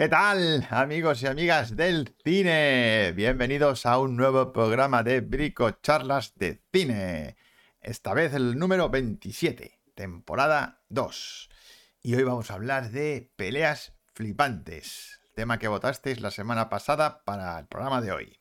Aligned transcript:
¿Qué 0.00 0.08
tal, 0.08 0.66
amigos 0.70 1.22
y 1.22 1.26
amigas 1.26 1.76
del 1.76 2.14
cine? 2.24 3.12
Bienvenidos 3.14 3.84
a 3.84 3.98
un 3.98 4.16
nuevo 4.16 4.50
programa 4.50 5.02
de 5.02 5.20
Brico 5.20 5.72
Charlas 5.72 6.32
de 6.36 6.62
Cine. 6.72 7.36
Esta 7.82 8.14
vez 8.14 8.32
el 8.32 8.58
número 8.58 8.88
27, 8.88 9.78
temporada 9.94 10.80
2. 10.88 11.50
Y 12.00 12.14
hoy 12.14 12.22
vamos 12.22 12.50
a 12.50 12.54
hablar 12.54 12.92
de 12.92 13.30
peleas 13.36 13.92
flipantes, 14.14 15.20
tema 15.34 15.58
que 15.58 15.68
votasteis 15.68 16.22
la 16.22 16.30
semana 16.30 16.70
pasada 16.70 17.22
para 17.24 17.58
el 17.58 17.66
programa 17.66 18.00
de 18.00 18.12
hoy. 18.12 18.40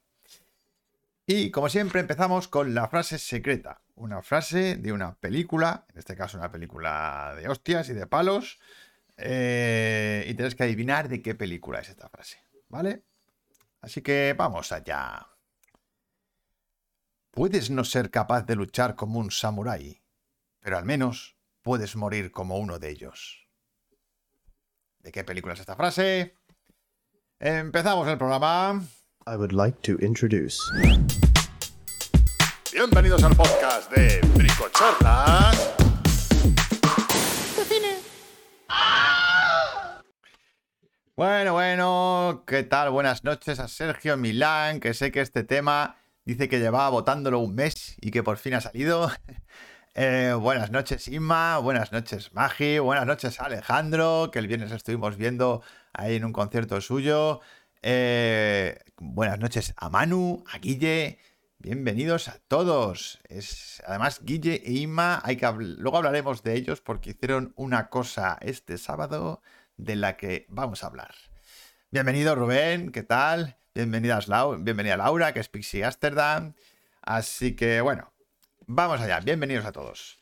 Y 1.25 1.51
como 1.51 1.67
siempre 1.67 1.99
empezamos 1.99 2.47
con 2.47 2.73
la 2.73 2.87
frase 2.87 3.19
secreta, 3.19 3.81
una 3.95 4.21
frase 4.21 4.77
de 4.77 4.93
una 4.93 5.15
película, 5.15 5.85
en 5.91 5.99
este 5.99 6.15
caso 6.15 6.37
una 6.37 6.53
película 6.53 7.33
de 7.35 7.49
hostias 7.49 7.89
y 7.89 7.93
de 7.93 8.07
palos, 8.07 8.59
eh, 9.21 10.25
y 10.27 10.33
tienes 10.33 10.55
que 10.55 10.63
adivinar 10.63 11.09
de 11.09 11.21
qué 11.21 11.35
película 11.35 11.79
es 11.79 11.89
esta 11.89 12.07
frase, 12.09 12.39
¿vale? 12.69 13.03
Así 13.81 14.01
que 14.01 14.33
vamos 14.37 14.71
allá. 14.71 15.27
Puedes 17.31 17.69
no 17.69 17.83
ser 17.83 18.09
capaz 18.09 18.43
de 18.43 18.55
luchar 18.55 18.95
como 18.95 19.19
un 19.19 19.31
samurái, 19.31 20.01
pero 20.59 20.77
al 20.77 20.85
menos 20.85 21.37
puedes 21.61 21.95
morir 21.95 22.31
como 22.31 22.57
uno 22.57 22.79
de 22.79 22.89
ellos. 22.89 23.47
¿De 24.99 25.11
qué 25.11 25.23
película 25.23 25.53
es 25.53 25.59
esta 25.59 25.75
frase? 25.75 26.35
Empezamos 27.39 28.07
el 28.07 28.17
programa. 28.17 28.81
I 29.27 29.35
would 29.35 29.51
like 29.51 29.77
to 29.83 30.03
introduce. 30.03 30.57
Bienvenidos 32.73 33.23
al 33.23 33.35
podcast 33.35 33.91
de 33.91 34.21
Bricocharlas. 34.35 35.78
Bueno, 41.19 41.51
bueno, 41.51 42.45
¿qué 42.47 42.63
tal? 42.63 42.91
Buenas 42.91 43.25
noches 43.25 43.59
a 43.59 43.67
Sergio 43.67 44.15
Milán, 44.15 44.79
que 44.79 44.93
sé 44.93 45.11
que 45.11 45.19
este 45.19 45.43
tema 45.43 45.97
dice 46.23 46.47
que 46.47 46.59
llevaba 46.59 46.89
votándolo 46.89 47.39
un 47.39 47.55
mes 47.55 47.97
y 47.99 48.11
que 48.11 48.23
por 48.23 48.37
fin 48.37 48.53
ha 48.53 48.61
salido. 48.61 49.11
Eh, 49.95 50.33
buenas 50.39 50.71
noches, 50.71 51.09
Inma, 51.09 51.57
buenas 51.57 51.91
noches, 51.91 52.31
Magi, 52.33 52.79
buenas 52.79 53.05
noches, 53.05 53.41
Alejandro, 53.41 54.29
que 54.31 54.39
el 54.39 54.47
viernes 54.47 54.71
estuvimos 54.71 55.17
viendo 55.17 55.61
ahí 55.91 56.15
en 56.15 56.23
un 56.23 56.31
concierto 56.31 56.79
suyo. 56.79 57.41
Eh, 57.81 58.79
buenas 58.97 59.39
noches 59.39 59.73
a 59.75 59.89
Manu, 59.89 60.45
a 60.53 60.59
Guille, 60.59 61.17
bienvenidos 61.57 62.29
a 62.29 62.39
todos. 62.47 63.19
Es, 63.27 63.83
además, 63.85 64.21
Guille 64.23 64.61
e 64.63 64.71
Inma, 64.73 65.19
hay 65.25 65.35
que 65.35 65.51
luego 65.51 65.97
hablaremos 65.97 66.43
de 66.43 66.53
ellos 66.53 66.79
porque 66.79 67.09
hicieron 67.09 67.51
una 67.57 67.89
cosa 67.89 68.37
este 68.39 68.77
sábado 68.77 69.41
de 69.79 69.95
la 69.95 70.17
que 70.17 70.45
vamos 70.49 70.83
a 70.83 70.87
hablar. 70.87 71.15
Bienvenido 71.89 72.35
Rubén, 72.35 72.91
¿qué 72.91 73.01
tal? 73.01 73.57
Bienvenida 73.73 74.19
Laura, 74.97 75.33
que 75.33 75.39
es 75.39 75.47
Pixie 75.47 75.85
Amsterdam. 75.85 76.53
Así 77.01 77.55
que 77.55 77.79
bueno, 77.79 78.11
vamos 78.67 78.99
allá, 78.99 79.21
bienvenidos 79.21 79.65
a 79.65 79.71
todos. 79.71 80.19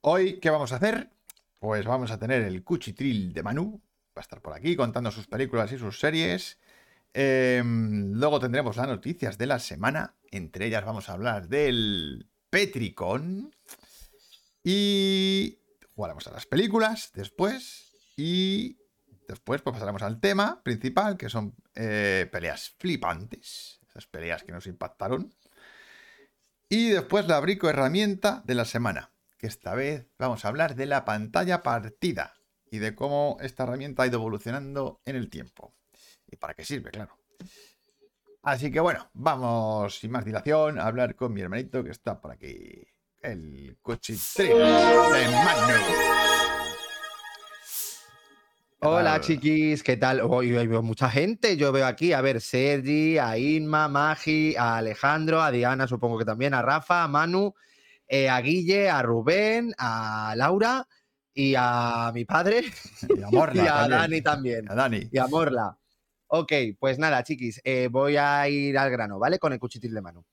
Hoy, 0.00 0.40
¿qué 0.40 0.48
vamos 0.48 0.72
a 0.72 0.76
hacer? 0.76 1.10
Pues 1.58 1.84
vamos 1.84 2.10
a 2.10 2.18
tener 2.18 2.42
el 2.42 2.64
cuchitril 2.64 3.34
de 3.34 3.42
Manu, 3.42 3.82
va 4.16 4.20
a 4.20 4.22
estar 4.22 4.40
por 4.40 4.54
aquí 4.54 4.74
contando 4.74 5.10
sus 5.10 5.26
películas 5.26 5.70
y 5.72 5.78
sus 5.78 6.00
series. 6.00 6.58
Em, 7.12 8.12
luego 8.14 8.40
tendremos 8.40 8.76
las 8.78 8.88
noticias 8.88 9.36
de 9.36 9.46
la 9.46 9.58
semana, 9.58 10.16
entre 10.30 10.66
ellas 10.66 10.84
vamos 10.84 11.10
a 11.10 11.12
hablar 11.12 11.48
del 11.48 12.26
Petricon. 12.48 13.54
Y 14.64 15.58
jugaremos 15.94 16.26
a 16.26 16.32
las 16.32 16.46
películas 16.46 17.10
después. 17.14 17.87
Y 18.18 18.76
después 19.28 19.62
pues, 19.62 19.74
pasaremos 19.74 20.02
al 20.02 20.18
tema 20.18 20.60
principal, 20.64 21.16
que 21.16 21.30
son 21.30 21.54
eh, 21.76 22.28
peleas 22.32 22.74
flipantes, 22.76 23.78
esas 23.88 24.06
peleas 24.08 24.42
que 24.42 24.50
nos 24.50 24.66
impactaron. 24.66 25.32
Y 26.68 26.88
después 26.88 27.28
la 27.28 27.38
brico 27.38 27.70
herramienta 27.70 28.42
de 28.44 28.56
la 28.56 28.64
semana, 28.64 29.12
que 29.38 29.46
esta 29.46 29.76
vez 29.76 30.08
vamos 30.18 30.44
a 30.44 30.48
hablar 30.48 30.74
de 30.74 30.86
la 30.86 31.04
pantalla 31.04 31.62
partida 31.62 32.34
y 32.72 32.78
de 32.78 32.96
cómo 32.96 33.36
esta 33.40 33.62
herramienta 33.62 34.02
ha 34.02 34.08
ido 34.08 34.18
evolucionando 34.18 35.00
en 35.04 35.14
el 35.14 35.30
tiempo. 35.30 35.76
Y 36.26 36.34
para 36.36 36.54
qué 36.54 36.64
sirve, 36.64 36.90
claro. 36.90 37.16
Así 38.42 38.72
que 38.72 38.80
bueno, 38.80 39.08
vamos 39.14 40.00
sin 40.00 40.10
más 40.10 40.24
dilación 40.24 40.80
a 40.80 40.86
hablar 40.86 41.14
con 41.14 41.32
mi 41.32 41.40
hermanito 41.40 41.84
que 41.84 41.90
está 41.90 42.20
por 42.20 42.32
aquí. 42.32 42.84
El 43.22 43.78
cuchitril 43.80 44.48
de 44.48 45.28
Magnus. 45.30 46.47
Hola 48.80 49.20
chiquis, 49.20 49.82
¿qué 49.82 49.96
tal? 49.96 50.20
Hoy 50.20 50.52
veo 50.52 50.82
mucha 50.84 51.10
gente. 51.10 51.56
Yo 51.56 51.72
veo 51.72 51.84
aquí, 51.84 52.12
a 52.12 52.20
ver, 52.20 52.40
Sergi, 52.40 53.18
a 53.18 53.36
Inma, 53.36 53.88
Magi, 53.88 54.54
a 54.56 54.76
Alejandro, 54.76 55.42
a 55.42 55.50
Diana, 55.50 55.88
supongo 55.88 56.16
que 56.16 56.24
también, 56.24 56.54
a 56.54 56.62
Rafa, 56.62 57.02
a 57.02 57.08
Manu, 57.08 57.54
eh, 58.06 58.28
a 58.28 58.40
Guille, 58.40 58.88
a 58.88 59.02
Rubén, 59.02 59.74
a 59.78 60.32
Laura 60.36 60.86
y 61.34 61.54
a 61.56 62.12
mi 62.14 62.24
padre. 62.24 62.66
Y 63.08 63.20
a 63.20 63.30
Morla. 63.30 63.64
y 63.64 63.66
a 63.66 63.88
Dani 63.88 64.22
también. 64.22 64.70
A 64.70 64.76
Dani. 64.76 65.08
Y 65.10 65.18
a 65.18 65.26
Morla. 65.26 65.76
Ok, 66.28 66.52
pues 66.78 67.00
nada, 67.00 67.24
chiquis, 67.24 67.60
eh, 67.64 67.88
voy 67.90 68.16
a 68.16 68.48
ir 68.48 68.78
al 68.78 68.92
grano, 68.92 69.18
¿vale? 69.18 69.40
Con 69.40 69.52
el 69.52 69.58
cuchitil 69.58 69.92
de 69.92 70.02
mano. 70.02 70.24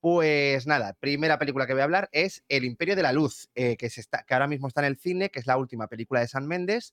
Pues 0.00 0.66
nada, 0.66 0.94
primera 0.98 1.38
película 1.38 1.68
que 1.68 1.72
voy 1.72 1.82
a 1.82 1.84
hablar 1.84 2.08
es 2.10 2.42
El 2.48 2.64
Imperio 2.64 2.96
de 2.96 3.02
la 3.02 3.12
Luz, 3.12 3.48
eh, 3.54 3.76
que, 3.76 3.90
se 3.90 4.00
está, 4.00 4.24
que 4.24 4.34
ahora 4.34 4.48
mismo 4.48 4.66
está 4.66 4.80
en 4.80 4.86
el 4.86 4.98
cine, 4.98 5.30
que 5.30 5.38
es 5.38 5.46
la 5.46 5.56
última 5.56 5.86
película 5.86 6.18
de 6.18 6.26
San 6.26 6.48
Méndez 6.48 6.92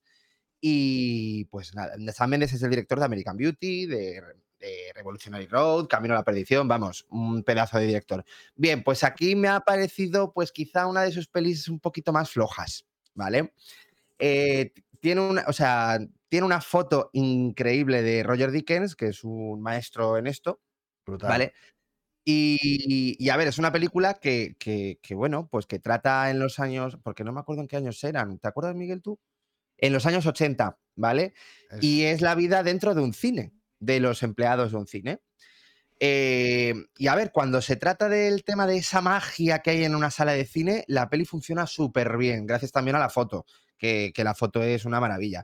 y 0.65 1.43
pues 1.51 1.75
nada, 1.75 1.93
Sam 2.13 2.29
Mendes 2.29 2.53
es 2.53 2.63
el 2.63 2.69
director 2.69 2.97
de 2.97 3.03
American 3.03 3.35
Beauty, 3.35 3.85
de, 3.85 4.23
Revolutionary 4.95 5.45
Road, 5.47 5.87
Camino 5.87 6.13
a 6.13 6.19
la 6.19 6.23
Perdición, 6.23 6.69
vamos, 6.69 7.05
un 7.09 7.43
pedazo 7.43 7.79
de 7.79 7.87
director. 7.87 8.23
Bien, 8.55 8.81
pues 8.81 9.03
aquí 9.03 9.35
me 9.35 9.49
ha 9.49 9.59
parecido 9.59 10.31
pues 10.31 10.53
quizá 10.53 10.87
una 10.87 11.01
de 11.01 11.11
sus 11.11 11.27
pelis 11.27 11.67
un 11.67 11.81
poquito 11.81 12.13
más 12.13 12.29
flojas, 12.29 12.85
¿vale? 13.13 13.53
Eh, 14.17 14.71
tiene 15.01 15.19
una, 15.19 15.43
o 15.47 15.51
sea, 15.51 15.99
tiene 16.29 16.45
una 16.45 16.61
foto 16.61 17.09
increíble 17.11 18.01
de 18.01 18.23
Roger 18.23 18.51
Dickens, 18.51 18.95
que 18.95 19.07
es 19.07 19.25
un 19.25 19.61
maestro 19.61 20.17
en 20.17 20.27
esto, 20.27 20.61
¿vale? 21.05 21.51
Y, 22.23 23.29
a 23.29 23.35
ver, 23.35 23.49
es 23.49 23.57
una 23.57 23.73
película 23.73 24.13
que, 24.13 24.55
que, 24.57 24.97
que, 25.01 25.13
bueno, 25.13 25.49
pues 25.51 25.65
que 25.65 25.79
trata 25.79 26.31
en 26.31 26.39
los 26.39 26.59
años, 26.59 26.97
porque 27.03 27.25
no 27.25 27.33
me 27.33 27.41
acuerdo 27.41 27.63
en 27.63 27.67
qué 27.67 27.75
años 27.75 28.01
eran. 28.05 28.39
¿Te 28.39 28.47
acuerdas, 28.47 28.75
Miguel, 28.75 29.01
tú? 29.01 29.19
En 29.83 29.91
los 29.91 30.05
años 30.05 30.25
80, 30.25 30.79
¿vale? 30.95 31.33
Y 31.81 32.03
es 32.03 32.21
la 32.21 32.35
vida 32.35 32.63
dentro 32.63 32.95
de 32.95 33.01
un 33.01 33.13
cine, 33.13 33.51
de 33.79 33.99
los 33.99 34.23
empleados 34.23 34.71
de 34.71 34.77
un 34.77 34.87
cine. 34.87 35.19
Eh, 35.99 36.73
y 36.97 37.07
a 37.07 37.15
ver, 37.15 37.33
cuando 37.33 37.61
se 37.61 37.75
trata 37.75 38.07
del 38.07 38.45
tema 38.45 38.65
de 38.65 38.77
esa 38.77 39.01
magia 39.01 39.59
que 39.59 39.71
hay 39.71 39.83
en 39.83 39.93
una 39.93 40.09
sala 40.09 40.31
de 40.31 40.45
cine, 40.45 40.85
la 40.87 41.09
peli 41.09 41.25
funciona 41.25 41.67
súper 41.67 42.15
bien, 42.15 42.45
gracias 42.45 42.71
también 42.71 42.95
a 42.95 42.99
la 42.99 43.09
foto, 43.09 43.45
que, 43.77 44.13
la 44.15 44.33
foto 44.33 44.63
es 44.63 44.85
una 44.85 45.01
maravilla. 45.01 45.43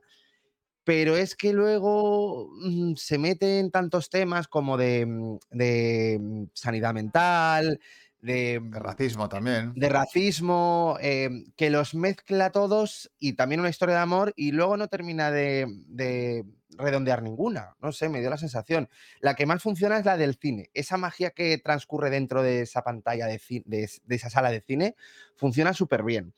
Pero 0.85 1.17
es 1.17 1.35
que 1.35 1.51
luego 1.51 2.49
mm, 2.61 2.93
se 2.95 3.17
mete 3.17 3.59
en 3.59 3.71
tantos 3.71 4.09
temas 4.09 4.47
como 4.47 4.77
de, 4.77 5.05
mm, 5.05 5.37
de 5.51 6.17
mm, 6.17 6.43
sanidad 6.53 6.93
mental, 6.93 7.81
de, 8.21 8.61
racismo 8.71 9.29
también. 9.29 9.73
De 9.75 9.89
racismo, 9.89 10.97
em, 11.01 11.45
que 11.55 11.69
los 11.69 11.95
mezcla 11.95 12.51
todos 12.51 13.11
y 13.19 13.33
también 13.33 13.61
una 13.61 13.69
historia 13.69 13.95
de 13.95 14.01
amor 14.01 14.33
y 14.35 14.51
luego 14.51 14.77
no 14.77 14.87
termina 14.87 15.31
de, 15.31 16.45
redondear 16.77 17.23
ninguna. 17.23 17.75
No 17.81 17.91
sé, 17.91 18.07
me 18.07 18.19
dio 18.21 18.29
la 18.29 18.37
sensación. 18.37 18.89
La 19.19 19.35
que 19.35 19.45
más 19.45 19.61
funciona 19.61 19.97
es 19.97 20.05
la 20.05 20.17
del 20.17 20.35
cine. 20.35 20.69
Esa 20.73 20.97
magia 20.97 21.31
que 21.31 21.57
transcurre 21.57 22.09
dentro 22.09 22.41
de 22.41 22.61
esa 22.61 22.83
pantalla 22.83 23.27
de, 23.27 23.41
de, 23.65 23.89
de 24.03 24.15
esa 24.15 24.29
sala 24.29 24.49
de 24.49 24.61
cine 24.61 24.95
funciona 25.35 25.73
súper 25.73 26.03
bien. 26.03 26.33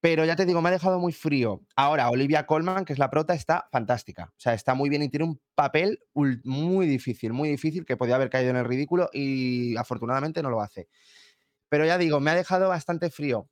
Pero 0.00 0.24
ya 0.24 0.36
te 0.36 0.46
digo, 0.46 0.62
me 0.62 0.68
ha 0.68 0.72
dejado 0.72 1.00
muy 1.00 1.12
frío. 1.12 1.60
Ahora, 1.74 2.08
Olivia 2.10 2.46
Colman, 2.46 2.84
que 2.84 2.92
es 2.92 3.00
la 3.00 3.10
prota, 3.10 3.34
está 3.34 3.68
fantástica. 3.72 4.26
O 4.30 4.40
sea, 4.40 4.54
está 4.54 4.74
muy 4.74 4.88
bien 4.88 5.02
y 5.02 5.08
tiene 5.08 5.24
un 5.24 5.40
papel 5.56 6.00
muy 6.14 6.86
difícil, 6.86 7.32
muy 7.32 7.48
difícil, 7.48 7.84
que 7.84 7.96
podía 7.96 8.14
haber 8.14 8.30
caído 8.30 8.50
en 8.50 8.56
el 8.56 8.64
ridículo 8.64 9.10
y 9.12 9.76
afortunadamente 9.76 10.42
no 10.42 10.50
lo 10.50 10.60
hace. 10.60 10.88
Pero 11.68 11.84
ya 11.84 11.98
digo, 11.98 12.20
me 12.20 12.30
ha 12.30 12.34
dejado 12.36 12.68
bastante 12.68 13.10
frío. 13.10 13.48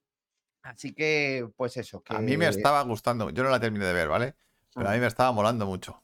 Así 0.63 0.95
que, 0.95 1.49
pues 1.57 1.77
eso. 1.77 2.03
A 2.09 2.21
mí 2.21 2.37
me 2.37 2.49
estaba 2.49 2.83
gustando. 2.83 3.31
Yo 3.31 3.43
no 3.43 3.51
la 3.51 3.61
terminé 3.61 3.85
de 3.85 3.93
ver, 3.93 4.09
¿vale? 4.09 4.35
Pero 4.75 4.89
a 4.89 4.93
mí 4.93 5.01
me 5.01 5.07
estaba 5.07 5.33
molando 5.33 5.67
mucho. 5.67 6.03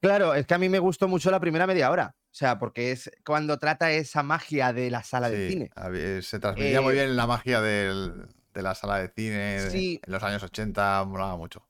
Claro, 0.00 0.34
es 0.34 0.46
que 0.46 0.54
a 0.54 0.58
mí 0.58 0.68
me 0.68 0.78
gustó 0.78 1.06
mucho 1.06 1.30
la 1.30 1.38
primera 1.38 1.66
media 1.66 1.90
hora. 1.90 2.16
O 2.16 2.34
sea, 2.34 2.58
porque 2.58 2.92
es 2.92 3.10
cuando 3.24 3.58
trata 3.58 3.92
esa 3.92 4.22
magia 4.22 4.72
de 4.72 4.90
la 4.90 5.02
sala 5.02 5.28
de 5.28 5.48
cine. 5.48 6.22
Se 6.22 6.38
transmitía 6.38 6.80
muy 6.80 6.92
eh, 6.94 7.04
bien 7.04 7.16
la 7.16 7.26
magia 7.26 7.60
del, 7.60 8.26
de 8.52 8.62
la 8.62 8.74
sala 8.74 8.98
de 8.98 9.08
cine 9.08 9.56
en 9.56 10.00
los 10.06 10.22
años 10.22 10.42
80, 10.42 11.04
molaba 11.04 11.36
mucho. 11.36 11.66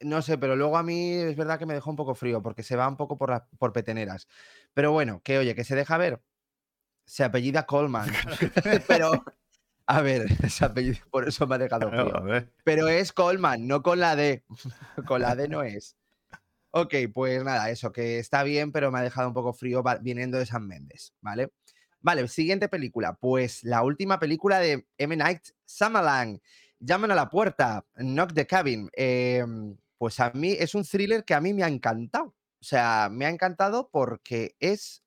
No 0.00 0.22
sé, 0.22 0.38
pero 0.38 0.54
luego 0.54 0.78
a 0.78 0.82
mí 0.82 1.12
es 1.12 1.36
verdad 1.36 1.58
que 1.58 1.66
me 1.66 1.74
dejó 1.74 1.90
un 1.90 1.96
poco 1.96 2.14
frío 2.14 2.42
porque 2.42 2.62
se 2.62 2.76
va 2.76 2.86
un 2.86 2.96
poco 2.96 3.18
por, 3.18 3.44
por 3.58 3.72
peteneras. 3.72 4.28
Pero 4.72 4.92
bueno, 4.92 5.20
que 5.24 5.38
oye, 5.38 5.54
que 5.54 5.64
se 5.64 5.74
deja 5.74 5.98
ver. 5.98 6.22
Se 7.04 7.24
apellida 7.24 7.66
Coleman. 7.66 8.08
pero, 8.86 9.10
a 9.86 10.02
ver, 10.02 10.26
ese 10.44 10.64
apellido, 10.64 10.98
por 11.10 11.26
eso 11.26 11.46
me 11.46 11.56
ha 11.56 11.58
dejado 11.58 11.90
frío. 11.90 12.48
pero 12.64 12.88
es 12.88 13.12
Coleman, 13.12 13.66
no 13.66 13.82
con 13.82 13.98
la 13.98 14.14
D. 14.14 14.44
con 15.06 15.22
la 15.22 15.34
D 15.34 15.48
no 15.48 15.62
es. 15.62 15.96
Ok, 16.70 16.94
pues 17.12 17.42
nada, 17.42 17.70
eso, 17.70 17.92
que 17.92 18.18
está 18.18 18.42
bien, 18.42 18.72
pero 18.72 18.92
me 18.92 18.98
ha 18.98 19.02
dejado 19.02 19.26
un 19.28 19.34
poco 19.34 19.52
frío 19.52 19.82
viniendo 20.02 20.38
de 20.38 20.46
San 20.46 20.66
Méndez, 20.66 21.14
¿vale? 21.20 21.50
Vale, 22.00 22.26
siguiente 22.28 22.68
película. 22.68 23.14
Pues 23.14 23.64
la 23.64 23.82
última 23.82 24.18
película 24.18 24.58
de 24.60 24.86
M. 24.98 25.16
Night 25.16 25.42
Shyamalan. 25.66 26.40
Llaman 26.80 27.10
a 27.10 27.14
la 27.16 27.28
puerta, 27.28 27.84
Knock 27.96 28.32
the 28.34 28.46
Cabin. 28.46 28.88
Eh, 28.96 29.44
pues 29.98 30.20
a 30.20 30.30
mí 30.30 30.52
es 30.52 30.74
un 30.76 30.84
thriller 30.84 31.24
que 31.24 31.34
a 31.34 31.40
mí 31.40 31.52
me 31.52 31.64
ha 31.64 31.68
encantado. 31.68 32.26
O 32.60 32.64
sea, 32.64 33.08
me 33.10 33.26
ha 33.26 33.30
encantado 33.30 33.90
porque 33.92 34.54
es, 34.60 35.02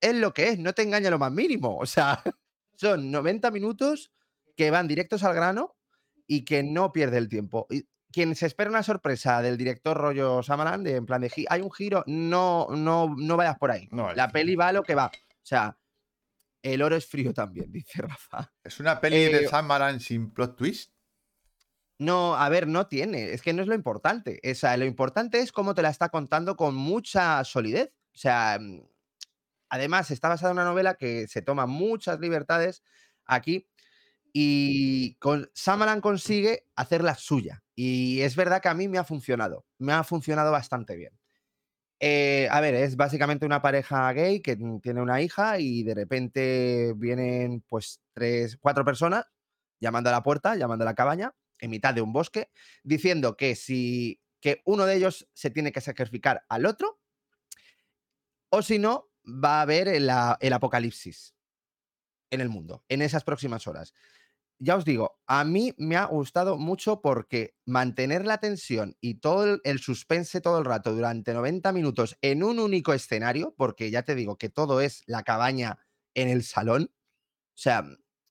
es 0.00 0.14
lo 0.14 0.32
que 0.32 0.48
es, 0.50 0.58
no 0.58 0.72
te 0.72 0.82
engaña 0.82 1.10
lo 1.10 1.18
más 1.18 1.32
mínimo. 1.32 1.76
O 1.78 1.86
sea, 1.86 2.22
son 2.76 3.10
90 3.10 3.50
minutos 3.50 4.12
que 4.56 4.70
van 4.70 4.86
directos 4.88 5.24
al 5.24 5.34
grano 5.34 5.76
y 6.28 6.44
que 6.44 6.62
no 6.62 6.92
pierde 6.92 7.18
el 7.18 7.28
tiempo. 7.28 7.66
Y 7.70 7.88
quien 8.12 8.34
se 8.36 8.46
espera 8.46 8.70
una 8.70 8.82
sorpresa 8.84 9.42
del 9.42 9.56
director 9.56 9.96
rollo 9.96 10.42
Samalan, 10.44 10.84
de 10.84 10.96
en 10.96 11.06
plan 11.06 11.20
de 11.22 11.30
"Gi- 11.30 11.46
hay 11.48 11.60
un 11.60 11.70
giro, 11.72 12.04
no, 12.06 12.68
no, 12.70 13.14
no 13.16 13.36
vayas 13.36 13.58
por 13.58 13.70
ahí. 13.72 13.88
No, 13.90 14.12
La 14.14 14.28
peli 14.30 14.54
va 14.54 14.68
a 14.68 14.72
lo 14.72 14.82
que 14.84 14.94
va. 14.94 15.06
O 15.06 15.46
sea, 15.50 15.76
el 16.62 16.82
oro 16.82 16.96
es 16.96 17.06
frío 17.06 17.32
también, 17.32 17.70
dice 17.72 18.02
Rafa. 18.02 18.52
¿Es 18.62 18.80
una 18.80 19.00
peli 19.00 19.24
de 19.24 19.44
Eh, 19.44 19.48
Shyamalan 19.48 20.00
sin 20.00 20.32
plot 20.32 20.56
twist? 20.56 20.92
No, 21.98 22.34
a 22.34 22.48
ver, 22.48 22.66
no 22.66 22.86
tiene. 22.86 23.32
Es 23.32 23.42
que 23.42 23.52
no 23.52 23.60
es 23.60 23.68
lo 23.68 23.74
importante. 23.74 24.40
O 24.50 24.54
sea, 24.54 24.76
lo 24.78 24.86
importante 24.86 25.40
es 25.40 25.52
cómo 25.52 25.74
te 25.74 25.82
la 25.82 25.90
está 25.90 26.08
contando 26.08 26.56
con 26.56 26.74
mucha 26.74 27.44
solidez. 27.44 27.92
O 28.14 28.18
sea, 28.18 28.58
mm, 28.58 28.82
además 29.68 30.10
está 30.10 30.30
basada 30.30 30.52
en 30.52 30.58
una 30.58 30.64
novela 30.64 30.94
que 30.94 31.28
se 31.28 31.42
toma 31.42 31.66
muchas 31.66 32.18
libertades 32.18 32.82
aquí 33.26 33.68
y 34.32 35.16
con 35.16 35.50
Samalan 35.54 36.00
consigue 36.00 36.66
hacerla 36.74 37.16
suya. 37.16 37.62
Y 37.74 38.20
es 38.22 38.34
verdad 38.34 38.62
que 38.62 38.68
a 38.68 38.74
mí 38.74 38.88
me 38.88 38.98
ha 38.98 39.04
funcionado. 39.04 39.66
Me 39.78 39.92
ha 39.92 40.02
funcionado 40.02 40.52
bastante 40.52 40.96
bien. 40.96 41.19
Eh, 42.02 42.48
a 42.50 42.60
ver, 42.62 42.74
es 42.74 42.96
básicamente 42.96 43.44
una 43.44 43.60
pareja 43.60 44.10
gay 44.14 44.40
que 44.40 44.56
tiene 44.82 45.02
una 45.02 45.20
hija 45.20 45.58
y 45.58 45.82
de 45.82 45.94
repente 45.94 46.94
vienen 46.96 47.62
pues 47.68 48.00
tres, 48.14 48.56
cuatro 48.58 48.86
personas 48.86 49.26
llamando 49.78 50.08
a 50.08 50.12
la 50.14 50.22
puerta, 50.22 50.56
llamando 50.56 50.84
a 50.84 50.86
la 50.86 50.94
cabaña, 50.94 51.34
en 51.58 51.70
mitad 51.70 51.92
de 51.92 52.00
un 52.00 52.12
bosque, 52.12 52.50
diciendo 52.82 53.36
que 53.36 53.54
si 53.54 54.18
que 54.40 54.62
uno 54.64 54.86
de 54.86 54.96
ellos 54.96 55.28
se 55.34 55.50
tiene 55.50 55.72
que 55.72 55.82
sacrificar 55.82 56.44
al 56.48 56.64
otro, 56.64 56.98
o 58.48 58.62
si 58.62 58.78
no, 58.78 59.10
va 59.26 59.58
a 59.58 59.62
haber 59.62 59.86
el 59.88 60.08
apocalipsis 60.08 61.34
en 62.30 62.40
el 62.40 62.48
mundo, 62.48 62.82
en 62.88 63.02
esas 63.02 63.24
próximas 63.24 63.66
horas. 63.66 63.92
Ya 64.62 64.76
os 64.76 64.84
digo, 64.84 65.18
a 65.26 65.42
mí 65.44 65.72
me 65.78 65.96
ha 65.96 66.04
gustado 66.04 66.58
mucho 66.58 67.00
porque 67.00 67.54
mantener 67.64 68.26
la 68.26 68.38
tensión 68.38 68.94
y 69.00 69.14
todo 69.14 69.44
el, 69.44 69.60
el 69.64 69.78
suspense 69.78 70.42
todo 70.42 70.58
el 70.58 70.66
rato 70.66 70.94
durante 70.94 71.32
90 71.32 71.72
minutos 71.72 72.18
en 72.20 72.42
un 72.42 72.58
único 72.58 72.92
escenario, 72.92 73.54
porque 73.56 73.90
ya 73.90 74.02
te 74.02 74.14
digo 74.14 74.36
que 74.36 74.50
todo 74.50 74.82
es 74.82 75.02
la 75.06 75.22
cabaña 75.22 75.78
en 76.14 76.28
el 76.28 76.42
salón, 76.44 76.92
o 77.56 77.58
sea, 77.62 77.84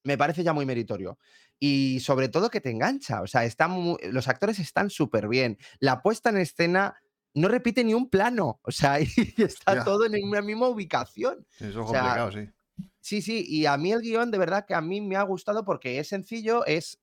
me 0.04 0.18
parece 0.18 0.44
ya 0.44 0.54
muy 0.54 0.66
meritorio. 0.66 1.20
Y 1.60 2.00
sobre 2.02 2.30
todo 2.30 2.50
que 2.50 2.62
te 2.62 2.72
engancha, 2.72 3.22
o 3.22 3.28
sea, 3.28 3.44
está 3.46 3.68
mu- 3.68 3.98
los 4.12 4.28
actores 4.28 4.60
están 4.60 4.90
súper 4.90 5.28
bien. 5.28 5.58
La 5.80 6.02
puesta 6.02 6.30
en 6.30 6.38
escena 6.38 6.96
no 7.34 7.48
repite 7.50 7.84
ni 7.84 7.94
un 7.94 8.10
plano, 8.10 8.60
o 8.64 8.72
sea, 8.72 9.00
y 9.02 9.10
está 9.44 9.84
todo 9.84 10.06
en 10.06 10.14
una 10.24 10.42
misma 10.42 10.68
ubicación. 10.70 11.46
Eso 11.60 11.70
es 11.70 11.76
o 11.82 11.88
sea, 11.88 12.02
complicado, 12.02 12.32
sí. 12.32 12.50
Sí, 13.02 13.22
sí, 13.22 13.46
y 13.48 13.66
a 13.66 13.78
mí 13.78 13.92
el 13.92 14.02
guion 14.02 14.30
de 14.32 14.38
verdad 14.38 14.66
que 14.68 14.76
a 14.76 14.82
mí 14.82 15.00
me 15.02 15.16
ha 15.16 15.24
gustado 15.24 15.64
porque 15.66 16.00
es 16.00 16.10
sencillo, 16.10 16.66
es, 16.66 17.00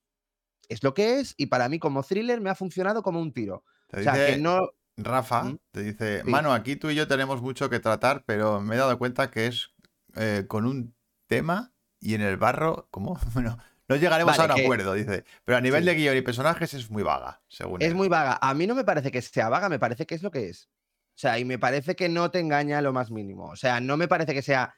es 0.69 0.83
lo 0.83 0.93
que 0.95 1.21
es, 1.21 1.35
y 1.37 1.47
para 1.47 1.69
mí 1.69 1.79
como 1.79 2.03
thriller 2.03 2.41
me 2.41 2.51
ha 2.51 2.55
funcionado 2.55 3.03
como 3.03 3.21
un 3.21 3.33
tiro. 3.33 3.65
Te 3.89 4.01
O 4.01 4.03
sea, 4.03 4.13
que 4.15 4.37
no... 4.37 4.71
Rafa, 4.99 5.43
¿Mm? 5.45 5.59
te 5.73 5.83
dice, 5.83 6.23
Sí. 6.25 6.31
Manu, 6.31 6.53
aquí 6.53 6.77
tú 6.77 6.89
y 6.91 6.95
yo 6.95 7.07
tenemos 7.07 7.43
mucho 7.43 7.69
que 7.69 7.81
tratar, 7.81 8.25
pero 8.25 8.61
me 8.61 8.75
he 8.75 8.79
dado 8.79 8.97
cuenta 8.99 9.31
que 9.31 9.47
es 9.47 9.71
eh, 10.17 10.45
con 10.49 10.65
un 10.67 10.95
tema 11.27 11.73
y 12.01 12.15
en 12.15 12.23
el 12.23 12.37
barro, 12.39 12.89
¿cómo? 12.91 13.19
Bueno, 13.35 13.59
no 13.89 13.97
llegaremos 13.97 14.37
Vale, 14.37 14.51
a 14.53 14.55
un 14.55 14.59
que- 14.61 14.65
acuerdo, 14.65 14.95
dice. 14.95 15.25
Pero 15.45 15.59
a 15.59 15.61
nivel 15.61 15.83
Sí. 15.85 15.91
de 15.91 15.95
guion 15.97 16.17
y 16.17 16.23
personajes 16.23 16.73
es 16.75 16.91
muy 16.91 17.03
vaga, 17.03 17.43
según 17.49 17.81
Es 17.83 17.89
él. 17.89 17.95
muy 17.95 18.09
vaga. 18.09 18.39
A 18.41 18.55
mí 18.55 18.67
no 18.67 18.75
me 18.75 18.85
parece 18.85 19.11
que 19.11 19.21
sea 19.23 19.49
vaga, 19.49 19.69
me 19.69 19.79
parece 19.79 20.07
que 20.07 20.15
es 20.15 20.23
lo 20.23 20.31
que 20.31 20.49
es. 20.49 20.69
O 21.15 21.19
sea, 21.19 21.39
y 21.39 21.45
me 21.45 21.59
parece 21.59 21.95
que 21.95 22.09
no 22.09 22.31
te 22.31 22.41
engaña 22.41 22.81
lo 22.83 22.93
más 22.93 23.11
mínimo. 23.11 23.45
O 23.51 23.57
sea, 23.57 23.81
no 23.81 23.97
me 23.97 24.09
parece 24.09 24.35
que 24.35 24.43
sea 24.43 24.75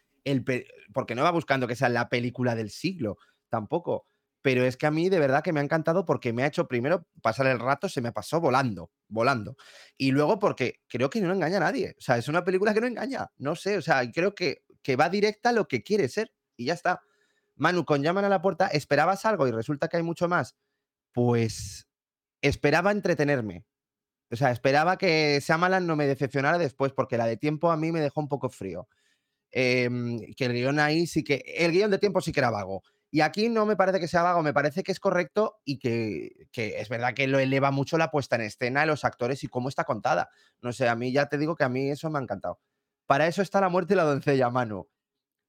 Porque 0.92 1.14
no 1.14 1.22
va 1.22 1.30
buscando 1.30 1.66
que 1.66 1.76
sea 1.76 1.88
la 1.88 2.08
película 2.08 2.54
del 2.54 2.70
siglo, 2.70 3.18
tampoco. 3.48 4.06
Pero 4.42 4.64
es 4.64 4.76
que 4.76 4.86
a 4.86 4.90
mí 4.90 5.08
de 5.08 5.18
verdad 5.18 5.42
que 5.42 5.52
me 5.52 5.60
ha 5.60 5.64
encantado 5.64 6.04
porque 6.04 6.32
me 6.32 6.42
ha 6.42 6.46
hecho 6.46 6.68
primero 6.68 7.06
pasar 7.22 7.46
el 7.48 7.58
rato, 7.58 7.88
se 7.88 8.00
me 8.00 8.12
pasó 8.12 8.40
volando, 8.40 8.90
volando. 9.08 9.56
Y 9.96 10.12
luego 10.12 10.38
porque 10.38 10.80
creo 10.88 11.10
que 11.10 11.20
no 11.20 11.32
engaña 11.32 11.56
a 11.56 11.60
nadie. 11.60 11.96
O 11.98 12.00
sea, 12.00 12.16
es 12.16 12.28
una 12.28 12.44
película 12.44 12.72
que 12.72 12.80
no 12.80 12.86
engaña. 12.86 13.26
No 13.36 13.56
sé, 13.56 13.76
o 13.76 13.82
sea, 13.82 14.08
creo 14.12 14.34
que, 14.34 14.62
que 14.82 14.96
va 14.96 15.08
directa 15.08 15.50
a 15.50 15.52
lo 15.52 15.66
que 15.66 15.82
quiere 15.82 16.08
ser. 16.08 16.32
Y 16.56 16.66
ya 16.66 16.74
está. 16.74 17.02
Manu, 17.56 17.84
con 17.84 18.02
llaman 18.02 18.24
a 18.24 18.28
la 18.28 18.40
puerta, 18.40 18.68
¿esperabas 18.68 19.24
algo 19.26 19.48
y 19.48 19.50
resulta 19.50 19.88
que 19.88 19.96
hay 19.96 20.02
mucho 20.04 20.28
más? 20.28 20.56
Pues 21.12 21.88
esperaba 22.40 22.92
entretenerme. 22.92 23.64
O 24.30 24.36
sea, 24.36 24.50
esperaba 24.50 24.98
que 24.98 25.40
Shyamalan 25.42 25.86
no 25.86 25.96
me 25.96 26.06
decepcionara 26.06 26.58
después, 26.58 26.92
porque 26.92 27.16
la 27.16 27.26
de 27.26 27.36
tiempo 27.36 27.70
a 27.70 27.76
mí 27.76 27.92
me 27.92 28.00
dejó 28.00 28.20
un 28.20 28.28
poco 28.28 28.50
frío. 28.50 28.88
Em, 29.50 30.20
que 30.36 30.44
el 30.44 30.52
guion 30.52 30.78
ahí 30.78 31.06
sí 31.06 31.24
que. 31.24 31.42
El 31.56 31.72
guion 31.72 31.90
de 31.90 31.98
tiempo 31.98 32.20
sí 32.20 32.32
que 32.32 32.40
era 32.40 32.50
vago. 32.50 32.82
Y 33.10 33.22
aquí 33.22 33.48
no 33.48 33.64
me 33.64 33.74
parece 33.74 34.00
que 34.00 34.08
sea 34.08 34.22
vago, 34.22 34.42
me 34.42 34.52
parece 34.52 34.82
que 34.82 34.92
es 34.92 35.00
correcto 35.00 35.60
y 35.64 35.78
que, 35.78 36.46
que 36.52 36.78
es 36.80 36.90
verdad 36.90 37.14
que 37.14 37.26
lo 37.26 37.38
eleva 37.38 37.70
mucho 37.70 37.96
la 37.96 38.10
puesta 38.10 38.36
en 38.36 38.42
escena 38.42 38.82
de 38.82 38.86
los 38.86 39.04
actores 39.04 39.42
y 39.44 39.48
cómo 39.48 39.70
está 39.70 39.84
contada. 39.84 40.28
No 40.60 40.72
sé, 40.72 40.88
a 40.88 40.94
mí 40.94 41.10
ya 41.10 41.26
te 41.26 41.38
digo 41.38 41.56
que 41.56 41.64
a 41.64 41.70
mí 41.70 41.90
eso 41.90 42.10
me 42.10 42.18
ha 42.18 42.22
encantado. 42.22 42.60
Para 43.06 43.26
eso 43.26 43.40
está 43.40 43.60
La 43.62 43.70
muerte 43.70 43.94
y 43.94 43.96
la 43.96 44.04
doncella, 44.04 44.50
mano. 44.50 44.88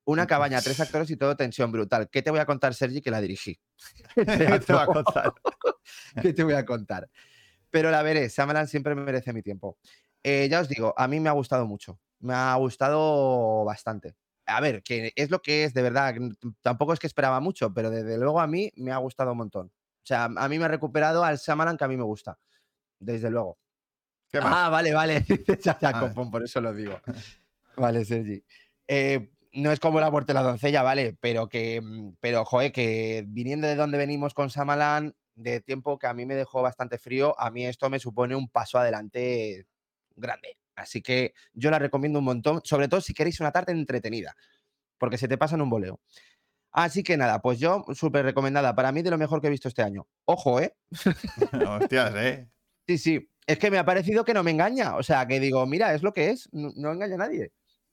Una 0.06 0.26
cabaña, 0.28 0.62
tres 0.62 0.80
actores 0.80 1.10
y 1.12 1.18
todo 1.18 1.36
tensión 1.36 1.72
brutal. 1.72 2.10
¿Qué 2.10 2.22
te 2.22 2.32
voy 2.32 2.40
a 2.40 2.46
contar, 2.46 2.74
Sergi, 2.74 3.02
que 3.02 3.12
la 3.12 3.20
dirigí? 3.20 3.60
¿Qué 4.16 4.60
te 4.66 4.74
va 4.74 4.84
a 4.84 4.86
contar? 4.86 5.34
¿Qué 6.22 6.34
te 6.34 6.44
voy 6.44 6.54
a 6.54 6.66
contar? 6.66 7.10
Pero 7.70 7.92
la 7.92 8.02
veré, 8.02 8.30
Shyamalan 8.30 8.68
siempre 8.68 8.96
merece 8.96 9.34
mi 9.34 9.44
tiempo. 9.44 9.78
Eh, 10.24 10.48
ya 10.50 10.62
os 10.62 10.70
digo, 10.70 10.94
a 10.98 11.08
mí 11.08 11.20
me 11.20 11.30
ha 11.30 11.34
gustado 11.34 11.66
mucho. 11.68 12.00
Me 12.20 12.34
ha 12.34 12.56
gustado 12.56 13.64
bastante. 13.66 14.16
A 14.46 14.62
ver, 14.62 14.82
que 14.84 15.14
es 15.16 15.30
lo 15.30 15.42
que 15.42 15.64
es, 15.64 15.74
de 15.74 15.82
verdad. 15.82 16.16
Tampoco 16.62 16.94
es 16.94 17.00
que 17.00 17.08
esperaba 17.08 17.40
mucho, 17.40 17.74
pero 17.74 17.90
desde 17.90 18.18
luego 18.18 18.40
a 18.40 18.48
mí 18.48 18.72
me 18.76 18.92
ha 18.92 18.98
gustado 18.98 19.32
un 19.32 19.38
montón. 19.38 19.68
O 19.68 20.06
sea, 20.06 20.26
a 20.26 20.50
mí 20.50 20.58
me 20.58 20.66
ha 20.66 20.70
recuperado 20.70 21.24
al 21.24 21.38
Shyamalan 21.38 21.78
que 21.78 21.84
a 21.84 21.88
mí 21.88 21.98
me 21.98 22.04
gusta. 22.04 22.38
Desde 23.00 23.30
luego. 23.30 23.58
¿Qué 24.32 24.42
más? 24.42 24.54
Ah, 24.54 24.70
vale, 24.70 24.94
vale. 24.94 25.26
Copón, 26.00 26.32
por 26.32 26.44
eso 26.44 26.62
lo 26.62 26.74
digo. 26.74 27.00
Vale, 27.76 28.04
Sergi. 28.04 28.44
Eh, 28.88 29.32
no 29.54 29.72
es 29.72 29.80
como 29.80 30.02
la 30.02 30.12
muerte 30.12 30.34
de 30.34 30.40
la 30.40 30.44
doncella, 30.44 30.84
vale, 30.84 31.16
pero 31.22 31.48
que, 31.48 31.80
mm, 31.82 32.18
pero 32.20 32.44
joder, 32.44 32.74
que 32.74 33.24
viniendo 33.26 33.68
de 33.68 33.76
donde 33.76 33.98
venimos 33.98 34.34
con 34.34 34.50
Samalan, 34.50 35.16
de 35.36 35.62
tiempo 35.62 35.98
que 35.98 36.08
a 36.08 36.14
mí 36.14 36.26
me 36.26 36.36
dejó 36.36 36.62
bastante 36.62 36.98
frío, 36.98 37.40
a 37.40 37.50
mí 37.50 37.66
esto 37.66 37.90
me 37.90 38.00
supone 38.00 38.36
un 38.36 38.50
paso 38.50 38.78
adelante 38.78 39.66
grande. 40.16 40.58
Así 40.80 41.02
que 41.02 41.34
yo 41.54 41.72
la 41.72 41.80
recomiendo 41.80 42.20
un 42.20 42.26
montón, 42.26 42.62
sobre 42.64 42.88
todo 42.88 43.02
si 43.02 43.14
queréis 43.14 43.40
una 43.40 43.52
tarde 43.52 43.72
entretenida, 43.74 44.36
porque 44.98 45.18
se 45.18 45.28
te 45.28 45.38
pasa 45.38 45.56
en 45.56 45.62
un 45.62 45.70
boleo. 45.70 46.00
Así 46.72 47.04
que 47.04 47.18
nada, 47.18 47.42
pues 47.42 47.60
yo 47.60 47.84
súper 47.94 48.26
recomendada, 48.26 48.76
para 48.76 48.92
mí 48.92 49.02
de 49.02 49.10
lo 49.10 49.18
mejor 49.18 49.42
que 49.42 49.48
he 49.48 49.52
visto 49.52 49.68
este 49.68 49.82
año. 49.82 50.08
Ojo, 50.26 50.60
¿eh? 50.60 50.76
Hostias, 51.68 52.14
¿eh? 52.16 52.48
Sí, 52.88 52.98
sí. 52.98 53.30
Es 53.48 53.58
que 53.58 53.72
me 53.72 53.80
ha 53.80 53.86
parecido 53.86 54.24
que 54.24 54.34
no 54.34 54.44
me 54.44 54.52
engaña. 54.52 54.96
O 54.96 55.04
sea, 55.04 55.26
que 55.26 55.40
digo, 55.40 55.66
mira, 55.66 55.94
es 55.96 56.04
lo 56.04 56.14
que 56.14 56.30
es. 56.30 56.48
No, 56.52 56.72
no 56.76 56.92
engaña 56.92 57.16
a 57.16 57.18
nadie. 57.18 57.52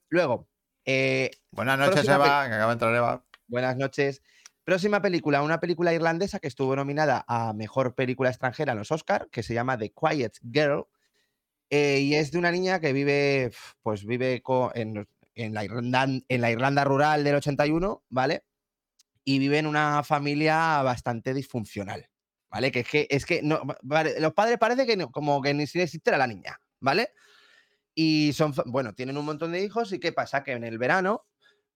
Luego, 0.09 0.47
eh, 0.85 1.31
Buenas 1.51 1.77
noches, 1.77 2.07
Eva, 2.07 2.47
que 2.47 2.53
acaba 2.53 2.67
de 2.67 2.73
entrar 2.73 2.95
Eva. 2.95 3.25
buenas 3.47 3.75
noches. 3.75 4.21
Próxima 4.63 5.01
película, 5.01 5.41
una 5.41 5.59
película 5.59 5.93
irlandesa 5.93 6.39
que 6.39 6.47
estuvo 6.47 6.75
nominada 6.75 7.25
a 7.27 7.53
Mejor 7.53 7.95
Película 7.95 8.29
Extranjera 8.29 8.71
en 8.73 8.77
los 8.77 8.91
Oscar, 8.91 9.27
que 9.31 9.43
se 9.43 9.53
llama 9.53 9.77
The 9.77 9.93
Quiet 9.93 10.37
Girl. 10.49 10.85
Eh, 11.69 11.99
y 11.99 12.15
es 12.15 12.31
de 12.31 12.37
una 12.37 12.51
niña 12.51 12.79
que 12.79 12.93
vive, 12.93 13.51
pues 13.81 14.05
vive 14.05 14.41
en, 14.73 15.53
la 15.53 15.63
Irlanda, 15.65 16.05
en 16.05 16.41
la 16.41 16.51
Irlanda 16.51 16.83
rural 16.83 17.23
del 17.23 17.35
81, 17.35 18.03
¿vale? 18.09 18.43
Y 19.25 19.39
vive 19.39 19.59
en 19.59 19.67
una 19.67 20.03
familia 20.03 20.81
bastante 20.83 21.33
disfuncional, 21.33 22.09
¿vale? 22.49 22.71
Que 22.71 22.79
es 22.81 22.89
que, 22.89 23.07
es 23.09 23.25
que 23.25 23.41
no, 23.41 23.61
los 24.19 24.33
padres 24.33 24.57
parece 24.57 24.85
que 24.85 24.95
no- 24.95 25.11
como 25.11 25.41
que 25.41 25.53
ni 25.53 25.67
si 25.67 25.81
existiera 25.81 26.17
la 26.17 26.27
niña, 26.27 26.59
¿vale? 26.79 27.09
Y 27.95 28.31
son, 28.33 28.53
bueno, 28.67 28.93
tienen 28.93 29.17
un 29.17 29.25
montón 29.25 29.51
de 29.51 29.63
hijos 29.63 29.91
y 29.91 29.99
¿qué 29.99 30.11
pasa? 30.13 30.43
Que 30.43 30.53
en 30.53 30.63
el 30.63 30.77
verano, 30.77 31.25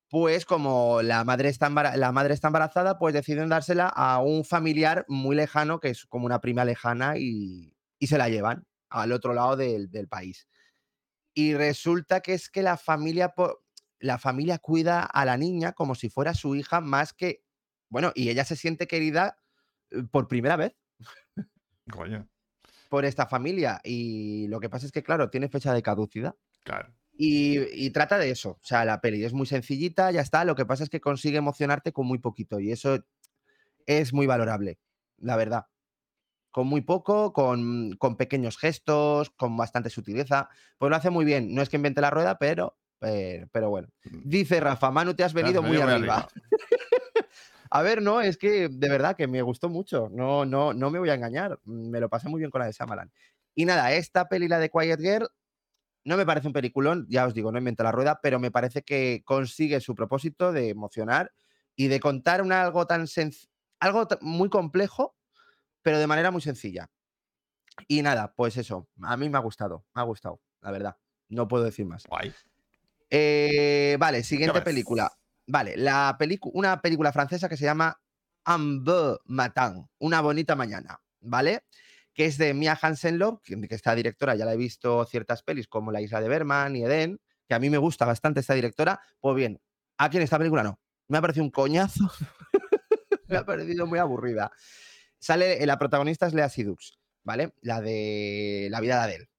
pues 0.10 0.46
como 0.46 1.02
la 1.02 1.24
madre 1.26 1.50
está, 1.50 1.70
la 1.70 2.12
madre 2.14 2.34
está 2.34 2.48
embarazada, 2.48 3.00
pues 3.00 3.14
deciden 3.14 3.50
dársela 3.50 3.88
a 3.88 4.20
un 4.22 4.46
familiar 4.46 5.06
muy 5.10 5.36
lejano, 5.36 5.80
que 5.80 5.90
es 5.90 6.06
como 6.06 6.26
una 6.26 6.42
prima 6.42 6.66
lejana, 6.66 7.18
y, 7.18 7.76
y 8.00 8.08
se 8.08 8.18
la 8.18 8.30
llevan 8.30 8.66
al 8.92 9.12
otro 9.12 9.34
lado 9.34 9.56
del, 9.56 9.90
del 9.90 10.08
país. 10.08 10.48
Y 11.34 11.56
resulta 11.56 12.20
que 12.22 12.34
es 12.34 12.50
que 12.50 12.62
la 12.62 12.78
familia, 12.78 13.34
la 14.00 14.20
familia 14.20 14.60
cuida 14.60 15.04
a 15.04 15.26
la 15.26 15.38
niña 15.38 15.72
como 15.74 15.96
si 15.96 16.10
fuera 16.10 16.34
su 16.34 16.56
hija 16.56 16.82
más 16.82 17.14
que, 17.14 17.44
bueno, 17.90 18.12
y 18.16 18.30
ella 18.30 18.46
se 18.46 18.56
siente 18.56 18.88
querida 18.88 19.38
eh, 19.92 20.04
por 20.12 20.28
primera 20.28 20.58
vez. 20.58 20.76
Coño. 21.92 22.28
por 22.90 23.06
esta 23.06 23.26
familia. 23.28 23.80
Y 23.84 24.48
lo 24.48 24.60
que 24.60 24.70
pasa 24.70 24.86
es 24.86 24.92
que, 24.92 25.04
claro, 25.04 25.30
tiene 25.30 25.50
fecha 25.50 25.74
de 25.74 25.82
caducidad. 25.82 26.36
Claro. 26.64 26.94
Y, 27.14 27.60
y 27.86 27.92
trata 27.92 28.18
de 28.18 28.32
eso. 28.32 28.52
O 28.52 28.64
sea, 28.64 28.84
la 28.86 29.00
peli 29.00 29.24
es 29.24 29.34
muy 29.34 29.46
sencillita, 29.46 30.12
ya 30.12 30.22
está. 30.22 30.44
Lo 30.44 30.56
que 30.56 30.66
pasa 30.66 30.84
es 30.84 30.90
que 30.90 31.00
consigue 31.02 31.38
emocionarte 31.38 31.94
con 31.94 32.06
muy 32.08 32.20
poquito. 32.20 32.60
Y 32.60 32.72
eso 32.72 33.06
es 33.86 34.14
muy 34.14 34.28
valorable, 34.28 34.80
la 35.18 35.38
verdad. 35.38 35.68
Con 36.52 36.68
muy 36.68 36.82
poco, 36.82 37.34
con, 37.34 37.96
con 37.98 38.18
pequeños 38.18 38.58
gestos, 38.58 39.30
con 39.32 39.56
bastante 39.58 39.90
sutileza. 39.90 40.50
Pues 40.78 40.90
lo 40.90 40.96
hace 40.96 41.10
muy 41.10 41.26
bien. 41.26 41.56
No 41.56 41.62
es 41.62 41.70
que 41.70 41.78
invente 41.78 42.02
la 42.02 42.10
rueda, 42.10 42.38
pero, 42.38 42.78
pero, 43.00 43.48
pero 43.52 43.70
bueno. 43.70 43.88
Mm. 44.04 44.30
Dice 44.30 44.60
Rafa, 44.60 44.92
Manu, 44.92 45.14
te 45.14 45.24
has 45.24 45.34
venido 45.34 45.62
muy 45.62 45.78
arriba. 45.78 46.28
A 47.74 47.82
ver, 47.84 48.02
no, 48.02 48.20
es 48.20 48.38
que 48.38 48.68
de 48.68 48.90
verdad 48.90 49.16
que 49.16 49.28
me 49.28 49.42
gustó 49.42 49.70
mucho. 49.70 50.10
No, 50.12 50.46
no, 50.46 50.74
no 50.74 50.92
me 50.92 51.00
voy 51.00 51.10
a 51.10 51.14
engañar. 51.14 51.58
Me 51.64 52.02
lo 52.02 52.10
pasé 52.10 52.28
muy 52.28 52.40
bien 52.40 52.52
con 52.52 52.60
la 52.60 52.66
de 52.66 52.74
Shyamalan. 52.74 53.10
Y 53.56 53.64
nada, 53.64 53.94
esta 53.94 54.28
peli, 54.28 54.50
la 54.50 54.60
de 54.60 54.70
Quiet 54.70 55.00
Girl, 55.00 55.30
no 56.04 56.18
me 56.18 56.26
parece 56.26 56.48
un 56.48 56.54
peliculón, 56.54 57.06
ya 57.10 57.26
os 57.26 57.34
digo, 57.34 57.52
no 57.52 57.60
inventa 57.60 57.84
la 57.84 57.92
rueda, 57.92 58.20
pero 58.22 58.40
me 58.40 58.52
parece 58.52 58.82
que 58.82 59.22
consigue 59.26 59.80
su 59.82 59.96
propósito 59.96 60.52
de 60.52 60.70
emocionar 60.70 61.32
y 61.76 61.88
de 61.88 62.00
contar 62.00 62.42
un 62.42 62.52
algo 62.52 62.88
tan 62.88 63.06
algo 63.80 64.08
muy 64.22 64.50
complejo, 64.50 65.16
pero 65.82 66.00
de 66.00 66.08
manera 66.08 66.32
muy 66.32 66.42
sencilla. 66.42 66.90
Y 67.88 68.02
nada, 68.02 68.34
pues 68.34 68.58
eso, 68.58 68.88
a 69.02 69.18
mí 69.18 69.30
me 69.30 69.38
ha 69.38 69.42
gustado, 69.42 69.86
me 69.94 70.02
ha 70.02 70.06
gustado, 70.06 70.42
la 70.62 70.72
verdad. 70.72 70.98
No 71.30 71.48
puedo 71.48 71.64
decir 71.64 71.86
más. 71.86 72.06
Guay. 72.06 72.34
Eh, 73.10 73.98
vale, 74.00 74.24
siguiente 74.24 74.62
película. 74.62 75.12
Vale, 75.48 75.76
la 75.78 76.18
una 76.54 76.82
película 76.82 77.12
francesa 77.12 77.50
que 77.50 77.58
se 77.58 77.66
llama 77.66 78.00
Un 78.46 78.84
beau 78.84 79.20
matin, 79.26 79.88
una 80.00 80.22
bonita 80.22 80.56
mañana, 80.56 81.02
¿vale? 81.20 81.66
Que 82.14 82.26
es 82.26 82.38
de 82.38 82.54
Mia 82.54 82.78
Hansen-Love, 82.80 83.42
que, 83.42 83.60
que 83.68 83.76
esta 83.76 83.96
directora 83.96 84.36
ya 84.36 84.46
la 84.46 84.54
he 84.54 84.58
visto 84.58 85.04
ciertas 85.06 85.44
pelis 85.44 85.68
como 85.68 85.92
La 85.92 86.02
isla 86.02 86.22
de 86.22 86.30
Berman 86.30 86.76
y 86.76 86.84
Eden, 86.84 87.20
que 87.48 87.54
a 87.54 87.60
mí 87.60 87.70
me 87.70 87.78
gusta 87.78 88.06
bastante 88.06 88.42
esta 88.42 88.54
directora. 88.54 89.02
Pues 89.20 89.36
bien, 89.36 89.62
aquí 89.98 90.18
en 90.18 90.24
esta 90.24 90.38
película 90.38 90.64
no. 90.64 90.80
Me 91.08 91.18
ha 91.18 91.22
parecido 91.22 91.44
un 91.44 91.52
coñazo. 91.52 92.10
me 93.28 93.38
ha 93.38 93.46
parecido 93.46 93.86
muy 93.88 94.00
aburrida. 94.00 94.52
Sale, 95.22 95.64
eh, 95.64 95.68
la 95.68 95.78
protagonista 95.78 96.26
es 96.26 96.34
Lea 96.34 96.50
Sidux, 96.50 97.00
¿vale? 97.24 97.54
La 97.62 97.80
de 97.80 98.68
La 98.72 98.82
vida 98.82 98.96
de 98.96 99.02
Adele. 99.04 99.30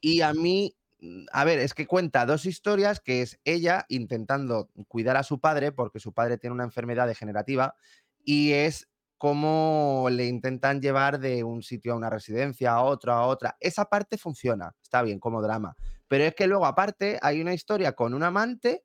Y 0.00 0.20
a 0.20 0.34
mí, 0.34 0.76
mm, 1.00 1.24
a 1.32 1.44
ver, 1.44 1.60
es 1.60 1.72
que 1.72 1.86
cuenta 1.86 2.26
dos 2.26 2.46
historias, 2.46 3.00
que 3.00 3.22
es 3.22 3.40
ella 3.44 3.86
intentando 3.88 4.70
cuidar 4.88 5.16
a 5.16 5.22
su 5.22 5.40
padre, 5.40 5.72
porque 5.72 5.98
su 5.98 6.12
padre 6.12 6.36
tiene 6.36 6.54
una 6.54 6.64
enfermedad 6.64 7.06
degenerativa, 7.06 7.76
y 8.24 8.52
es 8.52 8.88
cómo 9.16 10.08
le 10.10 10.26
intentan 10.26 10.82
llevar 10.82 11.20
de 11.20 11.42
un 11.44 11.62
sitio 11.62 11.92
a 11.92 11.96
una 11.96 12.10
residencia, 12.10 12.72
a 12.72 12.82
otro, 12.82 13.12
a 13.12 13.26
otra. 13.26 13.56
Esa 13.60 13.84
parte 13.86 14.18
funciona, 14.18 14.74
está 14.82 15.00
bien 15.00 15.20
como 15.20 15.40
drama. 15.40 15.76
Pero 16.08 16.24
es 16.24 16.34
que 16.34 16.46
luego, 16.46 16.66
aparte, 16.66 17.18
hay 17.22 17.40
una 17.40 17.54
historia 17.54 17.92
con 17.92 18.12
un 18.12 18.24
amante 18.24 18.84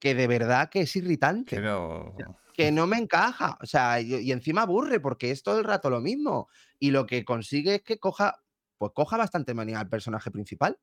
que 0.00 0.14
de 0.14 0.26
verdad 0.26 0.70
que 0.70 0.80
es 0.80 0.96
irritante 0.96 1.60
no. 1.60 2.16
Que 2.54 2.72
no 2.72 2.86
me 2.86 2.96
encaja. 2.96 3.58
O 3.60 3.66
sea, 3.66 4.00
y, 4.00 4.14
y 4.14 4.32
encima 4.32 4.62
aburre 4.62 5.00
porque 5.00 5.30
es 5.30 5.42
todo 5.42 5.58
el 5.58 5.64
rato 5.64 5.90
lo 5.90 6.00
mismo. 6.00 6.48
Y 6.78 6.90
lo 6.92 7.04
que 7.04 7.24
consigue 7.24 7.74
es 7.76 7.82
que 7.82 7.98
coja, 7.98 8.36
pues 8.78 8.92
coja 8.94 9.16
bastante 9.18 9.52
manía 9.52 9.80
al 9.80 9.88
personaje 9.88 10.30
principal. 10.30 10.78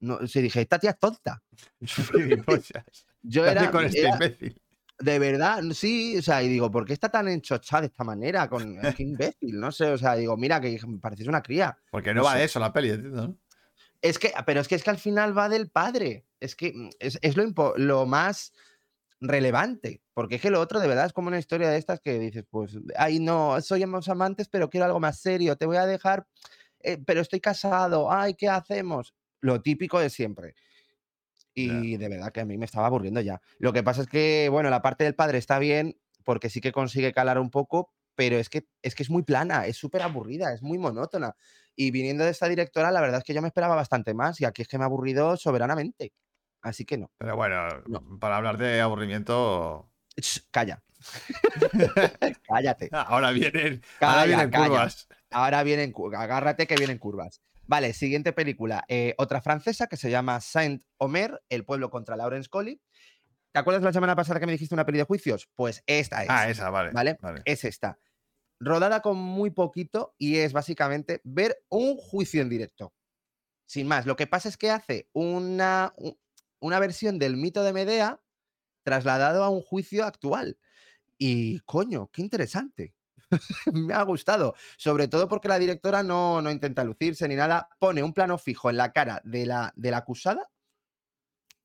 No, 0.00 0.26
se 0.26 0.40
dije, 0.42 0.60
esta 0.60 0.78
tía 0.78 0.90
es 0.90 0.98
tonta. 0.98 1.42
Yo 3.22 3.42
¿Qué 3.44 3.50
hace 3.50 3.58
era, 3.58 3.70
con 3.70 3.84
este 3.84 4.00
era- 4.00 4.10
imbécil? 4.14 4.60
de 4.96 5.18
verdad, 5.18 5.60
sí, 5.72 6.16
o 6.18 6.22
sea, 6.22 6.40
y 6.44 6.48
digo, 6.48 6.70
¿por 6.70 6.84
qué 6.86 6.92
está 6.92 7.08
tan 7.08 7.26
enchochada 7.26 7.80
de 7.80 7.86
esta 7.88 8.04
manera? 8.04 8.48
Con 8.48 8.78
qué 8.96 9.02
imbécil, 9.02 9.58
no 9.58 9.72
sé, 9.72 9.86
o 9.86 9.98
sea, 9.98 10.14
digo, 10.14 10.36
mira, 10.36 10.60
que 10.60 10.78
me 10.86 10.98
pareces 10.98 11.26
una 11.26 11.42
cría. 11.42 11.76
Porque 11.90 12.14
no, 12.14 12.20
No 12.20 12.26
va 12.26 12.34
sé. 12.34 12.38
de 12.38 12.44
eso 12.44 12.60
la 12.60 12.72
peli, 12.72 12.90
entiendo, 12.90 13.26
¿no? 13.26 13.36
Es 14.00 14.20
que, 14.20 14.32
pero 14.46 14.60
es 14.60 14.68
que 14.68 14.76
es 14.76 14.84
que 14.84 14.90
al 14.90 14.98
final 14.98 15.36
va 15.36 15.48
del 15.48 15.68
padre. 15.68 16.26
Es 16.38 16.54
que 16.54 16.72
mm, 16.72 16.90
es, 17.00 17.18
es 17.22 17.36
lo, 17.36 17.74
lo 17.76 18.06
más 18.06 18.52
relevante. 19.28 20.02
Porque 20.12 20.36
es 20.36 20.40
que 20.40 20.50
lo 20.50 20.60
otro 20.60 20.80
de 20.80 20.88
verdad 20.88 21.06
es 21.06 21.12
como 21.12 21.28
una 21.28 21.38
historia 21.38 21.70
de 21.70 21.78
estas 21.78 22.00
que 22.00 22.18
dices, 22.18 22.44
pues, 22.48 22.78
ay, 22.96 23.18
no, 23.20 23.60
somos 23.60 24.08
amantes, 24.08 24.48
pero 24.48 24.70
quiero 24.70 24.86
algo 24.86 25.00
más 25.00 25.20
serio. 25.20 25.56
Te 25.56 25.66
voy 25.66 25.76
a 25.76 25.86
dejar, 25.86 26.26
eh, 26.80 26.98
pero 27.04 27.20
estoy 27.20 27.40
casado. 27.40 28.10
Ay, 28.10 28.34
¿qué 28.34 28.48
hacemos? 28.48 29.14
Lo 29.40 29.60
típico 29.62 29.98
de 29.98 30.10
siempre. 30.10 30.54
Y 31.56 31.96
de 31.96 32.08
verdad 32.08 32.32
que 32.32 32.40
a 32.40 32.44
mí 32.44 32.58
me 32.58 32.64
estaba 32.64 32.88
aburriendo 32.88 33.20
ya. 33.20 33.40
Lo 33.58 33.72
que 33.72 33.84
pasa 33.84 34.02
es 34.02 34.08
que, 34.08 34.48
bueno, 34.50 34.70
la 34.70 34.82
parte 34.82 35.04
del 35.04 35.14
padre 35.14 35.38
está 35.38 35.60
bien 35.60 35.96
porque 36.24 36.50
sí 36.50 36.60
que 36.60 36.72
consigue 36.72 37.12
calar 37.12 37.38
un 37.38 37.50
poco, 37.50 37.92
pero 38.16 38.38
es 38.38 38.48
que 38.48 38.66
es, 38.82 38.94
que 38.94 39.02
es 39.04 39.10
muy 39.10 39.22
plana, 39.22 39.66
es 39.66 39.76
súper 39.76 40.02
aburrida, 40.02 40.52
es 40.52 40.62
muy 40.62 40.78
monótona. 40.78 41.36
Y 41.76 41.90
viniendo 41.90 42.24
de 42.24 42.30
esta 42.30 42.48
directora, 42.48 42.90
la 42.90 43.00
verdad 43.00 43.18
es 43.18 43.24
que 43.24 43.34
yo 43.34 43.42
me 43.42 43.48
esperaba 43.48 43.76
bastante 43.76 44.14
más 44.14 44.40
y 44.40 44.44
aquí 44.44 44.62
es 44.62 44.68
que 44.68 44.78
me 44.78 44.84
ha 44.84 44.86
aburrido 44.86 45.36
soberanamente. 45.36 46.12
Así 46.64 46.84
que 46.84 46.98
no. 46.98 47.12
Pero 47.18 47.36
bueno, 47.36 47.68
No. 47.86 48.18
para 48.18 48.36
hablar 48.38 48.58
de 48.58 48.80
aburrimiento. 48.80 49.88
Ch, 50.16 50.40
calla. 50.50 50.82
Cállate. 52.48 52.88
Ahora 52.92 53.30
vienen, 53.30 53.82
ahora 54.00 54.14
Calla, 54.14 54.24
vienen 54.24 54.50
calla. 54.50 54.66
curvas. 54.68 55.08
Ahora 55.30 55.62
vienen, 55.62 55.94
agárrate 56.16 56.66
que 56.66 56.76
vienen 56.76 56.98
curvas. 56.98 57.42
Vale, 57.66 57.92
siguiente 57.92 58.32
película. 58.32 58.84
eh, 58.88 59.14
otra 59.18 59.40
francesa 59.40 59.86
que 59.86 59.96
se 59.96 60.10
llama 60.10 60.40
Saint 60.40 60.82
Omer, 60.98 61.42
El 61.48 61.64
pueblo 61.64 61.90
contra 61.90 62.16
Lawrence 62.16 62.48
Collie. 62.48 62.80
¿Te 63.52 63.60
acuerdas 63.60 63.82
la 63.82 63.92
semana 63.92 64.16
pasada 64.16 64.40
que 64.40 64.46
me 64.46 64.52
dijiste 64.52 64.74
una 64.74 64.84
peli 64.84 64.98
de 64.98 65.04
juicios? 65.04 65.48
Pues 65.54 65.82
esta 65.86 66.22
es. 66.24 66.30
Ah, 66.30 66.48
esa, 66.48 66.70
vale. 66.70 66.90
¿Vale? 66.92 67.16
vale. 67.20 67.42
Es 67.44 67.64
esta. 67.64 67.98
Rodada 68.60 69.00
con 69.00 69.16
muy 69.16 69.50
poquito 69.50 70.14
y 70.18 70.38
es 70.38 70.52
básicamente 70.52 71.20
ver 71.24 71.62
un 71.68 71.96
juicio 71.96 72.42
en 72.42 72.48
directo. 72.48 72.92
Sin 73.66 73.86
más. 73.86 74.06
Lo 74.06 74.16
que 74.16 74.26
pasa 74.26 74.48
es 74.48 74.56
que 74.56 74.70
hace 74.70 75.08
una, 75.12 75.94
una 76.64 76.78
versión 76.78 77.18
del 77.18 77.36
mito 77.36 77.62
de 77.62 77.74
Medea 77.74 78.22
trasladado 78.84 79.44
a 79.44 79.50
un 79.50 79.60
juicio 79.60 80.06
actual. 80.06 80.56
Y 81.18 81.60
coño, 81.60 82.10
qué 82.10 82.22
interesante. 82.22 82.94
Me 83.72 83.92
ha 83.92 84.02
gustado. 84.02 84.54
Sobre 84.78 85.06
todo 85.06 85.28
porque 85.28 85.48
la 85.48 85.58
directora 85.58 86.02
no, 86.02 86.40
no 86.40 86.50
intenta 86.50 86.82
lucirse 86.82 87.28
ni 87.28 87.36
nada. 87.36 87.68
Pone 87.78 88.02
un 88.02 88.14
plano 88.14 88.38
fijo 88.38 88.70
en 88.70 88.78
la 88.78 88.92
cara 88.92 89.20
de 89.24 89.44
la, 89.44 89.74
de 89.76 89.90
la 89.90 89.98
acusada 89.98 90.50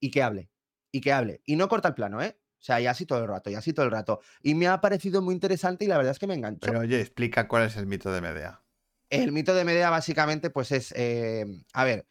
y 0.02 0.12
que 0.12 0.22
hable. 0.22 0.52
Y 0.92 1.00
que 1.00 1.14
hable. 1.14 1.42
Y 1.46 1.56
no 1.56 1.70
corta 1.70 1.88
el 1.88 1.96
plano, 1.96 2.22
¿eh? 2.22 2.38
O 2.60 2.62
sea, 2.62 2.82
y 2.82 2.88
así 2.88 3.06
todo 3.06 3.20
el 3.20 3.30
rato, 3.30 3.50
y 3.50 3.56
así 3.56 3.72
todo 3.72 3.86
el 3.86 3.94
rato. 3.94 4.20
Y 4.44 4.54
me 4.54 4.68
ha 4.68 4.82
parecido 4.82 5.22
muy 5.22 5.34
interesante 5.34 5.86
y 5.86 5.88
la 5.88 5.96
verdad 5.96 6.12
es 6.12 6.20
que 6.20 6.28
me 6.28 6.34
enganchó. 6.34 6.60
Pero 6.60 6.82
oye, 6.82 7.00
explica 7.00 7.48
cuál 7.48 7.64
es 7.64 7.78
el 7.78 7.88
mito 7.88 8.12
de 8.12 8.20
Medea. 8.20 8.62
El 9.10 9.32
mito 9.32 9.56
de 9.56 9.64
Medea 9.64 9.90
básicamente 9.90 10.50
pues 10.50 10.74
es, 10.74 10.94
eh, 10.98 11.46
a 11.72 11.86
ver, 11.86 12.06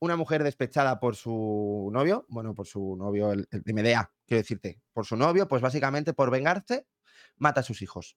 una 0.00 0.16
mujer 0.16 0.42
despechada 0.42 0.98
por 0.98 1.14
su 1.14 1.90
novio, 1.92 2.26
bueno, 2.28 2.54
por 2.54 2.66
su 2.66 2.96
novio, 2.96 3.32
el, 3.32 3.46
el 3.50 3.62
de 3.62 3.72
Medea, 3.72 4.10
quiero 4.26 4.40
decirte, 4.40 4.80
por 4.92 5.06
su 5.06 5.16
novio, 5.16 5.46
pues 5.46 5.62
básicamente 5.62 6.12
por 6.14 6.30
vengarse, 6.30 6.86
mata 7.36 7.60
a 7.60 7.62
sus 7.62 7.82
hijos. 7.82 8.16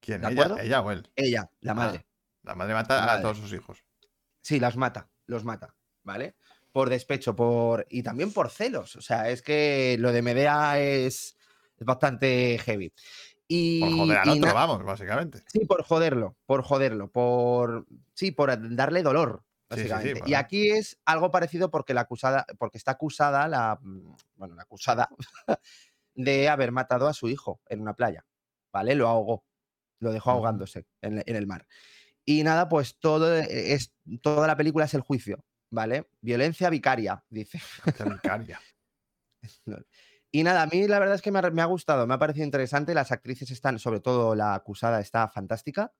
¿Quién? 0.00 0.20
¿De 0.20 0.32
¿Ella? 0.32 0.56
¿Ella 0.60 0.80
o 0.82 0.90
él? 0.90 1.10
Ella, 1.16 1.50
la 1.60 1.72
Ah, 1.72 1.74
madre. 1.74 2.06
La 2.42 2.54
madre 2.54 2.74
mata 2.74 3.04
La 3.04 3.14
a 3.14 3.22
todos 3.22 3.38
sus 3.38 3.52
hijos. 3.52 3.84
Sí, 4.40 4.60
las 4.60 4.76
mata, 4.76 5.10
los 5.26 5.44
mata, 5.44 5.74
¿vale? 6.02 6.36
Por 6.72 6.88
despecho, 6.88 7.34
por. 7.34 7.86
y 7.90 8.02
también 8.02 8.32
por 8.32 8.50
celos. 8.50 8.96
O 8.96 9.00
sea, 9.00 9.28
es 9.30 9.42
que 9.42 9.96
lo 9.98 10.12
de 10.12 10.22
Medea 10.22 10.80
es, 10.80 11.36
es 11.76 11.86
bastante 11.86 12.58
heavy. 12.58 12.92
Y, 13.46 13.80
Por 13.80 13.90
joder 13.92 14.18
al 14.18 14.28
otro, 14.28 14.54
vamos, 14.54 14.84
básicamente. 14.84 15.42
Sí, 15.46 15.64
por 15.64 15.82
joderlo, 15.82 16.36
por 16.46 16.62
joderlo, 16.62 17.10
por. 17.10 17.86
Sí, 18.14 18.30
por 18.30 18.74
darle 18.76 19.02
dolor, 19.02 19.44
Sí, 19.70 19.82
sí, 19.82 19.82
sí, 19.82 19.88
básicamente. 19.90 20.18
y 20.30 20.32
bueno. 20.32 20.38
aquí 20.38 20.70
es 20.70 20.98
algo 21.04 21.30
parecido 21.30 21.70
porque 21.70 21.94
la 21.94 22.02
acusada, 22.02 22.46
porque 22.58 22.78
está 22.78 22.92
acusada, 22.92 23.48
la. 23.48 23.78
mm, 23.80 24.14
Bueno, 24.36 24.54
la 24.54 24.62
acusada 24.62 25.08
de 26.14 26.48
haber 26.48 26.72
matado 26.72 27.06
a 27.06 27.14
su 27.14 27.28
hijo 27.28 27.60
en 27.68 27.80
una 27.80 27.94
playa. 27.94 28.26
¿Vale? 28.72 28.94
Lo 28.94 29.08
ahogó. 29.08 29.44
Lo 30.00 30.12
dejó 30.12 30.30
ahogándose 30.30 30.86
en, 31.02 31.22
en 31.26 31.36
el 31.36 31.46
mar. 31.46 31.66
Y 32.24 32.42
nada, 32.44 32.68
pues 32.68 32.98
todo 32.98 33.34
es. 33.36 33.92
Toda 34.22 34.46
la 34.46 34.56
película 34.56 34.84
es 34.84 34.94
el 34.94 35.00
juicio. 35.00 35.44
¿Vale? 35.70 36.08
Violencia 36.20 36.70
vicaria, 36.70 37.24
dice. 37.28 37.60
Vicaria. 37.84 38.60
Y 40.30 40.42
nada, 40.42 40.62
a 40.62 40.66
mí 40.66 40.86
la 40.86 40.98
verdad 40.98 41.14
es 41.14 41.22
que 41.22 41.30
me 41.30 41.38
ha, 41.38 41.50
me 41.50 41.62
ha 41.62 41.66
gustado, 41.66 42.06
me 42.06 42.12
ha 42.14 42.18
parecido 42.18 42.44
interesante. 42.44 42.92
Las 42.92 43.12
actrices 43.12 43.50
están, 43.50 43.78
sobre 43.78 44.00
todo 44.00 44.34
la 44.34 44.54
acusada, 44.54 45.00
está 45.00 45.26
fantástica, 45.28 45.94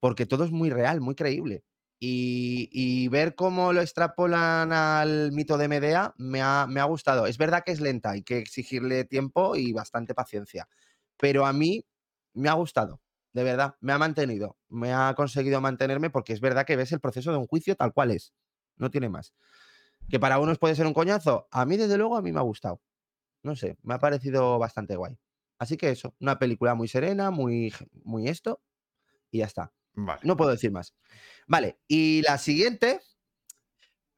porque 0.00 0.24
todo 0.24 0.44
es 0.44 0.50
muy 0.50 0.70
real, 0.70 1.02
muy 1.02 1.14
creíble. 1.14 1.64
Y, 2.06 2.68
y 2.72 3.08
ver 3.08 3.34
cómo 3.34 3.72
lo 3.72 3.80
extrapolan 3.80 4.72
al 4.72 5.32
mito 5.32 5.56
de 5.56 5.68
Medea 5.68 6.14
me 6.18 6.42
ha, 6.42 6.66
me 6.68 6.80
ha 6.80 6.84
gustado. 6.84 7.26
Es 7.26 7.38
verdad 7.38 7.62
que 7.64 7.72
es 7.72 7.80
lenta, 7.80 8.10
hay 8.10 8.22
que 8.22 8.38
exigirle 8.38 9.04
tiempo 9.04 9.56
y 9.56 9.72
bastante 9.72 10.14
paciencia. 10.14 10.68
Pero 11.16 11.46
a 11.46 11.52
mí 11.52 11.86
me 12.34 12.48
ha 12.48 12.54
gustado, 12.54 13.00
de 13.32 13.44
verdad, 13.44 13.76
me 13.80 13.92
ha 13.92 13.98
mantenido, 13.98 14.58
me 14.68 14.92
ha 14.92 15.14
conseguido 15.16 15.60
mantenerme 15.60 16.10
porque 16.10 16.32
es 16.32 16.40
verdad 16.40 16.66
que 16.66 16.76
ves 16.76 16.92
el 16.92 17.00
proceso 17.00 17.32
de 17.32 17.38
un 17.38 17.46
juicio 17.46 17.76
tal 17.76 17.92
cual 17.92 18.10
es, 18.10 18.34
no 18.76 18.90
tiene 18.90 19.08
más. 19.08 19.34
Que 20.10 20.20
para 20.20 20.38
unos 20.38 20.58
puede 20.58 20.74
ser 20.74 20.86
un 20.86 20.94
coñazo, 20.94 21.48
a 21.50 21.64
mí 21.64 21.76
desde 21.76 21.96
luego 21.96 22.16
a 22.16 22.22
mí 22.22 22.32
me 22.32 22.40
ha 22.40 22.42
gustado 22.42 22.82
no 23.44 23.54
sé, 23.54 23.76
me 23.82 23.94
ha 23.94 23.98
parecido 23.98 24.58
bastante 24.58 24.96
guay. 24.96 25.16
Así 25.58 25.76
que 25.76 25.90
eso, 25.90 26.16
una 26.18 26.38
película 26.38 26.74
muy 26.74 26.88
serena, 26.88 27.30
muy, 27.30 27.72
muy 28.02 28.26
esto, 28.26 28.60
y 29.30 29.38
ya 29.38 29.44
está. 29.44 29.72
Vale. 29.92 30.20
No 30.24 30.36
puedo 30.36 30.50
decir 30.50 30.72
más. 30.72 30.94
Vale, 31.46 31.78
y 31.88 32.22
la 32.22 32.38
siguiente, 32.38 33.00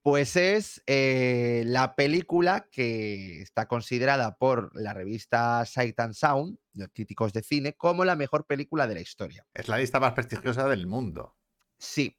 pues 0.03 0.37
es 0.37 0.83
eh, 0.87 1.65
la 1.67 1.97
película 1.97 2.69
que 2.71 3.43
está 3.43 3.67
considerada 3.67 4.37
por 4.37 4.71
la 4.75 4.95
revista 4.95 5.65
Sight 5.67 5.99
and 5.99 6.15
Sound, 6.15 6.59
los 6.75 6.89
críticos 6.95 7.33
de 7.33 7.43
cine, 7.43 7.75
como 7.75 8.05
la 8.05 8.15
mejor 8.15 8.47
película 8.47 8.87
de 8.87 8.95
la 8.95 9.01
historia. 9.01 9.47
Es 9.53 9.69
la 9.69 9.79
lista 9.79 9.99
más 9.99 10.13
prestigiosa 10.13 10.69
del 10.69 10.87
mundo. 10.87 11.37
Sí, 11.79 12.17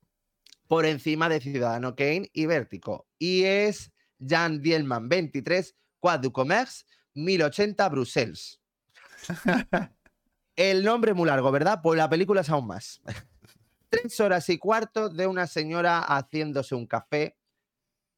por 0.67 0.85
encima 0.85 1.29
de 1.29 1.39
Ciudadano 1.39 1.95
Kane 1.95 2.29
y 2.33 2.45
Vértigo. 2.45 3.07
Y 3.17 3.43
es 3.43 3.91
Jan 4.19 4.61
Dielman 4.61 5.09
23, 5.09 5.75
Quad 5.99 6.19
du 6.19 6.31
Commerce, 6.31 6.85
1080 7.13 7.89
Bruselas. 7.89 8.61
El 10.55 10.83
nombre 10.83 11.13
muy 11.13 11.27
largo, 11.27 11.51
¿verdad? 11.51 11.81
Pues 11.81 11.97
la 11.97 12.09
película 12.09 12.41
es 12.41 12.49
aún 12.49 12.67
más. 12.67 13.01
Tres 13.89 14.19
horas 14.19 14.49
y 14.49 14.57
cuarto 14.57 15.09
de 15.09 15.27
una 15.27 15.47
señora 15.47 15.99
haciéndose 16.01 16.75
un 16.75 16.87
café, 16.87 17.37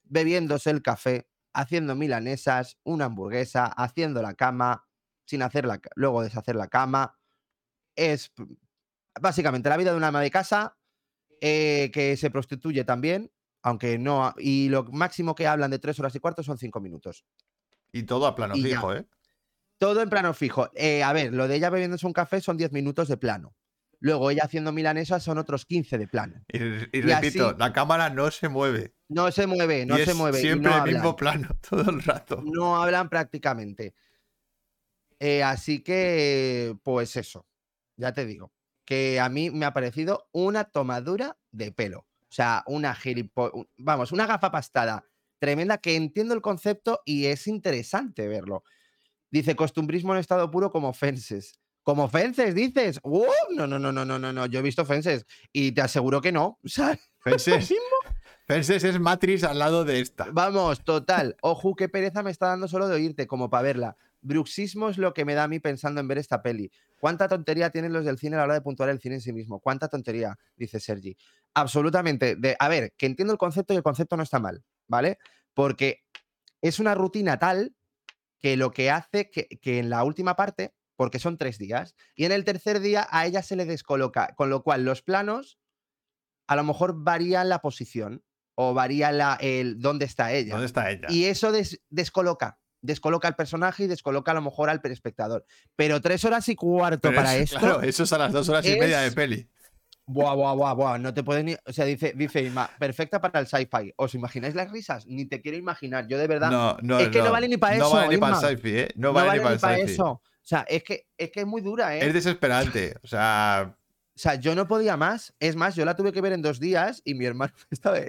bebiéndose 0.03 0.71
el 0.71 0.81
café, 0.81 1.29
haciendo 1.53 1.95
milanesas, 1.95 2.77
una 2.83 3.05
hamburguesa, 3.05 3.65
haciendo 3.65 4.21
la 4.21 4.33
cama, 4.33 4.87
sin 5.25 5.41
hacer 5.41 5.65
la, 5.65 5.79
luego 5.95 6.23
deshacer 6.23 6.55
la 6.55 6.67
cama. 6.67 7.19
Es 7.95 8.31
básicamente 9.19 9.69
la 9.69 9.77
vida 9.77 9.91
de 9.91 9.97
una 9.97 10.07
ama 10.07 10.21
de 10.21 10.31
casa 10.31 10.77
eh, 11.41 11.91
que 11.93 12.17
se 12.17 12.31
prostituye 12.31 12.83
también, 12.83 13.31
aunque 13.61 13.97
no. 13.99 14.33
Y 14.37 14.69
lo 14.69 14.85
máximo 14.85 15.35
que 15.35 15.47
hablan 15.47 15.71
de 15.71 15.79
tres 15.79 15.99
horas 15.99 16.15
y 16.15 16.19
cuarto 16.19 16.43
son 16.43 16.57
cinco 16.57 16.79
minutos. 16.79 17.25
Y 17.91 18.03
todo 18.03 18.27
a 18.27 18.35
plano 18.35 18.55
Y 18.55 18.63
ya. 18.63 18.69
fijo, 18.69 18.93
¿eh? 18.93 19.07
Todo 19.79 20.01
en 20.01 20.09
plano 20.09 20.33
fijo. 20.33 20.69
Eh, 20.73 21.03
a 21.03 21.13
ver, 21.13 21.33
lo 21.33 21.47
de 21.47 21.55
ella 21.55 21.69
bebiéndose 21.69 22.05
un 22.05 22.13
café 22.13 22.41
son 22.41 22.57
10 22.57 22.73
minutos 22.73 23.07
de 23.07 23.15
plano. 23.15 23.55
Luego 24.01 24.31
ella 24.31 24.43
haciendo 24.45 24.71
milanesas 24.71 25.21
son 25.23 25.37
otros 25.37 25.65
15 25.65 25.97
de 25.97 26.07
plano. 26.07 26.41
Y, 26.47 26.57
y 26.57 26.87
Y 26.93 27.01
repito, 27.01 27.49
así- 27.49 27.57
la 27.59 27.73
cámara 27.73 28.09
no 28.09 28.31
se 28.31 28.47
mueve. 28.47 28.93
No 29.09 29.31
se 29.31 29.45
mueve, 29.47 29.85
no 29.85 29.99
y 29.99 30.05
se 30.05 30.11
es 30.11 30.17
mueve. 30.17 30.39
Siempre 30.39 30.71
no 30.71 30.85
el 30.85 30.93
mismo 30.93 31.15
plano, 31.15 31.49
todo 31.69 31.89
el 31.89 32.01
rato. 32.03 32.41
No 32.45 32.81
hablan 32.81 33.09
prácticamente. 33.09 33.93
Eh, 35.19 35.43
así 35.43 35.81
que, 35.83 36.77
pues 36.83 37.15
eso, 37.17 37.45
ya 37.97 38.13
te 38.13 38.25
digo, 38.25 38.53
que 38.85 39.19
a 39.19 39.27
mí 39.27 39.49
me 39.51 39.65
ha 39.65 39.73
parecido 39.73 40.29
una 40.31 40.63
tomadura 40.63 41.37
de 41.51 41.71
pelo. 41.71 41.99
O 41.99 42.31
sea, 42.31 42.63
una 42.67 42.95
gilipo... 42.95 43.67
Vamos, 43.77 44.11
una 44.11 44.25
gafa 44.27 44.51
pastada 44.51 45.03
tremenda 45.39 45.77
que 45.77 45.95
entiendo 45.95 46.33
el 46.33 46.41
concepto 46.41 47.01
y 47.05 47.25
es 47.25 47.47
interesante 47.47 48.27
verlo. 48.27 48.63
Dice, 49.31 49.55
costumbrismo 49.55 50.13
en 50.13 50.19
estado 50.19 50.49
puro 50.51 50.71
como 50.71 50.93
Fences. 50.93 51.59
¿Como 51.83 52.09
Fences, 52.09 52.53
dices? 52.53 52.99
¡Uh! 53.03 53.25
No, 53.55 53.65
no, 53.65 53.79
no, 53.79 53.91
no, 53.91 54.05
no, 54.05 54.19
no, 54.19 54.33
no. 54.33 54.45
Yo 54.45 54.59
he 54.59 54.63
visto 54.63 54.85
Fences 54.85 55.25
y 55.51 55.71
te 55.71 55.81
aseguro 55.81 56.21
que 56.21 56.31
no. 56.31 56.59
Sea, 56.65 56.97
Fences, 57.19 57.73
Fences 58.45 58.83
es 58.83 58.99
Matrix 58.99 59.43
al 59.43 59.59
lado 59.59 59.85
de 59.85 59.99
esta. 59.99 60.27
Vamos, 60.31 60.83
total. 60.83 61.35
Ojo, 61.41 61.75
qué 61.75 61.89
pereza 61.89 62.23
me 62.23 62.31
está 62.31 62.47
dando 62.47 62.67
solo 62.67 62.87
de 62.87 62.95
oírte, 62.95 63.27
como 63.27 63.49
para 63.49 63.63
verla. 63.63 63.97
Bruxismo 64.21 64.89
es 64.89 64.97
lo 64.97 65.13
que 65.13 65.25
me 65.25 65.33
da 65.33 65.43
a 65.43 65.47
mí 65.47 65.59
pensando 65.59 66.01
en 66.01 66.07
ver 66.07 66.17
esta 66.17 66.41
peli. 66.41 66.71
¿Cuánta 66.99 67.27
tontería 67.27 67.69
tienen 67.69 67.93
los 67.93 68.05
del 68.05 68.17
cine 68.17 68.35
a 68.35 68.39
la 68.39 68.45
hora 68.45 68.53
de 68.55 68.61
puntuar 68.61 68.89
el 68.89 68.99
cine 68.99 69.15
en 69.15 69.21
sí 69.21 69.31
mismo? 69.31 69.59
¿Cuánta 69.59 69.87
tontería? 69.87 70.37
Dice 70.55 70.79
Sergi. 70.79 71.15
Absolutamente. 71.53 72.35
De, 72.35 72.55
a 72.59 72.67
ver, 72.67 72.93
que 72.97 73.05
entiendo 73.05 73.33
el 73.33 73.39
concepto 73.39 73.73
y 73.73 73.77
el 73.77 73.83
concepto 73.83 74.17
no 74.17 74.23
está 74.23 74.39
mal, 74.39 74.63
¿vale? 74.87 75.17
Porque 75.53 76.03
es 76.61 76.79
una 76.79 76.95
rutina 76.95 77.39
tal 77.39 77.75
que 78.39 78.57
lo 78.57 78.71
que 78.71 78.89
hace 78.91 79.29
que, 79.29 79.47
que 79.61 79.79
en 79.79 79.89
la 79.89 80.03
última 80.03 80.35
parte, 80.35 80.73
porque 80.99 81.17
son 81.17 81.37
tres 81.37 81.57
días, 81.57 81.95
y 82.13 82.25
en 82.25 82.33
el 82.33 82.43
tercer 82.43 82.81
día 82.81 83.07
a 83.09 83.25
ella 83.25 83.41
se 83.41 83.55
le 83.55 83.63
descoloca, 83.65 84.33
con 84.35 84.49
lo 84.49 84.63
cual 84.63 84.83
los 84.83 85.01
planos 85.01 85.57
a 86.45 86.57
lo 86.57 86.65
mejor 86.65 86.93
varían 86.93 87.47
la 87.47 87.59
posición 87.59 88.21
o 88.55 88.73
varía 88.73 89.13
la, 89.13 89.37
el 89.39 89.79
dónde 89.79 90.03
está 90.03 90.33
ella. 90.33 90.51
¿Dónde 90.51 90.65
está 90.65 90.91
ella? 90.91 91.07
Y 91.09 91.23
eso 91.23 91.53
des- 91.53 91.79
descoloca, 91.89 92.59
descoloca 92.81 93.29
al 93.29 93.37
personaje 93.37 93.85
y 93.85 93.87
descoloca 93.87 94.31
a 94.31 94.33
lo 94.35 94.41
mejor 94.41 94.69
al 94.69 94.81
espectador. 94.83 95.45
Pero 95.77 96.01
tres 96.01 96.25
horas 96.25 96.49
y 96.49 96.55
cuarto 96.57 96.99
Pero 97.07 97.15
para 97.15 97.37
eso, 97.37 97.43
esto. 97.55 97.59
Claro, 97.59 97.81
eso 97.81 98.03
es 98.03 98.11
a 98.11 98.17
las 98.17 98.33
dos 98.33 98.49
horas 98.49 98.65
y 98.65 98.77
media 98.77 98.99
de 98.99 99.07
es- 99.07 99.15
peli. 99.15 99.47
Buah, 100.05 100.33
buah, 100.33 100.53
buah, 100.55 100.73
buah. 100.73 100.97
No 100.97 101.13
te 101.13 101.23
puedes 101.23 101.45
ni. 101.45 101.55
O 101.65 101.71
sea, 101.71 101.85
dice, 101.85 102.13
dice 102.13 102.51
perfecta 102.79 103.21
para 103.21 103.39
el 103.39 103.45
sci-fi. 103.47 103.93
¿Os 103.95 104.15
imagináis 104.15 104.55
las 104.55 104.71
risas? 104.71 105.05
Ni 105.05 105.25
te 105.25 105.39
quiero 105.39 105.55
imaginar. 105.55 106.07
Yo 106.07 106.17
de 106.17 106.27
verdad. 106.27 106.49
No, 106.49 106.77
no, 106.81 106.99
es 106.99 107.09
que 107.09 107.19
no 107.21 107.31
vale 107.31 107.47
ni 107.47 107.57
pa' 107.57 107.75
No 107.75 107.85
eso, 107.85 107.95
vale 107.95 108.15
ni 108.15 108.17
para 108.17 108.39
el 108.49 108.57
sci-fi, 108.57 108.77
¿eh? 108.79 108.89
No, 108.95 109.13
vale, 109.13 109.33
ni 109.37 109.39
para 109.39 109.53
el 109.53 109.59
sci-fi. 109.81 109.91
eso. 109.93 110.21
O 110.49 110.55
sea, 110.55 110.65
es 110.67 110.83
que, 110.83 111.05
es 111.15 111.29
que 111.31 111.41
es 111.41 111.45
muy 111.45 111.61
dura, 111.61 111.95
¿eh? 111.95 112.07
Es 112.07 112.11
desesperante. 112.13 112.95
O 113.03 113.07
sea, 113.07 113.75
O 114.15 114.19
sea, 114.19 114.33
yo 114.33 114.55
no 114.55 114.67
podía 114.67 114.97
más. 114.97 115.31
Es 115.39 115.55
más, 115.55 115.75
yo 115.75 115.85
la 115.85 115.95
tuve 115.95 116.11
que 116.11 116.21
ver 116.21 116.33
en 116.33 116.41
dos 116.41 116.59
días 116.59 117.03
y 117.05 117.13
mi 117.13 117.25
hermano 117.25 117.53
estaba, 117.69 117.99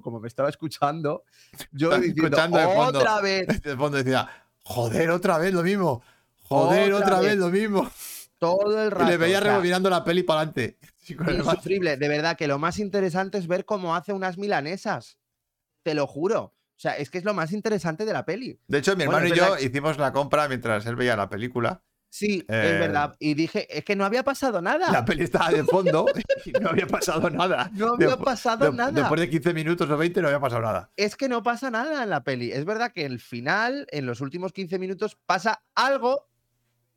como 0.00 0.20
me 0.20 0.28
estaba 0.28 0.48
escuchando, 0.48 1.24
yo 1.72 1.90
diciendo, 1.96 2.26
escuchando 2.26 2.58
de 2.58 2.64
fondo. 2.66 2.98
otra 3.00 3.20
vez, 3.20 3.46
de 3.62 3.76
fondo 3.76 3.96
decía, 3.98 4.28
joder, 4.62 5.10
otra 5.10 5.38
vez 5.38 5.52
lo 5.52 5.64
mismo. 5.64 6.00
Joder, 6.42 6.92
Otra 6.92 7.06
otra, 7.06 7.20
vez. 7.20 7.30
vez. 7.30 7.38
lo 7.38 7.48
mismo. 7.50 7.90
todo 8.38 8.80
el 8.82 8.86
Y 8.86 8.90
rato. 8.90 9.04
le 9.10 9.16
veía 9.16 9.38
o 9.38 9.42
sea, 9.42 9.50
rebobinando 9.50 9.90
la 9.90 10.04
peli 10.04 10.22
para 10.22 10.42
adelante. 10.42 10.78
Insufrible. 11.08 11.96
De 11.96 12.08
verdad 12.08 12.36
que 12.36 12.46
lo 12.46 12.58
más 12.60 12.78
interesante 12.78 13.36
es 13.38 13.48
ver 13.48 13.64
cómo 13.64 13.96
hace 13.96 14.12
unas 14.12 14.38
milanesas. 14.38 15.18
Te 15.82 15.94
lo 15.94 16.06
juro. 16.06 16.54
O 16.80 16.82
sea, 16.82 16.92
es 16.96 17.10
que 17.10 17.18
es 17.18 17.24
lo 17.24 17.34
más 17.34 17.52
interesante 17.52 18.06
de 18.06 18.12
la 18.14 18.24
peli. 18.24 18.58
De 18.66 18.78
hecho, 18.78 18.96
mi 18.96 19.02
hermano 19.04 19.26
y 19.26 19.32
yo 19.34 19.58
hicimos 19.58 19.98
la 19.98 20.14
compra 20.14 20.48
mientras 20.48 20.86
él 20.86 20.96
veía 20.96 21.14
la 21.14 21.28
película. 21.28 21.82
Sí, 22.08 22.42
Eh, 22.48 22.70
es 22.72 22.80
verdad. 22.80 23.14
Y 23.18 23.34
dije, 23.34 23.68
es 23.76 23.84
que 23.84 23.94
no 23.94 24.04
había 24.06 24.24
pasado 24.24 24.62
nada. 24.62 24.90
La 24.90 25.04
peli 25.04 25.24
estaba 25.24 25.50
de 25.50 25.62
fondo 25.62 26.06
y 26.46 26.52
no 26.52 26.70
había 26.70 26.86
pasado 26.86 27.28
nada. 27.28 27.70
No 27.74 27.92
había 27.92 28.16
pasado 28.16 28.70
de- 28.70 28.76
nada. 28.78 28.92
Después 28.92 29.20
de 29.20 29.28
15 29.28 29.52
minutos 29.52 29.90
o 29.90 29.96
20 29.98 30.22
no 30.22 30.28
había 30.28 30.40
pasado 30.40 30.62
nada. 30.62 30.90
es 30.96 31.16
que 31.16 31.28
no 31.28 31.42
pasa 31.42 31.70
nada 31.70 32.02
en 32.02 32.08
la 32.08 32.24
peli. 32.24 32.50
Es 32.50 32.64
verdad 32.64 32.92
que 32.94 33.04
el 33.04 33.20
final, 33.20 33.86
en 33.90 34.06
los 34.06 34.22
últimos 34.22 34.54
15 34.54 34.78
minutos, 34.78 35.18
pasa 35.26 35.62
algo, 35.74 36.29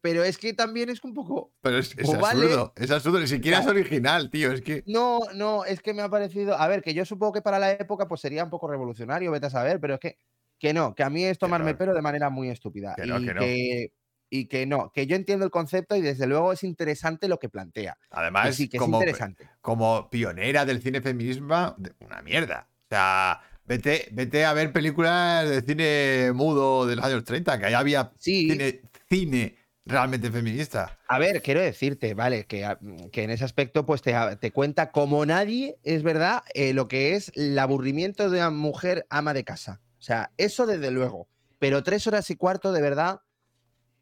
pero 0.03 0.21
es 0.25 0.37
que 0.37 0.53
también 0.53 0.89
es 0.89 1.01
un 1.05 1.13
poco. 1.13 1.53
Pero 1.61 1.77
es, 1.77 1.97
es 1.97 2.09
vale. 2.19 2.43
absurdo. 2.43 2.73
Es 2.75 2.91
absurdo. 2.91 3.21
Ni 3.21 3.27
siquiera 3.27 3.59
es 3.59 3.67
original, 3.67 4.29
tío. 4.29 4.51
Es 4.51 4.61
que. 4.61 4.83
No, 4.85 5.21
no, 5.33 5.63
es 5.63 5.81
que 5.81 5.93
me 5.93 6.01
ha 6.01 6.09
parecido. 6.09 6.57
A 6.57 6.67
ver, 6.67 6.81
que 6.81 6.93
yo 6.93 7.05
supongo 7.05 7.31
que 7.31 7.41
para 7.41 7.57
la 7.57 7.71
época 7.71 8.05
pues 8.05 8.19
sería 8.19 8.43
un 8.43 8.49
poco 8.49 8.67
revolucionario, 8.67 9.31
vete 9.31 9.45
a 9.45 9.49
saber, 9.49 9.79
pero 9.79 9.93
es 9.93 10.01
que, 10.01 10.17
que 10.59 10.73
no, 10.73 10.93
que 10.93 11.03
a 11.03 11.09
mí 11.09 11.23
es 11.23 11.39
tomarme 11.39 11.71
no. 11.71 11.77
pelo 11.77 11.93
de 11.93 12.01
manera 12.01 12.29
muy 12.29 12.49
estúpida. 12.49 12.95
Que 12.97 13.05
no, 13.05 13.17
y, 13.17 13.25
que 13.25 13.33
no. 13.33 13.39
que, 13.39 13.93
y 14.29 14.45
que 14.49 14.65
no, 14.65 14.91
que 14.91 15.07
yo 15.07 15.15
entiendo 15.15 15.45
el 15.45 15.51
concepto 15.51 15.95
y 15.95 16.01
desde 16.01 16.27
luego 16.27 16.51
es 16.51 16.65
interesante 16.65 17.29
lo 17.29 17.39
que 17.39 17.47
plantea. 17.47 17.97
Que 18.01 18.07
Además, 18.11 18.55
sí, 18.57 18.67
que 18.67 18.75
es 18.75 18.81
como, 18.81 18.97
interesante. 18.97 19.49
como 19.61 20.09
pionera 20.09 20.65
del 20.65 20.81
cine 20.81 20.99
feminismo, 20.99 21.77
una 22.01 22.21
mierda. 22.21 22.67
O 22.67 22.89
sea, 22.89 23.39
vete, 23.63 24.09
vete 24.11 24.43
a 24.43 24.51
ver 24.51 24.73
películas 24.73 25.49
de 25.49 25.61
cine 25.61 26.33
mudo 26.33 26.87
de 26.87 26.97
los 26.97 27.05
años 27.05 27.23
30, 27.23 27.57
que 27.57 27.65
ahí 27.67 27.73
había 27.73 28.11
Sí, 28.17 28.49
cine, 28.49 28.81
cine 29.07 29.62
realmente 29.85 30.31
feminista. 30.31 30.97
a 31.07 31.19
ver, 31.19 31.41
quiero 31.41 31.61
decirte, 31.61 32.13
vale, 32.13 32.45
que, 32.45 32.65
a- 32.65 32.79
que 33.11 33.23
en 33.23 33.31
ese 33.31 33.43
aspecto 33.43 33.85
pues 33.85 34.01
te, 34.01 34.13
te 34.39 34.51
cuenta 34.51 34.91
como 34.91 35.25
nadie, 35.25 35.77
es 35.83 36.03
verdad, 36.03 36.43
eh, 36.53 36.73
lo 36.73 36.87
que 36.87 37.15
es 37.15 37.31
el 37.35 37.57
aburrimiento 37.59 38.29
de 38.29 38.37
una 38.39 38.49
mujer 38.49 39.05
ama 39.09 39.33
de 39.33 39.43
casa. 39.43 39.81
O 39.99 40.01
sea, 40.01 40.31
eso 40.37 40.65
desde 40.65 40.91
luego. 40.91 41.27
Pero 41.59 41.83
tres 41.83 42.07
horas 42.07 42.29
y 42.29 42.35
cuarto, 42.35 42.71
de 42.73 42.81
verdad, 42.81 43.21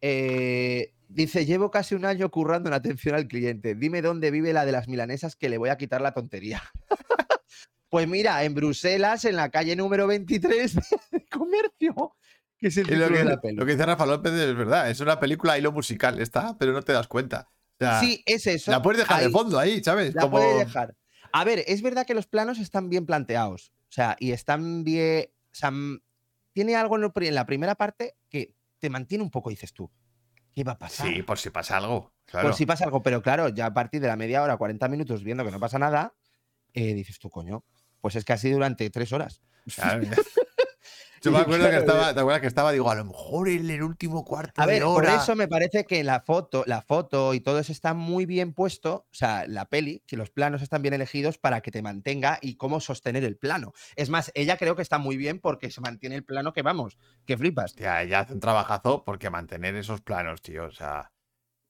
eh, 0.02 0.94
dice, 1.08 1.46
llevo 1.46 1.70
casi 1.72 1.96
un 1.96 2.06
año 2.06 2.30
currando 2.32 2.70
en 2.70 2.74
atención 2.74 3.16
al 3.16 3.28
cliente. 3.28 3.76
Dime 3.76 4.02
dónde 4.02 4.32
vive 4.32 4.54
la 4.54 4.66
de 4.66 4.72
las 4.72 4.88
milanesas 4.88 5.36
que 5.36 5.50
le 5.50 5.58
voy 5.58 5.70
a 5.70 5.78
quitar 5.78 6.02
la 6.02 6.14
tontería. 6.14 6.62
pues 7.90 8.08
mira, 8.08 8.44
en 8.44 8.54
Bruselas, 8.56 9.26
en 9.26 9.36
la 9.36 9.50
calle 9.50 9.76
número 9.76 10.08
23 10.08 10.76
de 11.12 11.26
comercio, 11.30 12.16
que 12.62 12.68
es 12.68 12.78
el 12.78 12.90
Y 12.92 12.96
lo 12.96 13.08
que, 13.10 13.18
de 13.18 13.26
la 13.26 13.42
peli. 13.42 13.56
lo 13.58 13.66
que 13.66 13.72
dice 13.74 13.86
Rafa 13.86 14.06
López 14.06 14.32
es 14.34 14.56
verdad. 14.56 14.90
Es 14.90 15.00
una 15.02 15.20
película 15.20 15.58
hilo 15.58 15.72
musical, 15.74 16.20
está, 16.22 16.58
pero 16.58 16.72
no 16.72 16.82
te 16.84 16.94
das 16.94 17.08
cuenta. 17.08 17.50
O 17.50 17.76
sea, 17.80 18.00
Sí, 18.00 18.22
es 18.26 18.46
eso. 18.48 18.70
la 18.72 18.82
puedes 18.82 19.00
dejar 19.00 19.22
de 19.24 19.30
fondo 19.30 19.58
ahí, 19.60 19.84
¿sabes? 19.84 20.14
La 20.16 20.22
Como- 20.22 20.38
puede 20.38 20.60
dejar. 20.60 20.96
A 21.34 21.44
ver, 21.44 21.64
es 21.68 21.82
verdad 21.82 22.06
que 22.06 22.14
los 22.14 22.28
planos 22.28 22.60
están 22.60 22.90
bien 22.90 23.06
planteados. 23.06 23.72
O 23.90 23.92
sea, 23.94 24.16
y 24.20 24.32
están 24.32 24.84
bien. 24.84 25.26
O 25.52 25.54
sea, 25.56 25.72
mm, 25.72 26.00
tiene 26.54 26.76
algo 26.76 26.96
en, 26.98 27.12
pri- 27.12 27.28
en 27.28 27.36
la 27.36 27.46
primera 27.46 27.76
parte 27.76 28.16
que 28.30 28.54
te 28.80 28.90
mantiene 28.90 29.24
un 29.24 29.32
poco, 29.32 29.50
dices 29.50 29.74
tú. 29.74 29.90
¿Qué 30.54 30.64
va 30.64 30.74
a 30.74 30.78
pasar? 30.78 31.08
Sí, 31.08 31.24
por 31.24 31.40
si 31.40 31.50
pasa 31.50 31.78
algo. 31.78 32.14
Claro. 32.26 32.50
Por 32.50 32.56
si 32.58 32.66
pasa 32.66 32.84
algo, 32.86 33.02
pero 33.02 33.22
claro, 33.22 33.50
ya 33.50 33.66
a 33.68 33.74
partir 33.74 34.02
de 34.02 34.08
la 34.08 34.16
media 34.18 34.44
hora, 34.44 34.58
40 34.58 34.88
minutos 34.90 35.24
viendo 35.24 35.44
que 35.46 35.52
no 35.52 35.60
pasa 35.60 35.80
nada, 35.80 36.14
eh, 36.74 36.94
dices 36.94 37.20
tú, 37.20 37.30
coño, 37.30 37.64
pues 38.02 38.16
es 38.16 38.24
que 38.26 38.34
así 38.34 38.50
durante 38.52 38.90
tres 38.90 39.12
horas. 39.14 39.42
Claro. 39.76 40.02
Yo 41.22 41.32
me 41.32 41.40
acuerdo 41.40 41.70
que 41.70 41.78
estaba, 41.78 42.14
¿te 42.14 42.20
acuerdas 42.20 42.42
que 42.42 42.48
estaba? 42.48 42.72
Digo, 42.72 42.90
a 42.90 42.96
lo 42.96 43.06
mejor 43.06 43.50
en 43.50 43.70
el 43.70 43.84
último 43.84 44.26
cuarto 44.26 44.62
A 44.62 44.66
ver, 44.66 44.80
de 44.80 44.86
por 44.86 45.06
eso 45.06 45.36
me 45.36 45.48
parece 45.48 45.86
que 45.86 46.04
la 46.04 46.22
foto, 46.22 46.64
la 46.66 46.82
foto 46.82 47.34
y 47.34 47.42
todo 47.42 47.60
eso 47.60 47.72
está 47.72 47.94
muy 47.94 48.26
bien 48.26 48.54
puesto, 48.54 49.06
o 49.10 49.14
sea, 49.14 49.46
la 49.48 49.66
peli, 49.66 50.04
que 50.08 50.18
los 50.18 50.30
planos 50.32 50.62
están 50.62 50.82
bien 50.82 50.94
elegidos 50.94 51.38
para 51.38 51.62
que 51.62 51.72
te 51.72 51.82
mantenga 51.82 52.40
y 52.42 52.56
cómo 52.56 52.80
sostener 52.80 53.24
el 53.24 53.38
plano. 53.38 53.74
Es 53.96 54.10
más, 54.10 54.32
ella 54.34 54.58
creo 54.58 54.76
que 54.76 54.82
está 54.82 54.98
muy 54.98 55.18
bien 55.18 55.40
porque 55.40 55.72
se 55.72 55.82
mantiene 55.82 56.16
el 56.16 56.26
plano 56.26 56.54
que 56.54 56.62
vamos, 56.62 56.98
que 57.26 57.38
flipas. 57.38 57.72
Hostia, 57.72 58.02
ella 58.02 58.22
hace 58.22 58.34
un 58.34 58.40
trabajazo 58.40 59.04
porque 59.04 59.30
mantener 59.30 59.76
esos 59.76 60.02
planos, 60.02 60.42
tío. 60.42 60.66
O 60.66 60.72
sea, 60.72 61.12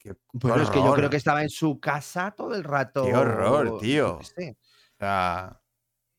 Qué 0.02 0.16
Bueno, 0.34 0.64
es 0.64 0.70
que 0.72 0.80
yo 0.80 0.94
creo 0.94 1.10
que 1.10 1.18
estaba 1.18 1.44
en 1.44 1.50
su 1.50 1.80
casa 1.80 2.32
todo 2.32 2.56
el 2.56 2.64
rato. 2.64 3.06
Qué 3.06 3.16
horror, 3.16 3.78
tío. 3.80 4.20
sé. 4.24 4.58
O 4.94 4.98
sea, 4.98 5.61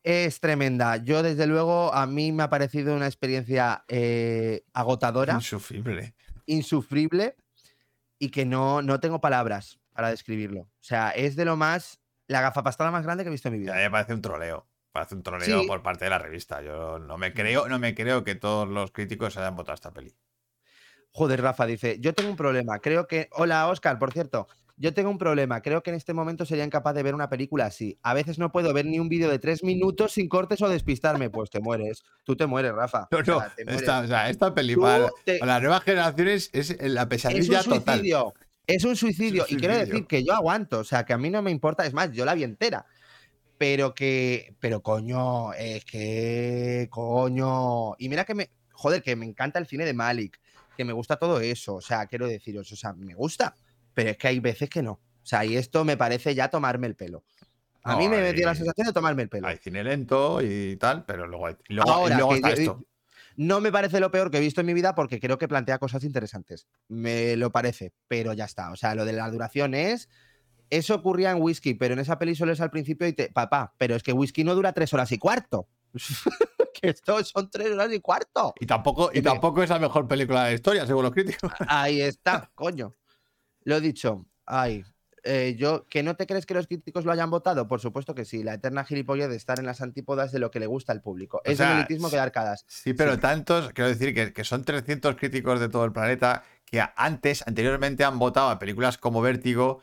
Es 0.03 0.41
tremenda. 0.41 0.97
Yo, 0.97 1.23
desde 1.23 1.47
luego, 1.47 1.95
a 1.95 2.07
mí 2.07 2.33
me 2.33 2.43
ha 2.43 2.51
parecido 2.51 2.95
una 2.97 3.07
experiencia 3.07 3.85
eh, 3.89 4.65
agotadora, 4.73 5.35
insufrible. 5.35 6.15
insufrible 6.47 7.37
y 8.19 8.31
que 8.31 8.45
no, 8.45 8.83
no 8.83 8.99
tengo 9.01 9.21
palabras 9.21 9.79
para 9.93 10.11
describirlo. 10.11 10.61
O 10.63 10.69
sea, 10.81 11.11
es 11.11 11.37
de 11.37 11.45
lo 11.45 11.57
más. 11.57 12.01
La 12.29 12.41
gafapastada 12.41 12.91
más 12.91 13.05
grande 13.05 13.25
que 13.25 13.29
he 13.29 13.31
visto 13.31 13.49
en 13.49 13.55
mi 13.55 13.65
Y 13.65 13.69
a 13.69 13.73
vida. 13.73 13.75
mí 13.77 13.83
me 13.83 13.91
parece 13.91 14.15
un 14.15 14.23
troleo. 14.23 14.67
Parece 14.93 15.15
un 15.15 15.23
troleo 15.23 15.61
Sí. 15.61 15.67
por 15.67 15.83
parte 15.83 16.05
de 16.05 16.11
la 16.11 16.19
revista. 16.19 16.63
Yo 16.63 16.99
no 16.99 17.19
me 17.19 17.33
creo, 17.35 17.69
no 17.69 17.79
me 17.79 17.95
creo 17.95 18.25
que 18.25 18.35
todos 18.35 18.69
los 18.69 18.91
críticos 18.93 19.37
hayan 19.37 19.55
votado 19.57 19.75
esta 19.75 19.91
peli. 19.93 20.15
Joder, 21.11 21.43
Rafa 21.43 21.67
dice: 21.67 21.99
Yo 22.01 22.15
tengo 22.15 22.31
un 22.31 22.37
problema. 22.37 22.79
Creo 22.79 23.07
que. 23.07 23.29
Hola, 23.33 23.69
Oscar, 23.69 23.99
por 23.99 24.13
cierto. 24.13 24.49
Yo 24.83 24.93
tengo 24.93 25.11
un 25.11 25.17
problema. 25.19 25.63
Creo 25.63 25.81
que 25.85 25.91
en 25.91 25.97
este 25.97 26.13
momento 26.13 26.45
sería 26.45 26.65
incapaz 26.65 26.93
de 26.97 27.05
ver 27.05 27.15
una 27.15 27.29
película 27.29 27.67
así. 27.67 27.97
A 28.03 28.15
veces 28.15 28.41
no 28.41 28.51
puedo 28.51 28.73
ver 28.75 28.85
ni 28.85 28.99
un 28.99 29.09
vídeo 29.09 29.31
de 29.31 29.39
tres 29.39 29.63
minutos 29.63 30.11
sin 30.15 30.29
cortes 30.29 30.61
o 30.61 30.69
despistarme. 30.69 31.31
Pues 31.31 31.51
te 31.51 31.61
mueres. 31.61 32.03
Tú 32.25 32.35
te 32.35 32.47
mueres, 32.47 32.73
Rafa. 32.73 33.07
No, 33.13 33.19
O 33.19 33.25
sea, 33.25 33.55
no, 33.65 33.73
esta, 33.73 34.01
o 34.01 34.07
sea, 34.09 34.29
esta 34.29 34.53
para, 34.53 35.09
te- 35.25 35.39
para 35.39 35.53
las 35.53 35.63
nuevas 35.63 35.83
generaciones 35.85 36.51
es 36.53 36.77
la 36.83 37.03
es 37.03 37.07
pesadilla 37.07 37.59
un 37.61 37.65
total. 37.65 37.95
suicidio. 37.99 38.35
Es 38.67 38.85
un 38.85 38.97
suicidio. 38.97 39.45
Y 39.49 39.57
quiero 39.57 39.77
decir 39.77 40.05
que 40.07 40.25
yo 40.25 40.35
aguanto. 40.35 40.81
O 40.81 40.85
sea, 40.85 41.05
que 41.05 41.13
a 41.13 41.19
mí 41.19 41.31
no 41.31 41.43
me 41.43 41.53
importa. 41.53 41.87
Es 41.87 41.93
más, 41.95 42.11
yo 42.11 42.25
la 42.25 42.35
vi 42.35 42.43
entera. 42.43 42.85
Pero 43.59 43.95
que. 43.95 44.57
Pero 44.59 44.83
coño, 44.83 45.53
es 45.55 45.85
que. 45.85 46.89
Coño. 46.91 47.95
Y 47.99 48.09
mira 48.09 48.25
que 48.25 48.35
me. 48.35 48.51
Joder, 48.73 49.01
que 49.01 49.15
me 49.15 49.27
encanta 49.27 49.61
el 49.61 49.67
cine 49.69 49.85
de 49.85 49.95
Malik. 49.95 50.41
Que 50.77 50.85
me 50.85 50.93
gusta 50.93 51.17
todo 51.17 51.39
eso. 51.41 51.77
O 51.77 51.81
sea, 51.81 52.07
quiero 52.07 52.27
deciros. 52.27 52.73
O 52.73 52.77
sea, 52.77 52.93
me 52.95 53.15
gusta. 53.15 53.55
Pero 53.95 54.11
es 54.11 54.17
que 54.17 54.29
hay 54.29 54.41
veces 54.41 54.69
que 54.71 54.83
no. 54.83 54.93
O 54.93 55.01
sea, 55.27 55.45
y 55.45 55.57
esto 55.57 55.85
me 55.85 55.97
parece 55.97 56.35
ya 56.35 56.49
tomarme 56.49 56.87
el 56.87 56.97
pelo. 56.97 57.25
A 57.85 57.97
mí 57.97 58.09
me 58.09 58.21
metió 58.21 58.45
la 58.45 58.53
hay- 58.53 58.57
sensación 58.57 58.87
de 58.87 58.93
tomarme 58.93 59.23
el 59.23 59.29
pelo. 59.29 59.47
Hay 59.49 59.57
cine 59.59 59.83
lento 59.83 60.41
y 60.41 60.77
tal, 60.77 61.05
pero 61.05 61.27
luego, 61.27 61.47
hay- 61.49 61.57
y 61.69 61.75
luego, 61.75 61.91
y 61.91 61.93
Ahora, 61.95 62.17
luego 62.17 62.31
que 62.31 62.37
está 62.37 62.49
yo- 62.51 62.55
esto. 62.55 62.85
No 63.37 63.61
me 63.61 63.73
parece 63.73 63.99
lo 63.99 64.11
peor 64.11 64.31
que 64.31 64.37
he 64.37 64.41
visto 64.41 64.61
en 64.61 64.67
mi 64.67 64.75
vida 64.75 64.95
porque 64.95 65.19
creo 65.19 65.39
que 65.39 65.49
plantea 65.49 65.79
cosas 65.79 66.05
interesantes. 66.05 66.67
Me 66.89 67.35
lo 67.37 67.51
parece, 67.51 67.93
pero 68.07 68.35
ya 68.35 68.45
está. 68.45 68.71
O 68.73 68.77
sea, 68.77 68.95
lo 68.95 69.05
de 69.05 69.15
la 69.15 69.29
duración 69.31 69.75
es. 69.75 70.09
Eso 70.71 70.95
ocurría 70.95 71.31
en 71.31 71.41
whisky, 71.43 71.75
pero 71.75 71.95
en 71.95 72.01
esa 72.01 72.19
peli 72.19 72.35
solo 72.35 72.53
es 72.53 72.61
al 72.61 72.71
principio 72.71 73.07
y 73.07 73.13
te. 73.15 73.31
Papá, 73.31 73.75
pero 73.79 73.95
es 73.97 74.03
que 74.03 74.13
whisky 74.13 74.45
no 74.45 74.55
dura 74.55 74.73
tres 74.73 74.93
horas 74.93 75.11
y 75.13 75.19
cuarto. 75.19 75.67
que 76.75 76.89
esto 76.91 77.23
son 77.25 77.51
tres 77.51 77.71
horas 77.73 77.93
y 77.93 78.01
cuarto. 78.01 78.55
Y 78.61 78.67
tampoco, 78.67 79.11
y 79.13 79.23
tampoco 79.23 79.63
es 79.63 79.71
la 79.71 79.79
mejor 79.79 80.07
película 80.09 80.45
de 80.45 80.51
la 80.51 80.55
historia, 80.55 80.87
según 80.87 81.03
los 81.05 81.13
críticos. 81.13 81.53
Ahí 81.69 82.01
está, 82.03 82.51
coño. 82.55 82.95
Lo 83.65 83.81
dicho. 83.81 84.27
Ay. 84.47 84.85
eh, 85.25 85.55
yo, 85.57 85.87
¿que 85.89 86.03
no 86.03 86.17
te 86.17 86.27
crees 86.27 86.47
que 86.47 86.55
los 86.55 86.67
críticos 86.67 87.05
lo 87.05 87.13
hayan 87.13 87.31
votado? 87.31 87.69
Por 87.69 87.81
supuesto 87.81 88.15
que 88.15 88.25
sí. 88.25 88.43
La 88.43 88.55
eterna 88.55 88.85
gilipollez 88.85 89.29
de 89.29 89.37
estar 89.37 89.59
en 89.61 89.67
las 89.67 89.81
antípodas 89.81 90.33
de 90.33 90.41
lo 90.41 90.51
que 90.51 90.59
le 90.59 90.67
gusta 90.67 90.93
al 90.93 91.01
público. 91.01 91.41
es 91.45 91.59
sea, 91.59 91.71
un 91.73 91.77
elitismo 91.79 92.11
que 92.11 92.17
da 92.17 92.25
arcadas. 92.25 92.65
Sí, 92.67 92.93
pero 92.93 93.15
Sí. 93.15 93.21
tantos, 93.21 93.71
quiero 93.73 93.89
decir 93.89 94.15
que, 94.15 94.33
que 94.33 94.43
son 94.45 94.65
300 94.65 95.15
críticos 95.17 95.61
de 95.61 95.69
todo 95.69 95.85
el 95.85 95.93
planeta 95.93 96.43
que 96.65 96.83
antes, 96.97 97.47
anteriormente 97.47 98.03
han 98.03 98.19
votado 98.19 98.49
a 98.51 98.59
películas 98.59 98.99
como 98.99 99.21
Vértigo 99.23 99.81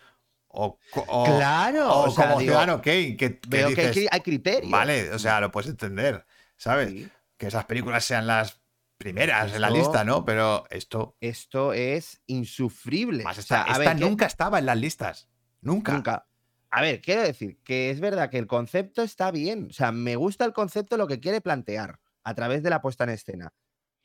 o, 0.49 0.77
claro. 1.07 1.87
o 1.89 2.07
o 2.07 2.11
sea, 2.11 2.25
como 2.29 2.39
digo, 2.39 2.51
Ciudadano 2.51 2.81
Kane, 2.81 3.15
que, 3.15 3.39
que 3.39 3.47
veo 3.47 3.67
que 3.73 3.81
hay, 3.81 3.87
dices, 3.87 4.03
cri- 4.05 4.07
hay 4.11 4.21
criterios. 4.21 4.71
vale, 4.71 5.11
o 5.11 5.19
sea, 5.19 5.39
lo 5.39 5.51
puedes 5.51 5.69
entender, 5.69 6.25
¿sabes? 6.57 6.89
Sí. 6.89 7.07
Que 7.37 7.47
esas 7.47 7.65
películas 7.65 8.03
sean 8.03 8.25
las 8.27 8.58
primeras 8.99 9.53
en 9.53 9.61
la 9.61 9.69
lista, 9.71 10.03
¿no? 10.03 10.23
Pero 10.25 10.65
esto, 10.69 11.15
Esto 11.21 11.73
es 11.73 12.21
insufrible. 12.27 13.23
más 13.23 13.39
O 13.39 13.41
sea, 13.41 13.63
a 13.63 13.67
esta 13.67 13.77
ver, 13.79 13.95
¿qué- 13.95 13.95
nunca 14.05 14.25
estaba 14.27 14.59
en 14.59 14.67
las 14.67 14.77
listas. 14.77 15.27
Nunca. 15.61 15.93
nunca. 15.93 16.27
A 16.69 16.81
ver, 16.81 17.01
quiero 17.01 17.23
decir 17.23 17.57
que 17.63 17.89
es 17.89 17.99
verdad 17.99 18.29
que 18.29 18.37
el 18.37 18.45
concepto 18.45 19.01
está 19.01 19.31
bien. 19.31 19.67
O 19.71 19.73
sea, 19.73 19.91
me 19.91 20.15
gusta 20.15 20.45
el 20.45 20.53
concepto, 20.53 20.97
lo 20.97 21.07
que 21.07 21.19
quiere 21.19 21.41
plantear 21.41 21.99
a 22.23 22.35
través 22.35 22.61
de 22.61 22.69
la 22.69 22.81
puesta 22.81 23.05
en 23.05 23.09
escena. 23.11 23.51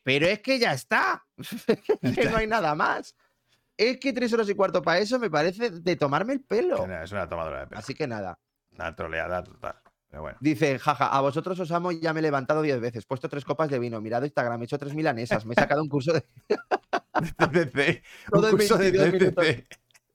Pero 0.02 0.26
es 0.26 0.40
que 0.40 0.59
ya 0.59 0.72
está. 0.72 1.26
Es 2.00 2.16
que 2.16 2.30
no 2.30 2.37
hay 2.38 2.46
nada 2.46 2.74
más. 2.74 3.14
Es 3.76 3.98
que 3.98 4.12
tres 4.12 4.33
horas 4.33 4.48
y 4.48 4.54
cuarto 4.54 4.80
para 4.83 5.00
eso 5.00 5.18
me 5.18 5.28
parece 5.28 5.70
de 5.70 5.96
tomarme 5.96 6.33
el 6.33 6.40
pelo. 6.42 6.87
Es 7.02 7.11
una 7.12 7.28
tomadora 7.28 7.61
de 7.61 7.66
pelo. 7.66 7.78
Así 7.80 7.94
que 7.94 8.07
nada. 8.07 8.38
Una 8.70 8.94
troleada 8.94 9.42
total. 9.42 9.80
Pero 10.14 10.22
bueno. 10.22 10.38
Dice, 10.40 10.79
jaja, 10.79 11.09
a 11.09 11.20
vosotros 11.22 11.59
os 11.59 11.72
amo 11.72 11.90
y 11.90 11.98
ya 11.98 12.12
me 12.12 12.20
he 12.20 12.22
levantado 12.22 12.62
diez 12.62 12.79
veces, 12.81 13.05
puesto 13.05 13.29
tres 13.29 13.44
copas 13.44 13.68
de 13.68 13.81
vino, 13.81 14.00
mirado 14.00 14.24
Instagram, 14.24 14.62
he 14.62 14.64
hecho 14.66 14.79
tres 14.79 14.94
milanesas, 14.94 15.44
me 15.44 15.55
he 15.55 15.57
sacado 15.57 15.83
un 15.83 15.88
curso 15.88 16.12
de. 16.12 16.24
Un 18.33 18.40
Todo 18.40 18.48
en 18.48 18.57
curso 18.57 18.79
de 18.79 18.92
22 18.92 19.12
minutos. 19.12 19.44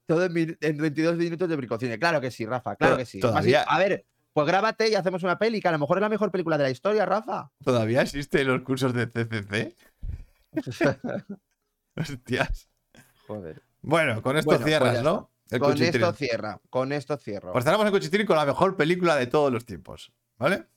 Todo 0.05 0.23
en, 0.23 0.33
mi- 0.33 0.55
en 0.61 0.77
22 0.77 1.17
minutos 1.17 1.49
de 1.49 1.57
precaución. 1.57 1.97
Claro 1.97 2.21
que 2.21 2.31
sí, 2.31 2.45
Rafa, 2.45 2.77
claro 2.77 2.95
que 2.95 3.03
sí. 3.05 3.19
todavía- 3.19 3.63
a 3.63 3.77
ver, 3.77 4.05
pues 4.31 4.47
grábate 4.47 4.87
y 4.89 4.95
hacemos 4.95 5.21
una 5.23 5.37
peli, 5.37 5.59
que 5.59 5.67
a 5.67 5.73
lo 5.73 5.79
mejor 5.79 5.97
es 5.97 6.01
la 6.01 6.07
mejor 6.09 6.31
película 6.31 6.57
de 6.57 6.63
la 6.63 6.69
historia, 6.69 7.05
Rafa. 7.05 7.51
¿Todavía 7.61 8.01
existen 8.01 8.47
los 8.47 8.61
cursos 8.61 8.93
de 8.93 9.05
CCC? 9.07 9.75
Hostias. 11.97 12.69
Joder. 13.27 13.61
Bueno, 13.81 14.21
con 14.21 14.37
esto 14.37 14.45
Bueno, 14.51 14.61
pues 14.61 14.69
cierras, 14.69 14.93
ya 14.95 15.03
¿no? 15.03 15.29
El 15.49 15.59
Con 15.59 15.71
cuchitrín. 15.71 16.03
esto 16.03 16.13
cierra, 16.13 16.59
con 16.69 16.91
esto 16.91 17.17
cierro. 17.17 17.51
Pues 17.53 17.63
cerramos 17.63 17.85
el 17.87 17.91
cuchitrín 17.91 18.25
con 18.27 18.35
la 18.37 18.45
mejor 18.45 18.75
película 18.77 19.15
de 19.15 19.27
todos 19.27 19.51
los 19.51 19.65
tiempos. 19.65 20.11
¿Vale? 20.37 20.67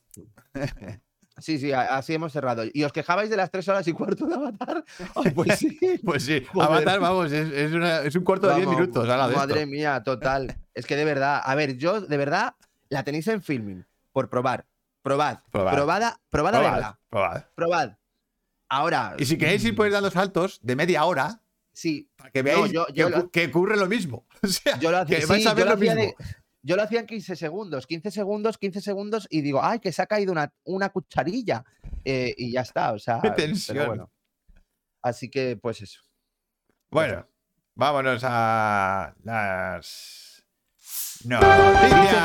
Sí, 1.39 1.59
sí, 1.59 1.73
a- 1.73 1.97
así 1.97 2.13
hemos 2.13 2.31
cerrado. 2.31 2.63
¿Y 2.73 2.85
os 2.85 2.93
quejabais 2.93 3.31
de 3.31 3.37
las 3.39 3.51
tres 3.51 3.67
horas 3.67 3.89
y 3.89 3.93
cuarto 3.95 4.27
de 4.27 4.35
Avatar? 4.35 4.85
Ay, 5.17 5.31
pues 5.31 5.59
sí. 5.59 5.79
Pues 6.05 6.25
sí, 6.25 6.45
Joder. 6.53 6.69
Avatar, 6.71 7.01
vamos, 7.01 7.33
es, 7.33 7.51
es 7.51 7.73
una- 7.73 8.01
es 8.03 8.15
un 8.15 8.23
cuarto 8.23 8.49
de 8.49 8.57
10 8.57 8.67
Vamos, 8.67 8.81
minutos. 8.81 9.09
ala, 9.09 9.29
de 9.29 9.35
Madre 9.37 9.61
esto. 9.61 9.71
mía, 9.71 10.03
total. 10.05 10.55
Es 10.75 10.85
que 10.87 10.95
de 10.95 11.07
verdad, 11.07 11.41
a 11.43 11.55
ver, 11.55 11.79
yo 11.79 12.03
de 12.03 12.17
verdad 12.19 12.55
la 12.91 13.03
tenéis 13.03 13.27
en 13.29 13.41
filming 13.43 13.85
por 14.13 14.29
probar. 14.29 14.67
Probad. 15.03 15.39
Probad. 15.51 15.73
Probada, 15.73 16.21
probad 16.31 16.55
a 16.55 16.59
Probad, 16.59 16.73
verla. 16.75 16.99
probad. 17.09 17.45
Probad. 17.57 17.93
Ahora, 18.69 19.15
Y 19.19 19.25
si 19.25 19.37
queréis 19.39 19.65
ir 19.65 19.75
podéis 19.75 19.95
dando 19.95 20.11
saltos 20.11 20.61
de 20.63 20.77
media 20.77 21.05
hora 21.07 21.41
sí, 21.73 22.11
para 22.17 22.31
que 22.31 22.43
No, 22.43 22.45
veáis 22.45 22.73
yo- 22.73 22.87
que, 22.87 23.09
lo- 23.09 23.49
ocurre 23.51 23.77
lo 23.77 23.87
mismo. 23.87 24.27
O 24.43 24.47
sea, 24.49 24.79
yo 24.79 24.91
lo 24.91 24.99
hacía, 24.99 25.21
que 25.21 25.27
vais 25.27 25.43
sí, 25.43 25.49
a 25.49 25.55
ver 25.55 25.65
yo 25.67 25.71
lo 25.71 25.77
lo 25.77 25.77
hacía 25.83 25.95
mismo. 25.95 26.15
de- 26.19 26.25
yo 26.65 26.77
lo 26.77 26.83
hacía 26.83 27.01
en 27.01 27.07
15 27.07 27.35
segundos, 27.37 27.87
15 27.89 28.11
segundos, 28.13 28.57
15 28.59 28.81
segundos 28.81 29.27
y 29.31 29.41
digo, 29.43 29.61
ay, 29.65 29.81
que 29.81 29.91
se 29.93 30.01
ha 30.03 30.07
caído 30.07 30.31
una, 30.33 30.53
una 30.65 30.91
cucharilla. 30.91 31.65
Eh, 32.05 32.33
y 32.37 32.53
ya 32.53 32.61
está, 32.61 32.93
o 32.93 32.99
sea, 33.01 33.21
Qué 33.23 33.31
pero 33.31 33.35
tensión. 33.49 33.87
bueno. 33.87 34.11
Así 35.03 35.29
que, 35.29 35.57
pues 35.61 35.81
eso. 35.83 36.01
Bueno, 36.91 37.27
vámonos 37.75 38.23
a 38.25 39.13
las 39.25 40.45
noticias. 41.25 42.25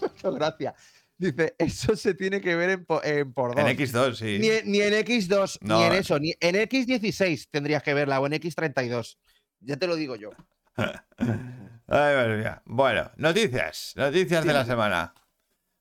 Muchas 0.00 0.34
gracias. 0.34 0.74
Dice, 1.22 1.54
eso 1.58 1.94
se 1.94 2.14
tiene 2.14 2.40
que 2.40 2.56
ver 2.56 2.70
en, 2.70 2.84
po- 2.84 3.02
en 3.04 3.32
por 3.32 3.54
dos. 3.54 3.64
En 3.64 3.76
X2, 3.78 4.14
sí. 4.14 4.38
Ni, 4.40 4.48
en- 4.48 4.70
ni 4.70 4.80
en 4.80 4.92
X2, 4.94 5.58
No, 5.62 5.78
ni 5.78 5.84
en 5.84 5.92
eh. 5.92 5.98
eso, 5.98 6.18
ni 6.18 6.34
en 6.40 6.56
X16 6.56 7.48
tendrías 7.50 7.82
que 7.82 7.94
verla 7.94 8.18
o 8.20 8.26
en 8.26 8.32
X32. 8.32 9.16
Ya 9.60 9.76
te 9.76 9.86
lo 9.86 9.94
digo 9.96 10.16
yo. 10.16 10.30
Ay, 10.76 12.14
madre 12.16 12.38
mía. 12.38 12.62
Bueno, 12.64 13.10
noticias. 13.16 13.92
Noticias 13.96 14.44
de 14.44 14.52
la 14.52 14.64
semana. 14.64 15.14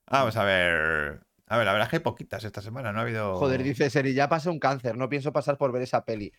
Vamos 0.07 0.35
a 0.37 0.43
ver. 0.43 1.21
A 1.47 1.57
ver, 1.57 1.65
la 1.65 1.73
verdad 1.73 1.83
es 1.83 1.89
que 1.89 1.95
hay 1.97 2.03
poquitas 2.03 2.43
esta 2.43 2.61
semana. 2.61 2.91
No 2.91 2.99
ha 2.99 3.01
habido. 3.01 3.35
Joder, 3.37 3.63
dice 3.63 3.89
Sergi, 3.89 4.13
ya 4.13 4.29
pasé 4.29 4.49
un 4.49 4.59
cáncer, 4.59 4.95
no 4.97 5.09
pienso 5.09 5.31
pasar 5.33 5.57
por 5.57 5.71
ver 5.71 5.81
esa 5.81 6.03
peli. 6.05 6.31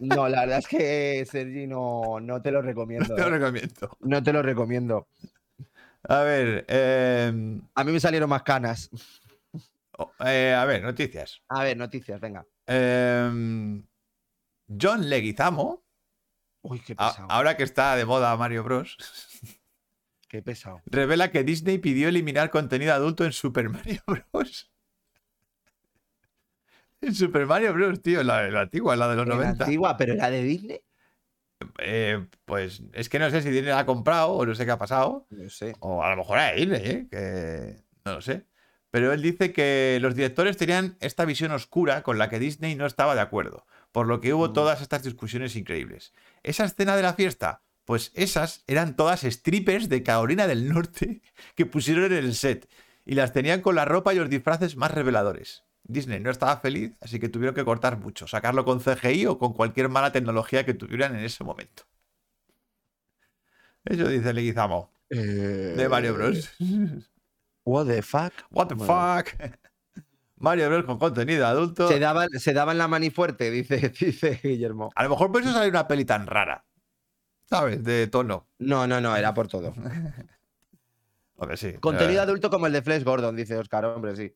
No, 0.00 0.28
la 0.28 0.40
verdad 0.40 0.58
es 0.58 0.68
que 0.68 1.24
Sergi 1.30 1.66
no, 1.66 2.18
no 2.20 2.42
te 2.42 2.50
lo 2.50 2.60
recomiendo. 2.62 3.14
Te 3.14 3.22
lo 3.22 3.28
eh. 3.28 3.38
recomiendo. 3.38 3.96
No 4.00 4.22
te 4.22 4.32
lo 4.32 4.42
recomiendo. 4.42 5.08
A 6.04 6.22
ver, 6.22 6.64
eh, 6.68 7.60
A 7.74 7.84
mí 7.84 7.92
me 7.92 8.00
salieron 8.00 8.28
más 8.30 8.42
canas. 8.42 8.88
oh, 9.98 10.10
eh, 10.24 10.54
a 10.54 10.64
ver, 10.64 10.82
noticias. 10.82 11.42
A 11.48 11.64
ver, 11.64 11.76
noticias, 11.76 12.20
venga. 12.20 12.46
Eh, 12.66 13.82
John 14.80 15.08
Leguizamo, 15.08 15.82
Uy, 16.62 16.80
qué 16.80 16.94
pesado. 16.94 17.26
ahora 17.30 17.56
que 17.56 17.62
está 17.62 17.96
de 17.96 18.04
moda 18.04 18.36
Mario 18.36 18.62
Bros, 18.64 18.96
Qué 20.28 20.42
pesado. 20.42 20.82
revela 20.86 21.30
que 21.30 21.42
Disney 21.44 21.78
pidió 21.78 22.08
eliminar 22.08 22.50
contenido 22.50 22.92
adulto 22.92 23.24
en 23.24 23.32
Super 23.32 23.68
Mario 23.70 24.02
Bros. 24.06 24.70
En 27.00 27.14
Super 27.14 27.46
Mario 27.46 27.72
Bros, 27.74 28.02
tío, 28.02 28.24
la, 28.24 28.48
la 28.50 28.62
antigua, 28.62 28.96
la 28.96 29.08
de 29.08 29.14
los 29.16 29.22
En 29.24 29.28
90. 29.36 29.64
antigua, 29.64 29.96
pero 29.96 30.14
era 30.14 30.30
de 30.30 30.42
Disney. 30.42 30.80
Eh, 31.78 32.26
pues 32.44 32.82
es 32.92 33.08
que 33.08 33.18
no 33.18 33.30
sé 33.30 33.42
si 33.42 33.50
Disney 33.50 33.70
la 33.70 33.80
ha 33.80 33.86
comprado 33.86 34.32
o 34.32 34.46
no 34.46 34.54
sé 34.54 34.64
qué 34.64 34.70
ha 34.72 34.78
pasado. 34.78 35.26
No 35.30 35.48
sé. 35.50 35.74
O 35.80 36.02
a 36.02 36.10
lo 36.10 36.16
mejor 36.16 36.38
era 36.38 36.52
Disney, 36.52 36.82
¿eh? 36.84 37.06
que 37.10 37.76
no 38.04 38.14
lo 38.14 38.20
sé. 38.20 38.46
Pero 38.90 39.12
él 39.12 39.20
dice 39.22 39.52
que 39.52 39.98
los 40.00 40.14
directores 40.14 40.56
tenían 40.56 40.96
esta 41.00 41.24
visión 41.24 41.52
oscura 41.52 42.02
con 42.02 42.16
la 42.18 42.28
que 42.30 42.38
Disney 42.38 42.74
no 42.74 42.86
estaba 42.86 43.14
de 43.14 43.20
acuerdo, 43.20 43.66
por 43.92 44.06
lo 44.06 44.20
que 44.20 44.32
hubo 44.32 44.48
Mm. 44.48 44.52
todas 44.54 44.80
estas 44.80 45.02
discusiones 45.02 45.56
increíbles. 45.56 46.12
Esa 46.42 46.64
escena 46.64 46.96
de 46.96 47.02
la 47.02 47.12
fiesta, 47.14 47.62
pues 47.84 48.12
esas 48.14 48.64
eran 48.66 48.96
todas 48.96 49.20
strippers 49.22 49.88
de 49.88 50.02
Carolina 50.02 50.46
del 50.46 50.68
Norte 50.68 51.20
que 51.54 51.66
pusieron 51.66 52.04
en 52.06 52.12
el 52.24 52.34
set 52.34 52.68
y 53.04 53.14
las 53.14 53.32
tenían 53.32 53.60
con 53.60 53.74
la 53.74 53.84
ropa 53.84 54.14
y 54.14 54.16
los 54.18 54.30
disfraces 54.30 54.76
más 54.76 54.90
reveladores. 54.92 55.64
Disney 55.84 56.20
no 56.20 56.30
estaba 56.30 56.58
feliz, 56.58 56.92
así 57.00 57.18
que 57.18 57.28
tuvieron 57.28 57.54
que 57.54 57.64
cortar 57.64 57.98
mucho, 57.98 58.26
sacarlo 58.26 58.64
con 58.64 58.80
CGI 58.80 59.26
o 59.26 59.38
con 59.38 59.54
cualquier 59.54 59.88
mala 59.88 60.12
tecnología 60.12 60.64
que 60.64 60.74
tuvieran 60.74 61.16
en 61.16 61.24
ese 61.24 61.44
momento. 61.44 61.84
Eso 63.84 64.08
dice 64.08 64.32
Leguizamo, 64.34 64.92
de 65.08 65.86
Mario 65.88 66.14
Bros. 66.14 66.50
What 67.64 67.86
the 67.86 68.02
fuck? 68.02 68.32
What 68.50 68.68
the 68.68 68.76
fuck? 68.76 69.28
Mario 70.36 70.68
Bros 70.68 70.84
con 70.84 70.98
contenido 70.98 71.46
adulto. 71.46 71.88
Se 71.88 71.98
daban, 71.98 72.28
se 72.30 72.52
daban 72.52 72.78
la 72.78 72.86
mani 72.88 73.10
fuerte, 73.10 73.50
dice, 73.50 73.88
dice 74.00 74.40
Guillermo. 74.42 74.90
A 74.94 75.04
lo 75.04 75.10
mejor 75.10 75.32
por 75.32 75.42
eso 75.42 75.52
sale 75.52 75.68
una 75.68 75.88
peli 75.88 76.04
tan 76.04 76.26
rara. 76.26 76.64
¿Sabes? 77.46 77.82
De 77.82 78.06
tono. 78.08 78.46
No, 78.58 78.86
no, 78.86 79.00
no, 79.00 79.16
era 79.16 79.32
por 79.32 79.48
todo. 79.48 79.74
Hombre, 81.36 81.56
sí. 81.56 81.72
Contenido 81.80 82.20
Eh, 82.20 82.22
adulto 82.24 82.50
como 82.50 82.66
el 82.66 82.72
de 82.72 82.82
Flash 82.82 83.04
Gordon, 83.04 83.34
dice 83.36 83.56
Oscar, 83.56 83.86
hombre, 83.86 84.14
sí. 84.16 84.34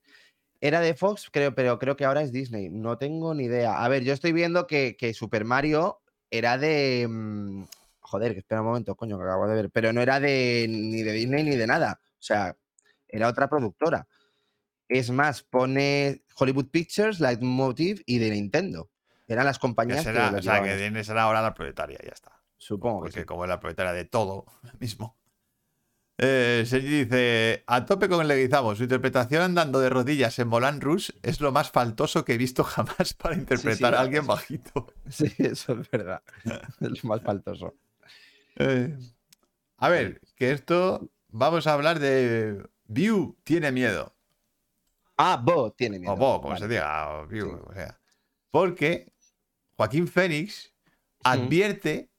Era 0.65 0.79
de 0.79 0.95
Fox, 0.95 1.29
creo, 1.29 1.57
pero 1.57 1.77
creo 1.81 1.97
que 1.97 2.05
ahora 2.05 2.23
es 2.23 2.31
Disney. 2.31 2.71
No 2.71 2.97
tengo 2.97 3.35
ni 3.35 3.47
idea. 3.47 3.83
A 3.83 3.89
ver, 3.89 4.05
yo 4.05 4.13
estoy 4.13 4.33
viendo 4.33 4.69
que, 4.69 4.97
que 4.97 5.13
Super 5.13 5.45
Mario 5.45 6.01
era 6.31 6.57
de. 6.57 7.07
mm, 7.11 7.65
Joder, 7.99 8.33
que 8.33 8.39
espera 8.39 8.61
un 8.61 8.69
momento, 8.69 8.95
coño, 8.95 9.19
que 9.19 9.25
acabo 9.25 9.49
de 9.49 9.57
ver. 9.57 9.71
Pero 9.71 9.93
no 9.93 10.01
era 10.01 10.21
de 10.21 10.67
ni 10.69 11.03
de 11.03 11.13
Disney 11.13 11.43
ni 11.43 11.57
de 11.57 11.67
nada. 11.67 11.99
O 12.05 12.23
sea, 12.23 12.57
era 13.09 13.27
otra 13.27 13.49
productora. 13.49 14.07
Es 14.89 15.11
más, 15.11 15.43
pone 15.43 16.23
Hollywood 16.37 16.69
Pictures, 16.71 17.19
Leitmotiv 17.19 18.01
y 18.07 18.19
de 18.19 18.31
Nintendo. 18.31 18.89
Eran 19.27 19.47
las 19.47 19.59
que 19.59 19.63
compañías 19.63 19.99
que, 19.99 20.05
será, 20.05 20.31
lo 20.31 20.39
o 20.39 20.43
sea, 20.43 20.63
que. 20.63 20.77
Disney 20.77 21.03
será 21.03 21.23
ahora 21.23 21.43
la 21.43 21.55
propietaria, 21.55 21.99
ya 22.05 22.13
está. 22.13 22.41
Supongo 22.57 23.01
que 23.01 23.07
Porque 23.07 23.21
sí. 23.21 23.27
como 23.27 23.45
es 23.45 23.49
la 23.49 23.59
propietaria 23.59 23.93
de 23.93 24.05
todo 24.05 24.47
mismo. 24.79 25.17
Eh, 26.25 26.63
Sergi 26.67 27.05
dice, 27.05 27.65
a 27.67 27.85
tope 27.85 28.09
con 28.09 28.21
el 28.21 28.29
Leguizamo, 28.29 28.77
su 28.77 28.85
interpretación 28.85 29.43
andando 29.43 29.81
de 29.81 29.91
rodillas 29.91 30.39
en 30.39 30.47
Moulin 30.47 30.81
Rouge 30.81 31.13
es 31.23 31.41
lo 31.41 31.51
más 31.51 31.73
faltoso 31.73 32.25
que 32.25 32.35
he 32.35 32.39
visto 32.39 32.63
jamás 32.63 33.13
para 33.19 33.35
interpretar 33.35 33.97
a 33.97 34.01
alguien 34.01 34.25
bajito. 34.25 34.95
Sí, 35.11 35.27
eso 35.39 35.73
es 35.81 35.91
verdad. 35.91 36.23
Es 36.81 37.03
lo 37.03 37.09
más 37.09 37.23
faltoso. 37.23 37.75
Eh, 38.55 38.97
a 39.79 39.89
ver, 39.89 40.21
que 40.37 40.53
esto, 40.53 41.11
vamos 41.29 41.67
a 41.67 41.73
hablar 41.73 41.99
de 41.99 42.69
View 42.85 43.37
tiene 43.43 43.73
miedo. 43.73 44.15
Ah, 45.17 45.43
Bo 45.43 45.73
tiene 45.73 45.99
miedo. 45.99 46.13
O 46.13 46.17
Bo, 46.17 46.37
como 46.41 46.51
Vale. 46.55 46.61
se 46.61 46.69
diga, 46.69 47.15
o 47.19 47.27
View, 47.27 47.49
Sí. 47.51 47.63
o 47.67 47.75
sea. 47.75 47.99
Porque 48.53 49.13
Joaquín 49.77 50.07
Fénix 50.07 50.73
advierte 51.25 52.12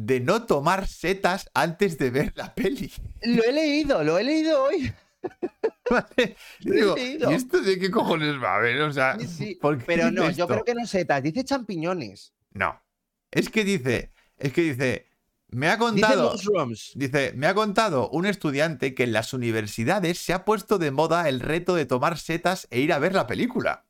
de 0.00 0.20
no 0.20 0.46
tomar 0.46 0.86
setas 0.86 1.50
antes 1.54 1.98
de 1.98 2.10
ver 2.10 2.32
la 2.36 2.54
peli. 2.54 2.92
Lo 3.22 3.42
he 3.42 3.52
leído, 3.52 4.04
lo 4.04 4.16
he 4.18 4.22
leído 4.24 4.62
hoy. 4.64 4.92
¿Vale? 5.90 6.36
Y 6.60 6.68
Lo 6.68 6.74
he 6.74 6.76
digo, 6.76 6.94
leído. 6.94 7.30
¿y 7.32 7.34
esto 7.34 7.60
de 7.60 7.78
qué 7.80 7.90
cojones 7.90 8.40
va 8.40 8.56
a 8.56 8.60
ver? 8.60 8.80
O 8.82 8.92
sea, 8.92 9.18
Sí, 9.18 9.26
sí, 9.26 9.54
¿por 9.56 9.78
qué 9.78 9.84
Pero 9.86 10.10
dice 10.10 10.14
no, 10.14 10.30
yo 10.30 10.46
creo 10.46 10.62
que 10.64 10.74
no 10.74 10.86
setas, 10.86 11.22
dice 11.22 11.44
champiñones. 11.44 12.32
No. 12.52 12.80
Es 13.32 13.48
que 13.50 13.64
dice, 13.64 14.12
es 14.36 14.52
que 14.52 14.62
dice, 14.62 15.06
me 15.48 15.66
ha 15.68 15.76
Dice 15.76 15.78
contado, 15.78 16.30
mushrooms. 16.32 16.92
dice, 16.94 17.32
me 17.34 17.46
ha 17.48 17.54
contado 17.54 18.08
un 18.10 18.24
estudiante 18.26 18.94
que 18.94 19.02
en 19.04 19.12
las 19.12 19.32
universidades 19.32 20.18
se 20.18 20.32
ha 20.32 20.44
puesto 20.44 20.78
de 20.78 20.92
moda 20.92 21.28
el 21.28 21.40
reto 21.40 21.74
de 21.74 21.86
tomar 21.86 22.18
setas 22.18 22.68
e 22.70 22.78
ir 22.80 22.92
a 22.92 22.98
ver 23.00 23.14
la 23.14 23.26
película. 23.26 23.84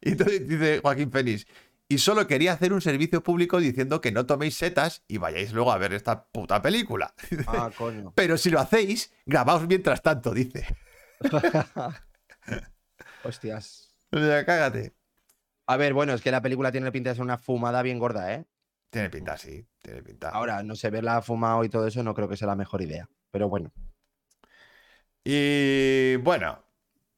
Y 0.00 0.10
entonces 0.10 0.46
dice 0.46 0.78
Joaquín 0.80 1.10
Fénix, 1.10 1.46
y 1.88 1.98
solo 1.98 2.26
quería 2.26 2.52
hacer 2.52 2.74
un 2.74 2.82
servicio 2.82 3.22
público 3.22 3.58
diciendo 3.58 4.02
que 4.02 4.12
no 4.12 4.26
toméis 4.26 4.56
setas 4.56 5.02
y 5.08 5.16
vayáis 5.16 5.52
luego 5.52 5.72
a 5.72 5.78
ver 5.78 5.94
esta 5.94 6.26
puta 6.26 6.60
película. 6.60 7.14
Ah, 7.46 7.70
coño. 7.76 8.12
Pero 8.14 8.36
si 8.36 8.50
lo 8.50 8.60
hacéis, 8.60 9.12
grabaos 9.24 9.66
mientras 9.66 10.02
tanto, 10.02 10.34
dice. 10.34 10.66
Hostias. 13.24 13.94
O 14.12 14.18
sea, 14.18 14.44
cágate. 14.44 14.92
A 15.66 15.76
ver, 15.78 15.94
bueno, 15.94 16.12
es 16.12 16.20
que 16.20 16.30
la 16.30 16.42
película 16.42 16.70
tiene 16.70 16.92
pinta 16.92 17.10
de 17.10 17.16
ser 17.16 17.24
una 17.24 17.38
fumada 17.38 17.80
bien 17.82 17.98
gorda, 17.98 18.34
¿eh? 18.34 18.44
Tiene 18.90 19.10
pinta, 19.10 19.36
sí, 19.36 19.66
tiene 19.82 20.02
pinta. 20.02 20.30
Ahora, 20.30 20.62
no 20.62 20.76
sé, 20.76 20.90
verla 20.90 21.20
fumado 21.22 21.64
y 21.64 21.68
todo 21.68 21.86
eso 21.86 22.02
no 22.02 22.14
creo 22.14 22.28
que 22.28 22.36
sea 22.36 22.48
la 22.48 22.56
mejor 22.56 22.82
idea. 22.82 23.08
Pero 23.30 23.48
bueno. 23.48 23.72
Y 25.24 26.16
bueno, 26.16 26.64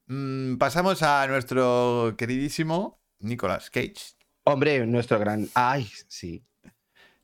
mm, 0.07 0.57
pasamos 0.57 1.03
a 1.03 1.27
nuestro 1.27 2.15
queridísimo 2.17 3.01
Nicolas 3.21 3.71
Cage. 3.71 4.17
Hombre, 4.53 4.87
nuestro 4.87 5.19
gran. 5.19 5.49
Ay, 5.55 5.91
sí. 6.09 6.45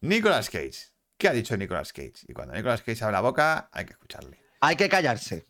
Nicolas 0.00 0.48
Cage. 0.50 0.92
¿Qué 1.16 1.28
ha 1.28 1.32
dicho 1.32 1.56
Nicolas 1.56 1.92
Cage? 1.92 2.14
Y 2.28 2.32
cuando 2.34 2.54
Nicolas 2.54 2.82
Cage 2.82 3.02
abre 3.02 3.12
la 3.14 3.20
boca, 3.20 3.68
hay 3.72 3.84
que 3.84 3.92
escucharle. 3.92 4.38
Hay 4.60 4.76
que 4.76 4.88
callarse. 4.88 5.44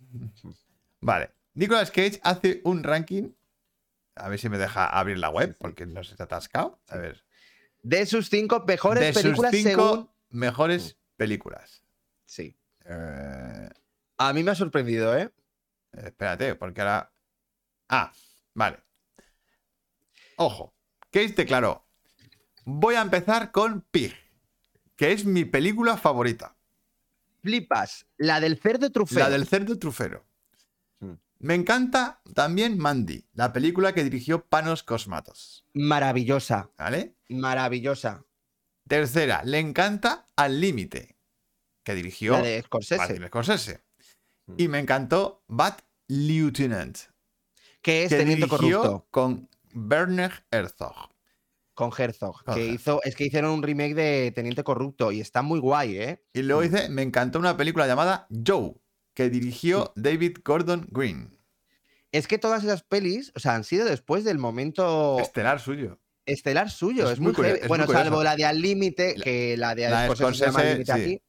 Vale. 1.00 1.30
Nicolas 1.54 1.90
Cage 1.90 2.20
hace 2.22 2.60
un 2.64 2.82
ranking. 2.82 3.32
A 4.14 4.28
ver 4.28 4.38
si 4.38 4.48
me 4.48 4.56
deja 4.58 4.86
abrir 4.86 5.18
la 5.18 5.28
web, 5.28 5.54
porque 5.58 5.84
no 5.86 6.02
se 6.02 6.12
está 6.12 6.24
atascado. 6.24 6.80
A 6.88 6.96
ver. 6.96 7.24
De 7.82 8.06
sus 8.06 8.30
cinco 8.30 8.64
mejores 8.66 9.02
De 9.02 9.12
sus 9.12 9.22
películas 9.22 9.52
cinco 9.52 9.70
según. 9.90 10.10
mejores 10.30 10.96
películas. 11.16 11.82
Sí. 12.24 12.56
Eh, 12.86 13.68
A 14.16 14.32
mí 14.32 14.42
me 14.42 14.52
ha 14.52 14.54
sorprendido, 14.54 15.16
¿eh? 15.16 15.30
espérate, 15.92 16.54
porque 16.54 16.80
ahora. 16.80 17.12
Ah, 17.88 18.12
vale. 18.54 18.78
Ojo. 20.36 20.74
Cage 21.16 21.32
declaró. 21.32 21.86
Voy 22.66 22.94
a 22.94 23.00
empezar 23.00 23.50
con 23.50 23.80
Pig, 23.90 24.14
que 24.96 25.12
es 25.12 25.24
mi 25.24 25.46
película 25.46 25.96
favorita. 25.96 26.58
Flipas. 27.40 28.06
La 28.18 28.38
del 28.38 28.58
cerdo 28.60 28.92
trufero. 28.92 29.20
La 29.20 29.30
del 29.30 29.46
cerdo 29.46 29.78
trufero. 29.78 30.26
Mm. 31.00 31.12
Me 31.38 31.54
encanta 31.54 32.20
también 32.34 32.76
Mandy, 32.76 33.24
la 33.32 33.54
película 33.54 33.94
que 33.94 34.04
dirigió 34.04 34.44
Panos 34.44 34.82
Cosmatos. 34.82 35.64
Maravillosa. 35.72 36.70
¿Vale? 36.76 37.16
Maravillosa. 37.30 38.26
Tercera, 38.86 39.42
le 39.42 39.58
encanta 39.58 40.28
Al 40.36 40.60
Límite, 40.60 41.16
que 41.82 41.94
dirigió 41.94 42.32
La 42.32 42.42
de 42.42 42.60
Scorsese. 42.60 43.26
Scorsese. 43.28 43.82
Mm. 44.48 44.54
Y 44.58 44.68
me 44.68 44.80
encantó 44.80 45.44
Bad 45.46 45.78
Lieutenant, 46.08 46.98
Que 47.80 48.04
es 48.04 48.10
que 48.10 48.18
Teniente 48.18 48.44
dirigió 48.44 48.82
Corrupto. 48.82 49.06
con 49.10 49.48
Werner 49.76 50.44
Herzog. 50.50 50.94
Con 51.74 51.90
Herzog. 51.96 52.42
Con 52.44 52.54
que 52.54 52.62
Herzog. 52.62 52.74
hizo, 52.74 53.00
es 53.04 53.14
que 53.14 53.24
hicieron 53.26 53.50
un 53.50 53.62
remake 53.62 53.94
de 53.94 54.32
Teniente 54.34 54.64
Corrupto 54.64 55.12
y 55.12 55.20
está 55.20 55.42
muy 55.42 55.60
guay, 55.60 55.96
¿eh? 55.98 56.24
Y 56.32 56.42
luego 56.42 56.62
Mm. 56.62 56.64
dice, 56.64 56.88
me 56.88 57.02
encantó 57.02 57.38
una 57.38 57.56
película 57.56 57.86
llamada 57.86 58.26
Joe, 58.46 58.74
que 59.14 59.28
dirigió 59.30 59.92
David 59.94 60.38
Gordon 60.44 60.86
Green. 60.90 61.36
Es 62.12 62.26
que 62.26 62.38
todas 62.38 62.64
esas 62.64 62.82
pelis, 62.82 63.30
o 63.36 63.40
sea, 63.40 63.54
han 63.54 63.64
sido 63.64 63.84
después 63.84 64.24
del 64.24 64.38
momento 64.38 65.18
Estelar 65.20 65.60
suyo. 65.60 65.98
estelar 66.24 66.70
suyo. 66.70 67.04
Es 67.04 67.12
Es, 67.12 67.20
muy 67.20 67.32
es 67.32 67.68
Bueno, 67.68 67.86
salvo 67.86 68.22
la 68.22 68.36
de 68.36 68.46
Al 68.46 68.60
Límite, 68.60 69.14
que 69.16 69.56
la 69.58 69.74
de 69.74 69.86
Al 69.86 70.08
Límite 70.08 70.84
sí. 70.84 70.90
aquí. 70.92 71.22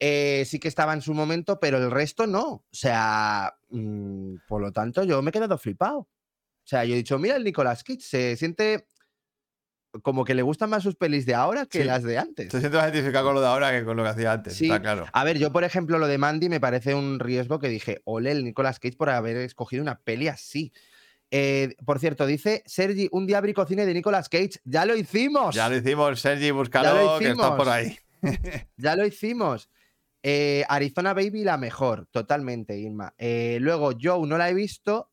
eh, 0.00 0.44
sí 0.46 0.58
que 0.58 0.68
estaba 0.68 0.92
en 0.92 1.00
su 1.00 1.14
momento, 1.14 1.58
pero 1.58 1.78
el 1.78 1.90
resto 1.90 2.26
no. 2.26 2.44
O 2.48 2.64
sea, 2.70 3.56
mm, 3.70 4.34
por 4.46 4.60
lo 4.60 4.72
tanto, 4.72 5.04
yo 5.04 5.22
me 5.22 5.30
he 5.30 5.32
quedado 5.32 5.56
flipado. 5.56 6.06
O 6.64 6.66
sea, 6.66 6.84
yo 6.84 6.94
he 6.94 6.96
dicho, 6.96 7.18
mira, 7.18 7.36
el 7.36 7.44
Nicolas 7.44 7.84
Cage 7.84 8.00
se 8.00 8.36
siente 8.36 8.86
como 10.02 10.24
que 10.24 10.34
le 10.34 10.42
gustan 10.42 10.70
más 10.70 10.82
sus 10.82 10.96
pelis 10.96 11.24
de 11.24 11.34
ahora 11.34 11.66
que 11.66 11.78
Sí. 11.82 11.84
las 11.84 12.02
de 12.02 12.18
antes. 12.18 12.50
Se 12.50 12.58
siente 12.58 12.76
más 12.78 12.86
identificado 12.88 13.26
con 13.26 13.34
lo 13.34 13.40
de 13.40 13.46
ahora 13.46 13.70
que 13.70 13.84
con 13.84 13.96
lo 13.96 14.02
que 14.02 14.08
hacía 14.08 14.32
antes, 14.32 14.54
Sí. 14.54 14.64
está 14.64 14.80
claro. 14.82 15.06
A 15.12 15.24
ver, 15.24 15.38
yo, 15.38 15.52
por 15.52 15.62
ejemplo, 15.62 15.98
lo 15.98 16.08
de 16.08 16.18
Mandy 16.18 16.48
me 16.48 16.58
parece 16.58 16.94
un 16.94 17.20
riesgo 17.20 17.58
que 17.60 17.68
dije, 17.68 18.00
ole 18.04 18.32
el 18.32 18.44
Nicolas 18.44 18.80
Cage 18.80 18.96
por 18.96 19.10
haber 19.10 19.36
escogido 19.36 19.82
una 19.82 20.00
peli 20.00 20.26
así. 20.28 20.72
Eh, 21.30 21.76
por 21.84 22.00
cierto, 22.00 22.26
dice 22.26 22.62
Sergi, 22.66 23.08
un 23.12 23.26
día 23.26 23.42
cine 23.68 23.86
de 23.86 23.94
Nicolas 23.94 24.28
Cage. 24.28 24.60
¡Ya 24.64 24.84
lo 24.84 24.96
hicimos! 24.96 25.54
Ya 25.54 25.68
lo 25.68 25.76
hicimos, 25.76 26.20
Sergi, 26.20 26.46
Ya 26.46 26.52
búscalo, 26.52 27.12
lo 27.14 27.18
que 27.18 27.28
está 27.30 27.56
por 27.56 27.68
ahí. 27.68 27.98
Ya 28.76 28.96
lo 28.96 29.06
hicimos. 29.06 29.68
Eh, 30.22 30.64
Arizona 30.68 31.12
Baby, 31.12 31.44
la 31.44 31.56
mejor, 31.58 32.06
totalmente, 32.10 32.78
Irma. 32.78 33.14
Eh, 33.18 33.58
luego, 33.60 33.92
Joe 34.00 34.26
no 34.26 34.38
la 34.38 34.48
he 34.48 34.54
visto, 34.54 35.12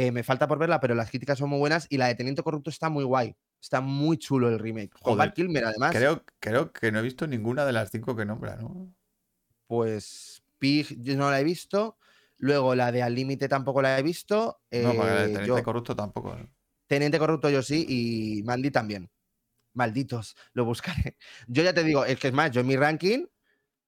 eh, 0.00 0.12
me 0.12 0.22
falta 0.22 0.46
por 0.46 0.58
verla, 0.58 0.78
pero 0.78 0.94
las 0.94 1.10
críticas 1.10 1.38
son 1.38 1.50
muy 1.50 1.58
buenas 1.58 1.86
y 1.90 1.96
la 1.96 2.06
de 2.06 2.14
Teniente 2.14 2.44
Corrupto 2.44 2.70
está 2.70 2.88
muy 2.88 3.02
guay. 3.02 3.34
Está 3.60 3.80
muy 3.80 4.16
chulo 4.16 4.48
el 4.48 4.60
remake. 4.60 4.90
Con 4.92 5.14
Joder, 5.14 5.18
Val 5.18 5.32
Kilmer, 5.32 5.64
además. 5.64 5.90
Creo, 5.92 6.24
creo 6.38 6.72
que 6.72 6.92
no 6.92 7.00
he 7.00 7.02
visto 7.02 7.26
ninguna 7.26 7.64
de 7.66 7.72
las 7.72 7.90
cinco 7.90 8.14
que 8.14 8.24
nombra, 8.24 8.54
¿no? 8.54 8.94
Pues 9.66 10.44
Pig 10.58 11.02
yo 11.02 11.16
no 11.16 11.28
la 11.30 11.40
he 11.40 11.44
visto. 11.44 11.96
Luego 12.36 12.76
la 12.76 12.92
de 12.92 13.02
Al 13.02 13.14
Límite 13.16 13.48
tampoco 13.48 13.82
la 13.82 13.98
he 13.98 14.02
visto. 14.04 14.60
no, 14.70 14.94
porque 14.94 15.10
el 15.10 15.18
eh, 15.18 15.22
teniente 15.32 15.46
yo- 15.48 15.62
corrupto 15.64 15.96
tampoco. 15.96 16.36
¿no? 16.36 16.48
Teniente 16.86 17.18
Corrupto 17.18 17.50
yo 17.50 17.62
sí 17.62 17.84
y 17.88 18.42
Mandy 18.44 18.70
también. 18.70 19.10
Malditos, 19.74 20.36
lo 20.52 20.64
buscaré. 20.64 21.16
Yo 21.48 21.64
ya 21.64 21.74
te 21.74 21.82
digo, 21.82 22.04
es 22.04 22.18
que 22.18 22.28
es 22.28 22.34
más, 22.34 22.50
yo 22.52 22.60
en 22.60 22.66
mi 22.68 22.76
ranking, 22.76 23.26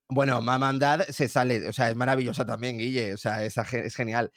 bueno, 0.08 0.42
Mama 0.42 0.68
and 0.68 0.80
Dad 0.80 1.02
se 1.08 1.28
sale, 1.28 1.68
o 1.68 1.72
sea, 1.72 1.88
es 1.88 1.96
maravillosa 1.96 2.44
también, 2.44 2.78
Guille, 2.78 3.14
o 3.14 3.16
sea, 3.16 3.44
es, 3.44 3.56
es 3.56 3.94
genial. 3.94 4.32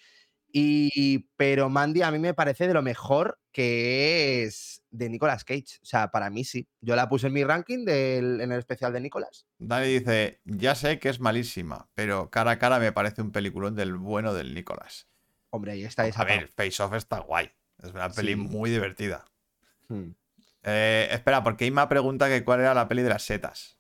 Y, 0.56 1.30
pero 1.36 1.68
Mandy 1.68 2.04
a 2.04 2.12
mí 2.12 2.20
me 2.20 2.36
parece 2.36 2.68
de 2.68 2.76
lo 2.76 2.84
mejor 2.84 3.40
que 3.52 4.44
es 4.44 4.84
de 4.92 5.10
Nicolas 5.10 5.44
Cage. 5.44 5.80
O 5.82 5.86
sea, 5.86 6.12
para 6.12 6.30
mí 6.30 6.44
sí. 6.44 6.68
Yo 6.80 6.96
la 6.96 7.10
puse 7.10 7.26
en 7.28 7.34
mi 7.34 7.44
ranking 7.44 7.86
del- 7.86 8.40
en 8.40 8.52
el 8.52 8.60
especial 8.60 8.94
de 8.94 9.02
Nicolas. 9.02 9.48
Dani 9.58 9.88
dice, 9.88 10.42
ya 10.46 10.76
sé 10.76 11.00
que 11.00 11.10
es 11.10 11.20
malísima, 11.20 11.90
pero 11.96 12.30
cara 12.30 12.52
a 12.52 12.60
cara 12.60 12.78
me 12.78 12.92
parece 12.92 13.24
un 13.24 13.32
peliculón 13.32 13.76
del 13.76 13.96
bueno 13.96 14.34
del 14.36 14.54
Nicolás. 14.54 15.08
Hombre, 15.50 15.72
ahí 15.72 15.84
está 15.86 16.06
esa. 16.06 16.22
A 16.22 16.26
ver, 16.26 16.48
Face 16.50 16.82
Off 16.84 16.94
está 16.94 17.20
guay. 17.20 17.50
Es 17.82 17.92
una 17.92 18.10
peli 18.12 18.34
Sí. 18.34 18.36
muy 18.36 18.70
divertida. 18.70 19.26
Hmm. 19.88 20.12
Eh, 20.62 21.08
espera, 21.12 21.44
porque 21.44 21.66
Ima 21.66 21.90
pregunta 21.90 22.30
que 22.30 22.44
cuál 22.44 22.60
era 22.60 22.76
la 22.76 22.88
peli 22.88 23.02
de 23.02 23.10
las 23.10 23.24
setas. 23.24 23.80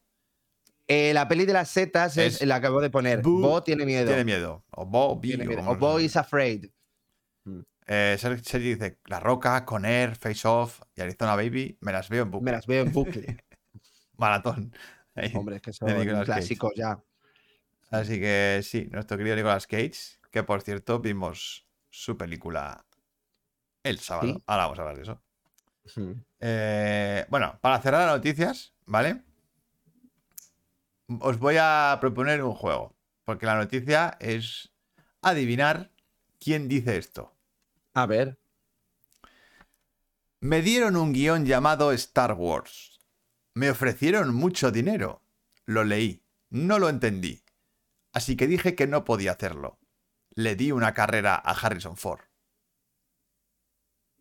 Eh, 0.87 1.13
la 1.13 1.27
peli 1.27 1.45
de 1.45 1.53
las 1.53 1.69
setas 1.69 2.17
es, 2.17 2.41
Es 2.41 2.47
la 2.47 2.55
acabo 2.55 2.81
de 2.81 2.89
poner. 2.89 3.21
Bo- 3.21 3.39
Bo 3.39 3.63
tiene 3.63 3.85
miedo. 3.85 4.07
Tiene 4.07 4.25
miedo. 4.25 4.65
O 4.71 4.85
Bo, 4.85 5.19
Tiene 5.21 5.45
miedo. 5.45 5.63
O 5.65 5.75
Bo 5.77 5.97
se- 5.99 6.05
is 6.05 6.15
afraid. 6.17 6.65
Eh, 7.87 8.15
Ser- 8.19 8.43
Sergi 8.43 8.73
dice: 8.75 8.99
La 9.05 9.19
Roca, 9.19 9.65
Conair, 9.65 10.15
Face 10.15 10.47
Off 10.47 10.81
y 10.95 11.01
Arizona 11.01 11.35
Baby. 11.35 11.77
Me 11.81 11.91
las 11.91 12.09
veo 12.09 12.23
en 12.23 12.31
bucle. 12.31 12.45
Me 12.45 12.51
las 12.51 12.65
veo 12.67 12.83
en 12.83 12.91
bucle. 12.91 13.37
Maratón. 14.17 14.73
Ahí. 15.15 15.31
Hombre, 15.35 15.57
es 15.57 15.61
que 15.61 15.73
son 15.73 15.87
clásicos 16.25 16.71
ya. 16.75 16.99
Así 17.91 18.19
que 18.19 18.61
sí, 18.63 18.87
nuestro 18.91 19.17
querido 19.17 19.35
Nicolas 19.35 19.67
Cage, 19.67 20.17
que 20.31 20.43
por 20.43 20.61
cierto 20.61 20.99
vimos 20.99 21.67
su 21.89 22.17
película 22.17 22.85
el 23.83 23.99
sábado. 23.99 24.27
Sí. 24.33 24.43
Ahora 24.47 24.63
vamos 24.63 24.79
a 24.79 24.81
hablar 24.81 24.95
de 24.97 25.03
eso. 25.03 25.21
Eh, 26.39 27.25
bueno, 27.29 27.59
para 27.61 27.79
cerrar 27.81 28.07
las 28.07 28.15
noticias, 28.17 28.73
¿vale? 28.85 29.21
Os 31.21 31.39
voy 31.39 31.57
a 31.59 31.97
proponer 31.99 32.43
un 32.43 32.53
juego. 32.53 32.95
Porque 33.25 33.45
la 33.45 33.55
noticia 33.55 34.17
es 34.19 34.73
adivinar 35.21 35.91
quién 36.39 36.67
dice 36.67 36.97
esto. 36.97 37.35
A 37.93 38.05
ver. 38.05 38.39
Me 40.39 40.61
dieron 40.61 40.97
un 40.97 41.13
guion 41.13 41.45
llamado 41.45 41.93
Star 41.93 42.33
Wars. 42.33 42.99
Me 43.53 43.69
ofrecieron 43.69 44.33
mucho 44.33 44.71
dinero. 44.71 45.23
Lo 45.65 45.83
leí. 45.83 46.25
No 46.49 46.79
lo 46.79 46.89
entendí. 46.89 47.43
Así 48.11 48.35
que 48.35 48.47
dije 48.47 48.75
que 48.75 48.87
no 48.87 49.05
podía 49.05 49.31
hacerlo. 49.31 49.79
Le 50.35 50.55
di 50.55 50.71
una 50.71 50.93
carrera 50.93 51.35
a 51.35 51.51
Harrison 51.51 51.95
Ford. 51.95 52.21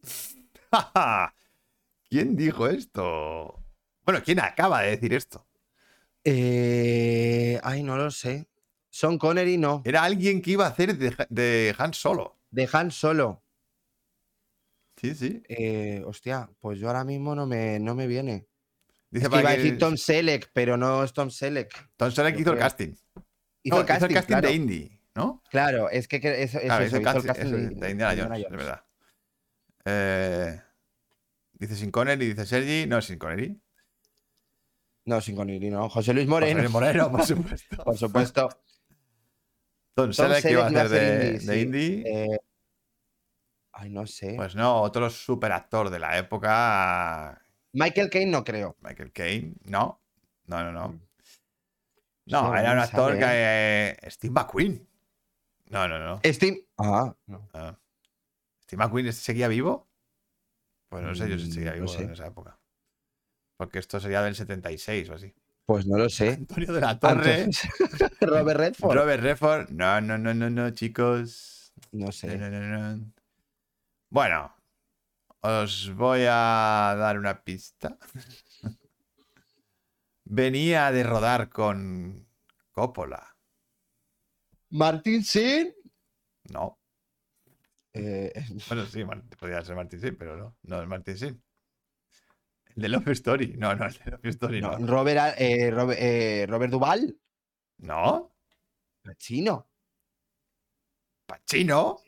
¿Quién 2.08 2.36
dijo 2.36 2.68
esto? 2.68 3.64
Bueno, 4.04 4.22
¿quién 4.24 4.40
acaba 4.40 4.82
de 4.82 4.90
decir 4.90 5.14
esto? 5.14 5.46
Eh, 6.24 7.58
Ay, 7.62 7.82
no 7.82 7.96
lo 7.96 8.10
sé. 8.10 8.48
Son 8.90 9.18
Connery 9.18 9.56
no. 9.58 9.82
Era 9.84 10.04
alguien 10.04 10.42
que 10.42 10.52
iba 10.52 10.66
a 10.66 10.68
hacer 10.68 10.96
de, 10.96 11.14
de 11.30 11.74
Han 11.78 11.94
Solo. 11.94 12.38
De 12.50 12.68
Han 12.72 12.90
Solo. 12.90 13.42
Sí, 14.96 15.14
sí. 15.14 15.42
Eh, 15.48 16.02
hostia, 16.06 16.48
pues 16.60 16.78
yo 16.78 16.88
ahora 16.88 17.02
mismo 17.04 17.34
no 17.34 17.46
me, 17.46 17.80
no 17.80 17.94
me 17.94 18.06
viene. 18.06 18.46
Dice 19.10 19.24
Es 19.26 19.28
que 19.28 19.30
para 19.30 19.40
iba 19.42 19.50
a 19.50 19.56
decir 19.56 19.78
Tom 19.78 19.96
Selleck, 19.96 20.50
pero 20.52 20.76
no 20.76 21.02
es 21.02 21.12
Tom 21.12 21.30
Selleck. 21.30 21.90
Tom 21.96 22.10
Selleck 22.10 22.38
hizo 22.38 22.52
el 22.52 22.58
casting. 22.58 22.94
Hizo 23.62 23.76
No, 23.76 23.80
el 23.80 23.86
casting, 23.86 24.14
claro. 24.26 24.48
de 24.48 24.54
Indie, 24.54 25.00
¿no? 25.14 25.42
Claro, 25.50 25.90
es 25.90 26.06
que, 26.08 26.20
que 26.20 26.42
eso, 26.42 26.58
Claro, 26.60 26.84
eso, 26.84 26.96
hizo 26.96 26.96
el 26.96 27.02
hizo 27.02 27.18
el 27.18 27.24
casting, 27.24 27.50
de, 27.50 27.68
de 27.86 27.90
Indiana 27.90 28.22
Jones, 28.22 28.44
es 28.44 28.50
verdad. 28.50 28.84
Eh, 29.84 30.60
dice 31.54 31.76
sin 31.76 31.90
Connery, 31.90 32.28
dice 32.28 32.46
Sergi. 32.46 32.86
No, 32.86 33.00
sin 33.02 33.18
Connery. 33.18 33.60
No, 35.04 35.20
sin 35.20 35.34
Connery, 35.36 35.70
no. 35.70 35.88
José 35.88 36.14
Luis 36.14 36.26
José 36.26 36.30
Moreno, 36.30 36.60
Luis 36.60 36.70
Moreno, 36.70 37.10
por 37.10 37.22
supuesto. 37.26 37.84
por 37.84 37.96
supuesto. 37.98 38.48
Tom 39.94 40.12
Selleck, 40.12 40.42
que 40.42 40.50
iba 40.52 40.64
a 40.64 40.68
hacer 40.68 40.88
de, 40.88 41.14
indie, 41.14 41.32
de 41.32 41.54
sí. 41.54 41.60
indie. 41.60 42.02
Eh, 42.34 42.38
ay, 43.72 43.90
no 43.90 44.06
sé. 44.06 44.34
Pues 44.36 44.54
no, 44.54 44.80
otro 44.80 45.10
superactor 45.10 45.90
de 45.90 45.98
la 45.98 46.16
época. 46.18 47.42
Michael 47.72 48.10
Caine 48.10 48.30
no 48.30 48.44
creo. 48.44 48.76
Michael 48.80 49.12
Caine. 49.12 49.54
No, 49.64 50.00
no, 50.46 50.62
no, 50.64 50.72
no. 50.72 51.00
No, 52.26 52.42
No, 52.50 52.56
era 52.56 52.72
un 52.72 52.78
actor 52.78 53.18
que. 53.18 53.24
eh, 53.26 53.96
Steve 54.10 54.32
McQueen. 54.32 54.88
No, 55.70 55.88
no, 55.88 55.98
no. 55.98 56.20
Steam. 56.24 56.56
Ah, 56.78 57.14
no. 57.26 57.48
Ah. 57.54 57.76
¿Steve 58.62 58.82
McQueen 58.84 59.12
seguía 59.12 59.48
vivo? 59.48 59.88
Pues 60.88 61.02
no 61.02 61.14
sé 61.14 61.28
yo 61.28 61.38
si 61.38 61.48
Mm, 61.48 61.52
seguía 61.52 61.70
no 61.70 61.76
vivo 61.76 61.88
sé. 61.88 62.02
en 62.04 62.10
esa 62.12 62.26
época. 62.26 62.58
Porque 63.62 63.78
esto 63.78 64.00
sería 64.00 64.22
del 64.22 64.34
76 64.34 65.08
o 65.10 65.14
así. 65.14 65.32
Pues 65.66 65.86
no 65.86 65.96
lo 65.96 66.08
sé. 66.08 66.30
Antonio 66.40 66.72
de 66.72 66.80
la 66.80 66.98
Torre. 66.98 67.42
Entonces, 67.42 67.70
Robert 68.20 68.58
Redford. 68.58 68.96
Robert 68.96 69.22
Redford. 69.22 69.70
No, 69.70 70.00
no, 70.00 70.18
no, 70.18 70.34
no, 70.34 70.50
no, 70.50 70.70
chicos. 70.70 71.72
No 71.92 72.06
No, 72.06 72.12
sé. 72.12 72.36
no, 72.36 72.50
no, 72.50 72.96
no. 72.96 73.12
Bueno, 74.10 74.52
os 75.42 75.94
voy 75.94 76.22
a 76.28 76.96
dar 76.98 77.16
una 77.20 77.44
pista. 77.44 77.96
Venía 80.24 80.90
de 80.90 81.04
rodar 81.04 81.48
con 81.48 82.26
Coppola. 82.72 83.36
Martin 84.70 85.22
Sin. 85.22 85.72
No. 86.50 86.80
Eh, 87.92 88.32
Bueno, 88.66 88.86
sí, 88.86 89.04
podría 89.38 89.62
ser 89.64 89.76
Martin 89.76 90.00
Sin, 90.00 90.16
pero 90.16 90.36
no. 90.36 90.56
No 90.64 90.82
es 90.82 90.88
Martin 90.88 91.16
Sin. 91.16 91.42
El 92.76 92.82
de 92.82 92.88
Love 92.88 93.08
Story. 93.08 93.54
No, 93.58 93.74
no, 93.74 93.86
el 93.86 93.92
de 93.92 94.10
Love 94.10 94.24
Story 94.26 94.60
no, 94.60 94.78
no. 94.78 94.86
Robert, 94.86 95.34
eh, 95.38 95.70
Robert, 95.70 95.98
eh, 96.00 96.46
Robert 96.48 96.70
Duval. 96.72 97.16
¿No? 97.78 98.34
Chino. 99.18 99.68
¿Pachino? 101.26 101.98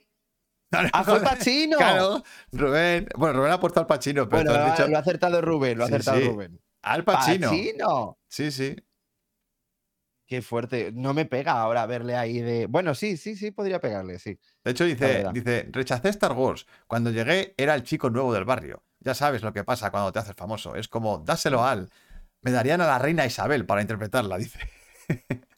No, 0.70 0.82
no, 0.82 0.88
¡Ah, 0.92 1.04
fue. 1.04 1.20
Pacino! 1.20 1.76
Claro, 1.76 2.22
Rubén. 2.52 3.06
Bueno, 3.16 3.38
Rubén 3.38 3.52
ha 3.52 3.60
puesto 3.60 3.80
al 3.80 3.86
Pachino, 3.86 4.28
pero 4.28 4.42
Bueno, 4.44 4.58
lo, 4.58 4.64
ha- 4.66 4.70
dicho 4.72 4.88
lo 4.88 4.96
ha 4.96 5.00
acertado 5.00 5.40
Rubén, 5.40 5.78
lo 5.78 5.84
ha 5.84 5.86
Sí, 5.88 5.94
acertado 5.94 6.20
sí. 6.20 6.28
Rubén. 6.28 6.60
al 6.82 7.04
Pachino. 7.04 7.48
Pacino. 7.50 8.18
Sí, 8.28 8.50
sí. 8.50 8.76
Qué 10.26 10.40
fuerte. 10.42 10.90
No 10.92 11.12
me 11.14 11.26
pega 11.26 11.52
ahora 11.60 11.86
verle 11.86 12.16
ahí 12.16 12.40
de. 12.40 12.66
Bueno, 12.66 12.94
sí, 12.94 13.16
sí, 13.16 13.36
sí, 13.36 13.50
podría 13.50 13.80
pegarle, 13.80 14.18
sí. 14.18 14.38
De 14.64 14.70
hecho, 14.70 14.84
dice, 14.84 15.26
dice, 15.32 15.68
rechacé 15.70 16.08
Star 16.08 16.32
Wars. 16.32 16.66
Cuando 16.86 17.10
llegué 17.10 17.54
era 17.56 17.74
el 17.74 17.82
chico 17.82 18.08
nuevo 18.10 18.32
del 18.32 18.44
barrio. 18.44 18.82
Ya 19.04 19.14
sabes 19.14 19.42
lo 19.42 19.52
que 19.52 19.64
pasa 19.64 19.90
cuando 19.90 20.10
te 20.12 20.18
haces 20.18 20.34
famoso. 20.34 20.74
Es 20.76 20.88
como, 20.88 21.18
dáselo 21.18 21.64
al. 21.64 21.90
Me 22.40 22.50
darían 22.50 22.80
a 22.80 22.86
la 22.86 22.98
reina 22.98 23.24
Isabel 23.26 23.66
para 23.66 23.82
interpretarla, 23.82 24.38
dice. 24.38 24.58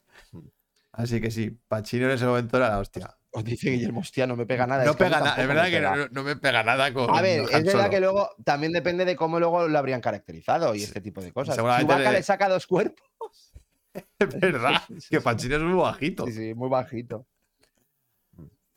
Así 0.91 1.21
que 1.21 1.31
sí, 1.31 1.57
Pachino 1.67 2.05
en 2.07 2.11
ese 2.13 2.25
momento 2.25 2.57
era 2.57 2.69
la 2.69 2.79
hostia. 2.79 3.09
Os 3.31 3.43
dice 3.43 3.69
Guillermo, 3.69 3.99
hostia, 3.99 4.25
no 4.25 4.35
me 4.35 4.45
pega 4.45 4.65
nada. 4.65 4.83
No 4.83 4.91
es 4.91 4.97
pega 4.97 5.19
nada, 5.19 5.35
es 5.41 5.47
verdad 5.47 5.65
que 5.67 5.79
no, 5.81 6.07
no 6.11 6.23
me 6.23 6.35
pega 6.37 6.63
nada 6.63 6.91
con. 6.93 7.15
A 7.15 7.21
ver, 7.21 7.41
es 7.41 7.51
verdad 7.51 7.71
Solo. 7.71 7.89
que 7.89 7.99
luego 7.99 8.29
también 8.43 8.71
depende 8.73 9.05
de 9.05 9.15
cómo 9.15 9.39
luego 9.39 9.67
lo 9.67 9.77
habrían 9.77 10.01
caracterizado 10.01 10.73
y 10.73 10.79
Sí. 10.79 10.85
este 10.85 11.01
tipo 11.01 11.21
de 11.21 11.31
cosas. 11.31 11.55
Chewbacca 11.55 11.97
le- 11.99 12.11
le 12.13 12.23
saca 12.23 12.49
dos 12.49 12.65
cuerpos. 12.67 13.53
Es 14.19 14.39
verdad, 14.39 14.81
Sí, 14.87 15.01
sí, 15.01 15.07
que. 15.09 15.21
Pachino 15.21 15.55
es 15.57 15.61
muy 15.61 15.77
bajito. 15.79 16.25
Sí, 16.25 16.31
sí, 16.33 16.53
muy 16.55 16.69
bajito. 16.69 17.27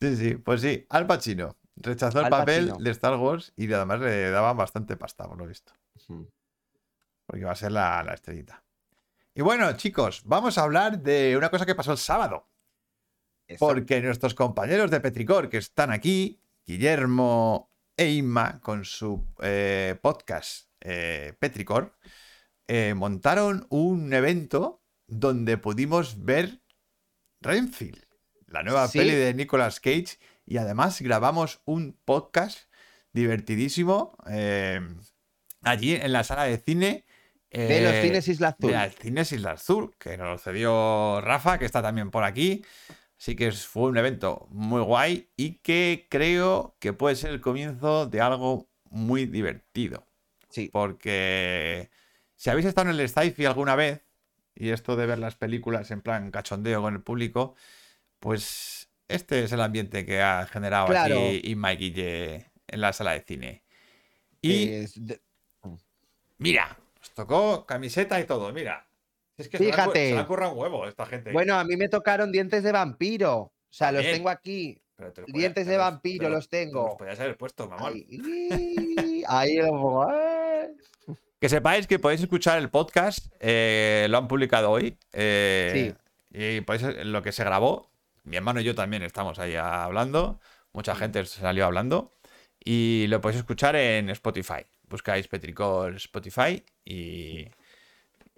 Sí, 0.01 0.17
sí, 0.17 0.35
pues 0.37 0.61
sí, 0.61 0.87
Al 0.91 1.07
Pacino. 1.07 1.57
Rechazó 1.83 2.19
el 2.21 2.27
Al 2.27 2.31
papel 2.31 2.69
Pacino. 2.69 2.85
de 2.85 2.91
Star 2.91 3.17
Wars 3.17 3.53
y 3.57 3.73
además 3.73 4.01
le 4.01 4.31
daban 4.31 4.57
bastante 4.57 4.97
pasta, 4.97 5.27
por 5.27 5.39
lo 5.39 5.47
visto. 5.47 5.73
Hmm. 6.09 6.25
Porque 7.27 7.45
va 7.45 7.53
a 7.53 7.57
ser 7.57 7.73
la, 7.73 8.03
la 8.03 8.15
estrellita. 8.15 8.63
Y 9.35 9.43
bueno, 9.43 9.73
chicos, 9.77 10.23
vamos 10.25 10.59
a 10.59 10.63
hablar 10.63 11.01
de 11.01 11.37
una 11.37 11.51
cosa 11.51 11.65
que 11.65 11.75
pasó 11.75 11.93
el 11.93 11.99
sábado. 11.99 12.49
Eso. 13.47 13.67
Porque 13.67 14.01
nuestros 14.01 14.35
compañeros 14.35 14.91
de 14.91 15.01
Petricor 15.01 15.49
que 15.49 15.59
están 15.59 15.91
aquí, 15.91 16.41
Guillermo 16.67 17.71
e 17.97 18.11
Inma, 18.11 18.61
con 18.61 18.85
su 18.85 19.27
eh, 19.41 19.97
podcast 20.01 20.69
eh, 20.81 21.35
Petricor, 21.39 21.97
eh, 22.69 22.95
montaron 22.95 23.67
un 23.71 24.13
evento 24.13 24.83
donde 25.07 25.59
pudimos 25.59 26.25
ver 26.25 26.61
Renfield, 27.41 28.05
la 28.47 28.63
nueva 28.63 28.87
Sí. 28.89 28.99
peli 28.99 29.15
de 29.15 29.35
Nicolas 29.35 29.81
Cage, 29.81 30.19
y 30.51 30.59
además 30.59 31.01
grabamos 31.01 31.61
un 31.65 31.97
podcast 32.05 32.65
divertidísimo 33.13 34.17
eh, 34.29 34.81
allí 35.63 35.95
en 35.95 36.13
la 36.13 36.25
sala 36.25 36.43
de 36.43 36.59
cine. 36.59 37.05
de 37.53 37.81
los 37.81 37.93
eh, 37.93 38.03
cines 38.03 38.27
Isla 38.27 38.49
Azul. 38.49 38.71
de 38.71 38.77
al 38.77 38.91
Cines 38.91 39.31
Isla 39.31 39.53
Azul, 39.53 39.95
que 39.97 40.17
nos 40.17 40.27
lo 40.29 40.39
cedió 40.39 41.21
Rafa, 41.21 41.57
que 41.61 41.67
está 41.67 41.83
también 41.83 42.11
por 42.11 42.25
aquí. 42.25 42.65
Así 43.17 43.37
que 43.37 43.53
fue 43.53 43.91
un 43.91 43.97
evento 43.97 44.49
muy 44.51 44.83
guay 44.83 45.29
y 45.37 45.59
que 45.59 46.09
creo 46.11 46.75
que 46.81 46.93
puede 46.93 47.15
ser 47.15 47.31
el 47.31 47.41
comienzo 47.41 48.07
de 48.07 48.21
algo 48.21 48.69
muy 48.87 49.27
divertido. 49.27 50.05
Sí. 50.49 50.69
Porque 50.73 51.91
si 52.35 52.51
habéis 52.51 52.67
estado 52.67 52.91
en 52.91 52.99
el 52.99 53.09
Sci-Fi 53.09 53.47
alguna 53.47 53.77
vez, 53.77 54.03
y 54.57 54.71
esto 54.71 54.97
de 54.97 55.07
ver 55.07 55.21
las 55.21 55.37
películas 55.37 55.93
en 55.93 56.01
plan 56.01 56.33
cachondeo 56.33 56.83
con 56.83 56.95
el 56.95 57.03
público, 57.03 57.55
pues 58.19 58.80
este 59.15 59.45
es 59.45 59.53
el 59.53 59.61
ambiente 59.61 60.05
que 60.07 60.21
ha 60.23 60.47
generado 60.47 60.87
Claro. 60.87 61.17
aquí 61.19 61.41
y 61.45 61.55
Guille 61.77 62.51
en 62.69 62.81
la 62.81 62.93
sala 62.93 63.13
de 63.13 63.21
cine. 63.23 63.63
Y 64.43 64.67
de- 64.97 65.21
Mira, 66.39 66.79
nos 66.99 67.11
tocó 67.13 67.67
camiseta 67.67 68.19
y 68.21 68.25
todo, 68.25 68.53
mira. 68.53 68.87
Es 69.37 69.49
que 69.49 69.59
Fíjate. 69.59 70.11
se 70.11 70.15
la 70.15 70.27
curra 70.27 70.49
un 70.49 70.59
huevo 70.59 70.87
esta 70.87 71.07
gente. 71.07 71.33
Bueno, 71.33 71.55
a 71.59 71.65
mí 71.65 71.77
me 71.77 71.89
tocaron 71.89 72.31
dientes 72.33 72.63
de 72.63 72.73
vampiro. 72.73 73.37
O 73.39 73.53
sea, 73.69 73.93
los 73.93 74.03
tengo 74.03 74.29
aquí. 74.29 74.81
Pero 74.97 75.13
te 75.13 75.21
los 75.23 75.33
dientes 75.33 75.65
te 75.65 75.71
de 75.73 75.77
vampiro 75.79 76.29
los 76.29 76.49
te 76.49 76.65
tengo. 76.65 76.87
Los 76.89 76.97
podías 76.97 77.21
haber 77.21 77.37
puesto, 77.37 77.69
mamón. 77.69 77.93
Ahí, 77.95 79.23
ahí 79.27 79.57
lo 79.57 79.69
pongo. 79.69 80.07
Que 81.41 81.49
sepáis 81.49 81.87
que 81.87 81.99
podéis 81.99 82.21
escuchar 82.21 82.59
el 82.59 82.69
podcast, 82.69 83.33
eh, 83.41 84.07
lo 84.11 84.19
han 84.19 84.29
publicado 84.29 84.71
hoy. 84.71 84.97
eh, 85.13 85.95
Y 86.33 86.61
podéis, 86.61 87.05
lo 87.07 87.23
que 87.23 87.33
se 87.33 87.43
grabó, 87.43 87.90
mi 88.25 88.37
hermano 88.37 88.61
y 88.61 88.65
yo 88.65 88.75
también 88.75 89.03
estamos 89.03 89.39
ahí 89.39 89.55
hablando. 89.57 90.41
Mucha 90.73 90.95
gente 90.95 91.25
salió 91.27 91.67
hablando. 91.67 92.13
Y 92.63 93.07
lo 93.09 93.21
podéis 93.21 93.41
escuchar 93.41 93.77
en 93.77 94.11
Spotify. 94.11 94.67
Buscáis 94.89 95.29
Petricor 95.29 95.95
Spotify 95.97 96.65
y. 96.85 97.49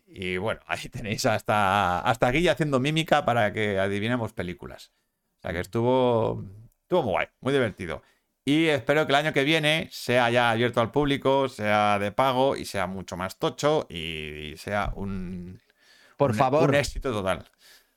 Y 0.07 0.37
bueno, 0.37 0.61
ahí 0.67 0.89
tenéis 0.91 1.25
hasta, 1.27 2.01
hasta 2.01 2.27
aquí 2.29 2.47
haciendo 2.49 2.79
mímica 2.81 3.25
para 3.25 3.53
que 3.53 3.79
adivinemos 3.79 4.33
películas. 4.33 4.93
O 5.39 5.43
sea 5.43 5.53
que 5.53 5.61
estuvo, 5.61 6.45
estuvo 6.83 7.03
muy 7.03 7.13
guay, 7.13 7.27
muy 7.41 7.53
divertido. 7.53 8.03
Y 8.45 8.67
espero 8.67 9.07
que 9.07 9.13
el 9.13 9.17
año 9.17 9.33
que 9.33 9.45
viene 9.45 9.89
sea 9.93 10.29
ya 10.31 10.51
abierto 10.51 10.81
al 10.81 10.91
público, 10.91 11.49
sea 11.49 11.99
de 11.99 12.13
pago 12.13 12.57
y 12.57 12.65
sea 12.65 12.87
mucho 12.87 13.17
más 13.17 13.39
tocho 13.39 13.87
y 13.89 14.55
sea 14.57 14.93
un, 14.97 15.61
Por 16.17 16.33
un- 16.33 16.37
favor. 16.37 16.69
un 16.69 16.75
éxito 16.75 17.13
total. 17.13 17.49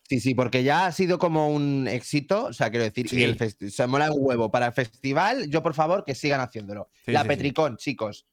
Sí, 0.08 0.20
sí, 0.20 0.36
porque 0.36 0.64
ya 0.64 0.86
ha 0.86 0.91
sido 0.91 1.18
como 1.18 1.49
un 1.49 1.88
éxito, 1.88 2.45
o 2.45 2.53
sea, 2.53 2.70
quiero 2.70 2.84
decir, 2.86 3.10
Sí. 3.10 3.20
y 3.20 3.24
el 3.24 3.38
festi- 3.38 3.70
se 3.72 3.88
mola 3.88 4.12
un 4.12 4.20
huevo 4.22 4.51
para 4.51 4.68
el 4.68 4.74
festival, 4.74 5.49
yo 5.49 5.64
por 5.64 5.74
favor 5.74 6.03
que 6.06 6.14
sigan 6.14 6.41
haciéndolo. 6.41 6.89
Sí, 7.06 7.12
la 7.12 7.24
sí. 7.24 7.28
Petricón, 7.30 7.78
chicos, 7.78 8.28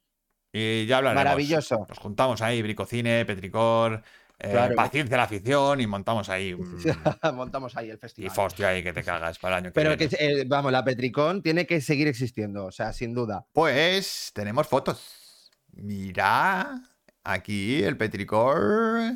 Y 0.52 0.84
ya 0.84 0.98
hablaremos. 0.98 1.24
maravilloso. 1.24 1.86
Nos 1.88 1.98
juntamos 1.98 2.42
ahí, 2.42 2.60
Bricocine, 2.60 3.24
Petricor, 3.24 4.02
eh, 4.38 4.50
Claro. 4.50 4.74
Paciencia 4.74 5.16
la 5.16 5.22
afición 5.22 5.80
y 5.80 5.86
montamos 5.86 6.28
ahí 6.28 6.52
un 6.52 6.76
Montamos 7.34 7.74
ahí 7.76 7.88
el 7.88 7.96
festival. 7.98 8.30
tifostio 8.30 8.68
ahí 8.68 8.82
que 8.82 8.92
te 8.92 9.02
cagas 9.02 9.38
para 9.38 9.56
el 9.56 9.64
año 9.64 9.70
que 9.70 9.74
Pero 9.80 9.96
viene. 9.96 10.08
que, 10.10 10.40
eh, 10.42 10.44
vamos, 10.46 10.72
la 10.72 10.84
Petricón 10.84 11.42
tiene 11.42 11.64
que 11.66 11.80
seguir 11.80 12.06
existiendo, 12.06 12.66
o 12.66 12.70
sea, 12.72 12.92
sin 12.92 13.14
duda. 13.14 13.46
Pues 13.52 14.30
tenemos 14.34 14.66
fotos. 14.66 15.50
Mira, 15.72 16.82
aquí 17.24 17.82
el 17.82 17.96
Petricor. 17.96 19.14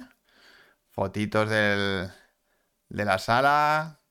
Fotitos 0.91 1.51
del, 1.51 2.09
de 2.89 3.05
la 3.05 3.19
sala. 3.19 4.03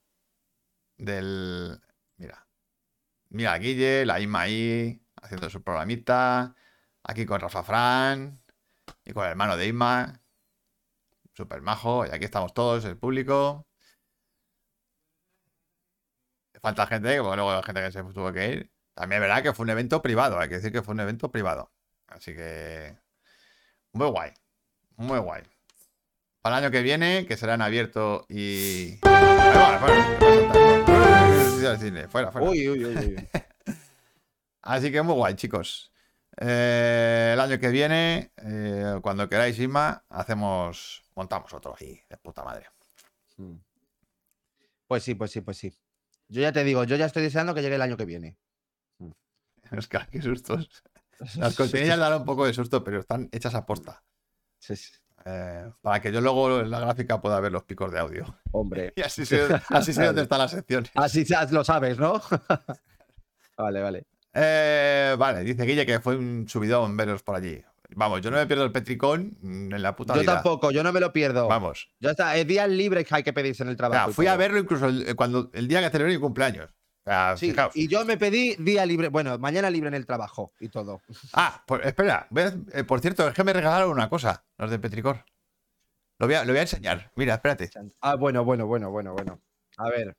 Del. 0.98 1.82
Mira. 2.18 2.48
Mira 3.30 3.58
Guille, 3.58 4.06
la 4.06 4.20
Isma 4.20 4.42
ahí, 4.42 5.02
haciendo 5.22 5.50
su 5.50 5.64
programita. 5.64 6.56
Aquí 7.04 7.26
con 7.26 7.40
Rafa 7.42 7.64
Fran. 7.64 8.42
Y 9.04 9.14
con 9.14 9.26
el 9.26 9.32
hermano 9.32 9.58
de 9.58 9.68
Isma. 9.68 10.22
Super 11.34 11.62
majo. 11.62 12.06
Y 12.06 12.10
aquí 12.10 12.26
estamos 12.26 12.54
todos, 12.54 12.86
el 12.86 12.98
público. 12.98 13.68
Falta 16.62 16.88
gente, 16.88 17.22
porque 17.22 17.36
luego 17.36 17.52
hay 17.52 17.64
gente 17.64 17.82
que 17.82 17.92
se 17.92 18.04
tuvo 18.04 18.34
que 18.34 18.50
ir. 18.50 18.72
También 18.96 19.22
es 19.22 19.28
verdad 19.28 19.44
que 19.44 19.54
fue 19.54 19.66
un 19.66 19.70
evento 19.70 20.02
privado, 20.02 20.40
hay 20.40 20.50
que 20.50 20.56
decir 20.56 20.72
que 20.72 20.82
fue 20.82 20.94
un 20.94 21.02
evento 21.02 21.32
privado. 21.32 21.72
Así 22.08 22.34
que. 22.34 22.98
Muy 23.94 24.08
guay. 24.08 24.34
Muy 24.98 25.20
guay. 25.20 25.44
Para 26.46 26.60
el 26.60 26.64
año 26.66 26.72
que 26.72 26.84
viene, 26.84 27.26
que 27.26 27.38
será 27.38 27.56
en 27.56 27.64
abierto 27.64 28.28
y. 28.30 29.00
Fuera, 29.02 29.80
fuera, 29.80 30.14
fuera, 32.08 32.32
fuera. 32.32 32.48
Uy, 32.48 32.70
uy, 32.70 32.86
uy. 32.86 33.30
Así 34.62 34.92
que 34.92 35.02
muy 35.02 35.16
guay, 35.16 35.34
chicos. 35.34 35.92
Eh, 36.38 37.32
el 37.34 37.40
año 37.40 37.58
que 37.58 37.70
viene, 37.70 38.32
eh, 38.38 39.00
cuando 39.02 39.28
queráis, 39.28 39.58
Isma, 39.58 40.06
hacemos. 40.08 41.04
Montamos 41.16 41.52
otro 41.52 41.76
ahí, 41.80 42.00
de 42.08 42.18
puta 42.18 42.44
madre. 42.44 42.68
Mm. 43.38 43.56
Pues 44.86 45.02
sí, 45.02 45.16
pues 45.16 45.32
sí, 45.32 45.42
pues 45.42 45.58
sí. 45.58 45.76
Yo 46.28 46.42
ya 46.42 46.52
te 46.52 46.64
digo, 46.64 46.84
yo 46.84 46.96
ya 46.96 47.08
estoy 47.08 47.24
deseando 47.24 47.56
que 47.56 47.64
llegue 47.64 47.74
el 47.74 47.82
año 47.82 47.98
que 47.98 48.06
viene. 48.06 48.38
Es 49.72 49.88
que 49.88 49.98
qué 50.12 50.22
sustos. 50.22 50.84
Las 51.38 51.56
cortinillas 51.56 51.98
dan 51.98 52.22
un 52.22 52.26
poco 52.26 52.46
de 52.46 52.54
susto, 52.54 52.84
pero 52.84 53.00
están 53.00 53.30
hechas 53.32 53.56
a 53.56 53.66
posta. 53.66 54.04
Sí, 54.60 54.76
sí. 54.76 54.92
Eh, 55.28 55.72
para 55.82 56.00
que 56.00 56.12
yo 56.12 56.22
luego 56.22 56.60
en 56.60 56.70
la 56.70 56.80
gráfica 56.80 57.20
pueda 57.20 57.40
ver 57.40 57.52
los 57.52 57.64
picos 57.64 57.92
de 57.92 58.00
audio. 58.00 58.38
Hombre. 58.52 58.94
Y 58.96 59.02
así 59.02 59.26
sé, 59.26 59.48
así 59.70 59.92
sé 59.92 60.06
dónde 60.06 60.22
está 60.22 60.38
la 60.38 60.48
sección. 60.48 60.86
Así 60.94 61.26
ya 61.26 61.46
lo 61.46 61.64
sabes, 61.64 61.98
¿no? 61.98 62.22
vale, 63.58 63.82
vale. 63.82 64.06
Eh, 64.34 65.16
vale, 65.18 65.42
dice 65.42 65.64
Guille 65.64 65.86
que 65.86 66.00
fue 66.00 66.16
un 66.16 66.48
subidón 66.48 66.96
veros 66.96 67.24
por 67.24 67.36
allí. 67.36 67.62
Vamos, 67.96 68.22
yo 68.22 68.30
no 68.32 68.38
me 68.38 68.46
pierdo 68.48 68.66
el 68.66 68.72
Petricón 68.72 69.38
en 69.44 69.82
la 69.82 69.96
puta 69.96 70.14
Yo 70.16 70.22
vida. 70.22 70.34
tampoco, 70.34 70.72
yo 70.72 70.84
no 70.84 70.92
me 70.92 71.00
lo 71.00 71.14
pierdo. 71.14 71.48
Vamos. 71.48 71.90
Ya 72.00 72.12
está, 72.12 72.36
es 72.36 72.46
días 72.46 72.68
libres 72.70 73.06
que 73.08 73.16
hay 73.16 73.24
que 73.24 73.32
pedirse 73.34 73.64
en 73.64 73.70
el 73.70 73.76
O 73.76 73.78
trabajo. 73.78 74.06
sea, 74.08 74.14
fui 74.14 74.28
a 74.28 74.36
verlo 74.36 74.60
incluso 74.60 74.88
el, 74.88 75.16
cuando, 75.16 75.50
el 75.54 75.68
día 75.68 75.82
que 75.82 75.90
celebré 75.90 76.14
mi 76.14 76.20
cumpleaños. 76.20 76.70
Sí, 77.38 77.52
fijaos. 77.52 77.76
y 77.76 77.88
yo 77.88 78.04
me 78.04 78.18
pedí 78.18 78.56
día 78.56 78.86
libre, 78.86 79.10
bueno, 79.10 79.38
mañana 79.38 79.70
libre 79.70 79.90
en 79.90 79.94
el 79.94 80.06
trabajo 80.08 80.54
y 80.60 80.70
todo. 80.70 81.02
Ah, 81.34 81.64
pues, 81.68 81.86
espera. 81.86 82.28
eh, 82.74 82.84
por 82.84 83.00
cierto, 83.00 83.28
es 83.28 83.34
que 83.34 83.44
me 83.44 83.54
regalaron 83.54 83.92
una 83.92 84.10
cosa, 84.10 84.44
los 84.58 84.72
de 84.72 84.80
Petricor. 84.80 85.24
Lo 86.18 86.28
voy, 86.28 86.36
a, 86.36 86.46
lo 86.46 86.52
voy 86.54 86.60
a 86.60 86.64
enseñar. 86.64 87.12
Mira, 87.16 87.36
espérate. 87.36 87.70
Ah, 88.02 88.16
bueno, 88.16 88.44
bueno, 88.44 88.66
bueno, 88.66 88.90
bueno, 88.90 89.14
bueno. 89.14 89.42
A 89.78 89.90
ver. 89.90 90.16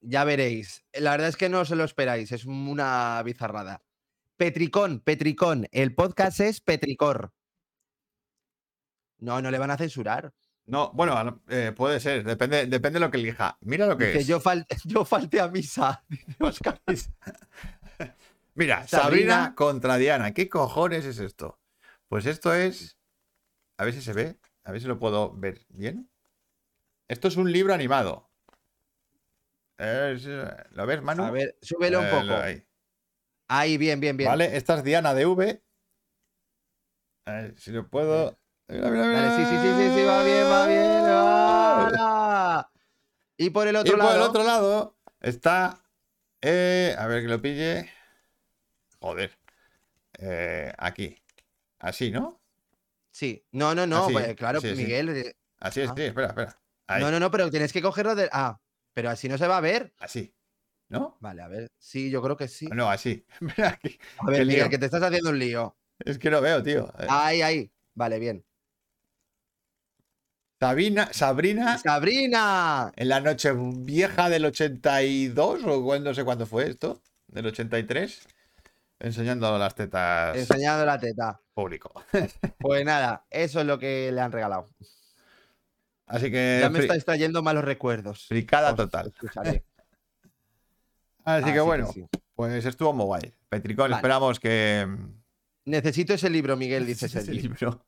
Ya 0.00 0.24
veréis. 0.24 0.84
La 0.92 1.12
verdad 1.12 1.28
es 1.28 1.36
que 1.36 1.48
no 1.48 1.64
se 1.64 1.76
lo 1.76 1.84
esperáis, 1.84 2.30
es 2.32 2.44
una 2.44 3.22
bizarrada. 3.24 3.82
Petricón, 4.36 5.00
Petricón. 5.00 5.68
El 5.70 5.94
podcast 5.94 6.40
es 6.40 6.60
Petricor. 6.60 7.32
No, 9.18 9.40
no 9.40 9.50
le 9.50 9.58
van 9.58 9.70
a 9.70 9.78
censurar. 9.78 10.34
No, 10.66 10.90
bueno, 10.92 11.42
eh, 11.48 11.72
puede 11.76 12.00
ser. 12.00 12.24
Depende, 12.24 12.66
depende 12.66 12.98
de 12.98 13.04
lo 13.04 13.10
que 13.10 13.18
elija. 13.18 13.58
Mira 13.60 13.86
lo 13.86 13.98
que 13.98 14.06
Dice, 14.06 14.20
es. 14.20 14.26
yo, 14.26 14.40
fal- 14.40 14.66
yo 14.84 15.04
falté 15.04 15.40
a 15.40 15.48
misa. 15.48 16.04
dice. 16.86 17.10
Mira, 18.54 18.86
Sabrina, 18.86 19.32
Sabrina- 19.34 19.54
contra 19.54 19.96
Diana. 19.96 20.32
¿Qué 20.32 20.48
cojones 20.48 21.04
es 21.04 21.18
esto? 21.18 21.60
Pues 22.08 22.24
esto 22.26 22.54
es. 22.54 22.98
A 23.76 23.84
ver 23.84 23.92
si 23.92 24.00
se 24.00 24.12
ve. 24.12 24.38
A 24.64 24.72
ver 24.72 24.80
si 24.80 24.86
lo 24.86 24.98
puedo 24.98 25.34
ver 25.34 25.60
bien. 25.68 26.08
Esto 27.08 27.28
es 27.28 27.36
un 27.36 27.52
libro 27.52 27.74
animado. 27.74 28.30
Es, 29.76 30.24
¿Lo 30.70 30.86
ves, 30.86 31.02
Manu? 31.02 31.24
A 31.24 31.30
ver, 31.30 31.58
súbelo 31.60 32.00
un 32.00 32.08
poco. 32.08 32.34
ahí. 32.40 32.64
Ahí, 33.48 33.76
bien, 33.76 34.00
bien, 34.00 34.16
bien. 34.16 34.30
Vale, 34.30 34.56
esta 34.56 34.76
es 34.76 34.84
Diana 34.84 35.12
de 35.12 35.26
V. 35.26 35.62
A 37.26 37.32
ver 37.32 37.58
si 37.58 37.72
lo 37.72 37.88
puedo. 37.88 38.38
Mira, 38.68 38.90
mira, 38.90 39.04
mira. 39.06 39.22
Vale, 39.22 39.36
sí, 39.36 39.44
sí, 39.44 39.56
sí, 39.58 39.68
sí, 39.74 39.94
sí, 39.94 40.04
va 40.04 40.22
bien, 40.24 40.44
va 40.50 40.66
bien. 40.66 41.04
va. 41.04 42.70
Y 43.36 43.50
por 43.50 43.66
el 43.66 43.74
Y 43.74 43.78
otro 43.78 43.92
por 43.92 43.98
lado. 43.98 44.14
el 44.16 44.22
otro 44.22 44.44
lado 44.44 44.96
está. 45.20 45.80
eh, 46.40 46.94
a 46.96 47.06
ver 47.08 47.22
que 47.22 47.28
lo 47.28 47.42
pille. 47.42 47.90
Joder. 49.00 49.36
Eh, 50.18 50.72
aquí. 50.78 51.20
Así, 51.80 52.10
¿no? 52.12 52.40
Sí, 53.10 53.44
no, 53.50 53.74
no, 53.74 53.86
no, 53.88 54.04
Así, 54.04 54.12
pues, 54.12 54.34
claro, 54.36 54.60
sí. 54.60 54.72
Miguel. 54.76 55.08
eh, 55.10 55.36
Así 55.58 55.80
es, 55.80 55.90
Ah. 55.90 55.94
sí, 55.96 56.02
espera, 56.02 56.28
espera. 56.28 56.56
Ahí, 56.86 57.02
No, 57.02 57.10
no, 57.10 57.18
no, 57.18 57.30
pero 57.30 57.50
tienes 57.50 57.72
que 57.72 57.82
cogerlo 57.82 58.14
de. 58.14 58.28
Ah, 58.32 58.60
pero 58.92 59.10
así 59.10 59.28
no 59.28 59.36
se 59.36 59.48
va 59.48 59.56
a 59.58 59.60
ver. 59.60 59.92
así. 59.98 60.32
¿No? 60.88 61.16
Vale, 61.20 61.42
a 61.42 61.48
ver. 61.48 61.72
Sí, 61.78 62.10
yo 62.10 62.22
creo 62.22 62.36
que 62.36 62.46
sí. 62.46 62.66
No, 62.68 62.88
así. 62.88 63.26
Mira 63.40 63.70
aquí. 63.70 63.98
A 64.18 64.30
ver, 64.30 64.40
Miguel, 64.46 64.58
lío. 64.60 64.70
que 64.70 64.78
te 64.78 64.84
estás 64.86 65.02
haciendo 65.02 65.30
un 65.30 65.38
lío. 65.40 65.76
Es 65.98 66.18
que 66.18 66.30
no 66.30 66.40
veo, 66.40 66.62
tío. 66.62 66.88
Ahí, 67.08 67.42
ahí. 67.42 67.72
Vale, 67.94 68.18
bien. 68.20 68.44
Sabina, 70.64 71.08
Sabrina, 71.12 71.76
¡Sabrina! 71.76 72.90
en 72.96 73.08
la 73.10 73.20
noche 73.20 73.52
vieja 73.54 74.30
del 74.30 74.46
82, 74.46 75.60
o 75.62 75.98
no 75.98 76.14
sé 76.14 76.24
cuándo 76.24 76.46
fue 76.46 76.70
esto, 76.70 77.02
del 77.28 77.44
83, 77.48 78.26
enseñando 78.98 79.58
las 79.58 79.74
tetas 79.74 80.34
Enseñando 80.34 80.86
la 80.86 80.98
teta. 80.98 81.38
público. 81.52 81.92
Pues 82.58 82.82
nada, 82.82 83.26
eso 83.28 83.60
es 83.60 83.66
lo 83.66 83.78
que 83.78 84.10
le 84.10 84.18
han 84.22 84.32
regalado. 84.32 84.66
Así 86.06 86.30
que 86.30 86.60
Ya 86.62 86.70
me 86.70 86.78
estáis 86.78 87.04
trayendo 87.04 87.42
malos 87.42 87.62
recuerdos. 87.64 88.26
fricada 88.26 88.74
total. 88.74 89.08
escucharé. 89.08 89.64
Así 91.26 91.52
que 91.52 91.60
bueno, 91.60 91.90
sí. 91.92 92.06
pues 92.34 92.64
estuvo 92.64 92.94
muy 92.94 93.04
guay. 93.04 93.34
Petricón, 93.50 93.90
Vale. 93.90 93.96
esperamos 93.96 94.40
que. 94.40 94.88
Necesito 95.66 96.14
ese 96.14 96.30
libro, 96.30 96.56
Miguel, 96.56 96.86
dice 96.86 97.04
ese 97.04 97.22
libro. 97.34 97.84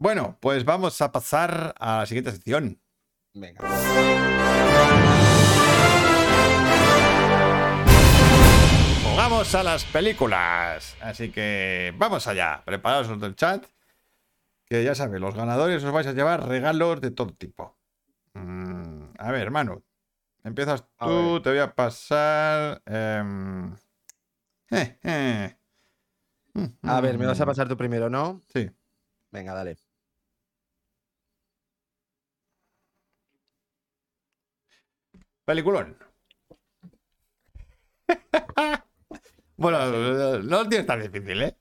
Bueno, 0.00 0.38
pues 0.40 0.64
vamos 0.64 0.98
a 1.02 1.12
pasar 1.12 1.74
a 1.78 1.98
la 1.98 2.06
siguiente 2.06 2.32
sección. 2.32 2.80
Venga. 3.34 3.60
Jugamos 9.04 9.54
a 9.54 9.62
las 9.62 9.84
películas. 9.84 10.96
Así 11.00 11.30
que 11.30 11.94
vamos 11.98 12.26
allá. 12.26 12.62
Preparaos 12.64 13.08
los 13.08 13.20
del 13.20 13.34
chat. 13.36 13.64
Que 14.66 14.84
ya 14.84 14.94
sabéis, 14.94 15.20
los 15.20 15.34
ganadores 15.34 15.82
os 15.82 15.92
vais 15.92 16.06
a 16.06 16.12
llevar 16.12 16.46
regalos 16.48 17.00
de 17.00 17.10
todo 17.10 17.32
tipo. 17.34 17.76
Mm, 18.34 19.02
a 19.18 19.32
ver, 19.32 19.42
hermano. 19.42 19.82
Empiezas 20.44 20.84
tú, 20.98 21.40
te 21.42 21.50
voy 21.50 21.58
a 21.58 21.74
pasar. 21.74 22.80
em, 22.86 23.74
eh, 24.70 24.98
eh. 25.02 25.56
A 26.84 27.00
ver, 27.00 27.18
me 27.18 27.26
vas 27.26 27.40
a 27.40 27.44
Mm, 27.44 27.48
pasar 27.48 27.68
tú 27.68 27.76
primero, 27.76 28.08
¿no? 28.08 28.42
Sí. 28.52 28.70
Venga, 29.32 29.54
dale. 29.54 29.76
Peliculón. 35.50 35.98
bueno, 39.56 39.84
no 40.38 40.38
lo 40.38 40.68
tienes 40.68 40.86
tan 40.86 41.02
difícil, 41.02 41.42
¿eh? 41.42 41.56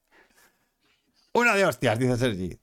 Una 1.33 1.55
de 1.55 1.65
hostias, 1.65 1.97
dice 1.97 2.15
Sergi. 2.15 2.61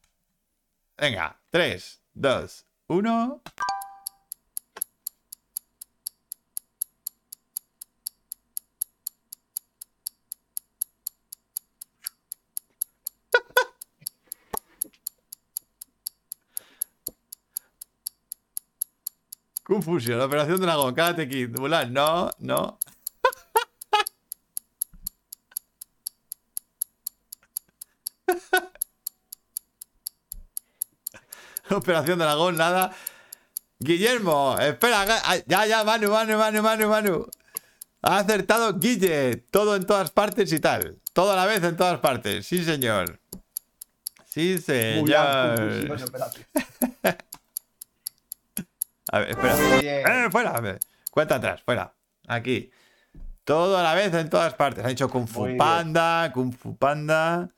Venga, 0.96 1.42
3, 1.50 2.02
2, 2.14 2.66
1. 2.86 3.42
Confusión, 19.76 20.18
Operación 20.22 20.58
Dragón, 20.58 20.94
Karate 20.94 21.28
Kid, 21.28 21.50
Mulan, 21.58 21.92
no, 21.92 22.30
no. 22.38 22.78
Operación 31.70 32.18
Dragón, 32.18 32.56
nada. 32.56 32.96
Guillermo, 33.78 34.56
espera, 34.58 35.04
ya, 35.46 35.66
ya, 35.66 35.84
Manu, 35.84 36.10
Manu, 36.10 36.38
Manu, 36.38 36.62
Manu, 36.62 36.88
Manu. 36.88 37.26
Ha 38.00 38.20
acertado 38.20 38.78
Guille, 38.78 39.36
todo 39.50 39.76
en 39.76 39.84
todas 39.84 40.10
partes 40.10 40.50
y 40.54 40.60
tal. 40.60 40.98
Todo 41.12 41.32
a 41.32 41.36
la 41.36 41.44
vez 41.44 41.62
en 41.64 41.76
todas 41.76 42.00
partes, 42.00 42.46
sí, 42.46 42.64
señor. 42.64 43.20
Sí, 44.24 44.56
Mulan, 44.96 45.58
señor. 45.58 45.98
A 49.12 49.18
ver, 49.20 49.30
espera. 49.30 49.56
Eh, 49.82 50.30
fuera, 50.30 50.50
a 50.50 50.60
ver. 50.60 50.78
Cuenta 51.10 51.36
atrás, 51.36 51.62
fuera. 51.62 51.94
Aquí. 52.26 52.70
Todo 53.44 53.78
a 53.78 53.82
la 53.82 53.94
vez 53.94 54.12
en 54.14 54.28
todas 54.28 54.54
partes. 54.54 54.84
Ha 54.84 54.88
dicho 54.88 55.08
Kung 55.08 55.28
Fu. 55.28 55.56
Panda, 55.56 56.30
Kung 56.34 56.52
Fu 56.52 56.76
Panda. 56.76 57.50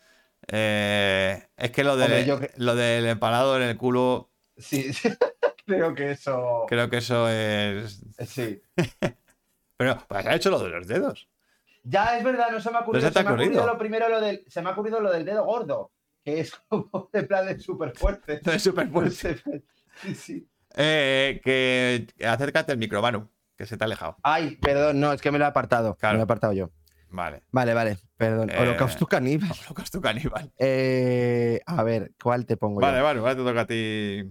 Eh, 0.47 1.43
es 1.57 1.71
que 1.71 1.85
lo, 1.85 1.95
Hombre, 1.95 2.25
yo 2.25 2.39
lo 2.57 2.75
del 2.75 3.07
empanado 3.07 3.57
en 3.57 3.63
el 3.69 3.77
culo, 3.77 4.31
Sí, 4.57 4.91
creo 5.67 5.95
que 5.95 6.13
eso. 6.13 6.65
creo 6.69 6.91
que 6.91 6.99
eso 6.99 7.29
es. 7.29 8.01
Sí. 8.27 8.61
Pero, 9.77 9.99
pues 10.09 10.27
ha 10.27 10.35
hecho 10.35 10.51
lo 10.51 10.59
de 10.59 10.71
los 10.71 10.87
dedos. 10.87 11.29
Ya 11.85 12.19
es 12.19 12.25
verdad, 12.25 12.51
no 12.51 12.61
se 12.61 12.71
me 12.71 12.79
ha 12.79 12.81
ocurrido. 12.81 13.07
se 13.07 13.13
te 13.13 13.21
ha 13.21 13.23
me 13.23 13.29
ha 13.29 13.33
ocurrido 13.33 13.67
lo 13.67 13.79
primero 13.79 14.09
lo 14.09 14.21
del. 14.21 14.45
Se 14.49 14.61
me 14.61 14.69
ha 14.69 14.73
ocurrido 14.73 15.01
lo 15.01 15.11
del 15.13 15.25
dedo 15.25 15.45
gordo. 15.45 15.93
Que 16.25 16.41
es 16.41 16.53
como 16.69 17.09
de 17.13 17.23
plan 17.23 17.47
de 17.47 17.59
súper 17.59 17.97
fuerte. 17.97 18.41
Es 18.45 18.63
súper 18.63 18.89
fuerte. 18.89 19.41
Sí, 20.03 20.15
sí. 20.15 20.49
Eh, 20.81 21.41
que 21.43 22.07
acércate 22.25 22.71
al 22.71 22.79
micro, 22.79 23.03
Manu, 23.03 23.29
que 23.57 23.67
se 23.67 23.77
te 23.77 23.83
ha 23.83 23.87
alejado. 23.87 24.17
Ay, 24.23 24.57
perdón, 24.57 25.01
no, 25.01 25.13
es 25.13 25.21
que 25.21 25.33
me 25.33 25.39
lo 25.39 25.45
he 25.45 25.49
apartado. 25.49 25.97
Claro. 25.97 26.13
Me 26.15 26.19
lo 26.19 26.23
he 26.23 26.25
apartado 26.25 26.53
yo. 26.53 26.71
Vale. 27.11 27.43
Vale, 27.51 27.75
vale, 27.75 27.99
perdón. 28.17 28.49
Eh, 28.51 28.57
Holocausto 28.61 29.07
caníbal. 29.09 29.51
Holocausto 29.67 30.01
caníbal. 30.01 30.53
Eh, 30.57 31.61
a 31.67 31.83
ver, 31.83 32.13
¿cuál 32.23 32.47
te 32.47 32.57
pongo 32.57 32.81
Vale, 32.81 32.99
yo? 32.99 33.05
vale, 33.05 33.19
ahora 33.19 33.35
te 33.35 33.43
toca 33.43 33.61
a 33.63 33.67
ti. 33.67 34.31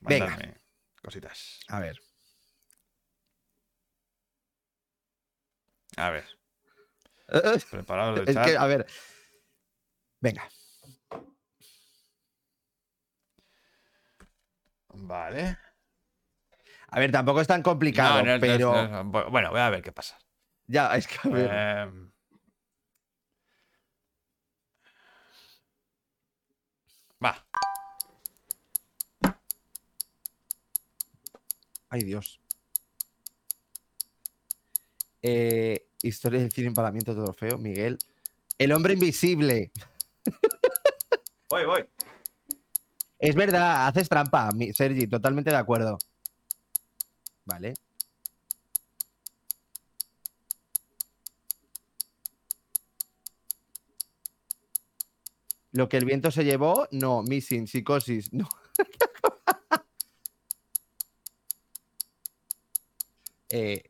Venga. 0.00 0.38
Cositas. 1.02 1.60
A 1.68 1.80
ver. 1.80 1.98
A 5.96 6.10
ver, 6.10 6.24
preparados 7.70 8.16
del 8.16 8.28
Es 8.28 8.34
chat. 8.34 8.44
que, 8.44 8.56
a 8.58 8.66
ver. 8.66 8.86
Venga. 10.20 10.46
Vale. 14.98 15.58
A 16.88 17.00
ver, 17.00 17.10
tampoco 17.12 17.40
es 17.40 17.46
tan 17.48 17.62
complicado, 17.62 18.18
No, 18.18 18.24
no 18.24 18.34
es- 18.34 18.40
no 18.40 18.46
es- 18.46 18.52
pero. 18.58 18.88
no 19.04 19.30
bueno, 19.30 19.50
voy 19.50 19.60
a 19.60 19.70
ver 19.70 19.82
qué 19.82 19.92
pasa. 19.92 20.18
Ya, 20.66 20.94
es 20.96 21.06
que 21.06 21.16
a 21.22 21.28
ver. 21.30 21.50
Eh, 21.52 21.90
Va. 27.24 27.46
Ay, 31.88 32.02
Dios. 32.02 32.40
Eh, 35.22 35.88
historia 36.02 36.40
del 36.40 36.52
cine 36.52 36.68
empalamiento 36.68 37.14
de 37.14 37.24
trofeo, 37.24 37.58
Miguel. 37.58 37.98
El 38.58 38.72
hombre 38.72 38.94
invisible. 38.94 39.70
Voy, 41.48 41.64
voy. 41.64 41.84
Es 43.18 43.34
verdad, 43.34 43.86
haces 43.86 44.08
trampa, 44.08 44.50
Sergi, 44.74 45.06
totalmente 45.06 45.50
de 45.50 45.56
acuerdo. 45.56 45.98
Vale. 47.44 47.74
Lo 55.72 55.88
que 55.88 55.98
el 55.98 56.04
viento 56.04 56.30
se 56.30 56.44
llevó, 56.44 56.88
no, 56.90 57.22
missing, 57.22 57.66
psicosis, 57.66 58.32
no. 58.32 58.48
Eh. 63.48 63.80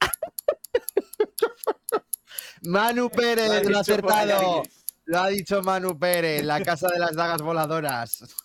Manu 2.62 3.08
Pérez, 3.08 3.66
lo 3.66 3.78
ha 3.78 3.80
acertado. 3.80 4.62
Lo 5.06 5.20
ha 5.20 5.28
dicho 5.28 5.62
Manu 5.62 5.98
Pérez, 5.98 6.44
la 6.44 6.62
casa 6.62 6.88
de 6.88 6.98
las 6.98 7.16
dagas 7.16 7.40
voladoras. 7.40 8.43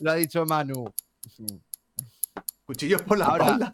Lo 0.00 0.10
ha 0.10 0.14
dicho 0.14 0.44
Manu. 0.46 0.92
Cuchillos 2.64 3.02
por 3.02 3.18
la 3.18 3.26
Ahora- 3.26 3.44
espalda. 3.44 3.72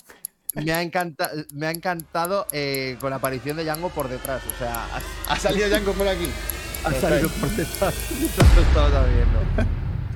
Me 0.56 0.72
ha, 0.72 0.82
encanta- 0.82 1.30
me 1.54 1.66
ha 1.66 1.70
encantado 1.70 2.44
eh, 2.50 2.96
con 3.00 3.10
la 3.10 3.16
aparición 3.16 3.56
de 3.56 3.62
Django 3.62 3.88
por 3.90 4.08
detrás. 4.08 4.42
O 4.52 4.58
sea, 4.58 4.84
ha, 4.96 5.00
Ha 5.32 5.36
salido 5.36 5.68
Yanko 5.68 5.92
por 5.92 6.08
aquí. 6.08 6.28
ha 6.84 6.90
salido 6.90 7.28
por 7.28 7.48
detrás. 7.50 7.94
estaba 8.58 9.06
viendo. 9.06 9.38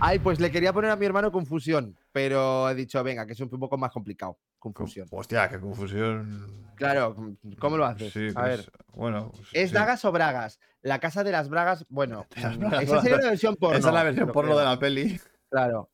Ay, 0.00 0.18
pues 0.18 0.40
le 0.40 0.50
quería 0.50 0.72
poner 0.72 0.90
a 0.90 0.96
mi 0.96 1.06
hermano 1.06 1.30
confusión, 1.30 1.96
pero 2.10 2.68
he 2.68 2.74
dicho, 2.74 3.02
venga, 3.04 3.24
que 3.26 3.34
es 3.34 3.40
un 3.40 3.48
poco 3.48 3.78
más 3.78 3.92
complicado. 3.92 4.36
Confusión. 4.58 5.06
Hostia, 5.12 5.48
qué 5.48 5.60
confusión. 5.60 6.64
Claro, 6.74 7.14
¿cómo 7.60 7.76
lo 7.76 7.86
haces? 7.86 8.12
Sí, 8.12 8.28
a 8.34 8.40
pues, 8.40 8.44
ver, 8.58 8.72
bueno. 8.92 9.30
pues, 9.30 9.48
¿es 9.52 9.68
sí. 9.70 9.74
dagas 9.74 10.04
o 10.04 10.10
bragas? 10.10 10.58
La 10.82 10.98
casa 10.98 11.22
de 11.22 11.30
las 11.30 11.48
bragas, 11.48 11.86
bueno, 11.88 12.26
Las 12.36 12.58
bragas 12.58 12.82
esa 12.82 13.00
sería 13.02 13.18
la 13.18 13.28
versión 13.30 13.54
porno. 13.54 13.78
Esa 13.78 13.88
es 13.88 13.94
la 13.94 14.02
versión 14.02 14.32
porno 14.32 14.58
de 14.58 14.64
la 14.64 14.78
peli. 14.80 15.20
Claro. 15.48 15.90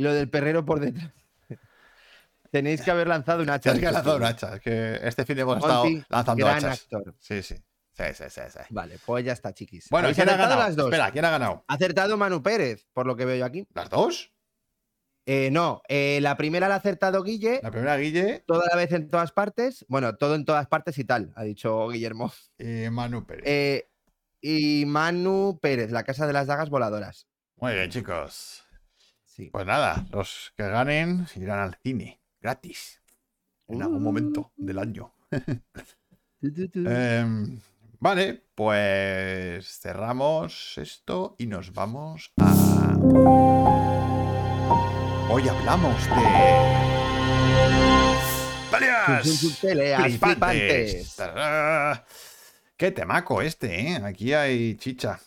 Lo 0.00 0.12
del 0.12 0.28
perrero 0.28 0.64
por 0.64 0.80
detrás. 0.80 1.10
Tenéis 2.50 2.82
que 2.82 2.90
haber 2.90 3.06
lanzado 3.06 3.42
un 3.42 3.50
hacha. 3.50 3.72
Tienes 3.72 3.80
que 3.88 3.92
lanzar 3.92 4.16
un 4.16 4.24
hacha. 4.24 4.58
Que 4.58 4.98
este 5.02 5.24
fin 5.24 5.36
de 5.36 5.42
hemos 5.42 5.58
estado 5.58 5.84
lanzando 6.08 6.44
gran 6.44 6.56
hachas. 6.58 6.82
actor. 6.82 7.14
Sí, 7.18 7.42
sí. 7.42 7.54
Sí, 7.92 8.04
sí, 8.14 8.24
sí, 8.28 8.40
sí. 8.50 8.58
Vale, 8.70 8.98
pues 9.04 9.24
ya 9.24 9.32
está, 9.32 9.52
chiquis. 9.52 9.88
Bueno, 9.90 10.06
¿Habéis 10.06 10.16
¿quién 10.16 10.28
ha 10.30 10.36
ganado? 10.36 10.58
las 10.60 10.74
dos? 10.76 10.86
Espera, 10.86 11.10
¿quién 11.10 11.24
ha 11.24 11.30
ganado? 11.30 11.64
Ha 11.68 11.74
acertado 11.74 12.16
Manu 12.16 12.42
Pérez, 12.42 12.86
por 12.92 13.06
lo 13.06 13.14
que 13.14 13.24
veo 13.24 13.36
yo 13.36 13.44
aquí. 13.44 13.66
¿Las 13.74 13.90
dos? 13.90 14.32
Eh, 15.26 15.50
no, 15.52 15.82
eh, 15.86 16.18
la 16.22 16.36
primera 16.36 16.66
la 16.66 16.74
ha 16.76 16.78
acertado 16.78 17.22
Guille, 17.22 17.60
La 17.62 17.70
primera 17.70 17.96
Guille 17.98 18.42
toda 18.46 18.64
la 18.70 18.76
vez 18.76 18.90
en 18.92 19.10
todas 19.10 19.32
partes. 19.32 19.84
Bueno, 19.88 20.16
todo 20.16 20.34
en 20.34 20.44
todas 20.44 20.66
partes 20.66 20.96
y 20.98 21.04
tal, 21.04 21.32
ha 21.36 21.42
dicho 21.44 21.88
Guillermo. 21.88 22.32
y 22.58 22.88
Manu 22.90 23.26
Pérez. 23.26 23.44
Eh, 23.46 23.88
y 24.40 24.86
Manu 24.86 25.58
Pérez, 25.60 25.90
la 25.90 26.04
casa 26.04 26.26
de 26.26 26.32
las 26.32 26.46
dagas 26.46 26.70
voladoras. 26.70 27.28
Muy 27.56 27.74
bien, 27.74 27.90
chicos. 27.90 28.64
Sí. 29.40 29.48
Pues 29.50 29.64
nada, 29.64 30.04
los 30.12 30.52
que 30.54 30.68
ganen 30.68 31.26
irán 31.34 31.60
al 31.60 31.78
cine, 31.82 32.20
gratis. 32.42 33.00
En 33.68 33.80
algún 33.80 34.02
momento 34.02 34.52
del 34.56 34.78
año. 34.78 35.14
Em, 36.42 37.60
vale, 38.00 38.44
pues 38.54 39.78
cerramos 39.80 40.76
esto 40.76 41.36
y 41.38 41.46
nos 41.46 41.72
vamos 41.72 42.32
a. 42.38 42.96
Hoy 45.30 45.48
hablamos 45.48 46.04
de. 46.04 46.10
¡Peleas! 48.70 49.58
Peleas 49.62 50.18
flipantes. 50.18 51.16
Qué 52.76 52.90
temaco 52.90 53.40
este, 53.40 53.92
¿eh? 53.92 54.00
Aquí 54.04 54.34
hay 54.34 54.76
chicha. 54.76 55.18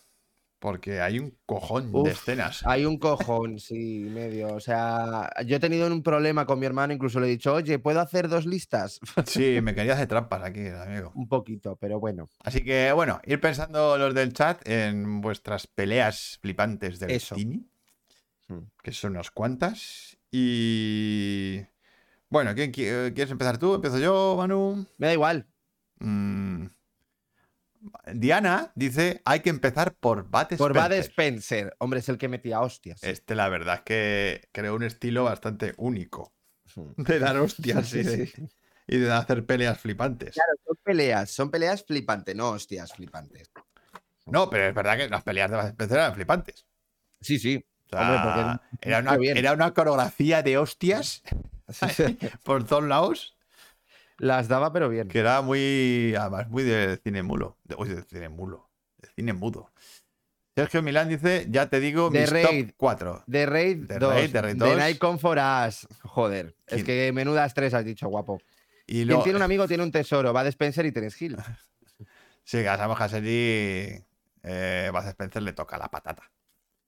Porque 0.63 1.01
hay 1.01 1.19
un 1.19 1.35
cojón 1.45 1.91
de 1.91 2.11
escenas. 2.11 2.65
Hay 2.65 2.85
un 2.85 2.97
cojón, 2.97 3.59
sí, 3.59 4.07
medio. 4.09 4.47
O 4.55 4.61
sea, 4.61 5.29
yo 5.45 5.57
he 5.57 5.59
tenido 5.59 5.85
un 5.87 6.01
problema 6.01 6.45
con 6.45 6.57
mi 6.57 6.65
hermano, 6.65 6.93
incluso 6.93 7.19
le 7.19 7.27
he 7.27 7.31
dicho, 7.31 7.53
oye, 7.53 7.79
¿puedo 7.79 7.99
hacer 7.99 8.29
dos 8.29 8.45
listas? 8.45 9.01
Sí, 9.25 9.59
me 9.61 9.75
quería 9.75 9.91
hacer 9.95 10.07
trampas 10.07 10.41
aquí, 10.41 10.65
amigo. 10.67 11.11
un 11.15 11.27
poquito, 11.27 11.75
pero 11.75 11.99
bueno. 11.99 12.29
Así 12.39 12.63
que, 12.63 12.93
bueno, 12.93 13.19
ir 13.25 13.41
pensando 13.41 13.97
los 13.97 14.13
del 14.15 14.31
chat 14.31 14.65
en 14.65 15.19
vuestras 15.19 15.67
peleas 15.67 16.39
flipantes 16.41 16.97
del 16.97 17.11
Eso. 17.11 17.35
cine, 17.35 17.65
Hmm. 18.47 18.59
que 18.81 18.93
son 18.93 19.11
unas 19.11 19.31
cuantas. 19.31 20.17
Y. 20.31 21.59
Bueno, 22.29 22.55
¿quién, 22.55 22.71
qui- 22.71 23.13
¿quieres 23.13 23.31
empezar 23.31 23.57
tú? 23.57 23.75
¿Empiezo 23.75 23.99
yo, 23.99 24.35
Manu? 24.37 24.85
Me 24.97 25.07
da 25.07 25.13
igual. 25.13 25.45
Mm. 25.99 26.67
Diana 28.13 28.71
dice: 28.75 29.21
hay 29.25 29.41
que 29.41 29.49
empezar 29.49 29.95
por 29.95 30.29
Bat 30.29 30.55
Por 30.55 30.73
Bad 30.73 30.93
Spencer". 30.93 31.11
Spencer. 31.11 31.75
Hombre, 31.79 31.99
es 31.99 32.09
el 32.09 32.17
que 32.17 32.27
metía 32.27 32.61
hostias. 32.61 33.03
Este, 33.03 33.35
la 33.35 33.49
verdad, 33.49 33.75
es 33.75 33.81
que 33.81 34.49
creó 34.51 34.75
un 34.75 34.83
estilo 34.83 35.23
bastante 35.25 35.73
único 35.77 36.33
Hmm. 36.75 36.93
de 36.97 37.19
dar 37.19 37.37
hostias 37.37 37.87
Sí, 37.87 37.99
y, 37.99 38.03
de, 38.03 38.27
sí. 38.27 38.47
y 38.87 38.97
de 38.97 39.11
hacer 39.11 39.45
peleas 39.45 39.79
flipantes. 39.79 40.33
Claro, 40.33 40.53
son 40.65 40.77
peleas, 40.83 41.29
son 41.29 41.51
peleas 41.51 41.83
flipantes, 41.85 42.35
no 42.35 42.49
hostias 42.51 42.93
flipantes. 42.93 43.51
No, 44.25 44.49
pero 44.49 44.63
es 44.65 44.73
verdad 44.73 44.97
que 44.97 45.09
las 45.09 45.23
peleas 45.23 45.51
de 45.51 45.57
Bat 45.57 45.67
Spencer 45.69 45.97
eran 45.97 46.15
flipantes. 46.15 46.65
Sí, 47.21 47.37
sí. 47.37 47.63
O 47.85 47.89
sea, 47.89 48.01
Hombre, 48.01 48.19
porque 48.23 48.89
era, 48.89 48.99
una, 48.99 49.15
era 49.39 49.53
una 49.53 49.73
coreografía 49.73 50.41
de 50.41 50.57
hostias 50.57 51.21
por 52.43 52.63
todos 52.65 52.83
lados 52.85 53.37
Las 54.17 54.47
daba, 54.47 54.71
pero 54.71 54.89
bien. 54.89 55.07
que 55.07 55.19
era 55.19 55.41
muy, 55.41 56.15
además, 56.17 56.49
muy 56.49 56.63
de 56.63 56.97
cine 57.03 57.23
mulo. 57.23 57.57
De, 57.63 57.75
uy, 57.77 57.89
de 57.89 58.03
cine 58.03 58.29
mulo. 58.29 58.69
De 58.97 59.09
cine 59.15 59.33
mudo. 59.33 59.71
Sergio 60.55 60.83
Milán 60.83 61.09
dice, 61.09 61.47
ya 61.49 61.67
te 61.67 61.79
digo, 61.79 62.11
The 62.11 62.21
mis 62.21 62.29
Raid. 62.29 62.67
top 62.67 62.75
4. 62.77 63.23
The 63.29 63.45
Raid 63.47 63.87
The 63.87 63.99
2. 63.99 64.13
Raid, 64.13 64.31
The 64.31 64.41
Raid 64.41 64.57
The 64.59 64.65
2. 64.69 64.77
Night 64.77 64.97
Come 64.99 65.17
For 65.17 65.37
Us. 65.39 65.87
Joder, 66.03 66.55
es 66.67 66.83
que 66.83 67.11
menudas 67.11 67.53
tres 67.55 67.73
has 67.73 67.83
dicho, 67.83 68.07
guapo. 68.07 68.39
Y 68.85 69.05
Quien 69.07 69.23
tiene 69.23 69.37
un 69.37 69.43
amigo 69.43 69.67
tiene 69.67 69.81
un 69.83 69.91
tesoro. 69.91 70.31
Va 70.31 70.43
de 70.43 70.49
Spencer 70.49 70.85
y 70.85 70.91
Terence 70.91 71.23
Hill. 71.25 71.37
sí, 72.43 72.57
que 72.57 72.69
a 72.69 72.77
Samuel 72.77 73.01
Hasseli, 73.01 74.03
eh, 74.43 74.91
Bud 74.93 75.07
Spencer 75.07 75.41
le 75.41 75.53
toca 75.53 75.77
la 75.77 75.89
patata. 75.89 76.29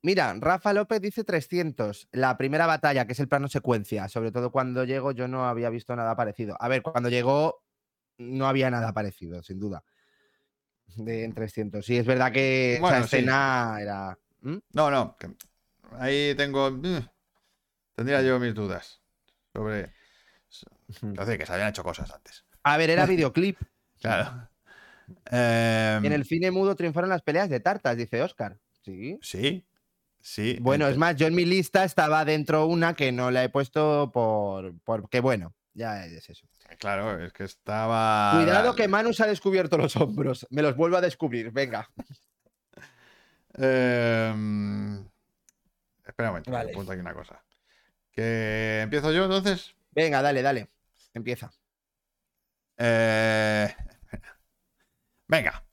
Mira, 0.06 0.36
Rafa 0.39 0.72
López 0.72 1.01
dice 1.01 1.24
300. 1.24 2.10
La 2.12 2.38
primera 2.38 2.68
batalla, 2.68 3.08
que 3.08 3.14
es 3.14 3.20
el 3.20 3.28
plano 3.28 3.47
secuencia. 3.47 4.08
Sobre 4.08 4.32
todo 4.32 4.51
cuando 4.51 4.84
llegó, 4.84 5.12
yo 5.14 5.28
no 5.28 5.47
había 5.47 5.72
visto 5.72 5.95
nada 5.95 6.16
parecido. 6.16 6.56
A 6.60 6.68
ver, 6.68 6.84
cuando 6.84 7.10
llegó, 7.10 7.64
no 8.20 8.47
había 8.47 8.70
nada 8.70 8.93
parecido, 8.93 9.41
sin 9.41 9.60
duda. 9.60 9.84
De 10.95 11.24
en 11.24 11.34
300. 11.34 11.84
Sí, 11.84 11.97
es 11.97 12.06
verdad 12.06 12.32
que 12.32 12.78
Bueno, 12.80 12.97
esa 12.99 13.08
sí. 13.08 13.16
escena 13.16 13.78
era. 13.82 14.16
¿Mm? 14.41 14.58
No, 14.74 14.91
no, 14.91 15.18
ahí 15.93 16.36
tengo... 16.36 16.68
eh, 16.84 17.03
Tendría 17.95 18.22
yo 18.22 18.39
mis 18.39 18.53
dudas 18.53 19.01
sobre... 19.53 19.91
Entonces, 21.01 21.39
que 21.39 21.47
se 21.47 21.53
habían 21.53 21.70
hecho 21.70 21.84
cosas 21.84 22.12
antes. 22.14 22.45
A 22.62 22.78
ver, 22.78 22.91
era 22.91 23.08
videoclip. 23.08 23.58
Claro. 24.01 24.49
Em, 25.32 26.06
En 26.06 26.14
el 26.14 26.26
cine 26.26 26.51
mudo 26.51 26.76
triunfaron 26.76 27.10
las 27.10 27.24
peleas 27.24 27.49
de 27.49 27.60
tartas, 27.60 27.97
dice 27.97 28.22
Oscar. 28.22 28.60
Sí. 28.84 29.18
Sí, 29.24 29.66
sí. 30.26 30.57
Bueno, 30.59 30.88
es 30.88 30.97
más, 30.97 31.15
yo 31.15 31.28
en 31.28 31.36
mi 31.36 31.45
lista 31.45 31.84
estaba 31.84 32.26
dentro 32.26 32.65
una 32.65 32.95
que 32.95 33.11
no 33.11 33.30
la 33.30 33.43
he 33.43 33.49
puesto 33.49 34.11
por. 34.11 34.73
Porque 34.84 35.19
bueno, 35.19 35.53
ya 35.76 36.05
es 36.05 36.30
eso. 36.30 36.47
Claro, 36.80 37.23
es 37.23 37.32
que 37.32 37.43
estaba... 37.43 38.32
Cuidado 38.36 38.76
que 38.76 38.88
Manu 38.88 39.13
se 39.13 39.23
ha 39.23 39.28
descubierto 39.28 39.78
los 39.78 39.95
hombros. 39.95 40.47
Me 40.49 40.61
los 40.63 40.76
vuelvo 40.76 40.97
a 40.97 41.01
descubrir, 41.01 41.51
venga. 41.51 41.89
Em, 43.53 45.05
Espera 46.05 46.30
un 46.30 46.34
momento, 46.34 46.51
Vale. 46.51 46.71
apunto 46.71 46.91
aquí 46.91 47.01
una 47.01 47.13
cosa. 47.13 47.43
Que 48.11 48.82
empiezo 48.82 49.11
yo 49.11 49.26
entonces. 49.26 49.76
Venga, 49.91 50.21
dale, 50.21 50.41
dale. 50.41 50.69
Empieza. 51.13 51.51
Eh, 52.78 53.73
Venga. 55.28 55.64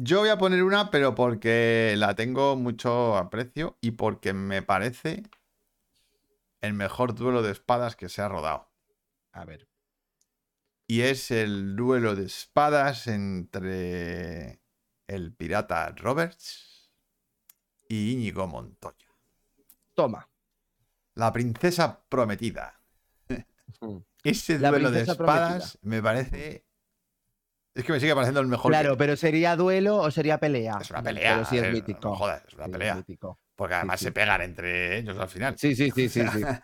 Yo 0.00 0.20
voy 0.20 0.28
a 0.28 0.38
poner 0.38 0.62
una, 0.62 0.92
pero 0.92 1.16
porque 1.16 1.92
la 1.96 2.14
tengo 2.14 2.54
mucho 2.54 3.16
aprecio 3.16 3.76
y 3.80 3.90
porque 3.90 4.32
me 4.32 4.62
parece 4.62 5.24
el 6.60 6.72
mejor 6.74 7.16
duelo 7.16 7.42
de 7.42 7.50
espadas 7.50 7.96
que 7.96 8.08
se 8.08 8.22
ha 8.22 8.28
rodado. 8.28 8.70
A 9.32 9.44
ver. 9.44 9.68
Y 10.86 11.00
es 11.00 11.32
el 11.32 11.74
duelo 11.74 12.14
de 12.14 12.26
espadas 12.26 13.08
entre 13.08 14.60
el 15.08 15.32
pirata 15.32 15.92
Roberts 15.96 16.92
y 17.88 18.12
Íñigo 18.12 18.46
Montoya. 18.46 19.08
Toma. 19.94 20.28
La 21.14 21.32
princesa 21.32 22.04
prometida. 22.08 22.80
Mm. 23.80 23.96
Ese 24.22 24.58
duelo 24.58 24.92
de 24.92 25.02
espadas 25.02 25.76
me 25.82 26.00
parece. 26.00 26.67
Es 27.78 27.84
que 27.84 27.92
me 27.92 28.00
sigue 28.00 28.12
pareciendo 28.12 28.40
el 28.40 28.48
mejor. 28.48 28.72
Claro, 28.72 28.92
que- 28.92 28.98
pero 28.98 29.16
¿sería 29.16 29.54
duelo 29.54 29.98
o 29.98 30.10
sería 30.10 30.38
pelea? 30.38 30.78
Es 30.80 30.90
una 30.90 31.00
pelea. 31.02 31.34
Pero 31.34 31.44
sí 31.46 31.58
es 31.58 31.72
mítico. 31.72 32.08
no 32.08 32.16
jodas, 32.16 32.42
es 32.48 32.54
una 32.54 32.64
Sí, 32.64 32.70
pelea. 32.72 33.04
Porque 33.54 33.74
además 33.74 34.00
sí. 34.00 34.06
se 34.06 34.12
pegan 34.12 34.42
entre 34.42 34.98
ellos 34.98 35.16
al 35.18 35.28
final. 35.28 35.54
Sí, 35.56 35.76
sí, 35.76 35.90
sí, 35.92 36.08
sí, 36.08 36.22
sí. 36.32 36.42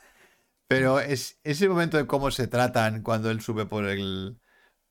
Pero 0.67 0.99
es 0.99 1.39
ese 1.45 1.69
momento 1.69 1.99
de 1.99 2.07
cómo 2.07 2.31
se 2.33 2.49
tratan 2.49 3.03
cuando 3.03 3.31
él 3.31 3.41
sube 3.43 3.65
por 3.67 3.85
el, 3.87 4.41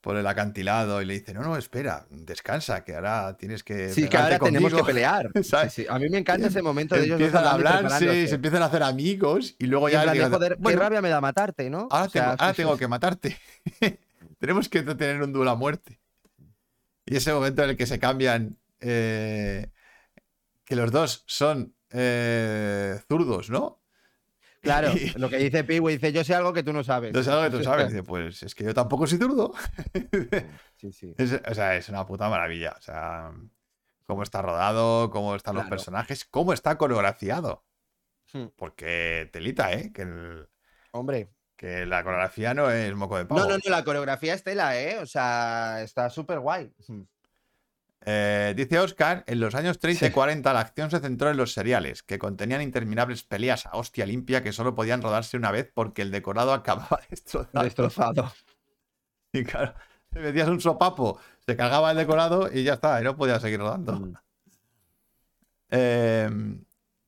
por 0.02 0.16
el 0.16 0.26
acantilado 0.28 1.02
y 1.02 1.06
le 1.06 1.16
dice: 1.16 1.34
No, 1.34 1.42
no, 1.42 1.58
espera, 1.58 2.06
descansa, 2.10 2.86
que 2.86 2.96
ahora 2.96 3.36
tienes 3.38 3.64
que. 3.64 3.90
Sí, 3.90 4.08
que 4.08 4.16
ahora 4.16 4.40
tenemos 4.40 4.72
que 4.72 4.80
conmigo". 4.80 4.86
pelear. 4.86 5.30
Sí, 5.36 5.44
¿Sabes? 5.44 5.74
sí. 5.74 5.86
A 5.90 6.00
mí 6.00 6.08
me 6.10 6.20
encanta 6.20 6.48
ese 6.48 6.62
momento 6.62 6.96
de 6.96 7.02
ellos 7.06 7.20
Empiezan 7.20 7.44
a 7.46 7.52
hablando 7.52 7.64
y 7.64 7.76
hablar, 7.78 7.92
sí, 7.92 8.06
preparándose. 8.06 8.28
se 8.30 8.36
empiezan 8.36 8.62
a 8.62 8.66
hacer 8.68 8.84
amigos 8.84 9.56
y 9.60 9.66
luego 9.66 9.90
Y 9.90 9.92
ya. 9.94 10.06
"Bueno, 10.06 10.40
qué 10.40 10.76
rabia 10.78 11.02
me 11.02 11.10
da 11.10 11.20
matarte, 11.20 11.70
¿no? 11.70 11.88
Ahora, 11.90 12.06
O 12.06 12.10
sea, 12.10 12.22
tengo, 12.24 12.36
ahora 12.40 12.54
tengo 12.54 12.78
que 12.78 12.88
matarte. 12.88 13.38
Tenemos 14.40 14.70
que 14.70 14.84
tener 14.84 15.22
un 15.22 15.34
duelo 15.34 15.52
a 15.52 15.56
muerte. 15.56 16.00
Y 17.06 17.16
ese 17.18 17.34
momento 17.34 17.64
en 17.64 17.72
el 17.72 17.78
que 17.78 17.86
se 17.86 18.00
cambian, 18.00 18.58
eh, 18.80 19.72
que 20.66 20.76
los 20.76 20.92
dos 20.92 21.24
son 21.28 21.76
eh, 21.92 23.00
zurdos, 23.08 23.50
¿no? 23.50 23.82
Claro, 24.62 24.92
Y- 24.96 25.10
lo 25.20 25.30
que 25.30 25.38
dice 25.38 25.64
Piwi, 25.64 25.94
dice, 25.94 26.14
yo 26.14 26.24
sé 26.24 26.34
algo 26.34 26.54
que 26.54 26.64
tú 26.64 26.72
no 26.72 26.84
sabes. 26.84 27.10
Entonces 27.10 27.32
algo 27.34 27.44
que 27.52 27.58
tú 27.58 27.64
sabes. 27.64 27.88
Dice, 27.92 28.04
pues 28.04 28.44
es 28.44 28.56
que 28.56 28.64
yo 28.64 28.74
tampoco 28.74 29.06
soy 29.08 29.18
zurdo. 29.20 29.54
Sí, 30.78 30.92
sí. 30.92 31.14
Es- 31.18 31.40
o 31.50 31.54
sea, 31.54 31.76
es 31.78 31.88
una 31.90 32.06
puta 32.06 32.30
maravilla. 32.30 32.76
O 32.78 32.82
sea, 32.82 33.32
cómo 34.06 34.24
está 34.24 34.42
rodado, 34.42 35.10
cómo 35.12 35.36
están 35.36 35.56
los 35.56 35.66
personajes, 35.68 36.26
cómo 36.26 36.52
está 36.54 36.78
coreografiado. 36.78 37.66
Hmm. 38.34 38.48
Porque 38.56 39.30
telita, 39.32 39.72
¿eh? 39.74 39.92
Que, 39.94 40.02
el- 40.04 40.50
Hombre. 40.92 41.33
Que 41.56 41.86
la 41.86 42.04
coreografía 42.04 42.54
no 42.54 42.70
es 42.70 42.94
moco 42.96 43.18
de 43.18 43.26
pavo. 43.26 43.42
No, 43.42 43.48
no, 43.48 43.56
no, 43.58 43.70
la 43.70 43.84
coreografía 43.84 44.34
es 44.34 44.44
tela, 44.44 44.80
¿eh? 44.80 45.00
O 45.00 45.06
sea, 45.06 45.82
está 45.82 46.10
súper 46.10 46.40
guay. 46.40 46.72
Eh, 48.06 48.54
dice 48.58 48.80
Oscar, 48.80 49.24
en 49.28 49.40
los 49.40 49.56
años 49.56 49.80
30 49.80 50.06
y 50.06 50.10
Sí. 50.10 50.14
40 50.14 50.52
la 50.52 50.60
acción 50.60 50.92
se 50.92 51.00
centró 51.00 51.30
en 51.30 51.38
los 51.38 51.54
seriales, 51.54 52.04
que 52.04 52.20
contenían 52.20 52.62
interminables 52.62 53.24
peleas 53.24 53.66
a 53.66 53.78
hostia 53.78 54.06
limpia 54.06 54.44
que 54.44 54.52
solo 54.52 54.76
podían 54.76 55.02
rodarse 55.02 55.38
una 55.38 55.52
vez 55.52 55.72
porque 55.74 56.02
el 56.02 56.12
decorado 56.12 56.52
acababa 56.54 57.00
destrozado. 57.10 57.64
Destrozado. 57.64 58.34
Y 59.32 59.44
claro, 59.46 59.74
te 60.10 60.20
metías 60.20 60.50
un 60.50 60.60
sopapo, 60.60 61.18
se 61.46 61.56
cargaba 61.56 61.92
el 61.92 61.98
decorado 61.98 62.50
y 62.52 62.64
ya 62.64 62.74
está, 62.74 63.00
y 63.00 63.04
no 63.06 63.16
podía 63.16 63.40
seguir 63.40 63.60
rodando. 63.60 63.94
Mm. 63.94 64.14
Eh, 65.72 66.30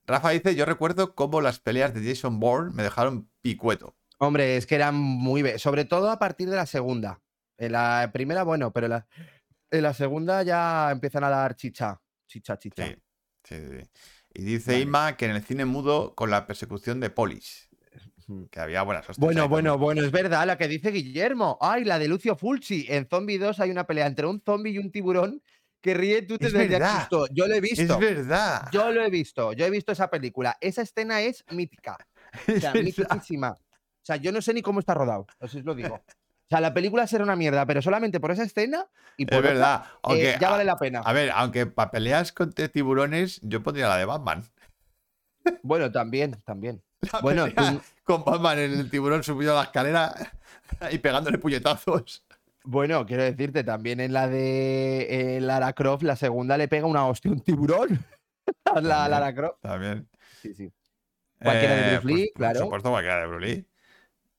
Rafa 0.08 0.30
dice, 0.30 0.56
yo 0.56 0.66
recuerdo 0.66 1.14
cómo 1.14 1.42
las 1.42 1.60
peleas 1.60 1.94
de 1.94 2.08
Jason 2.08 2.40
Bourne 2.40 2.72
me 2.74 2.84
dejaron 2.84 3.30
picueto. 3.42 3.96
Hombre, 4.18 4.58
es 4.58 4.66
que 4.66 4.76
eran 4.76 4.96
muy... 4.96 5.58
Sobre 5.60 5.86
todo 5.86 6.10
a 6.10 6.20
partir 6.20 6.50
de 6.50 6.56
la 6.56 6.66
segunda. 6.66 7.22
En 7.58 7.72
la 7.72 8.10
primera, 8.14 8.44
bueno, 8.44 8.72
pero 8.72 8.88
en 8.88 8.92
la, 8.92 9.08
en 9.72 9.84
la 9.84 9.94
segunda 9.94 10.44
ya 10.44 10.92
empiezan 10.92 11.24
a 11.24 11.30
dar 11.30 11.56
chicha. 11.56 12.02
Chicha, 12.28 12.58
chicha. 12.58 12.86
Sí, 12.86 12.96
sí, 13.44 13.56
sí. 13.70 13.90
Y 14.34 14.44
dice 14.44 14.72
Vale. 14.72 14.84
Inma 14.84 15.18
que 15.18 15.26
en 15.26 15.32
el 15.32 15.44
cine 15.44 15.66
mudo 15.66 16.14
con 16.16 16.30
la 16.30 16.46
persecución 16.46 17.00
de 17.00 17.10
Polis, 17.10 17.70
que 18.52 18.60
había 18.60 18.82
buenas 18.82 19.08
hostias 19.08 19.18
Bueno, 19.20 19.48
bueno, 19.48 19.72
también. 19.72 19.86
bueno, 19.86 20.02
es 20.04 20.12
verdad, 20.12 20.46
la 20.48 20.58
que 20.58 20.68
dice 20.68 20.92
Guillermo. 20.92 21.58
Ay, 21.62 21.86
la 21.86 22.00
de 22.00 22.08
Lucio 22.08 22.36
Fulci. 22.36 22.86
En 22.90 23.08
Zombie 23.08 23.38
2 23.38 23.60
hay 23.60 23.72
una 23.72 23.86
pelea 23.86 24.08
entre 24.08 24.26
un 24.26 24.42
zombie 24.44 24.72
y 24.74 24.78
un 24.80 24.92
tiburón 24.92 25.42
que 25.82 25.94
ríe 25.94 26.24
tú 26.24 26.38
te 26.40 26.48
Es 26.48 26.52
susto. 26.52 27.28
Yo 27.32 27.48
lo 27.48 27.54
he 27.54 27.62
visto. 27.62 27.84
Es 27.84 28.00
verdad. 28.00 28.68
Yo 28.72 28.92
lo 28.92 29.04
he 29.04 29.10
visto. 29.10 29.54
Yo 29.54 29.66
he 29.66 29.70
visto 29.70 29.92
esa 29.92 30.10
película. 30.10 30.58
Esa 30.60 30.82
escena 30.82 31.22
es 31.22 31.46
mítica. 31.52 31.98
O 32.50 32.52
Es 32.52 32.62
sea, 32.62 32.74
mitiquísima. 32.74 33.56
O 34.06 34.08
sea, 34.08 34.18
yo 34.18 34.32
no 34.32 34.40
sé 34.42 34.54
ni 34.54 34.62
cómo 34.62 34.80
está 34.80 34.94
rodado. 34.94 35.26
Así 35.40 35.58
os 35.60 35.66
lo 35.66 35.76
digo. 35.76 36.00
O 36.46 36.48
sea, 36.48 36.62
la 36.62 36.76
película 36.76 37.08
será 37.08 37.24
una 37.24 37.36
mierda, 37.36 37.66
pero 37.66 37.82
solamente 37.82 38.20
por 38.20 38.30
esa 38.30 38.44
escena 38.44 38.86
y 39.18 39.26
por 39.26 39.34
Es 39.34 39.40
otra, 39.40 39.50
verdad. 39.52 39.86
eh, 40.12 40.38
ya 40.40 40.52
vale 40.52 40.64
la 40.64 40.78
pena. 40.78 41.00
A 41.04 41.12
ver, 41.12 41.32
aunque 41.34 41.66
para 41.66 41.90
peleas 41.90 42.32
contra 42.32 42.68
tiburones, 42.68 43.40
yo 43.42 43.64
pondría 43.64 43.88
la 43.88 43.98
de 43.98 44.06
Batman. 44.06 44.44
Bueno, 45.64 45.92
también, 45.92 46.40
también. 46.46 46.84
La 47.12 47.20
Bueno, 47.22 47.48
tú- 47.52 47.82
con 48.04 48.24
Batman 48.24 48.60
en 48.60 48.74
el 48.80 48.90
tiburón 48.92 49.24
subido 49.24 49.54
a 49.54 49.56
la 49.56 49.64
escalera 49.64 50.14
y 50.92 51.00
pegándole 51.00 51.40
puñetazos. 51.40 52.24
Bueno, 52.64 53.08
quiero 53.08 53.24
decirte, 53.24 53.64
también 53.64 54.00
en 54.00 54.14
la 54.14 54.28
de 54.28 55.38
eh, 55.38 55.42
Lara 55.42 55.74
Croft, 55.74 56.04
la 56.04 56.16
segunda 56.16 56.58
le 56.58 56.68
pega 56.68 56.86
una 56.86 57.08
hostia 57.08 57.32
un 57.32 57.42
tiburón. 57.42 58.06
la 58.66 58.74
También. 58.74 58.90
Lara 58.90 59.34
Croft. 59.34 59.62
También. 59.62 60.08
Sí, 60.44 60.54
sí. 60.54 60.72
Cualquiera 61.42 61.76
de 61.76 61.98
Bruce 62.00 62.08
Lee, 62.16 62.28
Por 62.34 62.38
claro. 62.40 62.60
supuesto, 62.60 62.90
cualquiera 62.92 63.20
de 63.22 63.28
Bruce 63.28 63.46
Lee. 63.48 63.68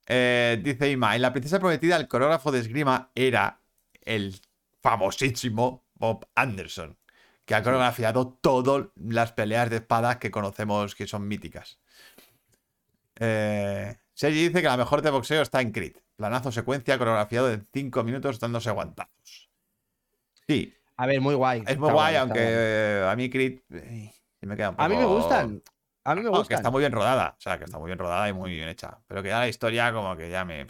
Eh, 0.07 0.61
dice 0.63 0.91
Ima, 0.91 1.17
en 1.17 1.23
La 1.23 1.33
Princesa 1.33 1.59
Prometida 1.59 1.97
el 1.97 2.09
coreógrafo 2.09 2.53
de 2.53 2.61
esgrima 2.61 3.11
era 3.15 3.61
el 4.03 4.41
famosísimo 4.81 5.85
Bob 5.95 6.29
Anderson, 6.35 6.97
que 7.45 7.55
ha 7.55 7.63
coreografiado 7.63 8.39
todas 8.41 8.87
las 8.95 9.33
peleas 9.33 9.69
de 9.69 9.77
espadas 9.77 10.19
que 10.19 10.31
conocemos 10.31 10.95
que 10.95 11.07
son 11.07 11.27
míticas. 11.27 11.79
Eh, 13.19 13.97
Sergi 14.15 14.49
dice 14.49 14.63
que 14.63 14.69
la 14.69 14.77
mejor 14.77 15.03
de 15.03 15.11
boxeo 15.11 15.43
está 15.43 15.61
en 15.61 15.73
Creed. 15.73 15.97
Planazo 16.17 16.53
secuencia 16.53 16.99
coreografiado 16.99 17.49
de 17.49 17.63
5 17.73 18.05
minutos 18.05 18.39
dándose 18.39 18.71
guantazos. 18.71 19.51
Sí, 20.47 20.73
A 20.97 21.07
ver, 21.07 21.21
muy 21.21 21.35
guay. 21.35 21.65
es 21.67 21.79
muy 21.79 21.91
guay, 21.91 22.17
aunque 22.17 22.41
eh, 22.41 23.09
a 23.11 23.17
mí 23.17 23.29
Creed 23.29 23.61
eh, 23.71 24.13
me 24.43 24.57
queda 24.57 24.71
un 24.71 24.77
poco... 24.77 24.85
A 24.85 24.89
mí 24.89 24.97
me 24.97 25.05
gustan. 25.05 25.63
A 26.07 26.15
mí 26.15 26.23
me 26.23 26.31
No, 26.31 26.45
que 26.45 26.55
está 26.55 26.71
muy 26.71 26.81
bien 26.81 26.93
rodada. 26.93 27.35
O 27.37 27.41
sea, 27.41 27.59
que 27.59 27.65
está 27.65 27.79
muy 27.79 27.87
bien 27.89 27.99
rodada 27.99 28.29
y 28.29 28.33
muy 28.33 28.51
bien 28.53 28.69
hecha. 28.69 28.99
Pero 29.07 29.23
que 29.23 29.29
ya 29.31 29.41
la 29.41 29.49
historia 29.49 29.93
como 29.93 30.17
que 30.17 30.31
ya 30.31 30.45
me... 30.45 30.67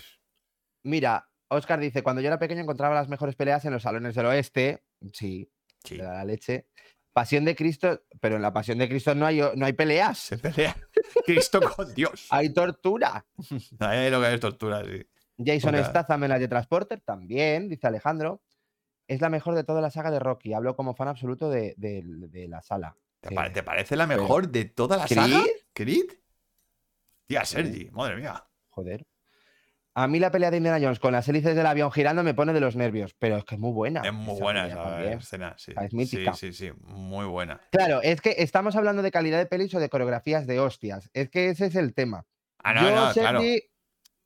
Mira, 0.85 1.29
Oscar 1.49 1.79
dice, 1.81 2.03
cuando 2.03 2.23
yo 2.23 2.29
era 2.29 2.39
pequeño 2.39 2.63
encontraba 2.63 2.95
las 2.95 3.09
mejores 3.09 3.35
peleas 3.37 3.65
en 3.65 3.73
los 3.73 3.83
salones 3.83 4.15
del 4.15 4.27
oeste. 4.27 4.85
Sí, 5.13 5.51
Sí, 5.85 5.97
la 5.99 6.25
leche. 6.25 6.67
Pasión 7.13 7.45
de 7.45 7.55
Cristo, 7.55 8.03
pero 8.21 8.37
en 8.37 8.43
la 8.43 8.53
Pasión 8.53 8.79
de 8.79 8.89
Cristo 8.89 9.15
no 9.15 9.25
hay, 9.27 9.41
no 9.55 9.65
hay 9.67 9.73
peleas. 9.73 10.19
se 10.19 10.39
pelea 10.39 10.77
Cristo 11.27 11.61
con 11.61 11.95
Dios. 11.95 12.27
Hay 12.31 12.53
tortura. 12.53 13.25
Ahí 13.81 14.11
lo 14.11 14.21
que 14.21 14.35
es 14.35 14.41
tortura, 14.41 14.83
sí. 14.85 15.07
Jason 15.39 15.75
Hola. 15.75 15.85
Statham 15.85 16.25
en 16.25 16.31
la 16.31 16.39
de 16.39 16.49
Transporter 16.49 17.01
también, 17.03 17.69
dice 17.69 17.87
Alejandro. 17.87 18.43
es 19.09 19.21
la 19.21 19.29
mejor 19.29 19.55
de 19.55 19.65
toda 19.65 19.81
la 19.81 19.91
saga 19.91 20.11
de 20.11 20.19
Rocky. 20.19 20.53
Hablo 20.55 20.75
como 20.77 20.95
fan 20.95 21.09
absoluto 21.09 21.49
de, 21.51 21.75
de- 21.77 22.03
de 22.05 22.49
la 22.49 22.63
sala. 22.63 22.97
¿Te, 23.29 23.35
pare- 23.35 23.51
te 23.51 23.63
parece 23.63 23.97
la 23.97 24.07
pero- 24.07 24.23
mejor 24.23 24.49
de 24.49 24.65
toda 24.67 24.97
la 24.99 25.09
saga? 25.09 25.43
¿Creed? 25.73 26.05
¿Creed? 26.07 26.19
Tía, 27.27 27.45
Sergi, 27.45 27.91
madre 27.91 28.17
mía. 28.17 28.45
Joder. 28.69 29.07
A 29.95 30.09
mí 30.09 30.19
la 30.19 30.31
pelea 30.31 30.51
de 30.51 30.59
Indiana 30.59 30.79
Jones 30.79 30.99
con 30.99 31.13
las 31.13 31.27
hélices 31.27 31.57
del 31.57 31.65
avión 31.65 31.91
girando 31.91 32.23
me 32.23 32.35
pone 32.35 32.53
de 32.53 32.61
los 32.61 32.77
nervios, 32.77 33.15
pero 33.19 33.39
es 33.39 33.45
que 33.45 33.55
es 33.55 33.61
muy 33.61 33.73
buena. 33.73 34.03
Es 34.03 34.13
muy 34.13 34.35
esa 34.35 34.45
buena 34.45 34.67
esa 34.67 35.13
escena, 35.13 35.55
sí. 35.57 35.73
es 35.75 35.91
sí, 35.91 35.97
mítica. 35.97 36.35
sí, 36.35 36.53
sí, 36.53 36.71
muy 36.85 37.25
buena. 37.25 37.61
Claro, 37.73 38.03
es 38.03 38.21
que 38.21 38.35
estamos 38.39 38.77
hablando 38.77 39.01
de 39.03 39.11
calidad 39.11 39.39
de 39.39 39.47
pelis 39.47 39.75
o 39.75 39.81
de 39.81 39.89
coreografías 39.89 40.47
de 40.47 40.61
hostias. 40.61 41.09
Es 41.15 41.31
que 41.31 41.49
ese 41.49 41.67
es 41.67 41.77
el 41.77 41.95
tema. 41.95 42.27
Ah, 42.63 42.75
no, 42.75 42.83
yo, 42.83 42.95
no, 42.95 43.13
claro. 43.15 43.41
Sergi, 43.41 43.63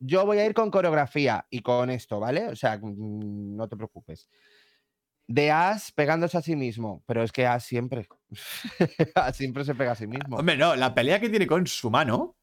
yo 0.01 0.27
voy 0.27 0.39
a 0.39 0.47
ir 0.47 0.55
con 0.55 0.73
coreografía 0.73 1.47
y 1.51 1.63
con 1.63 1.89
esto, 1.91 2.19
¿vale? 2.19 2.49
O 2.49 2.57
sea, 2.57 2.77
mm, 2.79 3.55
no 3.57 3.69
te 3.69 3.77
preocupes. 3.77 4.29
De 5.33 5.53
As 5.53 5.93
pegándose 5.93 6.37
a 6.37 6.43
sí 6.43 6.57
mismo, 6.57 7.05
pero 7.07 7.23
es 7.23 7.31
que 7.31 7.47
As 7.47 7.63
siempre. 7.63 8.09
As 9.15 9.37
siempre 9.37 9.65
se 9.65 9.77
pega 9.77 9.93
a 9.93 9.95
sí 9.95 10.09
mismo. 10.09 10.37
Hombre, 10.39 10.57
no, 10.57 10.75
la 10.75 10.93
pelea 10.93 11.21
que 11.21 11.29
tiene 11.29 11.47
con 11.47 11.67
su 11.69 11.89
mano, 11.89 12.37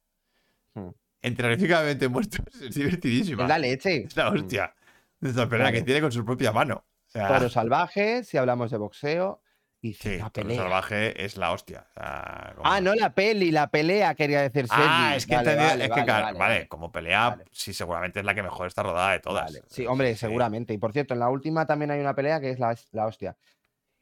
Hmm. 0.73 0.91
entre 1.21 1.43
terroríficamente 1.47 2.07
muertos, 2.07 2.39
es 2.61 2.75
divertidísima. 2.75 3.43
Es 3.43 3.49
la 3.49 3.57
leche. 3.59 4.03
Es 4.03 4.15
la 4.15 4.29
hostia. 4.29 4.73
Es 5.21 5.35
la 5.35 5.49
pelea 5.49 5.71
que 5.71 5.81
tiene 5.81 5.99
con 5.99 6.13
su 6.13 6.23
propia 6.23 6.53
mano. 6.53 6.85
O 7.07 7.09
sea, 7.09 7.27
Toro 7.27 7.49
salvaje, 7.49 8.23
si 8.23 8.37
hablamos 8.37 8.71
de 8.71 8.77
boxeo. 8.77 9.41
Y 9.79 9.93
sí, 9.93 10.17
la 10.17 10.29
pelea. 10.31 10.57
Salvaje 10.57 11.23
es 11.23 11.37
la 11.37 11.51
hostia. 11.51 11.85
O 11.89 11.93
sea, 11.93 12.53
como- 12.55 12.67
Ah, 12.71 12.81
no 12.81 12.95
la 12.95 13.13
peli, 13.13 13.51
la 13.51 13.69
pelea, 13.69 14.15
quería 14.15 14.41
decir 14.41 14.65
Ah, 14.69 15.11
Sergi. 15.11 15.17
es 15.17 15.25
que, 15.27 15.35
Vale, 15.35 15.51
entendí- 15.51 15.67
vale, 15.67 15.83
es 15.83 15.89
que 15.89 15.93
vale, 15.99 16.05
claro, 16.05 16.37
vale, 16.39 16.67
como 16.67 16.91
pelea, 16.91 17.37
sí, 17.51 17.73
seguramente 17.73 18.19
es 18.19 18.25
la 18.25 18.33
que 18.33 18.41
mejor 18.43 18.67
está 18.67 18.81
rodada 18.83 19.11
de 19.11 19.19
todas. 19.19 19.61
Sí, 19.69 19.85
hombre, 19.85 20.13
Sí. 20.13 20.19
seguramente. 20.21 20.73
Y 20.73 20.77
por 20.79 20.93
cierto, 20.93 21.13
en 21.13 21.19
la 21.19 21.29
última 21.29 21.65
también 21.67 21.91
hay 21.91 21.99
una 21.99 22.15
pelea 22.15 22.39
que 22.39 22.49
es 22.49 22.59
la, 22.59 22.75
la 22.91 23.05
hostia. 23.05 23.37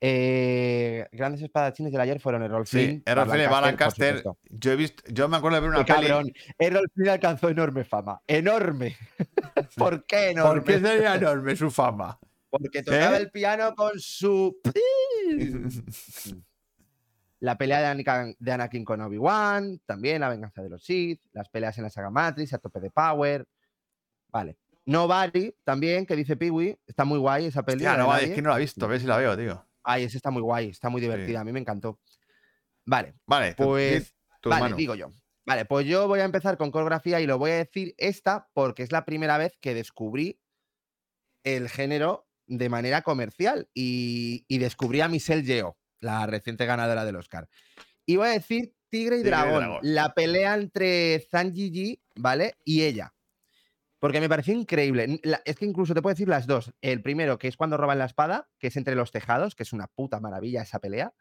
Eh, 0.02 1.08
grandes 1.12 1.42
espadachines 1.42 1.92
del 1.92 2.02
ayer 2.02 2.20
fueron 2.20 2.44
Errol 2.44 2.68
Sí, 2.68 2.78
Flynn. 2.78 3.04
Errol 3.06 3.30
Flynn 3.30 3.44
y 3.46 3.48
por 3.48 3.62
Lancaster. 3.62 4.18
supuesto. 4.18 4.38
Yo 4.50 4.72
he 4.72 4.76
visto, 4.76 5.04
yo 5.12 5.28
me 5.28 5.38
acuerdo 5.38 5.56
de 5.56 5.62
ver 5.68 5.72
Qué 5.72 5.92
una 5.92 6.00
peli. 6.00 6.08
cabrón. 6.08 6.34
Errol 6.60 6.92
Flynn 6.94 7.10
alcanzó 7.10 7.50
enorme 7.50 7.84
fama. 7.86 8.22
Enorme. 8.28 8.96
¿Por 9.76 10.06
qué 10.06 10.30
enorme? 10.32 10.62
¿Por 10.62 10.64
qué 10.64 10.80
sería 10.80 11.16
enorme 11.16 11.56
su 11.56 11.72
fama? 11.72 12.20
Porque 12.60 12.84
tocaba 12.84 13.18
¿Eh? 13.18 13.22
el 13.22 13.32
piano 13.32 13.74
con 13.76 14.00
su. 14.00 14.58
La 17.40 17.58
pelea 17.58 17.80
de 17.82 17.86
Anakin, 17.88 18.36
de 18.40 18.52
Anakin 18.52 18.86
con 18.86 19.02
Obi-Wan, 19.02 19.80
también 19.86 20.22
la 20.22 20.30
venganza 20.30 20.64
de 20.64 20.70
los 20.70 20.84
Sith, 20.84 21.22
las 21.34 21.50
peleas 21.50 21.78
en 21.78 21.84
la 21.84 21.90
saga 21.90 22.10
Matrix, 22.10 22.54
a 22.54 22.58
tope 22.58 22.80
de 22.80 22.90
Power. 22.90 23.46
Vale. 24.30 24.58
Nobody, 24.86 25.54
también, 25.64 26.06
que 26.06 26.16
dice 26.16 26.38
Peewee, 26.38 26.80
está 26.88 27.04
muy 27.06 27.20
guay 27.20 27.46
esa 27.48 27.64
peli. 27.64 27.86
Hostia, 27.86 27.98
no, 27.98 28.08
nadie. 28.08 28.28
es 28.30 28.36
que 28.36 28.42
no 28.42 28.50
la 28.50 28.58
he 28.58 28.62
visto, 28.62 28.86
a 28.86 28.88
ver 28.88 29.00
si 29.00 29.06
la 29.08 29.18
veo, 29.18 29.36
tío. 29.38 29.68
Ay, 29.84 30.04
esa 30.06 30.18
está 30.18 30.32
muy 30.32 30.42
guay, 30.42 30.70
está 30.70 30.90
muy 30.90 31.02
divertida, 31.02 31.42
a 31.42 31.44
mí 31.44 31.52
me 31.52 31.60
encantó. 31.60 32.00
Vale, 32.86 33.16
Vale, 33.26 33.54
tu- 33.54 33.64
Pues, 33.66 34.16
tu 34.42 34.50
vale, 34.50 34.62
mano. 34.62 34.76
digo 34.78 34.96
yo. 34.96 35.10
Vale, 35.46 35.66
pues 35.66 35.86
yo 35.86 36.08
voy 36.08 36.22
a 36.22 36.26
empezar 36.26 36.58
con 36.58 36.72
coreografía 36.72 37.20
y 37.20 37.28
lo 37.28 37.38
voy 37.38 37.52
a 37.52 37.56
decir 37.58 37.94
esta 37.98 38.48
porque 38.54 38.82
es 38.84 38.92
la 38.92 39.06
primera 39.06 39.38
vez 39.38 39.56
que 39.60 39.74
descubrí 39.76 40.40
el 41.44 41.70
género 41.70 42.28
de 42.48 42.70
manera 42.70 43.02
comercial 43.02 43.70
y, 43.74 44.46
y 44.48 44.58
descubrí 44.60 45.02
a 45.02 45.08
Michelle 45.08 45.44
Yeoh, 45.44 45.78
la 46.00 46.26
reciente 46.28 46.66
ganadora 46.66 47.06
del 47.06 47.16
Oscar. 47.16 47.48
Y 48.06 48.18
voy 48.18 48.28
a 48.28 48.32
decir 48.32 48.74
Tigre 48.90 49.18
y, 49.18 49.20
Tigre 49.20 49.20
y 49.20 49.24
Dragón, 49.24 49.80
la 49.82 50.14
pelea 50.14 50.54
entre 50.56 51.20
Zhang 51.32 51.54
Yi, 51.54 52.00
¿vale? 52.16 52.56
Y 52.64 52.84
ella. 52.84 53.14
Porque 54.00 54.20
me 54.20 54.30
pareció 54.30 54.54
increíble. 54.54 55.20
La- 55.24 55.42
es 55.46 55.56
que 55.56 55.66
incluso 55.66 55.94
te 55.96 56.02
puedo 56.02 56.14
decir 56.14 56.28
las 56.30 56.46
dos. 56.46 56.72
El 56.82 57.02
primero, 57.02 57.40
que 57.40 57.48
es 57.48 57.58
cuando 57.58 57.78
roban 57.78 57.98
la 57.98 58.06
espada, 58.06 58.48
que 58.60 58.68
es 58.68 58.78
entre 58.78 58.94
los 58.96 59.12
tejados, 59.12 59.56
que 59.56 59.64
es 59.64 59.74
una 59.74 59.88
puta 59.88 60.20
maravilla 60.20 60.62
esa 60.62 60.80
pelea. 60.80 61.14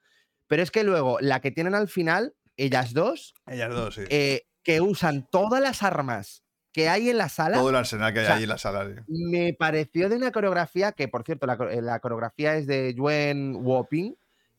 Pero 0.47 0.62
es 0.62 0.70
que 0.70 0.85
luego, 0.85 1.18
la 1.20 1.41
que 1.41 1.51
tienen 1.51 1.75
al 1.75 1.89
final, 1.89 2.35
ellas 2.59 2.93
dos, 2.93 3.33
Ellas 3.47 3.70
dos, 3.75 3.95
sí. 3.95 4.03
eh, 4.11 4.47
que 4.62 4.83
usan 4.83 5.27
todas 5.31 5.62
las 5.62 5.83
armas 5.83 6.43
que 6.75 6.89
hay 6.89 7.09
en 7.09 7.16
la 7.18 7.29
sala, 7.29 7.57
Todo 7.59 7.70
el 7.70 7.77
arsenal 7.77 8.12
que 8.12 8.18
hay 8.18 8.25
o 8.25 8.27
sea, 8.27 8.37
ahí 8.37 8.43
en 8.43 8.49
la 8.49 8.59
sala. 8.59 8.87
sí. 8.89 9.01
me 9.07 9.55
pareció 9.55 10.09
de 10.09 10.16
una 10.16 10.33
coreografía 10.33 10.91
que, 10.93 11.07
por 11.09 11.22
cierto, 11.22 11.47
la, 11.47 11.55
eh, 11.70 11.81
la 11.81 12.01
coreografía 12.01 12.57
es 12.57 12.66
de 12.66 12.93
Yuen 12.95 13.55
Woping, 13.64 14.14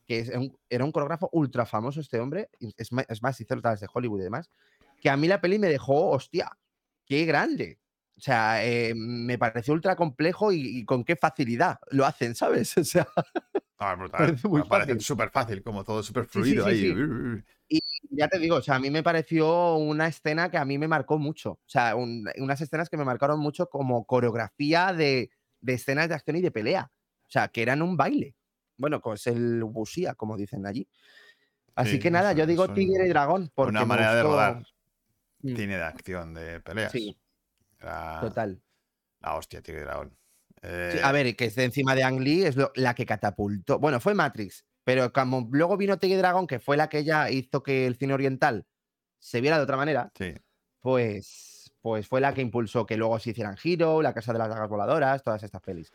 que 0.06 0.20
es 0.20 0.30
un- 0.30 0.56
era 0.70 0.84
un 0.84 0.92
coreógrafo 0.92 1.28
ultra 1.32 1.66
famoso 1.66 2.00
este 2.00 2.18
hombre, 2.18 2.48
es 2.78 2.90
más, 3.22 3.40
hizo 3.40 3.54
otras 3.54 3.80
de 3.80 3.88
Hollywood 3.92 4.20
y 4.20 4.24
demás, 4.24 4.50
que 5.00 5.10
a 5.10 5.16
mí 5.18 5.28
la 5.28 5.40
peli 5.42 5.58
me 5.58 5.68
dejó, 5.68 6.08
hostia, 6.10 6.50
qué 7.04 7.26
grande. 7.26 7.78
O 8.16 8.20
sea, 8.20 8.64
eh, 8.64 8.94
me 8.96 9.36
pareció 9.36 9.74
ultra 9.74 9.94
complejo 9.94 10.50
y, 10.52 10.78
y 10.78 10.84
con 10.86 11.04
qué 11.04 11.16
facilidad 11.16 11.78
lo 11.90 12.06
hacen, 12.06 12.34
¿sabes? 12.34 12.74
O 12.78 12.84
sea, 12.84 13.06
Ah, 13.78 13.92
es 13.92 13.98
brutal. 13.98 14.38
Parece 14.70 14.98
súper 15.00 15.28
fácil, 15.28 15.62
como 15.62 15.84
todo 15.84 16.02
súper 16.02 16.24
Sí, 16.24 16.30
sí, 16.30 16.38
fluido 16.38 16.64
sí, 16.64 16.70
ahí. 16.70 17.44
Ya 18.10 18.28
te 18.28 18.38
digo, 18.38 18.56
o 18.56 18.62
sea, 18.62 18.76
a 18.76 18.78
mí 18.78 18.90
me 18.90 19.02
pareció 19.02 19.76
una 19.76 20.06
escena 20.08 20.50
que 20.50 20.58
a 20.58 20.64
mí 20.64 20.78
me 20.78 20.88
marcó 20.88 21.18
mucho. 21.18 21.52
O 21.52 21.60
sea, 21.66 21.96
un- 21.96 22.28
unas 22.38 22.60
escenas 22.60 22.88
que 22.90 22.96
me 22.96 23.04
marcaron 23.04 23.38
mucho 23.40 23.68
como 23.68 24.04
coreografía 24.06 24.92
de, 24.92 25.30
de 25.60 25.72
escenas 25.74 26.08
de 26.08 26.14
acción 26.14 26.36
y 26.36 26.42
de 26.42 26.50
pelea. 26.50 26.90
O 27.26 27.30
sea, 27.30 27.48
que 27.48 27.62
eran 27.62 27.82
un 27.82 27.96
baile. 27.96 28.34
Bueno, 28.76 29.00
pues 29.00 29.26
el 29.26 29.64
busía, 29.64 30.14
como 30.14 30.36
dicen 30.36 30.66
allí. 30.66 30.88
Así 31.74 31.92
Sí, 31.92 31.98
que 31.98 32.10
nada, 32.10 32.32
yo 32.32 32.46
digo 32.46 32.72
tigre 32.72 33.06
y 33.06 33.08
dragón. 33.08 33.50
Porque 33.54 33.70
Una 33.70 33.84
manera 33.84 34.14
de 34.14 34.22
rodar 34.22 34.62
Mm, 35.42 35.54
cine 35.54 35.76
de 35.76 35.82
acción, 35.82 36.34
de 36.34 36.60
peleas. 36.60 36.90
Sí, 36.92 37.18
La, 37.80 38.18
total. 38.22 38.62
la 39.20 39.34
hostia, 39.36 39.60
Tigre 39.62 39.82
y 39.82 39.84
Dragón. 39.84 40.10
Sí, 40.10 40.62
Eh, 40.62 41.00
a 41.02 41.12
ver, 41.12 41.36
que 41.36 41.44
es 41.44 41.54
de 41.54 41.64
encima 41.64 41.94
de 41.94 42.02
Ang 42.04 42.20
Lee, 42.20 42.44
es 42.44 42.56
lo- 42.56 42.72
la 42.74 42.94
que 42.94 43.04
catapultó. 43.04 43.78
Bueno, 43.78 44.00
fue 44.00 44.14
Matrix, 44.14 44.64
pero 44.86 45.12
como 45.12 45.48
luego 45.50 45.76
vino 45.76 45.98
Tigre 45.98 46.18
Dragón, 46.18 46.46
que 46.46 46.60
fue 46.60 46.76
la 46.76 46.88
que 46.88 47.02
ya 47.02 47.28
hizo 47.28 47.64
que 47.64 47.88
el 47.88 47.96
cine 47.96 48.14
oriental 48.14 48.66
se 49.18 49.40
viera 49.40 49.56
de 49.56 49.64
otra 49.64 49.76
manera, 49.76 50.12
Sí. 50.16 50.32
pues, 50.80 51.72
pues 51.82 52.06
fue 52.06 52.20
la 52.20 52.32
que 52.32 52.40
impulsó 52.40 52.86
que 52.86 52.96
luego 52.96 53.18
se 53.18 53.30
hicieran 53.30 53.56
Hero, 53.62 54.00
La 54.00 54.14
Casa 54.14 54.32
de 54.32 54.38
las 54.38 54.48
Dagas 54.48 54.68
Voladoras, 54.68 55.24
todas 55.24 55.42
estas 55.42 55.60
pelis. 55.60 55.92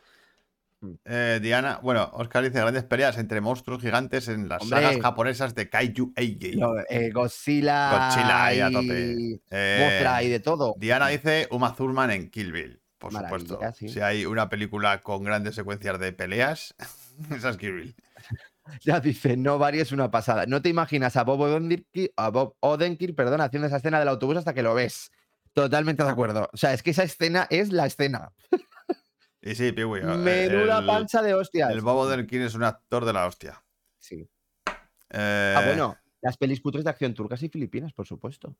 Eh, 1.06 1.38
Diana, 1.40 1.80
bueno, 1.82 2.10
Oscar 2.12 2.44
dice 2.44 2.60
grandes 2.60 2.84
peleas 2.84 3.16
entre 3.16 3.40
monstruos 3.40 3.80
gigantes 3.80 4.28
en 4.28 4.50
las 4.50 4.60
Hombre. 4.60 4.82
sagas 4.82 5.00
japonesas 5.00 5.54
de 5.54 5.70
Kaiju 5.70 6.12
Eiji. 6.14 6.60
Eh, 6.90 7.10
Godzilla, 7.14 8.08
Godzilla 8.10 8.44
ahí 8.44 8.60
a 8.60 8.70
tope. 8.70 9.40
Eh, 9.50 10.20
y 10.24 10.28
de 10.28 10.40
todo. 10.40 10.74
Diana 10.76 11.08
dice 11.08 11.48
Uma 11.50 11.74
Thurman 11.74 12.10
en 12.10 12.30
Kill 12.30 12.52
Bill. 12.52 12.82
Por 12.98 13.10
supuesto. 13.10 13.58
Sí. 13.74 13.88
Si 13.88 14.00
hay 14.00 14.26
una 14.26 14.50
película 14.50 15.00
con 15.00 15.24
grandes 15.24 15.54
secuencias 15.54 15.98
de 15.98 16.12
peleas, 16.12 16.74
esa 17.34 17.48
es 17.48 17.56
Kill 17.56 17.72
Bill. 17.72 17.94
Ya 18.82 19.00
dice, 19.00 19.36
no 19.36 19.58
varies 19.58 19.92
una 19.92 20.10
pasada. 20.10 20.46
No 20.46 20.62
te 20.62 20.68
imaginas 20.68 21.16
a 21.16 21.24
Bob 21.24 21.40
Odenkirk, 21.40 22.12
a 22.16 22.30
Bob 22.30 22.56
Odenkirk, 22.60 23.14
perdón, 23.16 23.40
haciendo 23.40 23.66
esa 23.66 23.76
escena 23.78 23.98
del 23.98 24.08
autobús 24.08 24.36
hasta 24.36 24.54
que 24.54 24.62
lo 24.62 24.74
ves. 24.74 25.10
Totalmente 25.52 26.02
de 26.04 26.08
acuerdo. 26.10 26.48
O 26.52 26.56
sea, 26.56 26.72
es 26.72 26.82
que 26.82 26.90
esa 26.90 27.02
escena 27.02 27.46
es 27.50 27.72
la 27.72 27.86
escena. 27.86 28.32
Y 29.42 29.54
sí, 29.56 29.72
Piwi. 29.72 29.98
eh, 30.00 30.04
Menuda 30.04 30.78
el- 30.78 30.86
panza 30.86 31.20
de 31.22 31.34
hostias. 31.34 31.70
El 31.70 31.80
Bob 31.80 31.96
Odenkirk 31.98 32.44
es 32.44 32.54
un 32.54 32.62
actor 32.62 33.04
de 33.04 33.12
la 33.12 33.26
hostia. 33.26 33.62
Sí. 33.98 34.28
Eh, 35.10 35.54
Ah, 35.56 35.62
bueno, 35.66 35.96
las 36.22 36.36
pelis 36.36 36.60
cutres 36.60 36.84
de 36.84 36.90
acción 36.90 37.12
turcas 37.12 37.42
y 37.42 37.48
filipinas, 37.48 37.92
por 37.92 38.06
supuesto. 38.06 38.54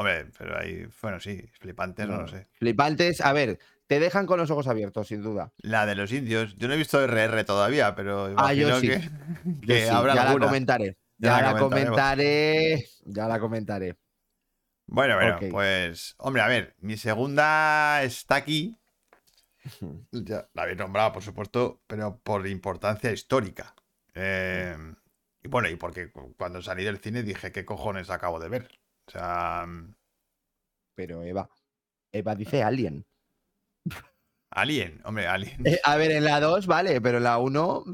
Hombre, 0.00 0.30
pero 0.38 0.58
ahí, 0.58 0.88
bueno, 1.02 1.20
sí, 1.20 1.42
flipantes, 1.60 2.06
no, 2.08 2.14
No. 2.16 2.22
lo 2.22 2.28
sé. 2.28 2.46
Flipantes, 2.54 3.20
a 3.20 3.34
ver, 3.34 3.58
te 3.86 4.00
dejan 4.00 4.24
con 4.24 4.38
los 4.38 4.50
ojos 4.50 4.66
abiertos, 4.66 5.08
sin 5.08 5.22
duda. 5.22 5.52
La 5.58 5.84
de 5.84 5.94
los 5.94 6.10
indios, 6.10 6.56
yo 6.56 6.68
no 6.68 6.74
he 6.74 6.78
visto 6.78 7.02
RR 7.04 7.44
todavía, 7.44 7.94
pero 7.94 8.24
Ah, 8.38 8.54
yo 8.54 8.68
imagino 8.68 8.80
sí. 8.80 8.86
que, 8.88 9.00
Yo 9.60 9.74
que 9.74 9.82
sí, 9.82 9.88
habrá 9.90 10.14
ya 10.14 10.22
alguna. 10.22 10.46
la 10.46 10.48
comentaré. 10.50 10.96
Ya 11.18 11.36
Ya, 11.40 11.52
la 11.52 11.58
comentaré. 11.58 12.86
Ya 13.04 13.28
la 13.28 13.38
comentaré. 13.40 13.96
Bueno, 14.86 15.16
bueno, 15.16 15.38
pues, 15.50 16.14
hombre, 16.16 16.40
a 16.40 16.48
ver, 16.48 16.74
mi 16.78 16.96
segunda 16.96 18.02
está 18.02 18.36
aquí. 18.36 18.78
Ya 20.12 20.48
la 20.54 20.62
habéis 20.62 20.78
nombrado, 20.78 21.12
por 21.12 21.22
supuesto, 21.22 21.82
pero 21.86 22.18
por 22.22 22.46
importancia 22.46 23.12
histórica. 23.12 23.74
Eh, 24.14 24.74
y 25.42 25.48
bueno, 25.48 25.68
y 25.68 25.76
porque 25.76 26.10
cu- 26.10 26.34
cuando 26.38 26.62
salí 26.62 26.84
del 26.84 26.98
cine 27.00 27.22
dije, 27.22 27.52
¿qué 27.52 27.66
cojones 27.66 28.08
acabo 28.08 28.40
de 28.40 28.48
ver? 28.48 28.79
O 29.10 29.18
sea, 29.18 29.66
Pero 30.94 31.22
Eva. 31.24 31.48
Eva 32.12 32.34
dice 32.34 32.62
Alien. 32.62 33.04
Alien, 34.50 35.00
hombre, 35.04 35.26
Alien. 35.28 35.64
Eh, 35.66 35.80
a 35.84 35.96
ver, 35.96 36.10
en 36.10 36.24
la 36.24 36.40
2, 36.40 36.66
vale, 36.66 37.00
pero 37.00 37.18
en 37.18 37.24
la 37.24 37.38
1 37.38 37.84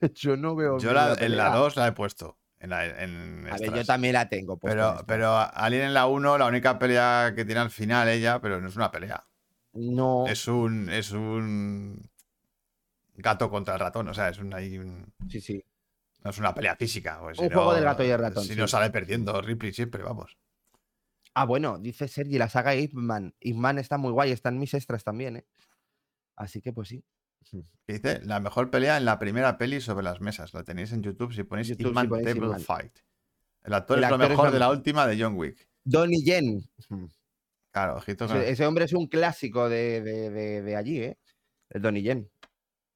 yo 0.14 0.36
no 0.36 0.54
veo. 0.56 0.78
Yo 0.78 0.92
la, 0.92 1.04
en 1.14 1.36
la 1.36 1.44
pelea. 1.44 1.48
2 1.50 1.76
la 1.76 1.86
he 1.88 1.92
puesto. 1.92 2.38
En 2.58 2.70
la, 2.70 2.86
en 2.86 3.46
A 3.50 3.56
ver, 3.58 3.74
yo 3.74 3.84
también 3.84 4.14
la 4.14 4.28
tengo. 4.28 4.58
Pero, 4.58 5.04
pero 5.06 5.36
Alien 5.36 5.82
en 5.84 5.94
la 5.94 6.06
1, 6.06 6.38
la 6.38 6.46
única 6.46 6.78
pelea 6.78 7.32
que 7.36 7.44
tiene 7.44 7.60
al 7.60 7.70
final 7.70 8.08
ella, 8.08 8.40
pero 8.40 8.60
no 8.60 8.68
es 8.68 8.76
una 8.76 8.90
pelea. 8.90 9.22
No. 9.74 10.26
Es 10.26 10.48
un. 10.48 10.88
Es 10.88 11.10
un. 11.12 12.10
Gato 13.14 13.50
contra 13.50 13.74
el 13.74 13.80
ratón. 13.80 14.08
O 14.08 14.14
sea, 14.14 14.30
es 14.30 14.38
un, 14.38 14.52
ahí 14.54 14.78
un- 14.78 15.12
Sí, 15.28 15.40
sí. 15.40 15.62
no 16.24 16.30
es 16.30 16.38
una 16.38 16.54
pelea 16.54 16.76
física. 16.76 17.18
pues, 17.20 17.38
Un 17.38 17.44
si 17.48 17.52
juego 17.52 17.70
no- 17.70 17.74
del 17.76 17.84
gato 17.84 18.02
y 18.04 18.08
el 18.08 18.18
ratón, 18.18 18.42
Si 18.42 18.54
sí. 18.54 18.58
no 18.58 18.66
sale 18.66 18.88
perdiendo 18.90 19.40
Ripley 19.42 19.72
siempre, 19.74 20.02
vamos. 20.02 20.36
Ah, 21.38 21.44
bueno, 21.44 21.78
dice 21.78 22.08
Sergi, 22.08 22.38
la 22.38 22.48
saga 22.48 22.74
Ip 22.74 22.94
Man. 22.94 23.34
Ip 23.40 23.56
Man 23.56 23.78
está 23.78 23.98
muy 23.98 24.10
guay, 24.10 24.30
está 24.30 24.48
en 24.48 24.58
mis 24.58 24.72
extras 24.72 25.04
también, 25.04 25.36
¿eh? 25.36 25.46
Así 26.34 26.62
que 26.62 26.72
pues 26.72 26.88
sí. 26.88 27.04
Que 27.86 27.92
dice 27.92 28.20
la 28.24 28.40
mejor 28.40 28.70
pelea 28.70 28.96
en 28.96 29.04
la 29.04 29.18
primera 29.18 29.58
peli 29.58 29.80
sobre 29.82 30.02
las 30.02 30.20
mesas. 30.20 30.54
La 30.54 30.64
tenéis 30.64 30.92
en 30.92 31.02
YouTube 31.02 31.34
si 31.34 31.44
ponéis 31.44 31.68
YouTube, 31.68 31.82
si 31.84 31.88
Hitman 31.88 32.08
ponéis 32.08 32.26
Table 32.28 32.40
Hitman. 32.46 32.60
Fight. 32.60 32.98
El 33.64 33.74
actor 33.74 33.98
El 33.98 34.04
es 34.04 34.08
lo 34.10 34.16
actor 34.16 34.30
mejor 34.30 34.50
de 34.50 34.58
la 34.58 34.70
última 34.70 35.06
de 35.06 35.22
John 35.22 35.34
Wick. 35.36 35.68
Donnie 35.84 36.22
Yen. 36.24 36.68
Claro, 37.70 37.96
ojito 37.96 38.24
Ese, 38.24 38.50
ese 38.50 38.66
hombre 38.66 38.86
es 38.86 38.94
un 38.94 39.06
clásico 39.06 39.68
de, 39.68 40.00
de- 40.00 40.30
de- 40.30 40.62
de 40.62 40.76
allí, 40.76 41.00
¿eh? 41.02 41.18
El 41.68 41.82
Donnie 41.82 42.02
Yen. 42.02 42.30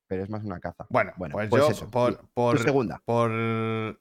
Pero 0.08 0.24
es 0.24 0.30
más 0.30 0.42
una 0.44 0.58
caza. 0.60 0.86
Bueno, 0.88 1.12
Bueno, 1.18 1.34
pues, 1.34 1.50
pues 1.50 1.62
yo, 1.62 1.70
eso, 1.70 1.90
por, 1.90 2.26
por, 2.32 2.58
segunda. 2.58 3.02
por 3.04 4.00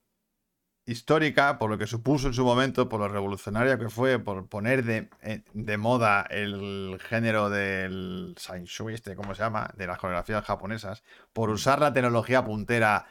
histórica, 0.92 1.58
por 1.60 1.70
lo 1.70 1.78
que 1.78 1.88
supuso 1.88 2.28
en 2.28 2.34
su 2.34 2.44
momento, 2.44 2.90
por 2.90 3.00
lo 3.00 3.08
revolucionario 3.08 3.78
que 3.78 3.90
fue, 3.90 4.20
por 4.20 4.48
poner 4.48 4.84
de, 4.84 5.10
eh, 5.22 5.44
de 5.54 5.78
moda 5.78 6.26
el 6.30 7.00
género 7.02 7.50
del 7.50 8.36
Sanshui, 8.38 8.94
este, 8.94 9.16
¿cómo 9.16 9.36
se 9.36 9.42
llama? 9.44 9.70
De 9.76 9.88
las 9.88 9.98
coreografías 9.98 10.44
japonesas, 10.46 11.04
por 11.34 11.50
usar 11.50 11.80
la 11.80 11.94
tecnología 11.94 12.44
puntera 12.44 13.06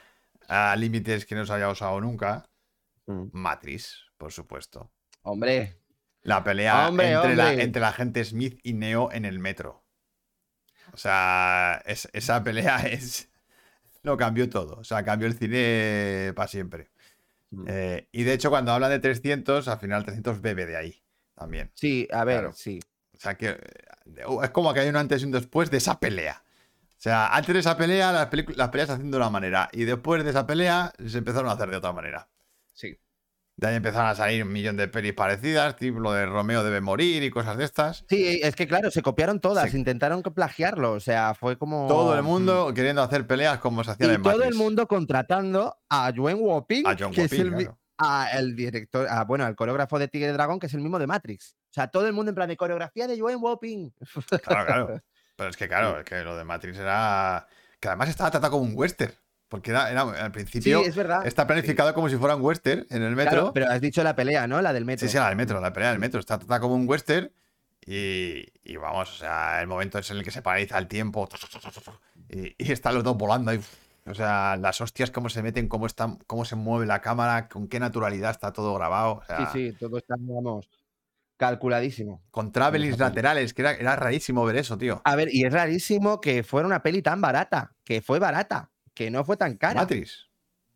a 0.47 0.75
límites 0.75 1.25
que 1.25 1.35
no 1.35 1.45
se 1.45 1.53
había 1.53 1.69
usado 1.69 1.99
nunca, 2.01 2.45
Mm. 3.07 3.29
Matrix, 3.31 4.05
por 4.17 4.31
supuesto. 4.31 4.91
Hombre, 5.23 5.77
La 6.21 6.43
pelea 6.43 6.87
Hombre, 6.89 7.13
entre, 7.13 7.35
La, 7.35 7.49
hombre. 7.49 7.63
entre 7.63 7.81
la 7.81 7.91
gente 7.93 8.23
Smith 8.23 8.59
y 8.61 8.73
Neo 8.73 9.11
en 9.11 9.25
el 9.25 9.39
metro. 9.39 9.83
O 10.93 10.97
sea, 10.97 11.81
es- 11.85 12.09
esa 12.13 12.43
pelea 12.43 12.77
es. 12.87 13.29
Lo 14.03 14.15
cambió 14.17 14.49
todo. 14.49 14.75
O 14.79 14.83
sea, 14.83 15.03
cambió 15.03 15.27
el 15.27 15.33
cine 15.37 16.33
para 16.35 16.47
siempre. 16.47 16.89
Mm. 17.51 17.65
Eh, 17.67 18.07
y 18.11 18.23
de 18.23 18.33
hecho, 18.33 18.49
cuando 18.49 18.71
hablan 18.71 18.91
de 18.91 18.99
300, 18.99 19.67
al 19.67 19.79
final 19.79 20.03
300 20.05 20.41
bebe 20.41 20.65
de 20.65 20.77
ahí 20.77 21.03
también. 21.35 21.71
sí, 21.73 22.07
a 22.11 22.23
ver, 22.23 22.39
Claro. 22.41 22.53
sí. 22.53 22.79
O 23.13 23.17
sea, 23.19 23.35
que 23.35 23.49
eh, 23.49 23.57
es 24.43 24.49
como 24.51 24.73
que 24.73 24.79
hay 24.81 24.89
un 24.89 24.95
antes 24.95 25.21
y 25.21 25.25
un 25.25 25.31
después 25.31 25.69
de 25.71 25.77
esa 25.77 25.99
pelea. 25.99 26.43
O 26.97 27.01
sea, 27.01 27.27
antes 27.27 27.53
de 27.53 27.59
esa 27.61 27.77
pelea, 27.77 28.11
las, 28.11 28.29
las 28.57 28.69
peleas 28.69 28.87
se 28.87 28.93
hacían 28.93 29.11
de 29.11 29.17
una 29.17 29.29
manera. 29.29 29.69
Y 29.71 29.85
después 29.85 30.23
de 30.23 30.29
esa 30.29 30.45
pelea, 30.45 30.91
se 31.05 31.17
empezaron 31.17 31.49
a 31.49 31.53
hacer 31.53 31.69
de 31.69 31.77
otra 31.77 31.93
manera. 31.93 32.27
De 33.59 33.67
ahí 33.67 33.75
empezaron 33.75 34.07
a 34.07 34.15
salir 34.15 34.41
un 34.43 34.53
millón 34.53 34.77
de 34.77 34.87
pelis 34.87 35.11
parecidas, 35.11 35.75
tipo 35.75 35.99
lo 35.99 36.13
de 36.13 36.25
Romeo 36.25 36.63
debe 36.63 36.79
morir 36.79 37.21
y 37.23 37.29
cosas 37.29 37.57
de 37.57 37.65
estas. 37.65 38.05
Sí, 38.07 38.39
es 38.41 38.55
que 38.55 38.67
claro, 38.69 38.89
se 38.89 39.01
copiaron 39.01 39.41
todas, 39.41 39.69
Sí. 39.69 39.75
intentaron 39.77 40.23
plagiarlo, 40.23 40.93
o 40.93 40.99
sea, 41.01 41.33
fue 41.33 41.57
como... 41.57 41.85
Todo 41.87 42.15
el 42.15 42.23
mundo 42.23 42.73
queriendo 42.73 43.03
hacer 43.03 43.27
peleas 43.27 43.59
como 43.59 43.83
se 43.83 43.89
Y 43.89 43.93
hacían 43.95 44.11
en 44.11 44.23
todo 44.23 44.43
el 44.43 44.55
mundo 44.55 44.87
contratando 44.87 45.75
a 45.89 46.09
Joan 46.15 46.37
Woping, 46.39 46.87
A 46.87 46.95
John 46.97 47.11
que 47.11 47.23
es 47.25 47.31
Woping, 47.33 47.41
el, 47.47 47.51
mi- 47.51 47.63
claro. 47.65 47.79
a 47.97 48.29
el 48.37 48.55
director, 48.55 49.05
a, 49.09 49.25
bueno, 49.25 49.43
al 49.43 49.57
coreógrafo 49.57 49.99
de 49.99 50.07
Tigre 50.07 50.31
Dragón, 50.31 50.57
que 50.59 50.67
es 50.67 50.73
el 50.73 50.79
mismo 50.79 50.97
de 50.97 51.07
Matrix. 51.07 51.57
O 51.69 51.73
sea, 51.73 51.87
todo 51.89 52.07
el 52.07 52.13
mundo 52.13 52.29
en 52.29 52.35
plan 52.35 52.47
de 52.47 52.55
coreografía 52.55 53.07
de 53.07 53.19
Joan 53.19 53.41
Woping. 53.41 53.91
Claro, 54.41 54.65
claro. 54.65 55.01
Pero 55.35 55.49
es 55.49 55.57
que, 55.57 55.67
claro, 55.67 55.99
es 55.99 56.05
que 56.05 56.23
lo 56.23 56.37
de 56.37 56.45
Matrix 56.45 56.77
era. 56.77 57.45
Que 57.79 57.89
además 57.89 58.07
estaba 58.09 58.31
tratado 58.31 58.51
como 58.51 58.63
un 58.63 58.73
western. 58.73 59.13
Porque 59.49 59.71
era, 59.71 59.89
era- 59.91 60.03
al 60.03 60.27
Sí, 60.27 60.31
principio 60.31 60.81
es 60.85 60.95
verdad. 60.95 61.25
está 61.25 61.45
planificado 61.47 61.93
como 61.93 62.07
si 62.07 62.15
fuera 62.15 62.35
un 62.35 62.41
western 62.43 62.85
en 62.89 63.01
el 63.03 63.15
metro. 63.15 63.31
Claro, 63.31 63.53
pero 63.53 63.67
has 63.69 63.81
dicho 63.81 64.03
la 64.03 64.15
pelea, 64.15 64.47
¿no? 64.47 64.61
La 64.61 64.71
del 64.71 64.85
metro. 64.85 65.05
Sí, 65.07 65.11
sí, 65.11 65.17
la 65.17 65.27
del 65.27 65.35
metro, 65.35 65.59
la 65.59 65.73
pelea 65.73 65.89
del 65.89 65.99
metro. 65.99 66.19
Está 66.19 66.37
tratada 66.37 66.59
como 66.59 66.75
un 66.75 66.87
western. 66.87 67.31
Y, 67.85 68.45
y 68.63 68.75
vamos, 68.77 69.11
o 69.11 69.15
sea, 69.17 69.59
el 69.61 69.67
momento 69.67 69.97
es 69.97 70.09
en 70.11 70.17
el 70.17 70.23
que 70.23 70.29
se 70.31 70.41
paraliza 70.43 70.77
el 70.77 70.87
tiempo. 70.87 71.27
Y, 72.29 72.53
y 72.63 72.71
están 72.71 72.93
los 72.93 73.03
dos 73.03 73.17
volando 73.17 73.49
ahí. 73.51 73.59
O 74.05 74.13
sea, 74.13 74.55
las 74.57 74.79
hostias, 74.81 75.09
cómo 75.11 75.29
se 75.29 75.41
meten, 75.41 75.67
cómo, 75.67 75.85
están, 75.87 76.17
cómo 76.27 76.45
se 76.45 76.55
mueve 76.55 76.85
la 76.85 77.01
cámara, 77.01 77.47
con 77.49 77.67
qué 77.67 77.79
naturalidad 77.79 78.31
está 78.31 78.53
todo 78.53 78.73
grabado. 78.75 79.13
O 79.15 79.23
sea, 79.25 79.51
sí, 79.51 79.71
sí, 79.71 79.77
todo 79.79 79.97
está, 79.97 80.15
vamos, 80.19 80.69
calculadísimo. 81.37 82.21
Con 82.31 82.51
travelings 82.51 82.99
laterales, 82.99 83.53
que 83.53 83.61
era, 83.61 83.73
era 83.73 83.95
rarísimo 83.95 84.43
ver 84.45 84.57
eso, 84.57 84.77
tío. 84.77 85.01
A 85.05 85.15
ver, 85.15 85.29
y 85.33 85.45
es 85.45 85.53
rarísimo 85.53 86.19
que 86.19 86.43
fuera 86.43 86.67
una 86.67 86.81
peli 86.83 87.01
tan 87.01 87.21
barata, 87.21 87.73
que 87.83 88.01
fue 88.01 88.19
barata, 88.19 88.68
que 88.99 89.09
no 89.09 89.23
fue 89.23 89.37
tan 89.37 89.55
cara. 89.55 89.79
Matrix. 89.79 90.27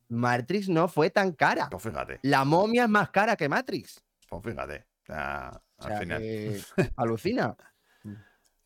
Matrix 0.08 0.70
no 0.70 0.88
fue 0.88 1.10
tan 1.10 1.34
cara. 1.34 1.68
Pues 1.70 1.84
fíjate, 1.84 2.22
La 2.22 2.46
momia 2.46 2.84
es 2.86 2.90
más 2.90 3.10
cara 3.10 3.36
que 3.36 3.50
Matrix. 3.50 4.02
pues 4.30 4.42
fíjate. 4.46 4.86
O 5.02 5.06
sea, 5.08 5.62
O 5.76 5.86
al 5.86 5.98
final. 6.00 6.22
que 6.22 6.62
alucina. 6.96 7.58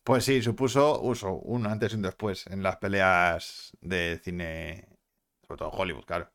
Pues 0.04 0.24
sí, 0.24 0.40
supuso 0.42 1.02
uso, 1.02 1.32
un 1.40 1.66
antes 1.66 1.92
y 1.92 1.96
un 1.96 2.02
después 2.02 2.46
en 2.46 2.62
las 2.62 2.76
peleas 2.76 3.72
de 3.80 4.20
cine, 4.22 4.86
sobre 5.48 5.58
todo 5.58 5.72
en 5.72 5.80
Hollywood, 5.80 6.04
claro. 6.04 6.32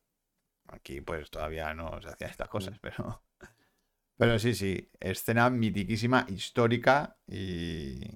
Aquí 0.68 1.00
pues 1.00 1.32
todavía 1.32 1.74
no 1.74 2.02
se 2.02 2.10
hacían 2.10 2.30
estas 2.30 2.50
cosas, 2.50 2.78
pero... 2.80 3.24
Pero 4.16 4.38
sí, 4.38 4.54
sí, 4.54 4.92
escena 5.00 5.50
mitiquísima, 5.50 6.26
histórica 6.28 7.18
y... 7.26 8.16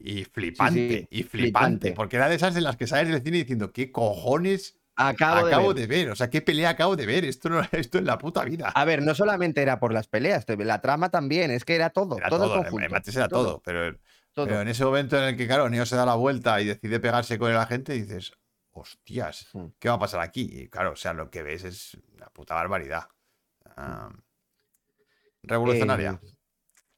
Y 0.00 0.24
flipante, 0.24 1.08
y 1.10 1.22
flipante, 1.24 1.28
flipante. 1.28 1.92
porque 1.92 2.16
era 2.16 2.28
de 2.28 2.36
esas 2.36 2.54
en 2.56 2.62
las 2.64 2.76
que 2.76 2.86
sales 2.86 3.08
del 3.12 3.22
cine 3.22 3.38
diciendo, 3.38 3.72
¿qué 3.72 3.90
cojones 3.90 4.76
Acabo, 5.00 5.46
acabo 5.46 5.74
de, 5.74 5.86
ver. 5.86 5.88
de 5.88 6.04
ver? 6.04 6.10
O 6.12 6.16
sea, 6.16 6.28
¿qué 6.28 6.42
pelea 6.42 6.70
acabo 6.70 6.96
de 6.96 7.06
ver? 7.06 7.24
Esto 7.24 7.48
no 7.48 7.60
esto 7.72 7.98
en 7.98 8.04
la 8.04 8.18
puta 8.18 8.44
vida. 8.44 8.68
A 8.68 8.84
ver, 8.84 9.02
no 9.02 9.14
solamente 9.14 9.62
era 9.62 9.78
por 9.78 9.92
las 9.92 10.08
peleas, 10.08 10.44
la 10.48 10.80
trama 10.80 11.08
también, 11.10 11.50
es 11.52 11.64
que 11.64 11.74
era 11.76 11.90
todo, 11.90 12.16
Era 12.18 12.28
todo, 12.28 12.46
todo, 12.62 12.78
el 12.78 12.84
era 12.84 13.28
todo, 13.28 13.62
pero, 13.64 13.96
todo. 14.32 14.46
pero 14.46 14.60
en 14.60 14.68
ese 14.68 14.84
momento 14.84 15.16
en 15.16 15.24
el 15.24 15.36
que, 15.36 15.46
claro, 15.46 15.68
Neo 15.68 15.86
se 15.86 15.94
da 15.96 16.04
la 16.04 16.14
vuelta 16.14 16.60
y 16.60 16.66
decide 16.66 16.98
pegarse 17.00 17.38
con 17.38 17.50
el 17.50 17.56
agente, 17.56 17.92
dices, 17.92 18.32
hostias, 18.72 19.48
Hmm. 19.52 19.66
¿qué 19.78 19.88
va 19.88 19.96
a 19.96 19.98
pasar 20.00 20.20
aquí? 20.20 20.48
Y 20.52 20.68
claro, 20.68 20.92
o 20.92 20.96
sea, 20.96 21.12
lo 21.12 21.30
que 21.30 21.42
ves 21.42 21.64
es 21.64 21.96
una 22.16 22.26
puta 22.28 22.54
barbaridad. 22.54 23.08
Ah, 23.76 24.10
revolucionaria. 25.42 26.20
Eh, 26.22 26.28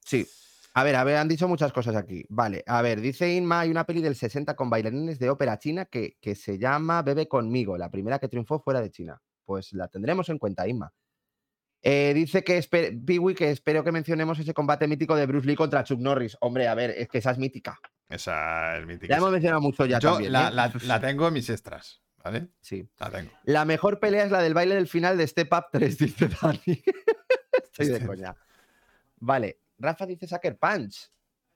sí. 0.05 0.26
A 0.80 0.84
ver, 0.84 0.96
a 0.96 1.04
ver, 1.04 1.16
han 1.16 1.28
dicho 1.28 1.46
muchas 1.46 1.72
cosas 1.72 1.94
aquí. 1.94 2.24
Vale, 2.30 2.62
a 2.66 2.80
ver, 2.80 3.00
dice 3.00 3.30
Inma, 3.34 3.60
hay 3.60 3.70
una 3.70 3.84
peli 3.84 4.00
del 4.00 4.14
60 4.16 4.54
con 4.56 4.70
bailarines 4.70 5.18
de 5.18 5.28
ópera 5.28 5.58
china 5.58 5.84
que, 5.84 6.16
que 6.20 6.34
se 6.34 6.58
llama 6.58 7.02
Bebe 7.02 7.28
conmigo, 7.28 7.76
la 7.76 7.90
primera 7.90 8.18
que 8.18 8.28
triunfó 8.28 8.60
fuera 8.60 8.80
de 8.80 8.90
China. 8.90 9.20
Pues 9.44 9.72
la 9.72 9.88
tendremos 9.88 10.28
en 10.30 10.38
cuenta, 10.38 10.66
Inma. 10.66 10.92
Eh, 11.82 12.12
dice 12.14 12.44
que 12.44 12.62
Piwi, 13.04 13.34
que 13.34 13.50
espero 13.50 13.82
que 13.84 13.90
mencionemos 13.92 14.38
ese 14.38 14.54
combate 14.54 14.86
mítico 14.86 15.16
de 15.16 15.26
Bruce 15.26 15.46
Lee 15.46 15.56
contra 15.56 15.82
Chuck 15.84 15.98
Norris. 16.00 16.36
Hombre, 16.40 16.68
a 16.68 16.74
ver, 16.74 16.90
es 16.90 17.08
que 17.08 17.18
esa 17.18 17.30
es 17.32 17.38
mítica. 17.38 17.78
Esa 18.08 18.76
es 18.76 18.80
La 18.80 18.86
mítica. 18.86 19.16
hemos 19.16 19.30
mencionado 19.32 19.60
mucho 19.60 19.86
ya 19.86 19.98
Yo 19.98 20.12
también. 20.12 20.32
la, 20.32 20.48
¿eh? 20.48 20.52
la- 20.52 20.72
la 20.84 21.00
tengo 21.00 21.28
en 21.28 21.34
mis 21.34 21.48
extras, 21.50 22.02
¿vale? 22.22 22.48
Sí. 22.60 22.88
La 22.98 23.10
tengo. 23.10 23.30
La 23.44 23.64
mejor 23.64 23.98
pelea 24.00 24.24
es 24.24 24.30
la 24.30 24.40
del 24.42 24.54
baile 24.54 24.74
del 24.76 24.88
final 24.88 25.16
de 25.18 25.26
Step 25.26 25.52
Up 25.52 25.64
3, 25.72 25.98
dice 25.98 26.28
Dani. 26.40 26.60
Estoy 27.64 27.86
de 27.86 27.92
Este- 27.94 28.06
coña. 28.06 28.34
Vale, 29.20 29.58
Rafa 29.80 30.06
dice 30.06 30.26
Sucker 30.26 30.56
Punch. 30.56 31.10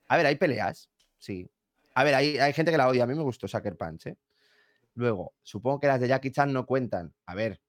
A 0.08 0.16
ver, 0.16 0.26
hay 0.26 0.36
peleas, 0.36 0.90
sí. 1.18 1.48
A 1.94 2.02
ver, 2.04 2.14
hay, 2.14 2.38
hay 2.38 2.52
gente 2.52 2.72
que 2.72 2.78
la 2.78 2.88
odia. 2.88 3.04
A 3.04 3.06
mí 3.06 3.14
me 3.14 3.22
gustó 3.22 3.46
Sucker 3.46 3.76
Punch, 3.76 4.06
¿eh? 4.06 4.16
Luego, 4.94 5.34
supongo 5.42 5.80
que 5.80 5.86
las 5.86 6.00
de 6.00 6.08
Jackie 6.08 6.30
Chan 6.32 6.52
no 6.52 6.66
cuentan. 6.66 7.12
A 7.26 7.34
ver, 7.34 7.60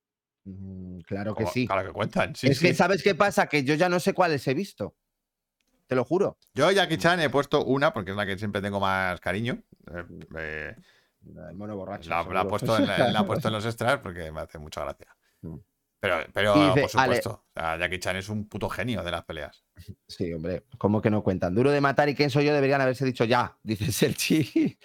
mm, 0.46 1.00
claro 1.02 1.36
que 1.36 1.46
sí. 1.48 1.68
Claro 1.68 1.88
que 1.88 1.94
cuentan. 1.94 2.36
Sí, 2.36 2.48
es 2.48 2.58
sí. 2.60 2.68
que, 2.68 2.74
¿sabes 2.74 3.04
qué 3.04 3.16
pasa? 3.16 3.48
Que 3.48 3.64
yo 3.64 3.76
ya 3.76 3.90
no 3.90 4.00
sé 4.00 4.14
cuáles 4.14 4.48
he 4.48 4.54
visto. 4.54 4.96
Te 5.88 5.96
lo 5.96 6.04
juro. 6.04 6.38
Yo, 6.54 6.72
Jackie 6.72 6.98
Chan, 6.98 7.20
he 7.20 7.30
puesto 7.30 7.64
una 7.64 7.94
porque 7.94 8.12
es 8.12 8.18
la 8.18 8.26
que 8.26 8.38
siempre 8.38 8.62
tengo 8.62 8.80
más 8.80 9.20
cariño. 9.20 9.62
Eh, 9.94 10.04
eh, 10.38 10.76
El 11.50 11.56
mono 11.56 11.76
borracho. 11.76 12.10
La, 12.10 12.18
la 12.18 12.22
he 12.22 12.26
seguro. 12.26 12.48
puesto 12.48 12.78
en, 12.78 12.88
la, 12.88 13.10
la 13.12 13.20
he 13.20 13.24
puesto 13.24 13.48
en 13.50 13.54
los 13.54 13.66
extras 13.66 14.00
porque 14.00 14.32
me 14.32 14.42
hace 14.42 14.58
mucha 14.58 14.82
gracia. 14.82 15.16
Pero, 16.00 16.18
pero 16.34 16.54
dice, 16.54 16.82
por 16.82 16.90
supuesto, 16.90 17.30
o 17.32 17.60
sea, 17.60 17.78
Jackie 17.78 18.00
Chan 18.00 18.16
es 18.18 18.30
un 18.30 18.48
puto 18.48 18.70
genio 18.70 19.04
de 19.04 19.12
las 19.12 19.24
peleas. 19.26 19.66
Sí, 20.08 20.32
hombre, 20.34 20.66
¿cómo 20.78 21.02
que 21.02 21.10
no 21.10 21.24
cuentan? 21.24 21.56
Duro 21.56 21.72
de 21.72 21.82
matar 21.82 22.10
y 22.10 22.16
quién 22.16 22.30
soy 22.30 22.46
yo 22.46 22.54
deberían 22.54 22.82
haberse 22.82 23.06
dicho 23.06 23.24
ya, 23.26 23.58
dice 23.64 23.92
Sergi. 23.92 24.78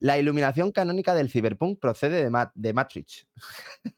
La 0.00 0.18
iluminación 0.18 0.72
canónica 0.72 1.14
del 1.14 1.30
Cyberpunk 1.30 1.78
procede 1.78 2.22
de, 2.24 2.30
Ma- 2.30 2.50
de 2.54 2.72
Matrix. 2.72 3.28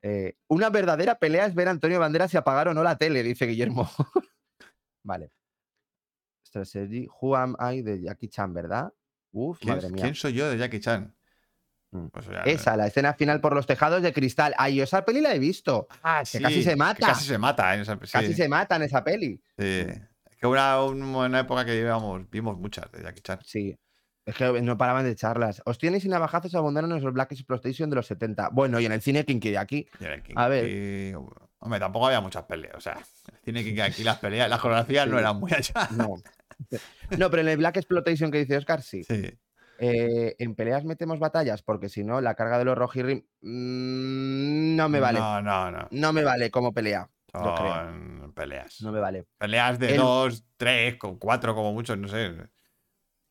Eh, 0.00 0.36
una 0.46 0.70
verdadera 0.70 1.18
pelea 1.18 1.46
es 1.46 1.56
ver 1.56 1.66
a 1.66 1.72
Antonio 1.72 1.98
Banderas 1.98 2.32
y 2.32 2.36
apagar 2.36 2.68
o 2.68 2.72
no 2.74 2.84
la 2.84 2.96
tele, 2.96 3.20
dice 3.24 3.46
Guillermo. 3.46 3.90
vale. 5.04 5.32
Esto 6.44 6.60
es 6.62 6.70
Sergi. 6.70 7.08
Who 7.20 7.34
am 7.36 7.56
I 7.60 7.82
de 7.82 8.02
Jackie 8.02 8.28
Chan, 8.28 8.54
¿verdad? 8.54 8.92
Uf, 9.32 9.58
¿Quién, 9.58 9.74
madre 9.74 9.90
mía. 9.90 10.02
quién 10.04 10.14
soy 10.14 10.34
yo 10.34 10.48
de 10.48 10.56
Jackie 10.56 10.78
Chan? 10.80 11.14
Mm. 11.90 12.06
Esa, 12.44 12.76
la 12.76 12.86
escena 12.86 13.14
final 13.14 13.40
por 13.40 13.54
los 13.54 13.66
tejados 13.66 14.02
de 14.02 14.12
cristal. 14.12 14.54
Ay, 14.58 14.76
yo 14.76 14.84
esa 14.84 15.04
peli 15.04 15.20
la 15.22 15.34
he 15.34 15.38
visto. 15.38 15.88
Ah, 16.02 16.22
que 16.30 16.40
casi 16.40 16.62
se 16.62 16.70
que 16.70 16.76
mata. 16.76 17.06
casi 17.06 17.24
se 17.24 17.38
mata. 17.38 17.74
en 17.74 17.80
esa- 17.80 17.94
sí, 18.02 18.12
Casi 18.12 18.34
se 18.34 18.48
mata 18.48 18.76
en 18.76 18.82
esa 18.82 19.02
peli. 19.02 19.40
sí. 19.58 19.86
Es 20.30 20.36
que 20.42 20.46
una, 20.46 20.80
una 20.84 21.40
época 21.40 21.64
que 21.64 21.72
vivíamos, 21.74 22.28
vimos 22.30 22.56
muchas 22.58 22.92
de 22.92 23.02
Jackie 23.02 23.22
Chan. 23.22 23.38
Sí. 23.44 23.76
Es 24.24 24.34
que 24.36 24.60
no 24.62 24.76
paraban 24.76 25.04
de 25.04 25.16
charlas. 25.16 25.62
Ostiones 25.64 26.04
y 26.04 26.08
navajazos 26.08 26.54
abundaron 26.54 26.92
en 26.92 27.02
los 27.02 27.12
Black 27.14 27.32
Exploitation 27.32 27.88
de 27.90 27.96
los 27.96 28.06
70. 28.06 28.50
Bueno, 28.50 28.78
y 28.78 28.84
en 28.86 28.92
el 28.92 29.00
cine 29.00 29.24
Kinky 29.24 29.50
de 29.50 29.58
aquí. 29.58 29.88
Y 29.98 30.04
en 30.04 30.12
el 30.12 30.22
King 30.22 30.34
A 30.36 30.46
ver. 30.48 31.16
Hombre, 31.60 31.80
tampoco 31.80 32.06
había 32.06 32.20
muchas 32.20 32.44
peleas. 32.44 32.74
O 32.76 32.80
sea, 32.80 32.98
tiene 33.42 33.64
que 33.64 33.82
aquí 33.82 34.04
las 34.04 34.18
peleas, 34.18 34.48
las 34.50 34.60
coreografías 34.60 35.08
no 35.08 35.14
Sí. 35.14 35.18
eran 35.20 35.36
muy 35.40 35.50
allá. 35.52 35.88
No. 35.96 36.14
No, 37.16 37.30
pero 37.30 37.40
en 37.42 37.48
el 37.48 37.56
Black 37.56 37.78
Exploitation 37.78 38.30
que 38.30 38.38
dice 38.38 38.56
Oscar, 38.58 38.82
sí. 38.82 39.02
Sí. 39.04 39.32
Eh, 39.78 40.34
en 40.38 40.54
peleas 40.56 40.84
metemos 40.84 41.18
batallas, 41.20 41.62
porque 41.62 41.88
si 41.88 42.02
no, 42.02 42.20
la 42.20 42.34
carga 42.34 42.58
de 42.58 42.64
los 42.64 42.76
Rojirrim 42.76 43.22
mm, 43.40 44.76
no 44.76 44.88
me 44.88 45.00
vale. 45.00 45.20
No. 45.20 45.40
No, 45.40 45.70
no, 45.70 45.88
no. 45.90 46.12
me 46.12 46.24
vale 46.24 46.50
como 46.50 46.72
pelea. 46.72 47.08
yo 47.32 47.54
creo. 47.54 47.74
Son 47.74 48.32
peleas. 48.34 48.80
No 48.82 48.92
me 48.92 49.00
vale. 49.00 49.24
Peleas 49.38 49.78
de 49.78 49.90
El- 49.92 49.96
dos, 49.98 50.44
tres, 50.56 50.96
con 50.96 51.18
cuatro 51.18 51.54
como 51.54 51.72
mucho, 51.72 51.94
no 51.96 52.08
sé. 52.08 52.32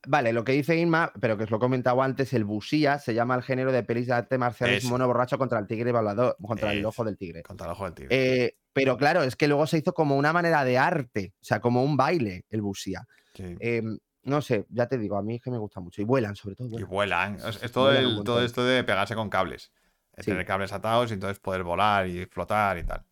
vale, 0.07 0.31
lo 0.31 0.43
que 0.45 0.53
dice 0.53 0.77
Inma, 0.77 1.11
pero 1.19 1.37
que 1.37 1.43
os 1.43 1.51
lo 1.51 1.57
he 1.57 1.59
comentado 1.59 2.01
antes, 2.01 2.31
el 2.33 2.45
busía 2.45 2.97
se 2.99 3.13
llama 3.13 3.35
el 3.35 3.43
género 3.43 3.71
de 3.73 3.83
pelis 3.83 4.07
de 4.07 4.13
arte 4.13 4.37
marciales 4.37 4.85
mono 4.85 5.05
borracho 5.07 5.37
contra 5.37 5.59
el 5.59 5.67
tigre 5.67 5.91
volador, 5.91 6.37
contra 6.41 6.71
el 6.71 6.85
ojo 6.85 7.03
del 7.03 7.17
tigre. 7.17 7.43
Contra 7.43 7.65
el 7.67 7.71
ojo 7.73 7.83
del 7.85 7.93
tigre. 7.93 8.15
Eh, 8.45 8.57
pero 8.71 8.95
claro, 8.95 9.23
es 9.23 9.35
que 9.35 9.47
luego 9.49 9.67
se 9.67 9.79
hizo 9.79 9.93
como 9.93 10.15
una 10.15 10.31
manera 10.31 10.63
de 10.63 10.77
arte, 10.77 11.33
o 11.41 11.43
sea, 11.43 11.59
como 11.59 11.83
un 11.83 11.97
baile, 11.97 12.45
el 12.49 12.61
busía. 12.61 13.05
Sí. 13.33 13.55
Eh, 13.59 13.81
no 14.27 14.41
sé, 14.41 14.65
ya 14.69 14.87
te 14.87 14.97
digo, 14.97 15.17
a 15.17 15.21
mí 15.23 15.35
es 15.35 15.41
que 15.41 15.49
me 15.51 15.57
gusta 15.57 15.79
mucho. 15.79 16.01
Y 16.01 16.05
vuelan, 16.05 16.35
sobre 16.35 16.55
todo. 16.55 16.79
Y 16.79 16.83
vuelan. 16.83 17.35
Es, 17.45 17.63
es 17.63 17.71
todo, 17.71 17.85
Vuelan 17.85 18.05
el- 18.17 18.23
todo 18.23 18.43
esto 18.43 18.63
de 18.63 18.83
pegarse 18.83 19.15
con 19.15 19.29
cables. 19.29 19.71
De 20.15 20.23
Sí. 20.23 20.31
Tener 20.31 20.45
cables 20.45 20.71
atados 20.73 21.11
y 21.11 21.13
entonces 21.15 21.39
poder 21.39 21.63
volar 21.63 22.07
y 22.07 22.25
flotar 22.25 22.77
y 22.77 22.83
tal. 22.83 23.03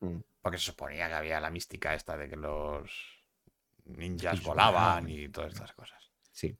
Mm. 0.00 0.16
Porque 0.40 0.58
se 0.58 0.64
suponía 0.64 1.06
que 1.08 1.14
había 1.14 1.40
la 1.40 1.50
mística 1.50 1.94
esta 1.94 2.16
de 2.16 2.28
que 2.28 2.36
los 2.36 2.90
ninjas 3.84 4.42
volaban 4.42 5.08
y 5.08 5.28
todas 5.28 5.52
estas 5.52 5.72
cosas. 5.72 6.10
Sí, 6.32 6.56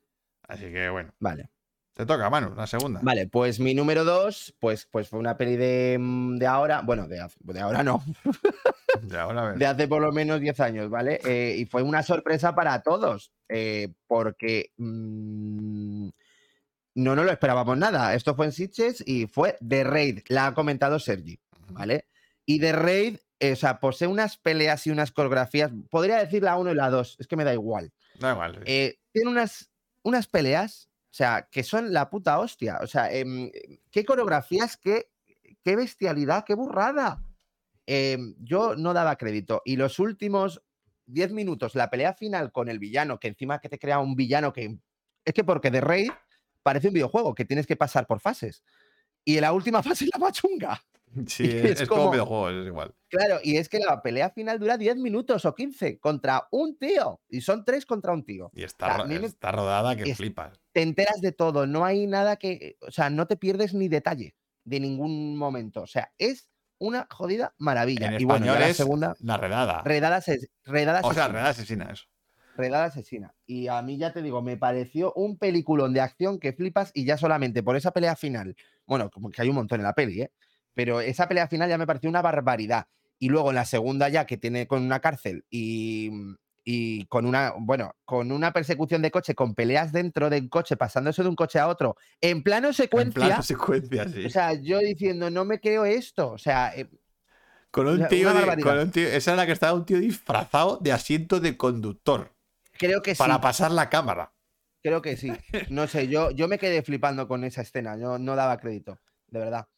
Así 0.49 0.71
que 0.73 0.89
bueno, 0.91 1.13
vale. 1.19 1.51
te 1.95 2.05
toca, 2.07 2.29
Manu, 2.31 2.55
la 2.55 2.67
segunda. 2.67 3.01
Vale, 3.03 3.27
pues 3.27 3.59
mi 3.59 3.75
número 3.75 4.05
dos, 4.05 4.55
pues, 4.61 4.87
pues 4.87 5.09
fue 5.09 5.19
una 5.19 5.37
peli 5.37 5.57
de, 5.57 5.97
mm, 5.99 6.37
de 6.37 6.47
ahora, 6.47 6.83
bueno, 6.83 7.09
de, 7.09 7.27
de 7.41 7.61
ahora 7.61 7.83
no, 7.83 8.03
De 9.57 9.67
hace 9.67 9.89
por 9.89 10.03
lo 10.03 10.13
menos 10.13 10.41
10 10.41 10.61
años, 10.61 10.91
¿vale? 10.91 11.21
Eh, 11.25 11.57
y 11.59 11.67
fue 11.67 11.83
una 11.83 12.03
sorpresa 12.03 12.55
para 12.55 12.83
todos, 12.83 13.33
eh, 13.49 13.93
porque 14.07 14.73
mm, 14.77 16.09
no 16.95 17.17
nos 17.17 17.25
lo 17.25 17.33
esperábamos 17.33 17.77
nada. 17.79 18.15
Esto 18.15 18.35
fue 18.35 18.47
en 18.47 18.53
Sitges 18.53 19.03
y 19.07 19.27
fue 19.27 19.57
The 19.67 19.85
Raid, 19.85 20.21
la 20.29 20.49
ha 20.49 20.55
comentado 20.55 20.99
Sergi, 20.99 21.39
¿vale? 21.71 22.07
Y 22.45 22.61
The 22.61 22.73
Raid, 22.73 23.19
eh, 23.41 23.53
o 23.53 23.57
sea, 23.57 23.81
posee 23.81 24.09
unas 24.09 24.37
peleas 24.37 24.87
y 24.87 24.91
unas 24.91 25.13
coreografías, 25.13 25.71
podría 25.91 26.19
decir 26.19 26.43
la 26.43 26.57
1 26.57 26.73
y 26.73 26.75
la 26.75 26.91
2, 26.91 27.17
es 27.19 27.27
que 27.27 27.37
me 27.37 27.45
da 27.45 27.53
igual. 27.53 27.93
Da 28.19 28.33
igual. 28.33 28.63
sí. 28.65 28.99
Tiene 29.13 29.31
unas, 29.31 29.71
unas 30.03 30.27
peleas, 30.27 30.91
o 31.11 31.15
sea, 31.17 31.49
que 31.51 31.63
son 31.63 31.95
la 31.95 32.11
puta 32.11 32.39
hostia. 32.39 32.79
O 32.83 32.87
sea, 32.87 33.11
em, 33.11 33.51
qué 33.91 34.05
coreografías, 34.05 34.77
qué, 34.77 35.09
qué 35.65 35.75
bestialidad, 35.75 36.45
qué 36.45 36.53
burrada. 36.53 37.23
Em, 37.87 38.35
yo 38.41 38.75
no 38.77 38.93
daba 38.93 39.17
crédito. 39.17 39.63
Y 39.65 39.77
los 39.77 39.99
últimos 39.99 40.63
10 41.07 41.33
minutos, 41.33 41.75
la 41.75 41.89
pelea 41.89 42.15
final 42.15 42.51
con 42.53 42.69
el 42.69 42.79
villano, 42.79 43.19
que 43.21 43.29
encima 43.29 43.61
que 43.61 43.69
te 43.69 43.79
crea 43.79 43.99
un 44.01 44.17
villano 44.17 44.53
que. 44.53 44.79
Es 45.25 45.35
que 45.35 45.45
porque 45.45 45.71
The 45.71 45.81
Raid 45.81 46.11
parece 46.63 46.89
un 46.89 46.95
videojuego 46.95 47.35
que 47.35 47.45
tienes 47.45 47.67
que 47.67 47.77
pasar 47.77 48.07
por 48.07 48.21
fases. 48.21 48.63
Y 49.25 49.37
en 49.37 49.43
la 49.43 49.53
última 49.53 49.83
fase 49.83 50.05
es 50.05 50.11
la 50.13 50.19
machunga. 50.19 50.83
Sí, 51.29 51.49
es, 51.49 51.87
como 51.89 52.01
como- 52.01 52.05
un 52.07 52.11
videojuego, 52.13 52.51
es 52.51 52.67
igual. 52.67 52.95
Claro, 53.09 53.39
y 53.43 53.57
es 53.57 53.69
que 53.69 53.79
la 53.79 54.03
pelea 54.03 54.31
final 54.31 54.59
dura 54.59 54.77
10 54.77 54.97
minutos 54.97 55.45
o 55.45 55.55
15 55.55 55.99
contra 55.99 56.47
un 56.51 56.77
tío. 56.77 57.21
Y 57.29 57.41
son 57.41 57.65
tres 57.65 57.87
contra 57.87 58.13
un 58.13 58.25
tío. 58.25 58.51
Y 58.53 58.65
está, 58.65 59.07
sea, 59.07 59.17
está 59.25 59.53
rodada 59.53 59.97
que 59.97 60.11
es- 60.11 60.17
flipas. 60.17 60.61
te 60.73 60.83
enteras 60.83 61.21
de 61.21 61.33
todo, 61.33 61.67
no 61.67 61.85
hay 61.85 62.07
nada 62.07 62.37
que, 62.37 62.77
o 62.81 62.91
sea, 62.91 63.09
no 63.09 63.27
te 63.27 63.37
pierdes 63.37 63.73
ni 63.73 63.89
detalle 63.89 64.35
de 64.65 64.81
ningún 64.81 65.37
momento, 65.39 65.83
o 65.83 65.87
sea, 65.87 66.13
es 66.19 66.49
una 66.79 67.07
jodida 67.11 67.55
maravilla. 67.59 68.09
En 68.15 68.21
y 68.21 68.25
bueno, 68.25 68.47
ya 68.47 68.59
la 68.59 68.75
segunda, 68.75 69.15
la 69.21 69.37
redada. 69.37 69.83
redada, 69.83 70.19
ases- 70.21 70.49
redada, 70.65 71.01
O 71.01 71.13
sea, 71.13 71.25
asesina, 71.25 71.29
redada 71.33 71.49
asesina, 71.51 71.85
eso. 71.93 72.05
redada 72.57 72.85
asesina. 72.87 73.35
Y 73.47 73.69
a 73.69 73.81
mí 73.83 73.99
ya 73.99 74.13
te 74.13 74.23
digo, 74.23 74.43
me 74.43 74.57
pareció 74.57 75.13
un 75.15 75.39
peliculón 75.39 75.93
de 75.95 76.01
acción 76.01 76.39
que 76.39 76.53
flipas 76.53 76.91
y 76.95 77.05
ya 77.05 77.17
solamente 77.17 77.63
por 77.63 77.77
esa 77.77 77.91
pelea 77.93 78.17
final, 78.17 78.57
bueno, 78.87 79.11
como 79.11 79.31
que 79.31 79.43
hay 79.43 79.49
un 79.49 79.57
montón 79.57 79.81
en 79.81 79.85
la 79.85 79.95
peli, 79.95 80.23
¿eh? 80.23 80.33
pero 80.75 81.01
esa 81.01 81.27
pelea 81.29 81.49
final 81.49 81.69
ya 81.69 81.79
me 81.79 81.87
pareció 81.87 82.09
una 82.11 82.23
barbaridad. 82.23 82.87
Y 83.19 83.31
luego 83.31 83.49
en 83.51 83.57
la 83.57 83.65
segunda 83.65 84.09
ya 84.11 84.27
que 84.27 84.37
tiene 84.37 84.67
con 84.67 84.83
una 84.83 85.01
cárcel 85.01 85.45
y, 85.49 86.11
y 86.69 87.07
con 87.07 87.27
una, 87.27 87.55
bueno, 87.57 87.95
con 88.05 88.33
una 88.33 88.53
persecución 88.53 89.01
de 89.01 89.13
coche, 89.13 89.37
con 89.37 89.55
peleas 89.55 89.93
dentro 89.93 90.29
del 90.29 90.49
coche, 90.51 90.77
pasándose 90.77 91.23
de 91.23 91.29
un 91.29 91.37
coche 91.37 91.61
a 91.61 91.69
otro, 91.69 91.97
en 92.21 92.43
plano 92.43 92.67
En 92.69 92.75
secuencia. 92.75 93.25
plan 93.25 93.43
secuencia, 93.45 94.09
sí. 94.09 94.25
O 94.27 94.31
sea, 94.31 94.53
yo 94.55 94.81
diciendo, 94.81 95.31
no 95.31 95.45
me 95.45 95.61
creo 95.61 95.85
esto. 95.85 96.33
O 96.33 96.39
sea, 96.39 96.73
eh, 96.77 96.91
con 97.71 97.87
un 97.87 98.09
tío, 98.09 98.29
una 98.31 98.41
de- 98.41 98.47
barbaridad. 98.47 98.69
con 98.69 98.79
un 98.81 98.91
tío- 98.91 99.07
esa 99.07 99.31
era 99.31 99.43
la 99.43 99.47
que 99.47 99.53
estaba 99.53 99.75
un 99.75 99.87
tío 99.87 100.01
disfrazado 100.01 100.79
de 100.83 100.91
asiento 100.93 101.39
de 101.39 101.57
conductor 101.57 102.35
creo 102.79 103.01
que 103.01 103.15
para 103.15 103.35
sí. 103.37 103.41
pasar 103.41 103.71
la 103.71 103.89
cámara. 103.89 104.33
Creo 104.83 105.01
que 105.03 105.17
sí. 105.17 105.33
No 105.71 105.87
sé, 105.87 106.09
yo, 106.09 106.31
yo 106.33 106.49
me 106.49 106.59
quedé 106.59 106.83
flipando 106.83 107.27
con 107.29 107.45
esa 107.45 107.63
escena. 107.63 107.97
Yo 107.97 108.19
no 108.19 108.35
daba 108.37 108.59
crédito, 108.59 108.99
de 109.29 109.39
verdad. 109.39 109.69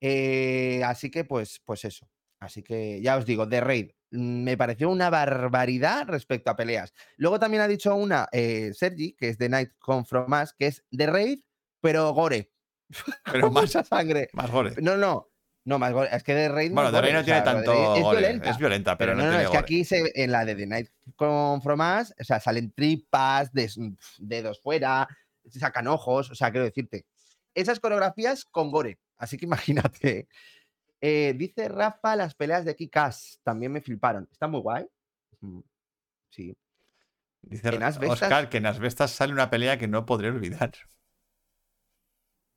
Eh, 0.00 0.82
así 0.84 1.10
que, 1.10 1.24
pues, 1.24 1.60
pues 1.64 1.84
eso. 1.86 2.06
Así 2.40 2.62
que 2.62 3.00
ya 3.02 3.16
os 3.16 3.24
digo, 3.26 3.48
The 3.48 3.60
Raid 3.60 3.90
mm, 4.10 4.42
me 4.44 4.56
pareció 4.56 4.90
una 4.90 5.08
barbaridad 5.10 6.06
respecto 6.06 6.50
a 6.50 6.56
peleas. 6.56 6.92
Luego 7.16 7.38
también 7.38 7.62
ha 7.62 7.68
dicho 7.68 7.94
una, 7.94 8.28
eh, 8.32 8.72
Sergi, 8.74 9.14
que 9.14 9.28
es 9.30 9.38
The 9.38 9.48
Night 9.48 9.72
Come 9.78 10.04
From 10.04 10.32
Us, 10.32 10.52
que 10.52 10.66
es 10.66 10.84
The 10.90 11.06
Raid, 11.06 11.40
pero 11.80 12.12
gore. 12.12 12.52
Pero 13.32 13.50
más, 13.50 13.64
mucha 13.64 13.82
sangre. 13.82 14.28
más 14.32 14.50
gore. 14.50 14.74
No, 14.80 14.96
no. 14.96 15.28
No, 15.64 15.78
más 15.80 15.92
gore. 15.92 16.08
Es 16.14 16.22
que 16.22 16.34
The 16.34 16.48
Raid. 16.48 16.68
no 16.70 16.74
Bueno, 16.76 16.88
es 16.90 16.94
The 16.94 17.00
Raid 17.00 17.12
no 17.14 17.20
o 17.20 17.24
tiene 17.24 17.38
sea, 17.40 17.44
tanto 17.44 17.72
es 17.96 18.02
gore. 18.02 18.20
violenta. 18.20 18.50
Es 18.50 18.58
violenta, 18.58 18.96
pero, 18.98 19.12
Pero 19.12 19.18
no, 19.18 19.24
no, 19.24 19.30
no, 19.32 19.32
tiene 19.38 19.44
es 19.44 19.50
que 19.50 19.58
aquí 19.58 19.84
se, 19.84 20.12
en 20.14 20.30
la 20.30 20.44
de 20.44 20.54
The 20.54 20.66
Night 20.66 20.88
con 21.16 21.60
Fromas, 21.62 22.14
o 22.20 22.22
sea, 22.24 22.38
salen 22.38 22.70
tripas, 22.72 23.52
des- 23.52 23.76
dedos 24.18 24.60
fuera, 24.62 25.08
sacan 25.50 25.88
ojos, 25.88 26.30
o 26.30 26.34
sea, 26.36 26.52
quiero 26.52 26.64
decirte, 26.66 27.06
esas 27.54 27.80
coreografías 27.80 28.44
con 28.44 28.70
gore, 28.70 29.00
así 29.16 29.36
que 29.36 29.46
imagínate. 29.90 30.28
Eh, 31.00 31.34
dice 31.36 31.68
Rafa, 31.68 32.16
las 32.16 32.34
peleas 32.34 32.64
de 32.64 32.74
Kikas 32.74 33.40
también 33.42 33.72
me 33.72 33.80
fliparon, 33.80 34.28
está 34.30 34.48
muy 34.48 34.60
guay. 34.60 34.86
Sí, 36.30 36.56
Dice 37.42 37.68
en 37.68 37.82
Asbestas- 37.82 38.22
Oscar 38.22 38.48
que 38.48 38.56
en 38.56 38.66
Asbestas 38.66 39.10
sale 39.12 39.32
una 39.32 39.48
pelea 39.50 39.78
que 39.78 39.86
no 39.86 40.04
podré 40.04 40.30
olvidar. 40.30 40.72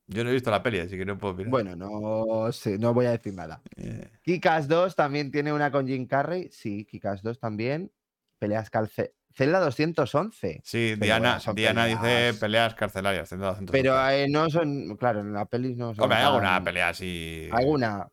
Yo 0.08 0.24
no 0.24 0.32
he 0.32 0.34
visto 0.34 0.50
la 0.50 0.64
peli, 0.64 0.80
así 0.80 0.98
que 0.98 1.06
no 1.06 1.20
puedo 1.20 1.36
opinar. 1.36 1.52
bueno, 1.52 1.76
no 1.76 2.52
sé, 2.52 2.80
no 2.80 2.96
voy 2.96 3.06
a 3.06 3.12
decir 3.12 3.34
nada. 3.36 3.62
Eh, 3.76 4.10
Kikas 4.24 4.68
2 4.68 4.96
también 4.96 5.30
tiene 5.32 5.54
una 5.54 5.70
con 5.72 5.88
Jim 5.88 6.08
Carrey, 6.08 6.50
sí, 6.52 6.86
Kikas 6.86 7.22
2 7.22 7.40
también. 7.40 7.92
Peleas 8.40 8.70
calce. 8.72 9.14
Celda 9.36 9.60
211. 9.60 10.62
sí, 10.64 10.94
Pero 10.96 11.06
Diana, 11.06 11.38
bueno, 11.38 11.54
Diana 11.54 11.86
dice 11.86 12.00
peleas. 12.02 12.38
peleas 12.38 12.74
carcelarias. 12.76 13.30
tendrá 13.30 13.50
200 13.50 13.72
Pero 13.72 14.10
eh, 14.10 14.28
no 14.28 14.50
son, 14.50 14.98
claro, 14.98 15.20
en 15.20 15.32
la 15.34 15.46
peli 15.46 15.76
no 15.76 15.94
son. 15.94 16.04
Hombre, 16.06 16.18
hay 16.18 16.26
alguna 16.26 16.64
pelea 16.64 16.90
así 16.90 17.48
Alguna. 17.52 18.10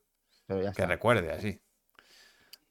Pero 0.46 0.60
ya 0.60 0.66
que 0.66 0.82
está. 0.82 0.86
recuerde 0.86 1.30
así. 1.32 1.60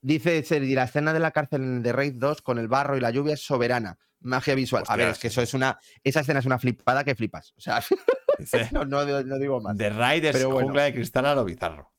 Dice 0.00 0.42
Sergi, 0.42 0.74
la 0.74 0.84
escena 0.84 1.12
de 1.12 1.20
la 1.20 1.30
cárcel 1.32 1.82
de 1.82 1.92
Raid 1.92 2.14
2 2.16 2.42
con 2.42 2.58
el 2.58 2.68
barro 2.68 2.96
y 2.96 3.00
la 3.00 3.10
lluvia 3.10 3.34
es 3.34 3.40
soberana. 3.44 3.98
Magia 4.20 4.54
visual. 4.54 4.84
a 4.88 4.96
ver, 4.96 5.08
es 5.10 5.18
que 5.18 5.28
eso 5.28 5.42
es 5.42 5.52
una. 5.54 5.78
Esa 6.02 6.20
escena 6.20 6.40
es 6.40 6.46
una 6.46 6.58
flipada 6.58 7.04
que 7.04 7.14
flipas. 7.14 7.52
O 7.56 7.60
sea, 7.60 7.80
Dice, 8.38 8.68
no, 8.72 8.84
no, 8.84 9.04
no 9.04 9.38
digo 9.38 9.60
más. 9.60 9.76
The 9.76 9.90
Raid 9.90 10.24
es 10.26 10.32
Pero 10.36 10.50
bueno. 10.50 10.66
jungla 10.68 10.84
de 10.84 10.94
cristal 10.94 11.26
a 11.26 11.34
lo 11.34 11.44
bizarro. 11.44 11.92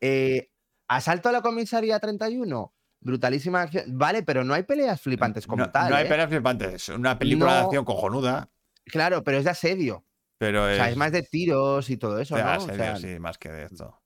Eh, 0.00 0.50
Asalto 0.88 1.28
a 1.28 1.32
la 1.32 1.42
comisaría 1.42 1.98
31. 1.98 2.74
Brutalísima 3.00 3.62
acción. 3.62 3.84
Vale, 3.98 4.22
pero 4.22 4.44
no 4.44 4.54
hay 4.54 4.62
peleas 4.64 5.00
flipantes 5.00 5.46
como 5.46 5.64
no, 5.64 5.70
tal. 5.70 5.90
no 5.90 5.96
hay 5.96 6.04
¿eh? 6.06 6.08
peleas 6.08 6.28
flipantes. 6.28 6.74
Es 6.74 6.88
una 6.90 7.18
película 7.18 7.54
de 7.54 7.60
No. 7.60 7.66
acción 7.66 7.84
cojonuda, 7.84 8.50
Claro, 8.86 9.22
pero 9.22 9.38
es 9.38 9.44
de 9.44 9.50
asedio. 9.50 10.04
pero 10.38 10.64
O 10.64 10.68
es, 10.68 10.76
sea, 10.76 10.90
es 10.90 10.96
más 10.96 11.12
de 11.12 11.22
tiros 11.22 11.88
y 11.90 11.96
todo 11.96 12.18
eso, 12.18 12.34
de 12.36 12.42
¿no? 12.42 12.48
O 12.50 12.52
asedio, 12.52 12.74
sea, 12.76 12.96
sí, 12.96 13.18
más 13.20 13.38
que 13.38 13.50
de 13.50 13.64
esto. 13.66 14.00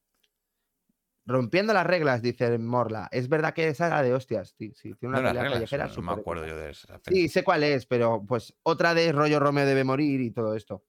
Rompiendo 1.27 1.73
las 1.73 1.87
reglas, 1.87 2.23
dice 2.23 2.59
Morla. 2.59 3.09
Es 3.13 3.29
verdad 3.29 3.55
que 3.55 3.69
esa 3.69 3.87
era 3.89 4.03
de 4.03 4.15
hostias. 4.15 4.55
Sí, 4.59 4.73
sí, 4.75 4.95
tiene 4.95 5.19
una 5.19 5.23
No, 5.23 5.29
pelea 5.29 5.51
callejera 5.51 5.85
no 5.85 5.91
me 5.91 5.95
súper 5.95 6.19
acuerdo 6.21 6.47
yo 6.47 6.57
de 6.57 6.71
esa. 6.71 7.01
Sí, 7.07 7.29
sé 7.29 7.43
cuál 7.45 7.63
es, 7.65 7.87
pero 7.87 8.25
pues 8.27 8.55
otra 8.63 8.95
de 8.95 9.13
rollo 9.13 9.41
Romeo 9.41 9.67
debe 9.67 9.85
morir 9.85 10.21
y 10.21 10.31
todo 10.31 10.55
esto. 10.55 10.85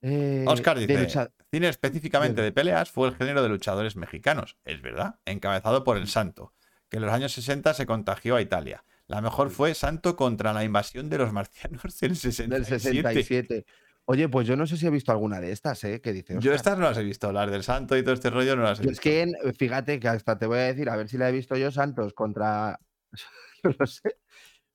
Eh, 0.00 0.44
Oscar 0.46 0.78
dice, 0.78 0.96
lucha- 0.96 1.32
Cine 1.50 1.68
específicamente 1.68 2.40
de 2.42 2.52
peleas 2.52 2.90
fue 2.90 3.08
el 3.08 3.16
género 3.16 3.42
de 3.42 3.48
luchadores 3.48 3.96
mexicanos, 3.96 4.56
es 4.64 4.80
verdad, 4.82 5.18
encabezado 5.24 5.82
por 5.82 5.96
el 5.96 6.06
Santo, 6.06 6.52
que 6.88 6.98
en 6.98 7.02
los 7.04 7.12
años 7.12 7.32
60 7.32 7.74
se 7.74 7.86
contagió 7.86 8.36
a 8.36 8.42
Italia. 8.42 8.84
La 9.06 9.22
mejor 9.22 9.50
fue 9.50 9.74
Santo 9.74 10.14
contra 10.14 10.52
la 10.52 10.62
invasión 10.64 11.08
de 11.08 11.18
los 11.18 11.32
marcianos 11.32 11.98
del 11.98 12.14
67. 12.16 12.54
del 12.54 12.64
67. 12.66 13.66
Oye, 14.10 14.26
pues 14.30 14.46
yo 14.46 14.56
no 14.56 14.66
sé 14.66 14.78
si 14.78 14.86
he 14.86 14.90
visto 14.90 15.12
alguna 15.12 15.38
de 15.38 15.52
estas, 15.52 15.84
¿eh? 15.84 16.00
Que 16.00 16.14
dice. 16.14 16.36
Yo 16.40 16.54
estas 16.54 16.78
no 16.78 16.84
las 16.84 16.96
he 16.96 17.02
visto, 17.02 17.30
las 17.30 17.50
del 17.50 17.62
Santo 17.62 17.94
y 17.94 18.02
todo 18.02 18.14
este 18.14 18.30
rollo 18.30 18.56
no 18.56 18.62
las 18.62 18.78
he 18.80 18.82
visto. 18.82 18.92
es 18.92 19.00
que, 19.00 19.26
fíjate 19.52 20.00
que 20.00 20.08
hasta 20.08 20.38
te 20.38 20.46
voy 20.46 20.58
a 20.60 20.62
decir, 20.62 20.88
a 20.88 20.96
ver 20.96 21.10
si 21.10 21.18
la 21.18 21.28
he 21.28 21.32
visto 21.32 21.56
yo, 21.56 21.70
Santos, 21.70 22.14
contra. 22.14 22.80
no 23.64 23.70
lo 23.78 23.86
sé. 23.86 24.16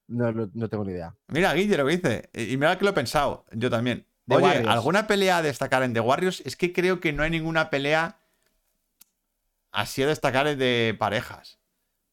No, 0.08 0.32
no, 0.32 0.52
no 0.54 0.70
tengo 0.70 0.86
ni 0.86 0.92
idea. 0.92 1.16
Mira, 1.30 1.52
Guille, 1.56 1.78
lo 1.78 1.88
que 1.88 1.98
dice, 1.98 2.30
y 2.34 2.58
mira 2.58 2.78
que 2.78 2.84
lo 2.86 2.92
he 2.92 2.94
pensado, 2.94 3.46
yo 3.54 3.72
también. 3.72 4.06
The 4.28 4.36
Oye, 4.36 4.44
Warriors. 4.46 4.68
¿alguna 4.70 5.08
pelea 5.08 5.38
a 5.38 5.42
destacar 5.42 5.82
en 5.82 5.94
The 5.94 6.00
Warriors? 6.02 6.42
Es 6.46 6.56
que 6.56 6.72
creo 6.72 7.00
que 7.00 7.12
no 7.12 7.24
hay 7.24 7.32
ninguna 7.32 7.72
pelea 7.72 8.20
así 9.72 10.04
a 10.04 10.08
destacar 10.08 10.56
de 10.56 10.96
parejas. 11.00 11.60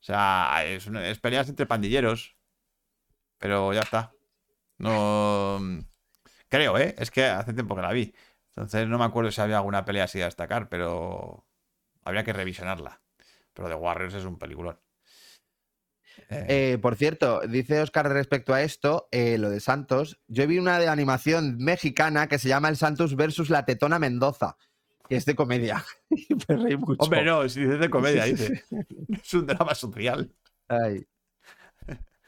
O 0.01 0.05
sea, 0.05 0.65
es, 0.65 0.87
una- 0.87 1.07
es 1.07 1.19
peleas 1.21 1.51
entre 1.51 1.67
pandilleros. 1.67 2.35
Pero 3.37 3.75
ya 3.75 3.81
está. 3.81 4.13
No. 4.79 5.61
Creo, 6.51 6.77
¿eh? 6.79 6.95
Es 6.99 7.11
que 7.11 7.25
hace 7.25 7.55
tiempo 7.55 7.77
que 7.77 7.83
la 7.83 7.93
vi. 7.93 8.13
Entonces 8.49 8.89
no 8.89 8.99
me 8.99 9.05
acuerdo 9.05 9.31
si 9.31 9.41
había 9.41 9.59
alguna 9.59 9.85
pelea 9.85 10.05
así 10.05 10.21
a 10.21 10.25
destacar, 10.27 10.69
pero 10.69 11.47
habría 12.03 12.25
que 12.25 12.33
revisionarla. 12.33 13.01
Pero 13.55 13.69
The 13.69 13.75
Warriors 13.75 14.15
es 14.15 14.25
un 14.25 14.39
peliculón. 14.39 14.79
Eh, 16.29 16.73
Eh, 16.73 16.79
por 16.79 16.97
cierto, 16.97 17.41
dice 17.49 17.81
Oscar 17.81 18.09
respecto 18.09 18.53
a 18.53 18.63
esto, 18.63 19.09
eh, 19.13 19.39
lo 19.39 19.49
de 19.49 19.61
Santos. 19.61 20.21
Yo 20.27 20.47
vi 20.49 20.59
una 20.59 20.79
de 20.81 20.89
animación 20.89 21.57
mexicana 21.59 22.27
que 22.27 22.39
se 22.39 22.49
llama 22.49 22.69
El 22.69 22.77
Santos 22.77 23.15
versus 23.15 23.49
la 23.49 23.65
Tetona 23.65 24.01
Mendoza, 24.01 24.57
que 25.09 25.17
es 25.17 25.25
de 25.25 25.37
comedia. 25.37 25.85
Y 26.11 26.35
me 26.35 26.57
reí 26.57 26.77
mucho. 26.77 26.97
hombre, 26.99 27.25
no, 27.25 27.49
si 27.49 27.61
dices 27.61 27.79
de 27.79 27.91
comedia, 27.91 28.25
dice. 28.25 28.65
Es 29.09 29.35
un 29.35 29.47
drama 29.47 29.77
social. 29.77 30.35
Ay. 30.67 31.07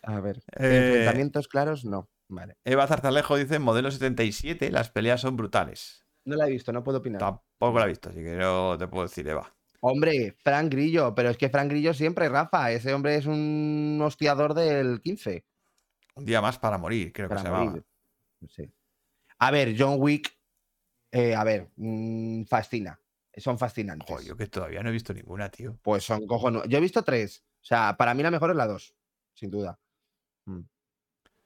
A 0.04 0.20
ver. 0.20 0.42
Enfrentamientos 0.52 1.48
claros, 1.48 1.84
no. 1.84 2.08
Vale. 2.32 2.56
Eva 2.64 2.86
Zarzalejo 2.86 3.36
dice, 3.36 3.58
modelo 3.58 3.90
77, 3.90 4.70
las 4.70 4.90
peleas 4.90 5.20
son 5.20 5.36
brutales. 5.36 6.06
No 6.24 6.34
la 6.36 6.46
he 6.46 6.50
visto, 6.50 6.72
no 6.72 6.82
puedo 6.82 6.98
opinar. 6.98 7.18
Tampoco 7.18 7.78
la 7.78 7.84
he 7.84 7.88
visto, 7.88 8.08
así 8.08 8.20
que 8.22 8.36
no 8.36 8.78
te 8.78 8.88
puedo 8.88 9.02
decir, 9.02 9.28
Eva. 9.28 9.54
Hombre, 9.80 10.34
Frank 10.42 10.70
Grillo, 10.72 11.14
pero 11.14 11.28
es 11.28 11.36
que 11.36 11.50
Frank 11.50 11.68
Grillo 11.68 11.92
siempre, 11.92 12.30
Rafa. 12.30 12.72
Ese 12.72 12.94
hombre 12.94 13.16
es 13.16 13.26
un 13.26 14.00
hostiador 14.02 14.54
del 14.54 15.02
15. 15.02 15.44
Un 16.14 16.24
día 16.24 16.40
más 16.40 16.58
para 16.58 16.78
morir, 16.78 17.12
creo 17.12 17.28
que 17.28 17.36
se 17.36 17.50
morir. 17.50 17.66
llamaba. 17.66 17.82
Sé. 18.48 18.72
A 19.38 19.50
ver, 19.50 19.74
John 19.76 19.96
Wick, 19.98 20.34
eh, 21.10 21.34
a 21.34 21.44
ver, 21.44 21.68
mm, 21.76 22.44
fascina. 22.44 22.98
Son 23.36 23.58
fascinantes. 23.58 24.08
Joder, 24.08 24.26
yo 24.26 24.36
que 24.36 24.46
todavía 24.46 24.82
no 24.82 24.88
he 24.88 24.92
visto 24.92 25.12
ninguna, 25.12 25.50
tío. 25.50 25.76
Pues 25.82 26.04
son 26.04 26.26
cojonudos. 26.26 26.66
Yo 26.68 26.78
he 26.78 26.82
visto 26.82 27.02
tres. 27.02 27.44
O 27.60 27.64
sea, 27.64 27.94
para 27.98 28.14
mí 28.14 28.22
la 28.22 28.30
mejor 28.30 28.50
es 28.50 28.56
la 28.56 28.66
dos, 28.66 28.94
sin 29.34 29.50
duda. 29.50 29.78
Mm. 30.46 30.60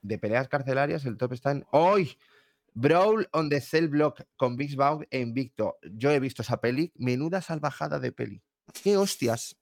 De 0.07 0.19
peleas 0.19 0.47
carcelarias, 0.49 1.05
el 1.05 1.17
top 1.17 1.33
está 1.33 1.51
en. 1.51 1.67
¡Hoy! 1.73 2.17
Brawl 2.75 3.27
on 3.33 3.49
the 3.49 3.61
Cell 3.61 3.89
Block 3.89 4.23
con 4.37 4.57
Big 4.57 4.77
Bang 4.77 5.05
e 5.11 5.19
Invicto. 5.21 5.79
Yo 5.83 6.11
he 6.13 6.21
visto 6.21 6.43
esa 6.43 6.61
peli. 6.61 6.93
Menuda 6.95 7.41
salvajada 7.43 7.99
de 7.99 8.13
peli. 8.13 8.43
¡Qué 8.83 8.97
hostias! 8.97 9.57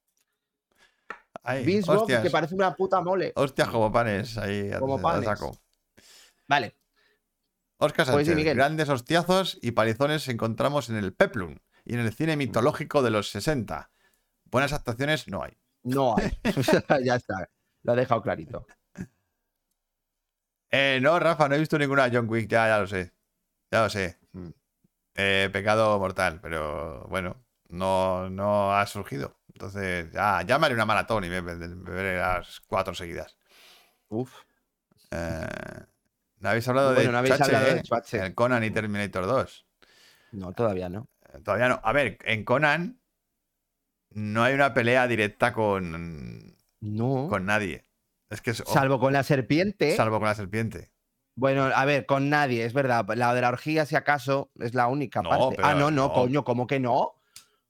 Ay, 1.43 1.65
Vince 1.65 1.91
hostias, 1.91 2.23
que 2.23 2.31
parece 2.31 2.55
una 2.55 2.75
puta 2.75 3.01
mole. 3.01 3.33
hostias 3.37 3.69
como 3.69 3.93
panes 3.93 4.37
ahí 4.39 4.71
Como 4.79 5.01
panes. 5.01 5.25
saco. 5.27 5.57
Vale. 6.49 6.77
Oscar 7.79 8.07
Pues 8.11 8.27
Sánchez, 8.27 8.55
grandes 8.55 8.89
hostiazos 8.89 9.59
y 9.63 9.73
palizones 9.73 10.29
encontramos 10.29 10.89
en 10.91 10.97
el 10.97 11.13
Peplum 11.13 11.59
y 11.85 11.95
en 11.95 12.01
el 12.01 12.13
cine 12.13 12.37
mitológico 12.37 13.03
de 13.03 13.11
los 13.11 13.31
60. 13.31 13.91
Buenas 14.45 14.73
actuaciones 14.73 15.29
no 15.29 15.43
hay. 15.43 15.57
No 15.83 16.17
hay. 16.17 16.31
ya 17.05 17.17
está. 17.17 17.49
Lo 17.83 17.93
ha 17.93 17.97
dejado 17.97 18.23
clarito. 18.23 18.67
Eh, 20.77 20.99
no, 21.01 21.19
Rafa, 21.21 21.49
no 21.49 21.55
he 21.55 21.59
visto 21.59 21.79
ninguna 21.79 22.09
John 22.13 22.29
Wick, 22.29 22.49
ya, 22.49 22.67
ya 22.69 22.79
lo 22.81 22.87
sé. 22.87 23.13
Ya 23.71 23.83
lo 23.83 23.91
sé. 23.91 24.19
Mm. 24.33 24.49
Eh, 25.17 25.51
pecado 25.53 25.99
mortal, 25.99 26.41
pero 26.43 27.07
bueno, 27.09 27.37
no, 27.69 28.29
no 28.31 28.75
ha 28.75 28.87
surgido. 28.87 29.37
Entonces, 29.53 30.11
ya, 30.13 30.43
ya 30.43 30.59
me 30.59 30.67
haré 30.67 30.75
una 30.75 30.85
maratón 30.87 31.25
y 31.25 31.29
me, 31.29 31.43
me- 31.43 31.55
me 31.57 31.91
veré 31.91 32.19
las 32.19 32.61
cuatro 32.63 32.95
seguidas. 32.95 33.37
Uf. 34.09 34.33
Eh, 35.11 35.47
no 36.41 36.49
habéis 36.49 36.67
hablado 36.69 36.93
Bueno, 36.95 37.07
de, 37.09 37.13
no 37.13 37.19
habéis 37.19 37.37
Chache, 37.39 37.57
hablado 37.57 37.75
de 37.75 37.81
¿eh? 37.81 37.83
Chache. 37.83 38.19
El 38.27 38.35
Conan 38.35 38.65
y 38.65 38.71
Terminator 38.71 39.27
2. 39.27 39.67
No, 40.33 40.53
todavía 40.53 40.89
no. 40.89 41.09
Todavía 41.45 41.69
no. 41.69 41.81
A 41.85 41.93
ver, 41.93 42.19
en 42.25 42.45
Conan 42.45 43.01
no 44.11 44.43
hay 44.43 44.55
una 44.55 44.75
pelea 44.75 45.07
directa 45.07 45.53
con, 45.53 46.57
No. 46.81 47.27
con 47.29 47.47
nadie. 47.47 47.84
Es 48.35 48.41
que 48.41 48.51
es, 48.51 48.61
o- 48.61 48.67
Salvo 48.67 48.99
con 48.99 49.13
la 49.13 49.23
serpiente. 49.23 49.95
salvo 49.97 50.19
con 50.19 50.29
la 50.29 50.35
serpiente. 50.35 50.91
Bueno, 51.37 51.65
a 51.65 51.85
ver, 51.85 52.05
con 52.07 52.29
nadie, 52.31 52.65
es 52.65 52.73
verdad. 52.73 53.07
La 53.17 53.33
de 53.35 53.41
la 53.41 53.49
orgía, 53.49 53.87
si 53.87 53.97
acaso, 53.97 54.51
es 54.61 54.75
la 54.75 54.87
única 54.89 55.23
No, 55.23 55.29
parte. 55.31 55.57
pero 55.57 55.69
ah, 55.69 55.75
no, 55.75 55.91
no, 55.91 56.09
no. 56.09 56.13
coño, 56.13 56.45
¿cómo 56.45 56.67
que 56.67 56.81
no? 56.81 57.13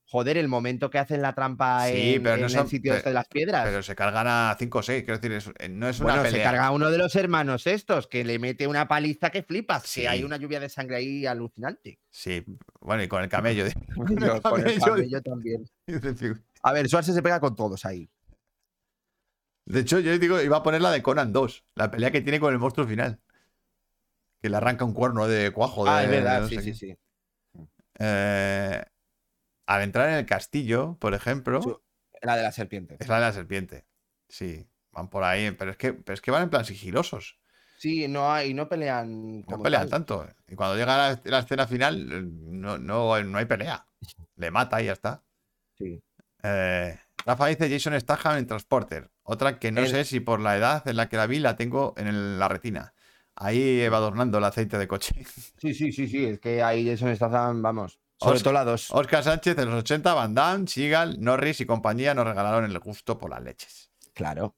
Joder, 0.06 0.36
el 0.36 0.48
momento 0.48 0.90
que 0.90 0.98
hacen 0.98 1.22
la 1.22 1.32
trampa 1.34 1.86
Sí, 1.88 2.14
en, 2.16 2.22
pero 2.22 2.36
no 2.36 2.42
en 2.44 2.50
son- 2.50 2.60
el 2.64 2.68
sitio 2.68 2.94
este 2.94 3.08
de 3.10 3.14
las 3.14 3.26
piedras. 3.26 3.64
Pero 3.64 3.82
se 3.82 3.94
cargan 3.96 4.26
a 4.28 4.54
5 4.58 4.78
o 4.78 4.82
6. 4.82 5.02
Quiero 5.02 5.18
decir, 5.18 5.32
es- 5.32 5.50
eh, 5.58 5.68
no 5.68 5.88
es 5.88 5.98
una 5.98 6.12
bueno, 6.12 6.24
se 6.24 6.30
pelea. 6.32 6.44
carga 6.44 6.66
a 6.66 6.70
uno 6.70 6.90
de 6.90 6.98
los 6.98 7.14
hermanos 7.16 7.66
estos 7.66 8.06
que 8.06 8.22
le 8.22 8.38
mete 8.38 8.66
una 8.66 8.86
paliza 8.86 9.30
que 9.30 9.42
flipas. 9.42 9.82
Sí. 9.84 10.02
Que 10.02 10.08
hay 10.08 10.22
una 10.24 10.36
lluvia 10.36 10.60
de 10.60 10.68
sangre 10.68 10.96
ahí 10.96 11.26
alucinante. 11.26 11.98
Sí, 12.10 12.44
bueno, 12.80 13.02
y 13.02 13.08
con 13.08 13.22
el 13.22 13.28
camello. 13.28 13.64
Con 13.96 14.22
el 14.22 14.40
camello. 14.42 14.80
camello 14.84 15.22
también. 15.22 15.68
A 16.62 16.72
ver, 16.72 16.88
Suárez 16.88 17.12
se 17.14 17.22
pega 17.22 17.40
con 17.40 17.54
todos 17.56 17.84
ahí. 17.84 18.08
Hecho, 19.66 19.98
yo 20.00 20.18
digo, 20.18 20.40
iba 20.40 20.58
a 20.58 20.62
poner 20.62 20.80
la 20.82 20.90
de 20.90 21.02
Conan 21.02 21.32
2, 21.32 21.64
la 21.74 21.90
pelea 21.90 22.10
que 22.10 22.20
tiene 22.20 22.38
con 22.40 22.52
el 22.52 22.58
monstruo 22.58 22.86
final. 22.86 23.20
Que 24.42 24.48
le 24.50 24.56
arranca 24.58 24.84
un 24.84 24.92
cuerno 24.92 25.26
de 25.26 25.50
cuajo. 25.52 25.84
de- 25.84 25.90
Ah, 25.90 26.04
es 26.04 26.10
verdad, 26.10 26.40
no 26.42 26.48
sí, 26.48 26.58
sí, 26.60 26.74
sí. 26.74 26.96
Eh, 27.98 28.84
al 29.66 29.82
entrar 29.82 30.08
en 30.10 30.16
el 30.16 30.26
castillo, 30.26 30.96
por 31.00 31.14
ejemplo, 31.14 31.82
La 32.20 32.36
de 32.36 32.42
la 32.42 32.52
serpiente. 32.52 32.96
es 33.00 33.08
la 33.08 33.16
de 33.16 33.20
la 33.22 33.32
serpiente. 33.32 33.86
Sí, 34.28 34.66
van 34.92 35.08
por 35.08 35.24
ahí, 35.24 35.50
pero 35.52 35.70
es 35.70 35.76
que, 35.76 35.92
pero 35.94 36.14
es 36.14 36.20
que 36.20 36.30
van 36.30 36.42
en 36.42 36.50
plan 36.50 36.64
sigilosos. 36.64 37.38
Sí, 37.78 38.08
no 38.08 38.32
hay, 38.32 38.54
no 38.54 38.68
pelean 38.68 39.40
No 39.40 39.46
como 39.46 39.62
pelean 39.62 39.82
tal. 39.82 39.90
tanto. 39.90 40.28
Y 40.48 40.54
cuando 40.54 40.76
llega 40.76 40.96
la, 40.96 41.20
la 41.24 41.38
escena 41.40 41.66
final, 41.66 42.30
no, 42.60 42.78
no, 42.78 43.22
no 43.22 43.38
hay 43.38 43.44
pelea. 43.44 43.86
Le 44.36 44.50
mata 44.50 44.80
y 44.82 44.86
ya 44.86 44.92
está. 44.92 45.22
Sí. 45.76 46.02
Eh, 46.42 46.98
Rafa 47.26 47.46
dice 47.46 47.70
Jason 47.70 47.98
Statham 48.00 48.38
en 48.38 48.46
Transporter. 48.46 49.10
Otra 49.24 49.58
que 49.58 49.72
no 49.72 49.80
El- 49.80 49.88
sé 49.88 50.04
si 50.04 50.20
por 50.20 50.40
la 50.40 50.56
edad 50.56 50.86
en 50.86 50.96
la 50.96 51.08
que 51.08 51.16
la 51.16 51.26
vi 51.26 51.38
la 51.38 51.56
tengo 51.56 51.94
en 51.96 52.06
el- 52.06 52.38
la 52.38 52.48
retina. 52.48 52.94
Ahí 53.36 53.88
va 53.88 53.96
adornando 53.96 54.38
el 54.38 54.44
aceite 54.44 54.78
de 54.78 54.86
coche. 54.86 55.14
Sí, 55.60 55.74
sí, 55.74 55.90
sí, 55.92 56.06
sí. 56.08 56.24
Es 56.26 56.38
que 56.40 56.62
ahí 56.62 56.86
Jason 56.88 57.14
Statham, 57.16 57.62
vamos. 57.62 57.98
Sobre 58.20 58.36
Oscar- 58.36 58.42
todo 58.44 58.52
la 58.52 58.64
dos. 58.64 58.90
Oscar 58.92 59.24
Sánchez 59.24 59.58
en 59.58 59.70
los 59.70 59.80
80, 59.80 60.14
Van 60.14 60.34
Damme, 60.34 60.66
Seagal, 60.68 61.16
Norris 61.20 61.60
y 61.60 61.66
compañía 61.66 62.14
nos 62.14 62.26
regalaron 62.26 62.64
el 62.64 62.78
gusto 62.78 63.18
por 63.18 63.30
las 63.30 63.42
leches. 63.42 63.90
Claro. 64.12 64.54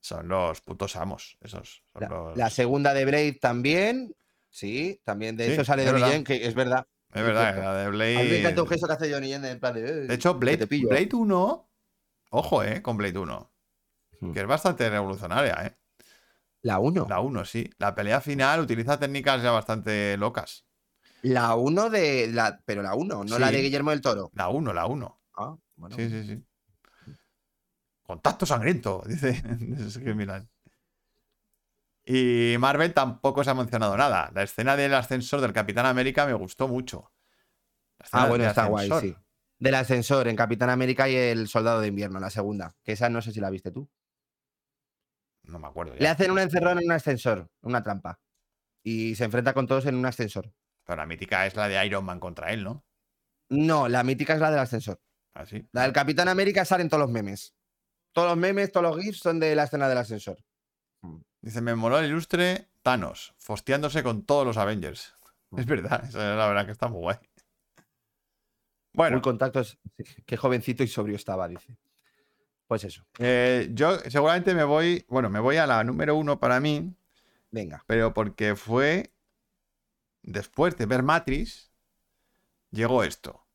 Son 0.00 0.28
los 0.28 0.60
putos 0.60 0.96
amos. 0.96 1.38
Esos. 1.40 1.82
son 1.92 2.02
La, 2.02 2.08
los- 2.08 2.36
la 2.36 2.50
segunda 2.50 2.92
de 2.92 3.04
Blade 3.06 3.38
también. 3.40 4.14
Sí, 4.50 5.00
también. 5.04 5.36
De 5.36 5.46
Sí, 5.46 5.52
hecho 5.52 5.64
sale 5.64 5.84
es. 5.84 5.92
Yen, 5.94 6.24
que 6.24 6.44
es 6.46 6.54
verdad. 6.54 6.86
Es 7.14 7.22
verdad, 7.22 7.56
la 7.56 7.74
de 7.74 7.86
A 7.86 7.90
mí 7.90 7.96
me 7.96 8.38
encanta 8.40 8.50
Blade. 8.50 8.60
un 8.62 8.68
gesto 8.68 8.86
que 8.88 8.92
hace 8.94 9.12
Johnny 9.12 9.28
Yen 9.28 9.44
en 9.44 9.60
plan 9.60 9.74
de. 9.74 9.80
"Eh, 9.88 9.92
De 10.08 10.14
hecho, 10.14 10.34
Blade, 10.34 10.58
te 10.58 10.66
pillo". 10.66 10.88
Blade 10.88 11.08
1, 11.12 11.68
ojo, 12.30 12.62
eh, 12.64 12.82
con 12.82 12.96
Blade 12.96 13.18
1. 13.18 13.51
Hmm. 14.22 14.32
Que 14.32 14.40
es 14.40 14.46
bastante 14.46 14.88
revolucionaria, 14.88 15.66
eh. 15.66 15.76
La 16.62 16.78
1. 16.78 17.06
La 17.08 17.18
1, 17.18 17.44
sí. 17.44 17.68
La 17.78 17.92
pelea 17.92 18.20
final 18.20 18.60
utiliza 18.60 18.98
técnicas 18.98 19.42
ya 19.42 19.50
bastante 19.50 20.16
locas. 20.16 20.64
La 21.22 21.56
1 21.56 21.90
de. 21.90 22.28
La, 22.32 22.62
pero 22.64 22.82
la 22.82 22.94
1, 22.94 23.24
no 23.24 23.38
la 23.38 23.50
de 23.50 23.62
Guillermo 23.62 23.90
del 23.90 24.00
Toro. 24.00 24.30
La 24.34 24.48
1, 24.48 24.72
la 24.72 24.86
1. 24.86 25.20
Ah, 25.38 25.56
bueno. 25.74 25.96
Sí, 25.96 26.08
sí, 26.08 26.24
sí. 26.24 26.44
Contacto 28.04 28.46
sangriento, 28.46 29.02
dice 29.06 29.42
Milán. 30.14 30.48
Y 32.04 32.56
Marvel 32.60 32.94
tampoco 32.94 33.42
se 33.42 33.50
ha 33.50 33.54
mencionado 33.54 33.96
nada. 33.96 34.30
La 34.32 34.44
escena 34.44 34.76
del 34.76 34.94
ascensor 34.94 35.40
del 35.40 35.52
Capitán 35.52 35.86
América 35.86 36.26
me 36.26 36.34
gustó 36.34 36.68
mucho. 36.68 37.12
Ah, 38.12 38.26
bueno, 38.26 38.44
está 38.44 38.66
guay, 38.66 38.88
sí. 39.00 39.16
Del 39.58 39.74
ascensor 39.76 40.28
en 40.28 40.36
Capitán 40.36 40.70
América 40.70 41.08
y 41.08 41.14
el 41.16 41.48
Soldado 41.48 41.80
de 41.80 41.88
Invierno, 41.88 42.20
la 42.20 42.30
segunda. 42.30 42.74
Que 42.84 42.92
esa 42.92 43.08
no 43.08 43.22
sé 43.22 43.32
si 43.32 43.40
la 43.40 43.50
viste 43.50 43.70
tú. 43.70 43.88
No 45.52 45.58
me 45.58 45.68
acuerdo. 45.68 45.94
ya. 45.94 46.00
Le 46.00 46.08
hacen 46.08 46.30
un 46.30 46.38
encerrón 46.38 46.78
en 46.78 46.86
un 46.86 46.92
ascensor, 46.92 47.48
una 47.60 47.82
trampa. 47.82 48.18
Y 48.82 49.14
se 49.14 49.24
enfrenta 49.24 49.52
con 49.52 49.66
todos 49.66 49.86
en 49.86 49.94
un 49.94 50.06
ascensor. 50.06 50.52
Pero 50.84 50.96
la 50.96 51.06
mítica 51.06 51.46
es 51.46 51.54
la 51.54 51.68
de 51.68 51.84
Iron 51.86 52.04
Man 52.04 52.18
contra 52.18 52.52
él, 52.52 52.64
¿no? 52.64 52.84
No, 53.50 53.88
la 53.88 54.02
mítica 54.02 54.34
es 54.34 54.40
la 54.40 54.50
del 54.50 54.60
ascensor. 54.60 55.00
Así. 55.34 55.68
La 55.72 55.82
del 55.82 55.92
Capitán 55.92 56.28
América 56.28 56.64
salen 56.64 56.88
todos 56.88 57.02
los 57.02 57.10
memes. 57.10 57.54
Todos 58.12 58.30
los 58.30 58.36
memes, 58.38 58.72
todos 58.72 58.94
los 58.94 59.02
GIFs 59.02 59.20
son 59.20 59.38
de 59.38 59.54
la 59.54 59.64
escena 59.64 59.88
del 59.88 59.98
ascensor. 59.98 60.42
Dice, 61.40 61.60
me 61.60 61.74
moló 61.74 61.98
el 61.98 62.06
ilustre 62.06 62.68
Thanos, 62.82 63.34
fosteándose 63.38 64.02
con 64.02 64.24
todos 64.24 64.46
los 64.46 64.56
Avengers. 64.56 65.14
Es 65.56 65.66
verdad, 65.66 66.04
es 66.04 66.14
la 66.14 66.46
verdad 66.46 66.64
que 66.64 66.72
está 66.72 66.88
muy 66.88 67.00
guay. 67.00 67.16
Bueno, 68.94 69.16
Full 69.16 69.22
contactos. 69.22 69.78
Qué 70.26 70.36
jovencito 70.36 70.82
y 70.82 70.88
sobrio 70.88 71.16
estaba, 71.16 71.48
dice. 71.48 71.76
Pues 72.72 72.84
eso. 72.84 73.04
eh, 73.18 73.68
yo 73.72 73.98
seguramente 74.00 74.54
me 74.54 74.64
voy, 74.64 75.04
bueno, 75.08 75.30
me 75.30 75.40
voy 75.40 75.56
a 75.56 75.66
la 75.66 75.84
número 75.84 76.16
uno 76.16 76.38
para 76.40 76.60
mí, 76.60 76.94
Venga. 77.52 77.84
pero 77.86 78.14
porque 78.14 78.56
fue 78.56 79.12
después 80.24 80.76
de 80.76 80.86
ver 80.86 81.02
Matrix, 81.04 81.70
llegó 82.72 83.04
esto. 83.04 83.46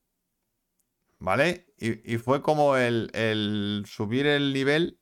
¿Vale? 1.19 1.65
Y, 1.77 2.13
y 2.13 2.17
fue 2.17 2.41
como 2.41 2.75
el, 2.77 3.09
el 3.13 3.83
subir 3.87 4.25
el 4.27 4.53
nivel 4.53 4.99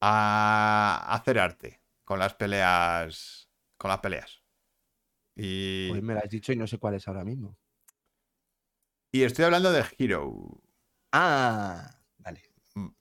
a 0.00 1.04
hacer 1.14 1.38
arte 1.38 1.80
con 2.04 2.18
las 2.18 2.34
peleas. 2.34 3.48
Con 3.76 3.90
las 3.90 4.00
peleas. 4.00 4.42
Y, 5.36 5.90
Pues 5.90 6.02
me 6.04 6.14
lo 6.14 6.20
has 6.20 6.30
dicho 6.30 6.52
y 6.52 6.56
no 6.56 6.68
sé 6.68 6.78
cuál 6.78 6.94
es 6.94 7.08
ahora 7.08 7.24
mismo. 7.24 7.56
y 9.12 9.22
estoy 9.22 9.44
hablando 9.44 9.72
de 9.72 9.84
Hero. 9.98 10.62
Ah, 11.12 11.97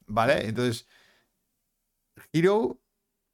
vale. 0.06 0.34
¿Vale? 0.36 0.48
Entonces, 0.50 0.88
Hero. 2.34 2.80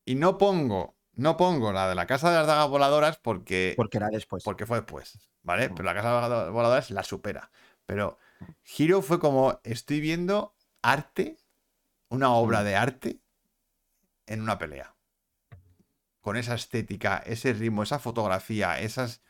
Y 0.05 0.15
no 0.15 0.37
pongo. 0.37 0.97
No 1.13 1.37
pongo 1.37 1.71
la 1.71 1.87
de 1.87 1.95
la 1.95 2.07
casa 2.07 2.29
de 2.31 2.37
las 2.37 2.47
dagas 2.47 2.67
voladoras 2.69 3.17
porque. 3.17 3.73
Porque 3.77 3.97
era 3.97 4.09
después. 4.09 4.43
Porque 4.43 4.65
fue 4.65 4.77
después, 4.77 5.19
¿vale? 5.43 5.69
Mm. 5.69 5.75
Pero 5.75 5.85
la 5.85 5.93
casa 5.93 6.21
de 6.21 6.29
las 6.29 6.51
voladoras 6.51 6.89
la 6.91 7.03
supera. 7.03 7.51
Pero 7.85 8.17
Hero 8.77 9.01
fue 9.01 9.19
como, 9.19 9.59
estoy 9.63 9.99
viendo 9.99 10.55
arte, 10.81 11.37
una 12.09 12.33
obra 12.33 12.61
Mm. 12.61 12.65
de 12.65 12.75
arte, 12.75 13.19
en 14.25 14.41
una 14.41 14.57
pelea. 14.57 14.95
Con 16.19 16.35
esa 16.37 16.55
estética, 16.55 17.17
ese 17.25 17.53
ritmo, 17.53 17.83
esa 17.83 17.99
fotografía, 17.99 18.79
esas. 18.79 19.21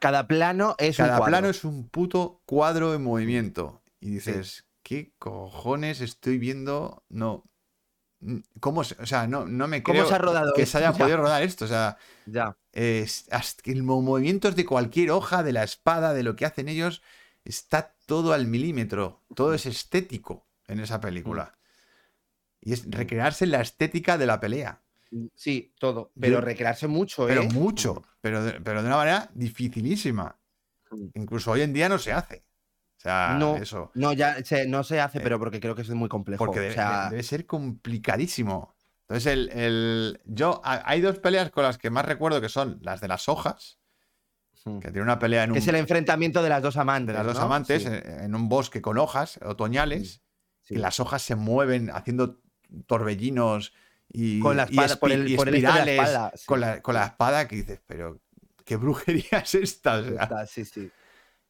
Cada 0.00 0.26
plano 0.26 0.74
es 0.78 0.98
un 0.98 1.04
Cada 1.04 1.18
cuadro. 1.18 1.30
plano 1.30 1.48
es 1.48 1.64
un 1.64 1.88
puto 1.88 2.42
cuadro 2.46 2.94
en 2.94 3.04
movimiento. 3.04 3.82
Y 4.00 4.10
dices, 4.10 4.66
¿qué 4.90 5.12
cojones 5.20 6.00
estoy 6.00 6.38
viendo? 6.38 7.04
No. 7.08 7.44
¿Cómo 8.58 8.82
se- 8.82 9.00
O 9.00 9.06
sea, 9.06 9.28
no, 9.28 9.46
no 9.46 9.68
me 9.68 9.84
¿Cómo 9.84 9.94
creo 10.00 10.08
se 10.08 10.14
ha 10.14 10.18
rodado 10.18 10.52
que 10.52 10.62
esto? 10.62 10.78
se 10.78 10.84
haya 10.84 10.92
Ya. 10.98 10.98
podido 10.98 11.16
rodar 11.18 11.42
esto. 11.44 11.64
O 11.64 11.68
sea, 11.68 11.96
Ya. 12.26 12.56
que 12.72 13.06
el 13.66 13.84
mo- 13.84 14.02
movimientos 14.02 14.56
de 14.56 14.66
cualquier 14.66 15.12
hoja, 15.12 15.44
de 15.44 15.52
la 15.52 15.62
espada, 15.62 16.12
de 16.12 16.24
lo 16.24 16.34
que 16.34 16.44
hacen 16.44 16.68
ellos, 16.68 17.02
está 17.44 17.94
todo 18.06 18.32
al 18.32 18.48
milímetro. 18.48 19.22
Todo 19.36 19.54
es 19.54 19.64
estético 19.64 20.48
en 20.66 20.80
esa 20.80 21.00
película. 21.00 21.56
Y 22.60 22.72
es 22.72 22.90
recrearse 22.90 23.44
en 23.44 23.52
la 23.52 23.60
estética 23.60 24.18
de 24.18 24.26
la 24.26 24.40
pelea. 24.40 24.82
Sí, 25.36 25.72
todo. 25.78 26.10
Pero 26.20 26.34
Yo- 26.34 26.40
recrearse 26.40 26.88
mucho, 26.88 27.28
Pero 27.28 27.42
¿eh? 27.42 27.48
mucho. 27.48 28.02
Pero 28.20 28.42
de, 28.44 28.60
pero 28.60 28.82
de 28.82 28.88
una 28.88 28.96
manera 28.96 29.30
dificilísima. 29.34 30.36
Mm. 30.90 31.06
Incluso 31.14 31.52
hoy 31.52 31.62
en 31.62 31.72
día 31.72 31.88
no 31.88 31.98
se 31.98 32.12
hace. 32.12 32.44
O 33.00 33.02
sea, 33.02 33.36
No, 33.38 33.56
eso. 33.56 33.90
No, 33.94 34.12
ya 34.12 34.44
se- 34.44 34.66
no 34.68 34.84
se 34.84 35.00
hace, 35.00 35.18
Eh, 35.18 35.20
pero 35.22 35.38
porque 35.38 35.58
creo 35.58 35.74
que 35.74 35.80
es 35.82 35.88
muy 35.90 36.10
complejo. 36.10 36.44
Porque 36.44 36.58
o 36.58 36.62
debe, 36.62 36.74
sea, 36.74 37.04
de- 37.04 37.10
debe 37.10 37.22
ser 37.22 37.46
complicadísimo. 37.46 38.74
Entonces, 39.08 39.32
el, 39.32 39.48
el- 39.52 40.20
yo 40.26 40.60
ha- 40.64 40.82
hay 40.84 41.00
dos 41.00 41.18
peleas 41.18 41.50
con 41.50 41.62
las 41.64 41.78
que 41.78 41.88
más 41.88 42.04
recuerdo 42.04 42.40
que 42.42 42.50
son 42.50 42.78
las 42.82 43.00
de 43.00 43.08
las 43.08 43.26
hojas, 43.28 43.78
mm. 44.66 44.80
que 44.80 44.88
tiene 44.88 45.00
una 45.02 45.18
pelea 45.18 45.44
en 45.44 45.52
un, 45.52 45.56
es 45.56 45.66
el 45.66 45.76
enfrentamiento 45.76 46.42
de 46.42 46.50
las 46.50 46.62
dos 46.62 46.76
amantes. 46.76 47.14
de 47.14 47.18
las 47.18 47.26
dos 47.26 47.36
¿no? 47.38 47.46
amantes 47.46 47.82
Sí, 47.84 47.88
en, 47.88 48.20
en 48.24 48.34
un 48.34 48.50
bosque 48.50 48.82
con 48.82 48.98
hojas 48.98 49.40
otoñales, 49.42 50.20
sí. 50.60 50.74
y 50.74 50.78
las 50.78 51.00
hojas 51.00 51.22
se 51.22 51.34
mueven 51.36 51.88
haciendo 51.90 52.38
torbellinos 52.86 53.72
y, 54.12 54.40
Con 54.40 54.56
la 54.56 54.64
y 54.68 54.72
espada, 54.78 54.96
por 54.96 55.10
espi- 55.10 55.14
el, 55.14 55.28
y 55.28 55.36
por 55.36 55.48
el 55.48 55.54
esto 55.54 55.66
de 55.68 55.72
la 55.72 55.80
espirales 55.80 56.10
espada. 56.10 56.32
con, 56.46 56.60
la, 56.60 56.82
con 56.82 56.94
la 56.96 57.06
espada 57.06 57.48
que 57.48 57.56
dices, 57.56 57.80
pero 57.86 58.20
qué 58.64 58.76
brujería 58.76 59.24
es 59.44 59.54
esta. 59.54 59.96
O 59.98 60.04
sea, 60.04 60.22
Está, 60.24 60.46
sí, 60.46 60.64
sí. 60.64 60.90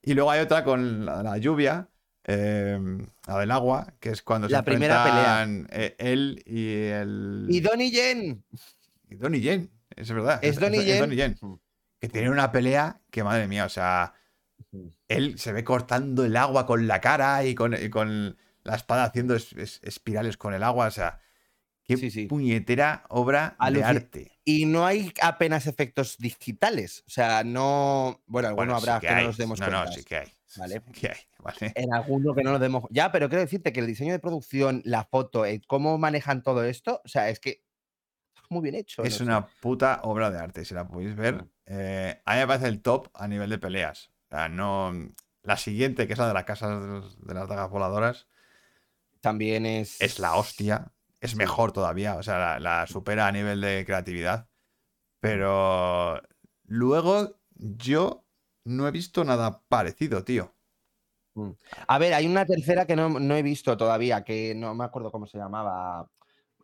Y 0.02 0.14
luego 0.14 0.30
hay 0.30 0.40
otra 0.40 0.64
con 0.64 1.04
la, 1.04 1.22
la 1.22 1.36
lluvia, 1.38 1.88
eh, 2.24 2.78
la 3.26 3.38
del 3.38 3.50
agua, 3.50 3.94
que 4.00 4.10
es 4.10 4.22
cuando 4.22 4.48
La 4.48 4.58
se 4.58 4.64
primera 4.64 5.04
pelea. 5.04 5.42
enfrentan 5.42 5.78
eh, 5.80 5.94
él 5.98 6.42
y 6.46 6.74
el. 6.86 7.46
Y 7.48 7.60
Donnie 7.60 7.90
Yen. 7.90 8.44
y 9.08 9.14
Donnie 9.16 9.40
Yen, 9.40 9.70
es 9.96 10.10
verdad. 10.12 10.38
Es 10.42 10.58
Donnie 10.58 10.84
Yen. 10.84 11.00
Donnie 11.00 11.16
Yen, 11.16 11.38
Que 11.98 12.08
tiene 12.08 12.30
una 12.30 12.50
pelea 12.52 13.00
que, 13.10 13.22
madre 13.24 13.46
mía, 13.46 13.66
o 13.66 13.68
sea, 13.68 14.14
él 15.08 15.38
se 15.38 15.52
ve 15.52 15.64
cortando 15.64 16.24
el 16.24 16.36
agua 16.36 16.66
con 16.66 16.86
la 16.86 17.00
cara 17.00 17.44
y 17.44 17.54
con, 17.54 17.74
y 17.74 17.90
con 17.90 18.36
la 18.62 18.76
espada 18.76 19.04
haciendo 19.04 19.34
es- 19.34 19.52
es- 19.54 19.80
espirales 19.82 20.36
con 20.36 20.54
el 20.54 20.62
agua. 20.62 20.86
O 20.86 20.90
sea, 20.90 21.20
qué 21.94 21.96
Sí, 22.00 22.10
sí. 22.10 22.26
puñetera 22.26 23.04
obra 23.08 23.56
de 23.72 23.82
arte. 23.84 24.32
Y 24.44 24.64
no 24.66 24.84
hay 24.86 25.12
apenas 25.22 25.66
efectos 25.66 26.16
digitales. 26.18 27.04
O 27.06 27.10
sea, 27.10 27.44
no. 27.44 28.20
Bueno, 28.26 28.48
alguno 28.48 28.72
Bueno, 28.72 28.80
sí 28.80 28.88
habrá 28.88 29.00
que 29.00 29.14
no 29.14 29.22
nos 29.28 29.36
demos 29.36 29.60
No, 29.60 29.66
cuenta. 29.66 29.84
no, 29.86 29.92
sí 29.92 30.02
que 30.04 30.16
hay. 30.16 30.28
Vale. 30.56 30.82
Sí 30.86 30.92
que 31.00 31.08
hay, 31.08 31.16
¿vale? 31.38 31.72
En 31.76 31.94
alguno 31.94 32.34
que 32.34 32.42
no 32.42 32.50
nos 32.52 32.60
demos. 32.60 32.84
Ya, 32.90 33.12
pero 33.12 33.28
quiero 33.28 33.42
decirte 33.42 33.72
que 33.72 33.80
el 33.80 33.86
diseño 33.86 34.12
de 34.12 34.18
producción, 34.18 34.82
la 34.84 35.04
foto, 35.04 35.44
eh, 35.46 35.60
cómo 35.66 35.96
manejan 35.98 36.42
todo 36.42 36.64
esto, 36.64 37.00
o 37.04 37.08
sea, 37.08 37.28
es 37.28 37.38
que 37.38 37.62
está 38.34 38.46
muy 38.50 38.62
bien 38.62 38.74
hecho. 38.74 39.04
Es 39.04 39.12
no 39.12 39.18
sé. 39.18 39.22
una 39.24 39.46
puta 39.46 40.00
obra 40.02 40.30
de 40.30 40.38
arte, 40.40 40.64
si 40.64 40.74
la 40.74 40.88
podéis 40.88 41.14
ver. 41.14 41.34
Mm. 41.36 41.48
eh, 41.66 42.22
a 42.24 42.32
mí 42.34 42.40
me 42.40 42.46
parece 42.48 42.66
el 42.66 42.82
top 42.82 43.08
a 43.14 43.28
nivel 43.28 43.48
de 43.50 43.58
peleas. 43.58 44.10
O 44.30 44.36
sea, 44.36 44.48
no. 44.48 44.92
La 45.42 45.56
siguiente, 45.56 46.06
que 46.06 46.12
es 46.14 46.18
la 46.18 46.28
de 46.28 46.34
las 46.34 46.44
casas 46.44 46.82
de 47.24 47.34
las 47.34 47.48
dagas 47.48 47.70
voladoras, 47.70 48.26
También 49.20 49.66
es. 49.66 50.00
es 50.00 50.18
la 50.18 50.34
hostia. 50.36 50.92
Es 51.20 51.36
mejor 51.36 51.72
todavía. 51.72 52.16
O 52.16 52.22
sea, 52.22 52.38
la, 52.38 52.60
la 52.60 52.86
supera 52.86 53.26
a 53.26 53.32
nivel 53.32 53.60
de 53.60 53.84
creatividad. 53.86 54.48
Pero 55.20 56.20
luego 56.64 57.36
yo 57.54 58.24
no 58.64 58.88
he 58.88 58.90
visto 58.90 59.24
nada 59.24 59.62
parecido, 59.68 60.24
tío. 60.24 60.54
A 61.86 61.98
ver, 61.98 62.12
hay 62.14 62.26
una 62.26 62.44
tercera 62.44 62.86
que 62.86 62.96
no, 62.96 63.08
no 63.08 63.36
he 63.36 63.42
visto 63.42 63.76
todavía, 63.76 64.24
que 64.24 64.54
no 64.54 64.74
me 64.74 64.84
acuerdo 64.84 65.10
cómo 65.10 65.26
se 65.26 65.38
llamaba. 65.38 66.10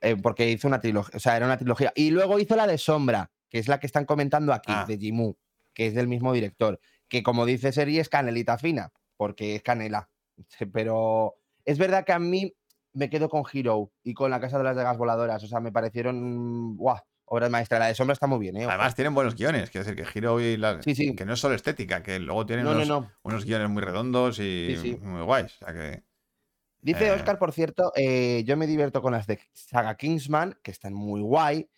eh, 0.02 0.16
porque 0.16 0.50
hizo 0.50 0.68
una 0.68 0.78
trilogía, 0.80 1.16
o 1.16 1.20
sea, 1.20 1.36
era 1.36 1.46
una 1.46 1.56
trilogía. 1.56 1.90
Y 1.96 2.10
luego 2.10 2.38
hizo 2.38 2.54
la 2.56 2.66
de 2.66 2.76
Sombra, 2.76 3.30
que 3.48 3.58
es 3.58 3.66
la 3.68 3.80
que 3.80 3.86
están 3.86 4.04
comentando 4.04 4.52
aquí, 4.52 4.70
Ah. 4.74 4.84
de 4.86 4.98
Jimu, 4.98 5.34
que 5.72 5.86
es 5.86 5.94
del 5.94 6.06
mismo 6.08 6.32
director. 6.34 6.78
Que 7.08 7.22
como 7.22 7.46
dice 7.46 7.72
Seri, 7.72 7.98
es 7.98 8.08
canelita 8.10 8.58
fina, 8.58 8.92
porque 9.16 9.54
es 9.56 9.62
canela. 9.62 10.10
Pero 10.72 11.36
es 11.64 11.78
verdad 11.78 12.04
que 12.04 12.12
a 12.12 12.18
mí 12.18 12.54
me 12.96 13.08
quedo 13.10 13.28
con 13.28 13.44
Hero 13.52 13.92
y 14.02 14.14
con 14.14 14.30
La 14.30 14.40
Casa 14.40 14.58
de 14.58 14.64
las 14.64 14.74
Dagas 14.76 14.96
Voladoras. 14.98 15.42
O 15.44 15.46
sea, 15.46 15.60
me 15.60 15.70
parecieron. 15.72 16.76
¡Guau! 16.76 16.98
Obras 17.26 17.50
maestras. 17.50 17.80
La 17.80 17.86
de 17.88 17.94
Sombra 17.94 18.12
está 18.14 18.26
muy 18.26 18.38
bien, 18.38 18.56
¿eh? 18.56 18.64
Además, 18.66 18.94
tienen 18.94 19.12
buenos 19.14 19.34
guiones. 19.34 19.68
Quiero 19.70 19.84
decir 19.84 20.00
que 20.04 20.18
Hiro 20.18 20.40
y 20.40 20.56
la- 20.56 20.80
Sí, 20.82 20.94
sí. 20.94 21.14
que 21.16 21.24
no 21.24 21.32
es 21.34 21.40
solo 21.40 21.54
estética, 21.56 22.02
que 22.02 22.18
luego 22.20 22.46
tienen 22.46 22.64
no, 22.64 22.70
no, 22.72 22.76
unos, 22.76 22.88
no. 22.88 23.12
unos 23.22 23.44
guiones 23.44 23.68
muy 23.68 23.82
redondos 23.82 24.38
y 24.38 24.76
Sí, 24.80 24.96
muy 25.02 25.22
guays. 25.22 25.56
O 25.60 25.64
sea 25.66 25.74
que. 25.74 26.04
Dice 26.80 27.08
Eh. 27.08 27.10
Oscar, 27.10 27.38
por 27.38 27.52
cierto, 27.52 27.92
eh, 27.96 28.44
yo 28.46 28.56
me 28.56 28.66
divierto 28.68 29.02
con 29.02 29.12
las 29.12 29.26
de 29.26 29.40
Saga 29.52 29.96
Kingsman, 29.96 30.56
que 30.62 30.70
están 30.70 30.94
muy 30.94 31.20
guay. 31.20 31.68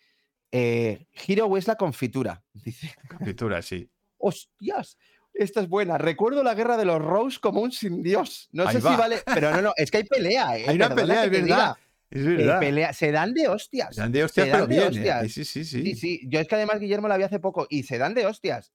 Eh, 0.51 1.07
Hero 1.27 1.57
es 1.57 1.67
la 1.67 1.75
confitura. 1.75 2.43
Dice, 2.53 2.93
Captura, 3.07 3.61
sí. 3.63 3.89
hostias, 4.17 4.97
esta 5.33 5.61
es 5.61 5.69
buena. 5.69 5.97
Recuerdo 5.97 6.43
la 6.43 6.53
guerra 6.53 6.77
de 6.77 6.85
los 6.85 7.01
Rose 7.01 7.39
como 7.39 7.61
un 7.61 7.71
sin 7.71 8.01
Dios. 8.03 8.49
No 8.51 8.67
Ahí 8.67 8.75
sé 8.75 8.81
va. 8.81 8.91
si 8.91 8.97
vale, 8.97 9.21
pero 9.25 9.51
no, 9.51 9.61
no, 9.61 9.73
es 9.75 9.89
que 9.91 9.97
hay 9.97 10.03
pelea. 10.03 10.57
eh, 10.57 10.65
Hay 10.67 10.75
una 10.75 10.89
perdona 10.89 10.95
pelea, 10.95 11.23
es 11.25 11.31
verdad. 11.31 11.45
diga. 11.45 11.79
Es 12.11 12.21
Eh, 12.25 12.35
verdad. 12.37 12.59
pelea- 12.59 12.93
se 12.93 13.11
dan 13.11 13.33
de 13.33 13.47
hostias. 13.47 13.95
Se 13.95 14.01
dan 14.01 14.11
de 14.11 14.23
hostias, 14.23 14.45
se 14.47 14.51
pero 14.51 14.63
dan 14.65 14.69
de 14.69 14.75
bien. 14.75 14.85
¿eh? 14.85 14.97
hostias. 15.11 15.31
Sí, 15.31 15.45
sí, 15.45 15.63
sí. 15.65 15.83
Sí, 15.83 15.95
sí. 15.95 16.21
Yo 16.27 16.39
es 16.39 16.47
que 16.47 16.55
además 16.55 16.79
Guillermo 16.79 17.07
la 17.07 17.17
vi 17.17 17.23
hace 17.23 17.39
poco 17.39 17.67
y 17.69 17.83
se 17.83 17.97
dan 17.97 18.13
de 18.13 18.25
hostias. 18.25 18.73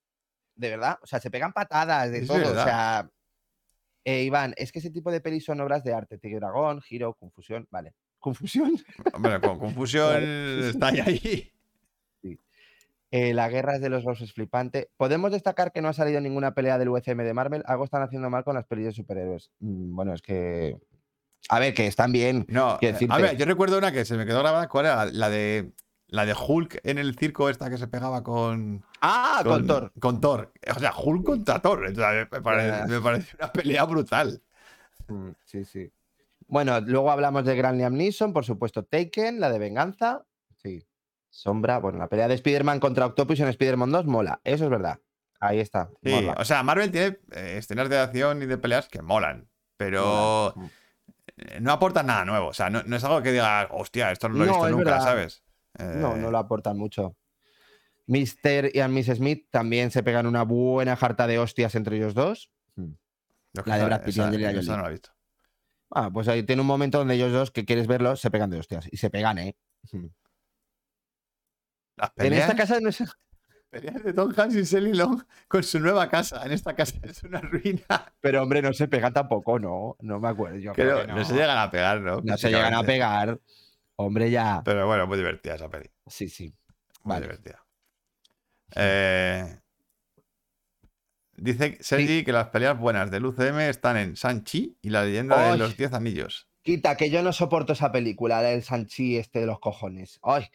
De 0.55 0.71
verdad. 0.71 0.99
O 1.03 1.07
sea, 1.07 1.21
se 1.21 1.31
pegan 1.31 1.53
patadas, 1.53 2.11
de 2.13 2.19
Es 2.19 2.27
todo. 2.29 2.39
verdad. 2.39 2.63
O 2.63 2.65
sea. 2.65 3.11
eh, 4.05 4.23
Iván, 4.25 4.55
es 4.57 4.71
que 4.71 4.79
ese 4.79 4.91
tipo 4.91 5.11
de 5.11 5.21
pelis 5.21 5.45
son 5.45 5.61
obras 5.61 5.83
de 5.83 5.93
arte. 5.95 6.19
Tigre 6.19 6.39
Dragón, 6.39 6.81
Hero, 6.89 7.15
Confusión. 7.19 7.67
Vale. 7.71 7.95
¿Confusión? 8.19 8.73
Hombre, 9.15 9.41
con 9.41 9.59
confusión 9.59 10.23
está 10.23 10.87
ahí. 10.89 11.53
Eh, 13.16 13.32
la 13.32 13.49
guerra 13.49 13.77
es 13.77 13.81
de 13.81 13.91
los 13.91 14.03
roses 14.03 14.32
flipante. 14.32 14.91
¿Podemos 14.97 15.31
destacar 15.31 15.70
que 15.70 15.81
no 15.81 15.86
ha 15.86 15.93
salido 15.93 16.20
ninguna 16.20 16.53
pelea 16.53 16.78
del 16.78 16.89
UCM 16.89 17.23
de 17.23 17.32
Marvel? 17.32 17.62
Algo 17.65 17.85
están 17.85 18.03
haciendo 18.03 18.28
mal 18.28 18.43
con 18.43 18.57
las 18.57 18.66
pelis 18.66 18.86
de 18.86 18.93
superhéroes. 18.93 19.53
Mm, 19.61 19.95
bueno, 19.95 20.15
es 20.15 20.20
que. 20.20 20.77
A 21.49 21.61
ver, 21.61 21.74
que 21.74 21.86
están 21.86 22.11
bien. 22.11 22.45
No, 22.49 22.70
a 22.70 23.19
ver, 23.19 23.36
yo 23.36 23.47
recuerdo 23.47 23.78
una 23.78 23.93
que 23.93 24.05
se 24.05 24.16
me 24.16 24.27
quedó 24.27 24.41
grabada. 24.41 24.66
¿Cuál 24.66 24.86
era? 24.86 25.05
La 25.05 25.31
de. 25.31 25.70
La 26.09 26.27
de 26.27 26.35
Hulk 26.35 26.81
en 26.82 26.99
el 26.99 27.16
circo 27.16 27.49
esta 27.49 27.70
que 27.70 27.78
se 27.78 27.86
pegaba 27.86 28.24
con. 28.24 28.85
¡Ah! 29.01 29.43
Con, 29.45 29.65
Thor. 29.65 29.93
Con 30.01 30.20
Thor. 30.20 30.53
O 30.74 30.81
sea, 30.81 30.93
Hulk 30.93 31.24
contra 31.24 31.61
Thor. 31.61 31.85
Parece, 32.43 32.86
me 32.89 33.01
parece 33.01 33.36
una 33.39 33.53
pelea 33.53 33.85
brutal. 33.85 34.43
Mm, 35.07 35.31
Sí, 35.45 35.65
sí. 35.65 35.89
Bueno, 36.49 36.81
luego 36.81 37.12
hablamos 37.12 37.45
de 37.45 37.55
Gran 37.55 37.78
Liam 37.78 37.95
Neeson, 37.95 38.32
por 38.32 38.45
supuesto, 38.45 38.82
Taken, 38.85 39.39
la 39.39 39.53
de 39.53 39.61
Venganza. 39.61 40.24
Sombra, 41.35 41.78
bueno, 41.78 41.98
la 41.98 42.09
pelea 42.09 42.28
de 42.28 42.35
Spider-Man 42.35 42.78
contra 42.78 43.06
Octopus 43.06 43.40
en 43.40 43.48
Spider-Man 43.48 43.90
2 43.90 44.06
mola. 44.06 44.40
Eso 44.44 44.65
es 44.65 44.70
verdad. 44.70 45.01
Ahí 45.40 45.59
está. 45.59 45.90
Sí, 46.02 46.11
mola. 46.11 46.36
o 46.39 46.44
sea, 46.44 46.62
Marvel 46.62 46.90
tiene 46.93 47.19
eh, 47.32 47.56
escenas 47.59 47.89
de 47.89 47.98
acción 47.98 48.40
y 48.43 48.47
de 48.47 48.56
peleas 48.56 48.89
que 48.89 49.02
molan. 49.02 49.48
Pero 49.77 50.52
Mola. 50.55 50.70
eh, 51.36 51.59
no 51.61 51.73
aportan 51.73 52.06
nada 52.06 52.24
nuevo. 52.24 52.47
O 52.48 52.52
sea, 52.52 52.70
no, 52.70 52.82
no 52.85 52.94
es 52.97 53.02
algo 53.05 53.20
que 53.20 53.32
diga, 53.32 53.66
hostia, 53.73 54.12
esto 54.12 54.28
no 54.28 54.36
lo 54.36 54.44
he 54.44 54.47
No, 54.47 54.52
visto 54.55 54.69
nunca, 54.70 54.85
verdad. 54.85 55.01
¿sabes? 55.05 55.43
No, 55.78 56.15
Eh, 56.15 56.19
no 56.20 56.31
lo 56.31 56.39
aportan 56.39 56.78
mucho. 56.78 57.16
Mr. 58.06 58.70
y 58.74 58.89
Miss 58.89 59.06
Smith 59.06 59.48
también 59.51 59.90
se 59.90 60.02
pegan 60.05 60.27
una 60.27 60.44
buena 60.44 60.94
jarta 60.94 61.27
de 61.27 61.39
hostias 61.40 61.74
entre 61.74 61.97
ellos 61.97 62.15
dos. 62.15 62.51
yo 62.77 63.65
que 63.65 63.70
la 63.70 63.78
de 63.78 63.85
Brad 63.86 64.05
Pitt 64.05 64.16
y 64.16 64.20
Angelina 64.20 64.52
Jolie. 64.52 64.69
no 64.69 64.82
la 64.82 64.89
he 64.89 64.93
visto. 64.93 65.11
Ah, 65.90 66.11
pues 66.12 66.28
ahí 66.28 66.43
tiene 66.44 66.61
un 66.62 66.66
momento 66.69 66.98
donde 66.98 67.15
ellos 67.15 67.32
dos, 67.32 67.51
que 67.51 67.65
quieres 67.65 67.86
verlos, 67.86 68.20
se 68.20 68.31
pegan 68.31 68.51
de 68.51 68.59
hostias. 68.59 68.89
Y 68.93 68.97
se 68.98 69.11
pegan, 69.11 69.39
¿eh? 69.39 69.56
Las 71.97 72.11
En 72.16 72.33
esta 72.33 72.47
peleas, 72.49 72.55
casa 72.55 72.81
no 72.81 72.89
es. 72.89 73.03
peleas 73.71 74.03
de 74.03 74.12
Tom 74.12 74.33
Hanks 74.37 74.55
y 74.57 74.65
Sally 74.65 74.93
Long 74.95 75.23
con 75.49 75.62
su 75.62 75.79
nueva 75.81 76.09
casa. 76.09 76.45
En 76.45 76.53
esta 76.53 76.75
casa 76.75 76.97
es 77.03 77.23
una 77.23 77.41
ruina. 77.41 77.85
Pero 78.21 78.43
hombre, 78.43 78.62
no 78.62 78.73
se 78.73 78.89
pegan 78.89 79.12
tampoco, 79.12 79.59
¿no? 79.59 79.97
No 80.01 80.19
me 80.21 80.29
acuerdo. 80.29 80.59
Yo 80.59 80.73
Creo- 80.73 81.07
no. 81.07 81.25
se 81.25 81.35
llegan 81.35 81.59
a 81.59 81.71
pegar, 81.71 82.01
¿no? 82.01 82.21
No 82.23 82.37
se 82.37 82.49
llegan 82.51 82.75
a 82.75 82.83
pegar. 82.83 83.41
Hombre, 83.97 84.31
ya. 84.31 84.62
Pero 84.65 84.87
bueno, 84.87 85.07
muy 85.07 85.16
divertida 85.19 85.55
esa 85.55 85.69
peli. 85.69 85.89
Sí, 86.07 86.29
sí. 86.29 86.53
Muy 87.05 87.15
Vale. 87.15 87.27
divertida. 87.27 87.65
Eh, 88.77 89.61
dice 91.37 91.79
Sergi 91.81 92.25
que 92.25 92.33
las 92.33 92.49
peleas 92.49 92.79
buenas 92.79 93.11
del 93.11 93.27
UCM 93.27 93.69
están 93.69 93.97
en 93.97 94.16
Sanchi 94.16 94.77
y 94.83 94.91
la 94.91 95.05
leyenda 95.05 95.53
de 95.53 95.59
los 95.59 95.77
10 95.77 95.93
anillos. 95.93 96.49
Quita, 96.62 96.97
que 96.97 97.11
yo 97.11 97.23
no 97.23 97.33
soporto 97.33 97.75
esa 97.75 97.93
película, 97.93 98.41
la 98.43 98.49
del 98.49 98.62
Sanchi 98.62 99.16
este 99.19 99.41
de 99.41 99.47
los 99.47 99.61
cojones. 99.61 100.19
Ay. 100.23 100.47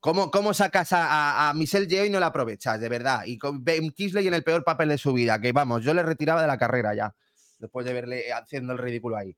¿Cómo, 0.00 0.30
cómo 0.30 0.54
sacas 0.54 0.92
a, 0.92 1.06
a, 1.06 1.50
a 1.50 1.54
Michelle 1.54 1.86
Yeoh 1.86 2.04
y 2.04 2.10
no 2.10 2.20
la 2.20 2.26
aprovechas, 2.26 2.78
de 2.80 2.88
verdad? 2.88 3.22
Y 3.26 3.38
con 3.38 3.64
Ben 3.64 3.90
Kisley 3.90 4.26
en 4.28 4.34
el 4.34 4.44
peor 4.44 4.62
papel 4.62 4.88
de 4.90 4.98
su 4.98 5.12
vida, 5.12 5.40
que 5.40 5.52
vamos, 5.52 5.82
yo 5.82 5.94
le 5.94 6.02
retiraba 6.02 6.40
de 6.42 6.46
la 6.46 6.58
carrera 6.58 6.94
ya, 6.94 7.14
después 7.58 7.84
de 7.86 7.92
verle 7.92 8.32
haciendo 8.32 8.72
el 8.72 8.78
ridículo 8.78 9.16
ahí. 9.16 9.36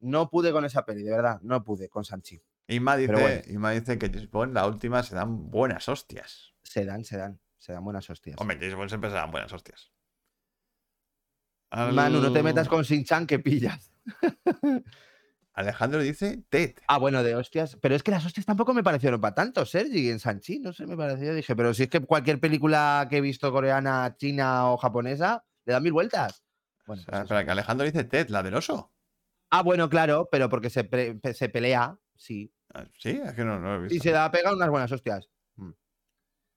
No 0.00 0.28
pude 0.30 0.52
con 0.52 0.64
esa 0.64 0.84
peli, 0.84 1.02
de 1.02 1.10
verdad, 1.10 1.40
no 1.42 1.64
pude 1.64 1.88
con 1.88 2.04
Sanchi. 2.04 2.40
Inma 2.68 2.96
dice, 2.96 3.12
bueno. 3.12 3.40
Inma 3.48 3.70
dice 3.72 3.98
que 3.98 4.08
James 4.08 4.30
Bond, 4.30 4.52
la 4.54 4.66
última, 4.66 5.02
se 5.02 5.14
dan 5.14 5.50
buenas 5.50 5.88
hostias. 5.88 6.52
Se 6.62 6.84
dan, 6.84 7.04
se 7.04 7.16
dan. 7.16 7.40
Se 7.58 7.72
dan 7.72 7.82
buenas 7.82 8.08
hostias. 8.10 8.36
Hombre, 8.38 8.58
James 8.60 8.74
Bond 8.76 8.88
siempre 8.90 9.10
se 9.10 9.16
dan 9.16 9.30
buenas 9.30 9.52
hostias. 9.52 9.90
Al- 11.70 11.92
Manu, 11.94 12.20
no 12.20 12.32
te 12.32 12.42
metas 12.42 12.68
con 12.68 12.82
Shin-Chan 12.82 13.26
que 13.26 13.38
pillas. 13.38 13.90
Alejandro 15.56 16.00
dice 16.02 16.44
Ted. 16.50 16.74
Ah, 16.86 16.98
bueno, 16.98 17.22
de 17.22 17.34
hostias. 17.34 17.76
Pero 17.80 17.94
es 17.94 18.02
que 18.02 18.10
las 18.10 18.24
hostias 18.26 18.44
tampoco 18.46 18.74
me 18.74 18.82
parecieron 18.84 19.20
para 19.20 19.34
tanto, 19.34 19.64
Sergi, 19.64 20.10
en 20.10 20.20
Sanchi. 20.20 20.58
No 20.60 20.72
sé, 20.72 20.86
me 20.86 20.96
pareció. 20.96 21.34
Dije, 21.34 21.56
pero 21.56 21.72
si 21.74 21.84
es 21.84 21.88
que 21.88 22.00
cualquier 22.00 22.38
película 22.38 23.06
que 23.08 23.16
he 23.16 23.20
visto 23.22 23.50
coreana, 23.50 24.14
china 24.18 24.70
o 24.70 24.76
japonesa, 24.76 25.44
le 25.64 25.72
dan 25.72 25.82
mil 25.82 25.92
vueltas. 25.94 26.44
Bueno, 26.86 27.00
O 27.00 27.04
sea, 27.04 27.10
pues 27.12 27.22
espera, 27.22 27.44
que 27.44 27.50
Alejandro 27.50 27.86
dice 27.86 28.04
Ted, 28.04 28.28
la 28.28 28.42
del 28.42 28.54
oso. 28.54 28.92
Ah, 29.50 29.62
bueno, 29.62 29.88
claro, 29.88 30.28
pero 30.30 30.48
porque 30.50 30.68
se, 30.70 30.84
pre- 30.84 31.14
pe- 31.14 31.32
se 31.32 31.48
pelea, 31.48 31.98
sí. 32.14 32.52
Ah, 32.74 32.84
Sí, 32.98 33.18
es 33.24 33.32
que 33.32 33.44
no, 33.44 33.58
no 33.58 33.68
lo 33.68 33.74
he 33.76 33.82
visto. 33.84 33.94
Y 33.96 34.00
se 34.00 34.10
da 34.10 34.26
a 34.26 34.30
pegar 34.30 34.52
unas 34.54 34.68
buenas 34.68 34.92
hostias. 34.92 35.30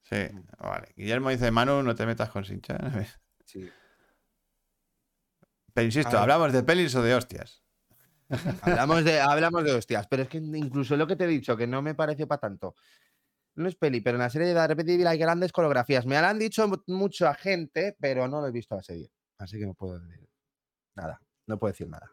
Sí, 0.03 0.27
vale. 0.57 0.91
Guillermo 0.95 1.29
dice, 1.29 1.51
Manu, 1.51 1.83
no 1.83 1.93
te 1.95 2.05
metas 2.05 2.29
con 2.29 2.43
Sinchan. 2.43 2.79
Sí. 3.45 3.67
Pero 5.73 5.85
insisto. 5.85 6.17
¿hablamos 6.17 6.51
de 6.53 6.61
pelis 6.63 6.93
o 6.95 7.01
de 7.01 7.15
hostias? 7.15 7.63
Hablamos 8.61 9.03
de, 9.03 9.19
hablamos 9.19 9.63
de 9.63 9.71
hostias, 9.73 10.07
pero 10.07 10.23
es 10.23 10.29
que 10.29 10.37
incluso 10.37 10.95
lo 10.95 11.07
que 11.07 11.15
te 11.15 11.23
he 11.25 11.27
dicho, 11.27 11.57
que 11.57 11.67
no 11.67 11.81
me 11.81 11.95
pareció 11.95 12.27
para 12.27 12.39
tanto. 12.41 12.75
No 13.55 13.67
es 13.67 13.75
peli, 13.75 13.99
pero 14.01 14.15
en 14.17 14.21
la 14.23 14.29
serie 14.29 14.47
de 14.47 14.53
Daredevil 14.53 14.89
Evil 14.93 15.07
hay 15.07 15.17
grandes 15.17 15.51
coreografías. 15.51 16.05
Me 16.05 16.15
la 16.15 16.29
han 16.29 16.39
dicho 16.39 16.67
mu- 16.67 16.77
mucha 16.87 17.33
gente, 17.33 17.95
pero 17.99 18.27
no 18.27 18.39
lo 18.41 18.47
he 18.47 18.51
visto 18.51 18.75
la 18.75 18.83
serie. 18.83 19.11
Así 19.39 19.57
que 19.59 19.65
no 19.65 19.73
puedo 19.73 19.99
decir 19.99 20.29
nada. 20.95 21.21
No 21.47 21.57
puedo 21.57 21.71
decir 21.71 21.89
nada. 21.89 22.11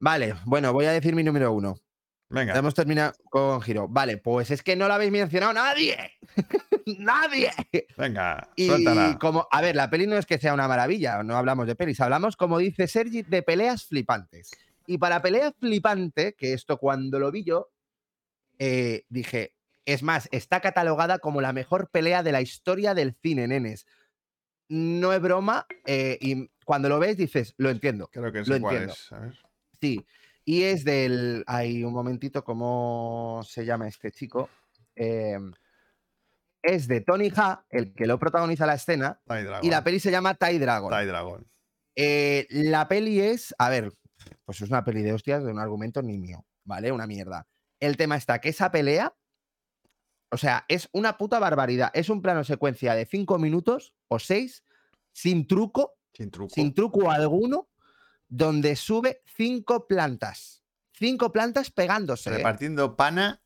Vale, 0.00 0.34
bueno, 0.44 0.72
voy 0.72 0.84
a 0.84 0.92
decir 0.92 1.14
mi 1.14 1.22
número 1.24 1.52
uno. 1.52 1.74
Venga, 2.28 2.56
hemos 2.56 2.74
terminado 2.74 3.12
con 3.30 3.60
Giro. 3.62 3.88
Vale, 3.88 4.18
pues 4.18 4.50
es 4.50 4.62
que 4.62 4.76
no 4.76 4.86
lo 4.88 4.94
habéis 4.94 5.12
mencionado 5.12 5.52
nadie. 5.52 5.96
nadie. 6.98 7.50
venga, 7.96 8.48
Y 8.56 8.66
suéltala. 8.68 9.18
como, 9.20 9.46
a 9.50 9.60
ver, 9.60 9.76
la 9.76 9.88
peli 9.90 10.06
no 10.06 10.16
es 10.16 10.26
que 10.26 10.38
sea 10.38 10.54
una 10.54 10.68
maravilla, 10.68 11.22
no 11.22 11.36
hablamos 11.36 11.66
de 11.66 11.76
pelis, 11.76 12.00
hablamos, 12.00 12.36
como 12.36 12.58
dice 12.58 12.86
Sergi, 12.88 13.22
de 13.22 13.42
peleas 13.42 13.86
flipantes. 13.86 14.50
Y 14.86 14.98
para 14.98 15.22
pelea 15.22 15.52
flipante, 15.52 16.34
que 16.34 16.52
esto 16.52 16.78
cuando 16.78 17.18
lo 17.18 17.30
vi 17.30 17.44
yo, 17.44 17.70
eh, 18.58 19.04
dije, 19.08 19.54
es 19.86 20.02
más, 20.02 20.28
está 20.32 20.60
catalogada 20.60 21.18
como 21.18 21.40
la 21.40 21.52
mejor 21.52 21.90
pelea 21.90 22.22
de 22.22 22.32
la 22.32 22.40
historia 22.40 22.94
del 22.94 23.14
cine, 23.22 23.46
nenes. 23.48 23.86
No 24.68 25.12
es 25.12 25.20
broma, 25.20 25.66
eh, 25.86 26.18
y 26.20 26.50
cuando 26.64 26.88
lo 26.88 26.98
ves 26.98 27.16
dices, 27.16 27.54
lo 27.58 27.70
entiendo. 27.70 28.08
Creo 28.08 28.32
que 28.32 28.38
lo 28.38 28.44
sé 28.44 28.60
cuál 28.60 28.74
entiendo. 28.74 28.92
es. 28.94 29.12
A 29.12 29.18
ver. 29.20 29.38
Sí, 29.80 30.06
y 30.44 30.62
es 30.62 30.84
del. 30.84 31.44
Hay 31.46 31.84
un 31.84 31.92
momentito, 31.92 32.44
¿cómo 32.44 33.42
se 33.46 33.64
llama 33.64 33.88
este 33.88 34.10
chico? 34.10 34.48
Eh, 34.96 35.38
es 36.62 36.88
de 36.88 37.02
Tony 37.02 37.30
Ha, 37.36 37.64
el 37.68 37.94
que 37.94 38.06
lo 38.06 38.18
protagoniza 38.18 38.64
la 38.64 38.74
escena, 38.74 39.20
y 39.62 39.68
la 39.68 39.84
peli 39.84 40.00
se 40.00 40.10
llama 40.10 40.34
Tai 40.34 40.58
Dragon. 40.58 40.90
Dragon. 40.90 41.46
Eh, 41.94 42.46
la 42.50 42.88
peli 42.88 43.20
es, 43.20 43.54
a 43.58 43.68
ver, 43.68 43.92
pues 44.44 44.60
es 44.60 44.68
una 44.70 44.84
peli 44.84 45.02
de 45.02 45.12
hostias 45.12 45.44
de 45.44 45.50
un 45.52 45.58
argumento 45.58 46.02
ni 46.02 46.18
mío, 46.18 46.44
¿vale? 46.64 46.92
Una 46.92 47.06
mierda. 47.06 47.46
El 47.80 47.96
tema 47.96 48.16
está 48.16 48.40
que 48.40 48.50
esa 48.50 48.70
pelea, 48.70 49.14
o 50.30 50.36
sea, 50.36 50.64
es 50.68 50.88
una 50.92 51.16
puta 51.16 51.38
barbaridad. 51.38 51.90
Es 51.94 52.08
un 52.08 52.22
plano 52.22 52.44
secuencia 52.44 52.94
de 52.94 53.06
cinco 53.06 53.38
minutos 53.38 53.94
o 54.08 54.18
seis, 54.18 54.64
sin 55.12 55.46
truco, 55.46 55.94
Sin 56.12 56.30
truco. 56.30 56.54
sin 56.54 56.74
truco 56.74 57.10
alguno, 57.10 57.68
donde 58.28 58.76
sube 58.76 59.22
cinco 59.26 59.86
plantas. 59.86 60.62
Cinco 60.92 61.32
plantas 61.32 61.70
pegándose. 61.70 62.30
¿eh? 62.30 62.36
Repartiendo 62.36 62.96
pana, 62.96 63.42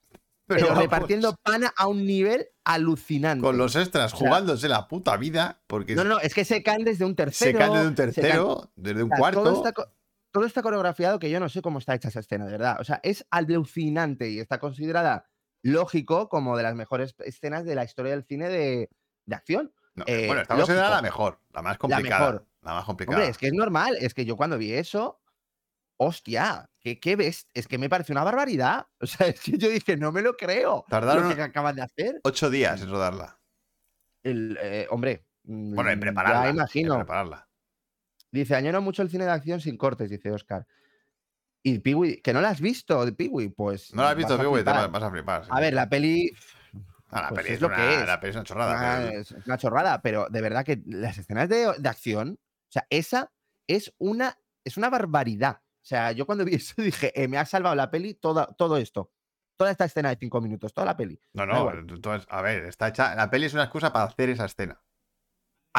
pero, 0.47 0.75
repartiendo 0.75 1.35
pana 1.43 1.73
a 1.77 1.87
un 1.89 2.07
nivel 2.07 2.49
alucinante. 2.65 3.43
con 3.43 3.57
los 3.59 3.77
extras, 3.77 4.13
O 4.15 4.17
sea, 4.17 4.29
jugándose 4.29 4.69
la 4.69 4.89
puta 4.89 5.17
vida, 5.17 5.63
porque 5.67 5.95
No, 5.95 6.05
no, 6.05 6.21
es 6.21 6.35
que 6.35 6.45
se 6.45 6.63
caen 6.63 6.85
desde 6.85 7.05
un 7.05 7.13
se 7.13 7.17
tercero. 7.17 7.59
caen 7.59 7.73
de 7.73 7.81
un 7.81 7.89
se 7.89 7.95
tercero, 7.97 8.71
desde 8.77 9.03
un 9.03 9.11
O 9.13 9.15
sea, 9.15 9.19
cuarto. 9.19 9.43
Todo 9.43 9.57
está, 9.57 9.73
co- 9.73 9.91
todo 10.31 10.45
está 10.47 10.63
coreografiado 10.63 11.19
que 11.19 11.31
yo 11.31 11.41
no 11.41 11.49
sé 11.49 11.63
cómo 11.63 11.79
está 11.79 11.95
hecha 11.95 12.09
esa 12.09 12.21
escena, 12.21 12.45
de 12.47 12.53
verdad. 12.53 12.77
O 12.81 12.85
sea, 12.85 13.01
es 13.03 13.27
alucinante 13.31 14.29
y 14.31 14.41
está 14.41 14.59
considerada, 14.59 15.29
lógico, 15.63 16.29
como 16.29 16.57
de 16.57 16.63
las 16.63 16.75
mejores 16.75 17.15
escenas 17.21 17.65
de 17.65 17.75
la 17.75 17.85
historia 17.85 18.13
del 18.13 18.25
cine 18.25 18.49
de, 18.49 18.91
de 19.27 19.35
acción. 19.35 19.73
No, 19.95 20.05
eh, 20.07 20.27
bueno, 20.27 20.43
esta 20.43 20.55
considerada 20.55 20.97
la 20.97 21.03
mejor, 21.03 21.41
la 21.53 21.63
más 21.63 21.79
complicada. 21.79 22.27
mejor. 22.33 22.47
La 22.63 22.75
más 22.75 22.85
complicada. 22.85 23.17
Hombre, 23.19 23.31
es 23.31 23.39
que 23.39 23.47
es 23.49 23.53
normal, 23.53 23.97
es 24.01 24.15
que 24.15 24.25
yo 24.25 24.37
cuando 24.37 24.59
vi 24.59 24.73
eso, 24.73 25.21
hostia, 25.97 26.71
¿qué, 26.81 27.01
qué 27.01 27.17
ves? 27.17 27.49
Es 27.55 27.67
que 27.67 27.79
me 27.79 27.89
parece 27.89 28.13
una 28.13 28.25
barbaridad. 28.25 28.87
O 29.01 29.07
sea, 29.07 29.29
es 29.29 29.41
que 29.41 29.57
yo 29.59 29.69
dije, 29.69 29.97
no 29.97 30.13
me 30.13 30.23
lo 30.23 30.37
creo. 30.37 30.85
Tardaron- 30.89 31.29
Lo 31.31 31.37
que 31.37 31.43
acaban 31.43 31.75
de 31.77 31.83
hacer. 31.83 32.21
Ocho 32.25 32.51
días 32.51 32.81
en 32.83 32.91
rodarla. 32.91 33.41
El, 34.23 34.59
eh, 34.61 34.87
hombre. 34.91 35.25
Bueno, 35.45 35.91
en 35.91 35.99
mm, 35.99 36.01
prepararla. 36.01 36.43
Ya 36.45 36.49
en 36.51 36.57
imagino. 36.57 36.97
prepararla. 36.97 37.48
Dice, 38.31 38.55
añoro 38.55 38.83
mucho 38.83 39.03
el 39.03 39.11
cine 39.11 39.25
de 39.25 39.31
acción 39.31 39.61
sin 39.61 39.77
cortes, 39.77 40.11
dice 40.11 40.31
Oscar. 40.31 40.67
Y 41.63 41.79
Piwi, 41.81 42.21
que 42.23 42.33
no 42.33 42.41
la 42.41 42.51
has 42.51 42.61
visto, 42.61 43.05
Piwi, 43.17 43.49
pues. 43.49 43.93
No 43.95 44.03
la 44.03 44.11
has 44.11 44.17
visto, 44.17 44.39
Piwi, 44.39 44.63
te 44.65 44.71
vas 44.71 45.03
a 45.03 45.11
flipar. 45.11 45.45
sí. 45.45 45.51
A 45.53 45.61
ver, 45.61 45.75
la 45.75 45.89
peli. 45.89 46.31
Ah, 47.11 47.23
la 47.23 47.29
pues 47.31 47.43
peli 47.43 47.55
es 47.55 47.61
lo 47.61 47.69
una, 47.69 47.77
que 47.77 47.95
es. 48.01 48.07
la 48.07 48.21
peli 48.21 48.31
es 48.31 48.37
una 48.37 48.45
chorrada. 48.45 48.77
una- 48.77 49.11
es 49.13 49.31
una 49.47 49.57
chorrada, 49.59 50.03
pero 50.03 50.27
de 50.29 50.41
verdad 50.43 50.65
que 50.65 50.83
las 50.87 51.17
escenas 51.19 51.49
de, 51.49 51.73
de 51.79 51.89
acción, 51.89 52.39
o 52.39 52.71
sea, 52.71 52.87
esa 52.91 53.33
es 53.67 53.95
una, 53.99 54.39
es 54.65 54.77
una 54.77 54.91
barbaridad. 54.91 55.61
O 55.63 55.85
sea, 55.89 56.13
yo 56.13 56.27
cuando 56.27 56.45
vi 56.45 56.57
eso 56.57 56.75
dije, 56.83 57.13
eh, 57.21 57.29
me 57.29 57.39
ha 57.39 57.47
salvado 57.47 57.75
la 57.75 57.91
peli 57.91 58.15
toda, 58.15 58.47
todo 58.47 58.77
esto. 58.77 59.11
Toda 59.57 59.71
esta 59.73 59.87
escena 59.87 60.11
de 60.11 60.17
cinco 60.17 60.41
minutos, 60.41 60.73
toda 60.73 60.85
la 60.85 60.97
peli. 60.97 61.19
No, 61.33 61.45
no, 61.47 61.73
entonces, 61.73 62.29
a 62.31 62.43
ver, 62.43 62.65
está 62.67 62.89
hecha. 62.89 63.15
La 63.17 63.29
peli 63.29 63.47
es 63.47 63.55
una 63.55 63.65
excusa 63.65 63.93
para 63.93 64.05
hacer 64.05 64.31
esa 64.31 64.45
escena. 64.45 64.81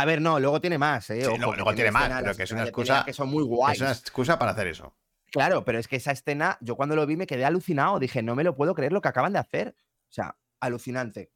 A 0.01 0.05
ver, 0.05 0.21
no, 0.21 0.39
luego 0.39 0.61
tiene 0.61 0.77
más, 0.77 1.09
¿eh? 1.09 1.23
Sí, 1.25 1.37
no, 1.37 1.53
luego 1.53 1.73
tiene 1.75 1.91
más, 1.91 2.09
pero 2.21 2.35
que 2.35 2.43
es 2.43 2.51
una 2.51 2.63
excusa- 2.65 3.03
Que 3.05 3.13
son 3.13 3.29
muy 3.29 3.43
Es 3.43 3.49
guays. 3.49 3.81
una 3.81 3.91
excusa 3.91 4.39
para 4.39 4.51
hacer 4.51 4.67
eso. 4.67 4.95
Claro, 5.31 5.63
pero 5.65 5.77
es 5.77 5.87
que 5.87 5.97
esa 5.97 6.11
escena, 6.11 6.57
yo 6.61 6.75
cuando 6.75 6.95
lo 6.95 7.05
vi 7.05 7.15
me 7.15 7.27
quedé 7.27 7.45
alucinado. 7.45 7.99
Dije, 7.99 8.23
no 8.23 8.35
me 8.35 8.43
lo 8.43 8.55
puedo 8.55 8.73
creer 8.73 8.91
lo 8.93 9.01
que 9.01 9.09
acaban 9.09 9.33
de 9.33 9.39
hacer. 9.39 9.75
O 9.77 10.11
sea, 10.11 10.35
alucinante. 10.59 11.31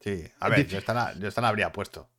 Sí, 0.00 0.24
a 0.40 0.48
ver, 0.48 0.66
yo 0.66 0.78
esta, 0.78 0.92
la, 0.92 1.14
yo 1.14 1.28
esta 1.28 1.40
la 1.40 1.48
habría 1.48 1.70
puesto. 1.72 2.10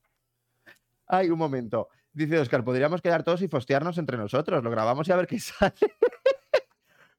Ay, 1.05 1.29
un 1.29 1.37
momento. 1.37 1.89
Dice 2.13 2.39
Oscar, 2.39 2.63
podríamos 2.63 3.01
quedar 3.01 3.23
todos 3.23 3.41
y 3.41 3.47
fostearnos 3.47 3.97
entre 3.97 4.17
nosotros. 4.17 4.63
Lo 4.63 4.71
grabamos 4.71 5.07
y 5.07 5.11
a 5.11 5.15
ver 5.17 5.27
qué 5.27 5.39
sale. 5.39 5.73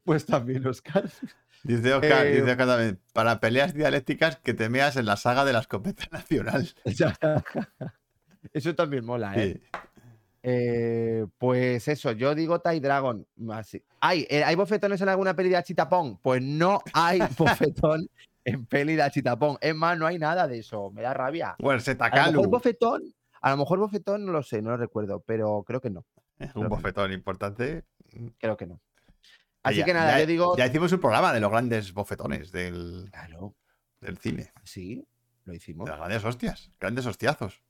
pues 0.05 0.24
también, 0.27 0.66
Oscar. 0.66 1.05
Dice 1.62 1.95
Oscar, 1.95 2.27
Eh, 2.27 2.31
dice 2.41 2.51
Oscar 2.51 2.66
también, 2.66 3.01
para 3.12 3.41
peleas 3.41 3.74
dialécticas 3.74 4.36
que 4.36 4.55
te 4.55 4.69
meas 4.69 4.97
en 4.97 5.07
la 5.07 5.16
saga 5.16 5.45
de 5.45 5.53
la 5.53 5.61
escopeta 5.61 6.05
nacional. 6.11 6.69
Eso 8.52 8.74
también 8.74 9.04
mola, 9.04 9.34
¿eh? 9.36 9.60
Sí. 9.72 9.78
Eh, 10.42 11.26
Pues 11.38 11.88
eso, 11.88 12.12
yo 12.12 12.34
digo 12.34 12.60
Tai 12.60 12.78
Dragon. 12.80 13.26
más 13.36 13.68
sí. 13.68 13.82
Ay, 14.00 14.26
eh, 14.28 14.44
¿hay 14.44 14.54
bofetones 14.54 15.00
en 15.00 15.08
alguna 15.08 15.34
peli 15.34 15.48
de 15.48 15.56
Achitapón? 15.56 16.18
Pues 16.18 16.42
no 16.42 16.80
hay 16.92 17.18
bofetón 17.38 18.08
en 18.44 18.66
peli 18.66 18.94
de 18.96 19.02
Achitapón. 19.02 19.56
Es 19.60 19.74
más, 19.74 19.98
no 19.98 20.06
hay 20.06 20.18
nada 20.18 20.46
de 20.46 20.58
eso. 20.58 20.90
Me 20.90 21.02
da 21.02 21.14
rabia. 21.14 21.56
Bueno, 21.58 21.80
A 21.98 22.26
lo 22.26 22.32
mejor 22.32 22.48
bofetón, 22.50 23.02
a 23.40 23.50
lo 23.50 23.56
mejor 23.56 23.78
bofetón 23.78 24.26
no 24.26 24.32
lo 24.32 24.42
sé, 24.42 24.60
no 24.60 24.70
lo 24.70 24.76
recuerdo, 24.76 25.20
pero 25.20 25.62
creo 25.66 25.80
que 25.80 25.90
no. 25.90 26.04
Un 26.54 26.68
bofetón 26.68 27.12
importante. 27.12 27.84
Creo 28.38 28.56
que 28.56 28.66
no. 28.66 28.80
Así 29.62 29.78
Ya- 29.78 29.84
que 29.86 29.94
nada, 29.94 30.12
ya- 30.12 30.20
yo 30.20 30.26
digo. 30.26 30.56
Ya 30.58 30.66
hicimos 30.66 30.92
un 30.92 31.00
programa 31.00 31.32
de 31.32 31.40
los 31.40 31.50
grandes 31.50 31.94
bofetones 31.94 32.52
del, 32.52 33.08
Claro, 33.10 33.54
del 34.00 34.18
cine. 34.18 34.52
sí, 34.62 35.06
lo 35.46 35.54
hicimos. 35.54 35.86
De 35.86 35.92
las 35.92 35.98
grandes 36.00 36.22
hostias. 36.24 36.70
Grandes 36.78 37.06
hostiazos. 37.06 37.62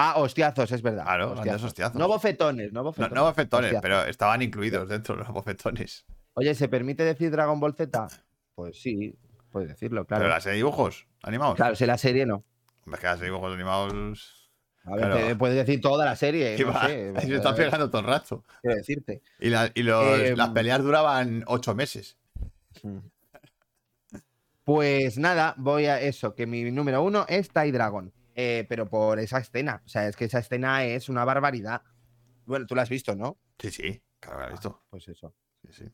Ah, 0.00 0.14
hostiazos, 0.18 0.70
es 0.70 0.80
verdad. 0.80 1.02
Claro, 1.02 1.32
hostiazos. 1.32 1.94
No 1.96 2.06
bofetones, 2.06 2.72
no 2.72 2.84
bofetones. 2.84 3.12
no 3.16 3.24
bofetones, 3.24 3.66
hostiazos. 3.72 3.82
pero 3.82 4.04
estaban 4.04 4.40
incluidos 4.42 4.88
dentro 4.88 5.16
de 5.16 5.22
los 5.24 5.32
bofetones. 5.32 6.06
Oye, 6.34 6.54
¿se 6.54 6.68
permite 6.68 7.02
decir 7.02 7.32
Dragon 7.32 7.58
Ball 7.58 7.74
Z? 7.74 8.06
Pues 8.54 8.80
sí, 8.80 9.18
puedes 9.50 9.70
decirlo, 9.70 10.06
claro. 10.06 10.22
Pero 10.22 10.30
las 10.34 10.44
de 10.44 10.52
dibujos 10.52 11.08
animados. 11.24 11.56
Claro, 11.56 11.74
si 11.74 11.84
la 11.84 11.98
serie 11.98 12.26
no. 12.26 12.44
Es 12.92 13.00
que 13.00 13.06
las 13.06 13.18
de 13.18 13.26
dibujos 13.26 13.52
animados. 13.52 14.50
A 14.84 14.90
ver, 14.94 15.00
Claro. 15.00 15.16
te- 15.26 15.34
puedes 15.36 15.56
decir 15.56 15.80
toda 15.80 16.04
la 16.04 16.14
serie. 16.14 16.54
¿Qué 16.54 16.64
No 16.64 16.72
va? 16.72 16.86
sé, 16.86 17.14
se 17.20 17.34
está 17.34 17.54
pegando 17.56 17.90
todo 17.90 18.00
el 18.00 18.06
rato. 18.06 18.44
quiero 18.62 18.76
decirte. 18.76 19.22
Y, 19.40 19.48
la- 19.50 19.70
y 19.74 19.82
los- 19.82 20.20
Em, 20.20 20.36
las 20.36 20.50
peleas 20.50 20.80
duraban 20.80 21.42
ocho 21.48 21.74
meses. 21.74 22.16
Pues 24.64 25.18
nada, 25.18 25.54
voy 25.56 25.86
a 25.86 26.00
eso, 26.00 26.34
que 26.34 26.46
mi 26.46 26.70
número 26.70 27.02
uno 27.02 27.24
es 27.28 27.48
Tai 27.50 27.70
Dragon. 27.72 28.12
Eh, 28.40 28.64
pero 28.68 28.88
por 28.88 29.18
esa 29.18 29.38
escena. 29.38 29.82
O 29.84 29.88
sea, 29.88 30.06
es 30.06 30.14
que 30.14 30.26
esa 30.26 30.38
escena 30.38 30.84
es 30.84 31.08
una 31.08 31.24
barbaridad. 31.24 31.82
Bueno, 32.46 32.66
tú 32.66 32.76
la 32.76 32.82
has 32.82 32.88
visto, 32.88 33.16
¿no? 33.16 33.36
Sí, 33.58 33.70
sí, 33.72 34.00
claro 34.20 34.36
que 34.38 34.42
la 34.44 34.48
he 34.48 34.52
visto. 34.52 34.82
Pues 34.88 35.08
eso. 35.08 35.34
Sí, 35.64 35.72
sí. 35.72 35.84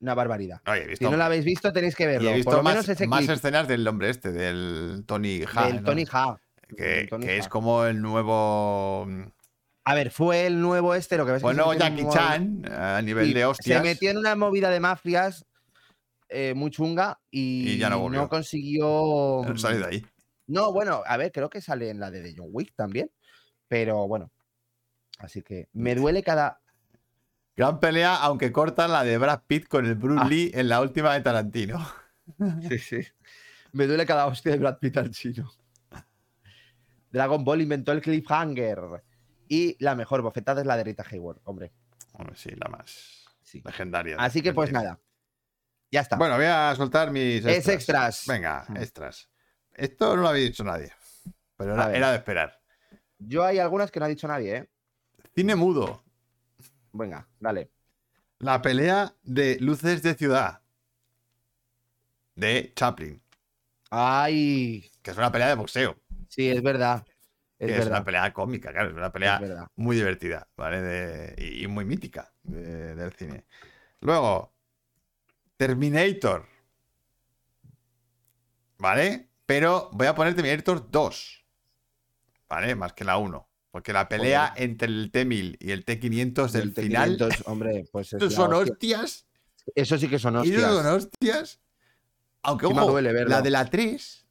Una 0.00 0.14
barbaridad. 0.14 0.62
No, 0.64 0.72
Si 0.96 1.04
no 1.04 1.16
la 1.18 1.26
habéis 1.26 1.44
visto, 1.44 1.72
tenéis 1.74 1.94
que 1.94 2.04
y 2.04 2.06
verlo. 2.06 2.30
he 2.30 2.34
visto 2.36 2.50
por 2.50 2.58
lo 2.58 2.62
más, 2.62 2.72
menos 2.74 2.88
ese 2.88 3.06
más 3.06 3.18
clip 3.20 3.30
escenas 3.32 3.68
del 3.68 3.86
hombre 3.86 4.08
este, 4.08 4.32
del 4.32 5.04
Tony 5.06 5.42
Ha. 5.54 5.66
del 5.66 5.76
¿no? 5.76 5.82
Tony 5.82 6.04
Ha. 6.10 6.40
Que, 6.74 7.06
Tony 7.08 7.26
que 7.26 7.36
es 7.36 7.48
como 7.48 7.84
el 7.84 8.00
nuevo. 8.00 9.06
A 9.84 9.94
ver, 9.94 10.10
fue 10.10 10.46
el 10.46 10.62
nuevo 10.62 10.94
este, 10.94 11.18
lo 11.18 11.26
que 11.26 11.32
ves 11.32 11.42
Bueno, 11.42 11.74
Jackie 11.74 12.06
Chan, 12.10 12.62
a 12.72 13.02
nivel 13.02 13.26
Sí, 13.26 13.34
de 13.34 13.44
hostias. 13.44 13.82
Se 13.82 13.84
metió 13.86 14.10
en 14.10 14.16
una 14.16 14.34
movida 14.36 14.70
de 14.70 14.80
mafias. 14.80 15.44
eh, 16.30 16.54
muy 16.54 16.70
chunga 16.70 17.20
y, 17.30 17.72
Y 17.72 17.76
ya 17.78 17.90
no 17.90 17.98
volvió. 17.98 18.26
consiguió. 18.30 19.42
No 19.46 19.58
salí 19.58 19.76
de 19.78 19.84
ahí. 19.86 20.06
No, 20.46 20.72
bueno, 20.72 21.02
a 21.06 21.16
ver, 21.16 21.32
creo 21.32 21.48
que 21.50 21.60
sale 21.60 21.90
en 21.90 22.00
la 22.00 22.10
de 22.10 22.22
The 22.22 22.34
John 22.36 22.48
Wick 22.52 22.74
también. 22.74 23.10
Pero 23.68 24.06
bueno. 24.08 24.30
Así 25.18 25.42
que 25.42 25.68
me 25.72 25.94
duele 25.94 26.22
cada. 26.22 26.60
Gran 27.56 27.78
pelea, 27.78 28.16
aunque 28.16 28.50
cortan 28.50 28.90
la 28.92 29.04
de 29.04 29.16
Brad 29.16 29.42
Pitt 29.46 29.68
con 29.68 29.86
el 29.86 29.94
Bruce 29.94 30.22
Ah. 30.24 30.28
Lee 30.28 30.50
en 30.54 30.68
la 30.68 30.80
última 30.80 31.14
de 31.14 31.20
Tarantino. 31.20 31.78
Sí, 32.68 32.78
sí. 32.78 33.00
Me 33.72 33.86
duele 33.86 34.06
cada 34.06 34.26
hostia 34.26 34.52
de 34.52 34.58
Brad 34.58 34.78
Pitt 34.78 34.96
al 34.96 35.10
chino. 35.10 35.50
Dragon 37.10 37.44
Ball 37.44 37.60
inventó 37.62 37.92
el 37.92 38.00
cliffhanger. 38.00 39.04
Y 39.46 39.76
la 39.78 39.94
mejor 39.94 40.22
bofetada 40.22 40.62
es 40.62 40.66
la 40.66 40.76
de 40.76 40.84
Rita 40.84 41.04
Hayward, 41.10 41.40
hombre. 41.44 41.72
Hombre, 42.12 42.34
sí, 42.36 42.50
la 42.56 42.68
más 42.70 43.26
Sí. 43.42 43.60
legendaria. 43.64 44.16
Así 44.18 44.40
que 44.40 44.52
pues 44.54 44.72
nada. 44.72 44.98
Ya 45.90 46.00
está. 46.00 46.16
Bueno, 46.16 46.36
voy 46.36 46.46
a 46.46 46.74
soltar 46.76 47.10
mis 47.10 47.44
Es 47.44 47.68
extras. 47.68 48.24
Venga, 48.26 48.66
extras. 48.76 49.28
Esto 49.74 50.14
no 50.16 50.22
lo 50.22 50.28
había 50.28 50.44
dicho 50.44 50.64
nadie. 50.64 50.92
Pero 51.56 51.74
era, 51.74 51.94
era 51.94 52.10
de 52.10 52.16
esperar. 52.18 52.60
Yo 53.18 53.44
hay 53.44 53.58
algunas 53.58 53.90
que 53.90 54.00
no 54.00 54.06
ha 54.06 54.08
dicho 54.08 54.28
nadie, 54.28 54.56
¿eh? 54.56 54.68
Cine 55.34 55.54
mudo. 55.54 56.02
Venga, 56.92 57.26
dale. 57.40 57.70
La 58.38 58.60
pelea 58.62 59.14
de 59.22 59.58
luces 59.60 60.02
de 60.02 60.14
ciudad. 60.14 60.60
De 62.34 62.72
Chaplin. 62.74 63.22
Ay, 63.90 64.90
Que 65.02 65.12
es 65.12 65.16
una 65.16 65.30
pelea 65.30 65.48
de 65.48 65.54
boxeo. 65.54 65.96
sí, 66.28 66.48
es 66.48 66.62
verdad. 66.62 67.04
Es 67.58 67.68
que 67.68 67.72
es 67.72 67.78
verdad. 67.78 67.98
una 67.98 68.04
pelea 68.04 68.32
cómica, 68.32 68.72
claro. 68.72 68.90
Es 68.90 68.96
una 68.96 69.12
pelea 69.12 69.40
muy 69.76 69.96
divertida, 69.96 70.48
¿vale? 70.56 70.82
De- 70.82 71.34
y, 71.38 71.64
y 71.64 71.66
muy 71.68 71.84
mítica 71.84 72.32
de- 72.42 72.94
del 72.96 73.12
cine. 73.12 73.44
Luego, 74.00 74.52
Terminator. 75.56 76.46
¿Vale? 78.78 79.28
Pero 79.46 79.90
voy 79.92 80.06
a 80.06 80.14
poner 80.14 80.34
Terminator 80.34 80.90
2. 80.90 81.44
¿Vale? 82.48 82.74
Más 82.74 82.92
que 82.92 83.04
la 83.04 83.16
1. 83.18 83.48
Porque 83.70 83.92
la 83.92 84.08
pelea 84.08 84.48
Joder. 84.48 84.62
entre 84.62 84.88
el 84.88 85.10
T-1000 85.10 85.56
y 85.58 85.70
el 85.72 85.84
T-500 85.84 86.50
del 86.52 86.62
El 86.62 86.72
final. 86.74 87.18
T500, 87.18 87.42
hombre, 87.46 87.84
pues 87.90 88.12
es 88.12 88.32
son 88.34 88.52
hostia. 88.54 89.00
hostias. 89.00 89.26
Eso 89.74 89.98
sí 89.98 90.08
que 90.08 90.18
son 90.18 90.36
hostias. 90.36 90.62
son 90.62 90.86
hostias. 90.86 91.60
Aunque, 92.42 92.66
ojo, 92.66 92.86
duele 92.92 93.12
verlo. 93.12 93.30
la 93.30 93.42
de 93.42 93.50
la 93.50 93.64
3, 93.68 94.26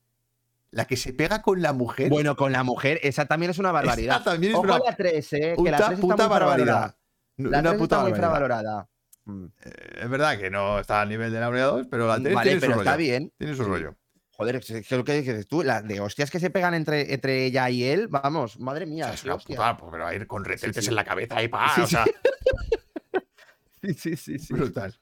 la 0.71 0.85
que 0.85 0.95
se 0.95 1.13
pega 1.13 1.41
con 1.41 1.61
la 1.61 1.73
mujer. 1.73 2.09
Bueno, 2.09 2.35
con 2.35 2.51
la 2.51 2.63
mujer, 2.63 2.99
esa 3.03 3.25
también 3.25 3.49
es 3.51 3.57
una 3.59 3.71
barbaridad. 3.71 4.17
esa 4.21 4.23
también 4.31 4.53
es 4.53 4.57
Ojo 4.57 4.65
una 4.65 4.79
la 4.79 4.95
3, 4.95 5.33
¿eh? 5.33 5.53
puta, 5.57 5.65
que 5.65 5.71
la 5.71 5.77
3 5.77 5.89
está 5.89 6.01
puta 6.01 6.23
muy 6.27 6.29
barbaridad. 6.39 6.95
La 7.37 7.47
Una 7.59 7.61
3 7.71 7.73
puta 7.81 7.95
está 7.95 8.01
muy 8.01 8.09
infravalorada. 8.11 8.87
Mm. 9.25 9.45
Eh, 9.65 9.99
Es 10.03 10.09
verdad 10.09 10.37
que 10.37 10.49
no 10.51 10.79
está 10.79 11.01
al 11.01 11.09
nivel 11.09 11.33
de 11.33 11.39
la 11.39 11.49
1 11.49 11.57
y 11.57 11.61
la 11.61 11.65
2, 11.67 11.87
pero 11.89 12.07
la 12.07 12.21
3 12.21 12.33
Vale, 12.35 12.45
tiene 12.51 12.61
pero 12.61 12.73
su 12.75 12.79
está 12.79 12.91
rollo. 12.91 12.97
bien. 13.03 13.33
Tiene 13.37 13.55
su 13.55 13.63
rollo. 13.63 13.95
Joder, 14.35 14.61
lo 14.89 15.03
que 15.03 15.13
dices 15.13 15.47
tú, 15.47 15.61
la 15.63 15.81
de 15.81 15.99
hostias 15.99 16.31
que 16.31 16.39
se 16.39 16.49
pegan 16.49 16.73
entre, 16.73 17.13
entre 17.13 17.45
ella 17.45 17.69
y 17.69 17.83
él, 17.83 18.07
vamos, 18.07 18.59
madre 18.59 18.85
O 18.85 18.87
mía. 18.87 19.05
sea, 19.05 19.13
es 19.13 19.23
una 19.25 19.35
hostia. 19.35 19.55
puta, 19.57 19.77
pues, 19.77 19.91
pero 19.91 20.07
a 20.07 20.15
ir 20.15 20.25
con 20.27 20.43
retretes 20.43 20.83
sí. 20.83 20.89
en 20.89 20.95
la 20.95 21.03
cabeza 21.05 21.41
y 21.43 21.47
pa, 21.47 21.69
Sí, 21.75 21.81
o 21.81 21.85
sí. 21.87 21.91
sea, 21.91 22.05
Sí, 23.81 23.93
sí, 23.93 24.15
sí, 24.17 24.39
sí. 24.39 24.53
brutal. 24.53 24.97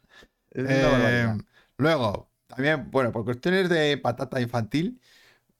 Eh, 0.53 0.81
barbaridad. 0.83 1.37
luego, 1.77 2.29
también, 2.47 2.89
bueno, 2.91 3.11
por 3.11 3.23
cuestiones 3.23 3.69
de 3.69 3.97
patata 3.97 4.41
infantil, 4.41 4.99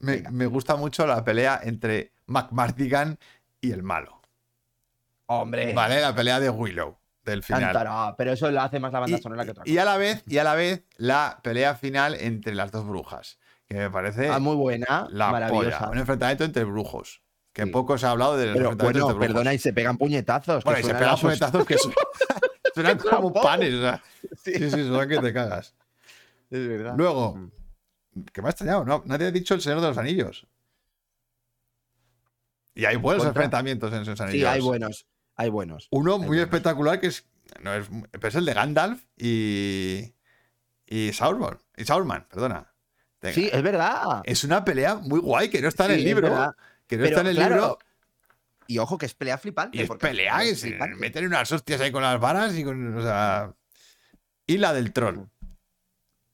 me, 0.00 0.22
me 0.30 0.46
gusta 0.46 0.76
mucho 0.76 1.06
la 1.06 1.24
pelea 1.24 1.60
entre 1.62 2.12
McMartigan 2.26 3.18
y 3.60 3.70
el 3.72 3.82
malo. 3.82 4.20
Hombre, 5.26 5.72
¿Vale? 5.72 6.00
La 6.00 6.14
pelea 6.14 6.40
de 6.40 6.50
Willow, 6.50 6.98
del 7.24 7.42
final. 7.42 7.62
cantará, 7.72 8.14
pero 8.18 8.32
eso 8.32 8.50
lo 8.50 8.60
hace 8.60 8.80
más 8.80 8.92
la 8.92 9.00
banda 9.00 9.16
Y, 9.16 9.22
sonora 9.22 9.44
que 9.44 9.52
otra 9.52 9.62
y 9.64 9.78
a 9.78 9.84
la 9.84 9.96
vez, 9.96 10.22
y 10.26 10.38
a 10.38 10.44
la 10.44 10.54
vez, 10.54 10.84
la 10.96 11.40
pelea 11.42 11.74
final 11.74 12.16
entre 12.16 12.54
las 12.54 12.70
dos 12.72 12.86
brujas. 12.86 13.38
Que 13.72 13.78
me 13.78 13.90
parece. 13.90 14.28
Ah, 14.28 14.38
muy 14.38 14.54
buena, 14.56 15.08
la 15.10 15.30
maravillosa. 15.30 15.78
polla. 15.78 15.90
Un 15.92 15.98
enfrentamiento 15.98 16.44
entre 16.44 16.64
brujos. 16.64 17.22
Que 17.54 17.64
Sí. 17.64 17.70
poco 17.70 17.96
se 17.98 18.06
ha 18.06 18.10
hablado 18.10 18.36
de 18.36 18.46
los 18.46 18.54
Pero 18.54 18.64
enfrentamientos 18.70 19.02
bueno, 19.02 19.10
entre 19.14 19.18
brujos. 19.28 19.34
perdona, 19.42 19.54
y 19.54 19.58
se 19.58 19.72
pegan 19.72 19.96
puñetazos. 19.98 20.62
que 20.64 20.70
Bueno, 20.70 20.80
y 20.80 20.82
se 20.84 20.94
pegan 20.94 21.18
puñetazos 21.18 21.66
que 21.66 21.78
son- 21.78 21.92
suenan 22.74 22.98
como 22.98 23.32
panes. 23.32 23.74
o 23.74 23.80
sea. 23.80 24.02
Sí, 24.36 24.52
Sí, 24.54 24.70
sí, 24.70 24.88
son 24.88 25.08
que 25.08 25.18
te 25.18 25.32
cagas. 25.32 25.74
es 26.50 26.68
verdad. 26.68 26.94
Luego, 26.96 27.34
Mm. 27.36 28.24
que 28.32 28.42
me 28.42 28.48
ha 28.48 28.50
extrañado, 28.50 28.84
¿no? 28.84 29.02
Nadie 29.06 29.26
ha 29.28 29.30
dicho 29.30 29.54
el 29.54 29.60
Señor 29.62 29.80
de 29.80 29.88
los 29.88 29.96
Anillos. 29.98 30.46
Y 32.74 32.84
hay 32.86 32.96
buenos 32.96 33.24
¿Contra? 33.24 33.42
enfrentamientos 33.42 33.92
en 33.92 34.02
esos 34.02 34.20
anillos. 34.20 34.40
Sí, 34.40 34.46
hay 34.46 34.60
buenos, 34.60 35.06
hay 35.36 35.50
buenos. 35.50 35.88
Uno 35.90 36.12
hay 36.14 36.18
muy 36.18 36.26
buenos. 36.28 36.44
espectacular 36.44 37.00
que 37.00 37.08
es, 37.08 37.26
no 37.60 37.74
es, 37.74 37.86
pero 38.12 38.28
es 38.28 38.34
el 38.34 38.44
de 38.46 38.54
Gandalf 38.54 39.04
y. 39.16 40.14
Y 40.86 41.12
Sauron. 41.12 41.58
Y 41.76 41.84
Sauron, 41.84 42.26
perdona. 42.28 42.71
Venga. 43.22 43.34
Sí, 43.34 43.48
es 43.52 43.62
verdad. 43.62 44.20
Es 44.24 44.44
una 44.44 44.64
pelea 44.64 44.96
muy 44.96 45.20
guay 45.20 45.48
que 45.48 45.62
no 45.62 45.68
está 45.68 45.84
en 45.86 45.92
Sí, 45.92 45.96
el 45.98 46.04
libro. 46.04 46.28
Que 46.86 46.96
no 46.96 47.04
Pero, 47.04 47.06
está 47.06 47.20
en 47.22 47.26
el 47.28 47.36
claro, 47.36 47.54
libro. 47.54 47.78
Y 48.66 48.78
ojo 48.78 48.98
que 48.98 49.06
es 49.06 49.14
pelea 49.14 49.38
flipante. 49.38 49.78
Y 49.78 49.82
es 49.82 49.86
porque 49.88 50.08
pelea, 50.08 50.38
que 50.40 50.54
se 50.54 50.76
meten 50.98 51.26
unas 51.26 51.50
hostias 51.52 51.80
ahí 51.80 51.90
con 51.92 52.02
las 52.02 52.18
varas 52.20 52.54
y 52.56 52.64
con. 52.64 52.98
O 52.98 53.02
sea. 53.02 53.52
Y 54.46 54.58
la 54.58 54.72
del 54.72 54.92
troll. 54.92 55.20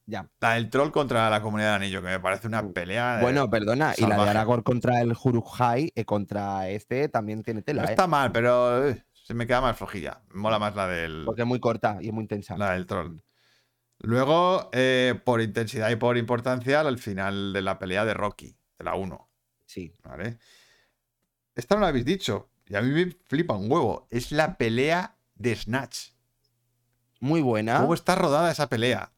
Ya. 0.06 0.27
La 0.40 0.55
del 0.55 0.70
troll 0.70 0.90
contra 0.90 1.28
la 1.28 1.43
comunidad 1.43 1.74
del 1.74 1.82
anillo, 1.82 2.01
que 2.01 2.09
me 2.09 2.19
parece 2.20 2.47
una 2.47 2.62
Mm. 2.62 2.73
pelea. 2.73 3.19
Bueno, 3.20 3.51
perdona, 3.51 3.93
y 3.97 4.06
la 4.06 4.16
de. 4.24 4.31
Aragorn 4.31 4.62
contra 4.62 5.01
el 5.02 5.12
Uruk-hai, 5.12 5.93
eh, 5.94 6.05
contra 6.06 6.69
este, 6.70 7.09
también 7.10 7.43
tiene 7.43 7.60
no 7.60 7.65
tela, 7.65 7.85
¿eh? 7.85 7.90
está 7.90 8.06
mal, 8.06 8.32
pero 8.32 8.89
eh, 8.89 9.05
se 9.12 9.35
me 9.35 9.47
queda 9.47 9.60
más 9.60 9.77
flojilla. 9.77 10.23
Mola 10.32 10.59
más 10.59 10.74
la 10.74 10.86
del, 10.89 11.24
Porque 11.27 11.43
es 11.43 11.47
muy 11.47 11.60
corta 11.60 11.98
y 12.01 12.09
es 12.09 12.12
muy 12.15 12.23
intensa. 12.23 12.56
la 12.56 12.73
del 12.73 12.86
troll. 12.86 13.19
Luego, 14.01 14.70
eh, 14.73 15.20
por 15.25 15.41
intensidad 15.41 15.91
y 15.91 15.97
por 15.97 16.16
importancia, 16.16 16.81
al 16.81 16.99
final 16.99 17.53
de 17.53 17.62
la 17.62 17.79
pelea 17.79 18.05
de 18.05 18.15
Rocky, 18.15 18.57
de 18.79 18.85
la 18.85 18.95
1. 18.95 19.29
Sí. 19.66 19.93
¿Vale? 20.03 20.39
Esta 21.55 21.75
no 21.75 21.81
la 21.81 21.89
habéis 21.89 22.05
dicho. 22.05 22.51
Y 22.66 22.77
a 22.77 22.83
mí 22.83 22.91
me 22.91 23.11
flipa 23.27 23.55
un 23.55 23.70
huevo. 23.70 24.07
Es 24.11 24.31
la 24.31 24.57
pelea 24.57 25.16
de 25.35 25.57
Snatch. 25.57 26.11
Muy 27.20 27.41
buena. 27.41 27.81
¿Cómo 27.81 27.95
está 27.95 28.15
rodada 28.15 28.51
esa 28.51 28.69
pelea? 28.69 29.12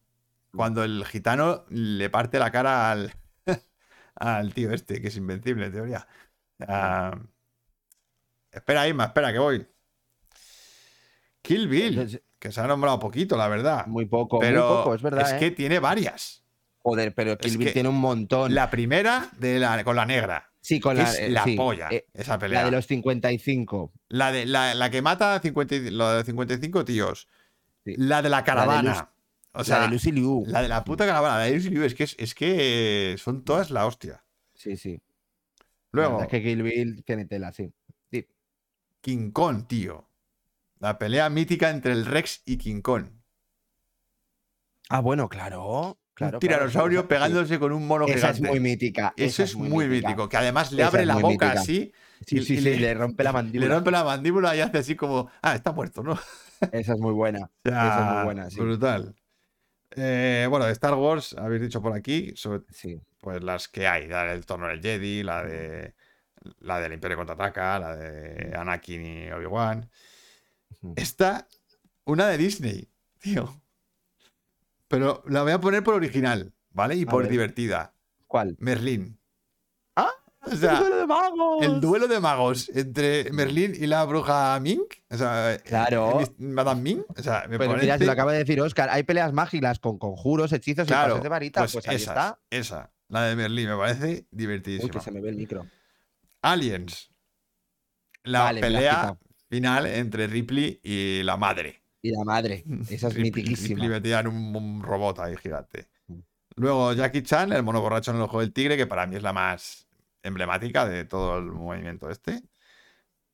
Cuando 0.54 0.82
el 0.82 1.04
gitano 1.04 1.64
le 1.68 2.10
parte 2.10 2.38
la 2.38 2.50
cara 2.50 2.90
al, 2.90 3.12
al 4.14 4.54
tío 4.54 4.72
este, 4.72 5.00
que 5.00 5.08
es 5.08 5.16
invencible 5.16 5.66
en 5.66 5.72
teoría. 5.72 6.08
Ah, 6.66 7.18
espera, 8.50 8.88
Isma, 8.88 9.04
espera, 9.04 9.32
que 9.32 9.38
voy. 9.38 9.66
Kill 11.42 11.68
Bill, 11.68 12.22
que 12.40 12.50
se 12.50 12.60
ha 12.60 12.66
nombrado 12.66 12.98
poquito, 12.98 13.36
la 13.36 13.46
verdad. 13.46 13.86
Muy 13.86 14.06
poco, 14.06 14.40
Pero 14.40 14.66
muy 14.66 14.76
poco, 14.78 14.94
es 14.96 15.02
verdad. 15.02 15.36
¿eh? 15.36 15.38
que 15.38 15.50
tiene 15.52 15.78
varias. 15.78 16.42
Joder, 16.78 17.14
pero 17.14 17.36
Kill 17.38 17.50
es 17.52 17.56
Bill 17.58 17.72
tiene 17.72 17.88
un 17.90 18.00
montón. 18.00 18.54
La 18.54 18.70
primera 18.70 19.28
de 19.38 19.60
la, 19.60 19.84
con 19.84 19.94
la 19.94 20.06
negra. 20.06 20.50
sí, 20.60 20.80
con 20.80 20.96
la, 20.96 21.02
es 21.04 21.18
eh, 21.18 21.28
la 21.28 21.44
sí, 21.44 21.54
polla, 21.54 21.88
eh, 21.90 22.06
esa 22.14 22.38
pelea. 22.38 22.60
la 22.60 22.64
de 22.66 22.70
los 22.72 22.86
55. 22.86 23.92
La, 24.08 24.32
de, 24.32 24.46
la, 24.46 24.74
la 24.74 24.90
que 24.90 25.02
mata 25.02 25.34
a 25.34 25.40
50 25.40 25.74
y- 25.74 25.90
lo 25.90 26.10
de 26.10 26.24
55 26.24 26.84
tíos. 26.86 27.28
Sí. 27.84 27.94
La 27.98 28.22
de 28.22 28.30
la 28.30 28.42
caravana. 28.42 29.10
O 29.52 29.62
sea, 29.64 29.78
la 29.80 29.84
de 29.84 29.90
Lucy 29.90 30.12
Liu. 30.12 30.44
La 30.46 30.62
de 30.62 30.68
la 30.68 30.82
puta 30.84 31.04
caravana, 31.06 31.38
la 31.38 31.44
de 31.44 31.54
Lucy 31.56 31.70
Liu, 31.70 31.84
es 31.84 31.94
que, 31.94 32.04
es, 32.04 32.16
es 32.18 32.34
que 32.34 33.16
son 33.18 33.44
todas 33.44 33.70
la 33.70 33.84
hostia. 33.86 34.24
Sí, 34.54 34.76
sí. 34.76 35.00
Luego, 35.92 36.18
La 36.18 36.24
es 36.24 36.30
que 36.30 36.42
Kill 36.42 36.62
Bill 36.62 37.02
tiene 37.04 37.24
tela, 37.26 37.52
sí. 37.52 37.72
Sí. 38.10 38.26
King 39.00 39.32
Kong, 39.32 39.66
tío. 39.66 40.06
La 40.80 40.98
pelea 40.98 41.28
mítica 41.30 41.70
entre 41.70 41.92
el 41.92 42.06
Rex 42.06 42.42
y 42.44 42.56
King 42.58 42.80
Kong. 42.80 43.06
Ah, 44.88 45.00
bueno, 45.00 45.28
claro. 45.28 45.98
claro 46.14 46.36
un 46.38 46.40
tiranosaurio 46.40 47.06
claro, 47.06 47.08
pegándose 47.08 47.58
con 47.58 47.72
un 47.72 47.86
mono 47.86 48.06
Esa 48.06 48.30
es 48.30 48.36
gigante. 48.38 48.48
muy 48.48 48.60
mítica. 48.60 49.14
Eso 49.16 49.42
es 49.42 49.54
muy 49.54 49.86
mítica. 49.86 50.08
mítico. 50.08 50.28
Que 50.28 50.36
además 50.38 50.72
le 50.72 50.82
Esa 50.82 50.88
abre 50.88 51.06
la 51.06 51.14
boca 51.16 51.28
mítica. 51.28 51.52
así. 51.52 51.92
Sí, 52.26 52.38
y- 52.38 52.42
sí, 52.42 52.54
y 52.54 52.60
le- 52.60 52.76
le 52.76 52.94
rompe 52.94 53.22
la 53.24 53.30
Le 53.30 53.34
mandíbula. 53.34 53.74
rompe 53.74 53.90
la 53.90 54.04
mandíbula 54.04 54.56
y 54.56 54.60
hace 54.60 54.78
así 54.78 54.96
como. 54.96 55.30
Ah, 55.42 55.54
está 55.54 55.72
muerto, 55.72 56.02
¿no? 56.02 56.18
Esa 56.72 56.94
es 56.94 56.98
muy 56.98 57.12
buena. 57.12 57.50
O 57.64 57.68
sea, 57.68 57.86
Esa 57.88 58.08
es 58.08 58.14
muy 58.14 58.24
buena, 58.24 58.50
sí. 58.50 58.60
Brutal. 58.60 59.14
Eh, 59.96 60.46
bueno, 60.48 60.66
de 60.66 60.72
Star 60.72 60.94
Wars, 60.94 61.34
habéis 61.38 61.62
dicho 61.62 61.80
por 61.82 61.92
aquí, 61.94 62.32
sobre, 62.36 62.62
pues 63.20 63.42
las 63.42 63.68
que 63.68 63.86
hay, 63.88 64.06
la 64.06 64.24
del 64.24 64.46
torno 64.46 64.68
del 64.68 64.80
Jedi, 64.80 65.22
la 65.22 65.42
de 65.44 65.94
la 66.60 66.78
del 66.80 66.92
Imperio 66.92 67.16
contraataca, 67.16 67.78
la 67.78 67.96
de 67.96 68.54
Anakin 68.56 69.04
y 69.06 69.30
Obi-Wan. 69.32 69.90
Esta, 70.96 71.46
una 72.04 72.26
de 72.28 72.38
Disney, 72.38 72.88
tío. 73.20 73.60
Pero 74.88 75.22
la 75.28 75.42
voy 75.42 75.52
a 75.52 75.60
poner 75.60 75.82
por 75.84 75.94
original, 75.94 76.52
¿vale? 76.70 76.96
Y 76.96 77.02
A 77.02 77.06
por 77.06 77.22
ver. 77.22 77.30
divertida. 77.32 77.94
¿Cuál? 78.26 78.56
Merlín. 78.58 79.18
¡Ah! 79.96 80.10
O 80.42 80.50
sea, 80.56 80.72
¡El 80.72 80.78
duelo 80.80 80.96
de 80.96 81.06
magos! 81.06 81.62
el 81.64 81.80
duelo 81.80 82.08
de 82.08 82.20
magos 82.20 82.68
entre 82.74 83.30
Merlín 83.32 83.72
y 83.74 83.86
la 83.86 84.04
bruja 84.04 84.58
Mink. 84.60 84.94
O 85.10 85.16
sea, 85.16 85.58
Claro. 85.64 86.20
Madame 86.38 86.80
Mink. 86.82 87.04
O 87.18 87.22
sea, 87.22 87.44
me 87.48 87.58
Pero 87.58 87.76
mira, 87.76 87.98
se 87.98 88.06
lo 88.06 88.12
acaba 88.12 88.32
de 88.32 88.38
decir 88.38 88.60
Oscar. 88.60 88.88
Hay 88.90 89.02
peleas 89.02 89.32
mágicas 89.32 89.78
con 89.78 89.98
conjuros, 89.98 90.52
hechizos 90.52 90.86
y 90.86 90.88
Claro, 90.88 91.10
pases 91.14 91.22
de 91.24 91.28
varita. 91.28 91.60
Pues, 91.66 91.86
ahí 91.88 91.96
esas, 91.96 92.08
está. 92.08 92.40
esa, 92.50 92.92
la 93.08 93.22
de 93.24 93.36
Merlín, 93.36 93.68
me 93.68 93.76
parece 93.76 94.06
Uy, 94.08 94.26
divertidísima. 94.30 94.90
que 94.92 95.00
se 95.00 95.10
me 95.10 95.20
ve 95.20 95.28
el 95.28 95.36
micro. 95.36 95.66
Aliens. 96.42 97.10
La 98.24 98.44
Vale, 98.44 98.60
pelea. 98.60 99.18
Final 99.50 99.86
entre 99.86 100.26
Ripley 100.26 100.80
y 100.82 101.22
la 101.24 101.36
madre. 101.36 101.82
Y 102.02 102.10
la 102.12 102.24
madre. 102.24 102.64
Esa 102.88 103.08
es 103.08 103.16
Y- 103.16 103.18
y- 103.18 103.20
Y 103.20 103.24
mitiquísima. 103.24 103.82
le 103.82 103.88
metían 103.90 104.26
un, 104.26 104.56
un 104.56 104.82
robot 104.82 105.18
ahí 105.18 105.36
gigante. 105.36 105.88
Mm. 106.06 106.18
Luego 106.56 106.92
Jackie 106.94 107.22
Chan, 107.22 107.52
el 107.52 107.62
mono 107.62 107.80
borracho 107.82 108.10
en 108.12 108.16
el 108.18 108.22
ojo 108.22 108.40
del 108.40 108.52
tigre, 108.52 108.76
que 108.78 108.86
para 108.86 109.06
mí 109.06 109.16
es 109.16 109.22
la 109.22 109.32
más 109.34 109.86
emblemática 110.22 110.86
de 110.88 111.04
todo 111.04 111.38
el 111.38 111.46
movimiento 111.46 112.08
este. 112.10 112.42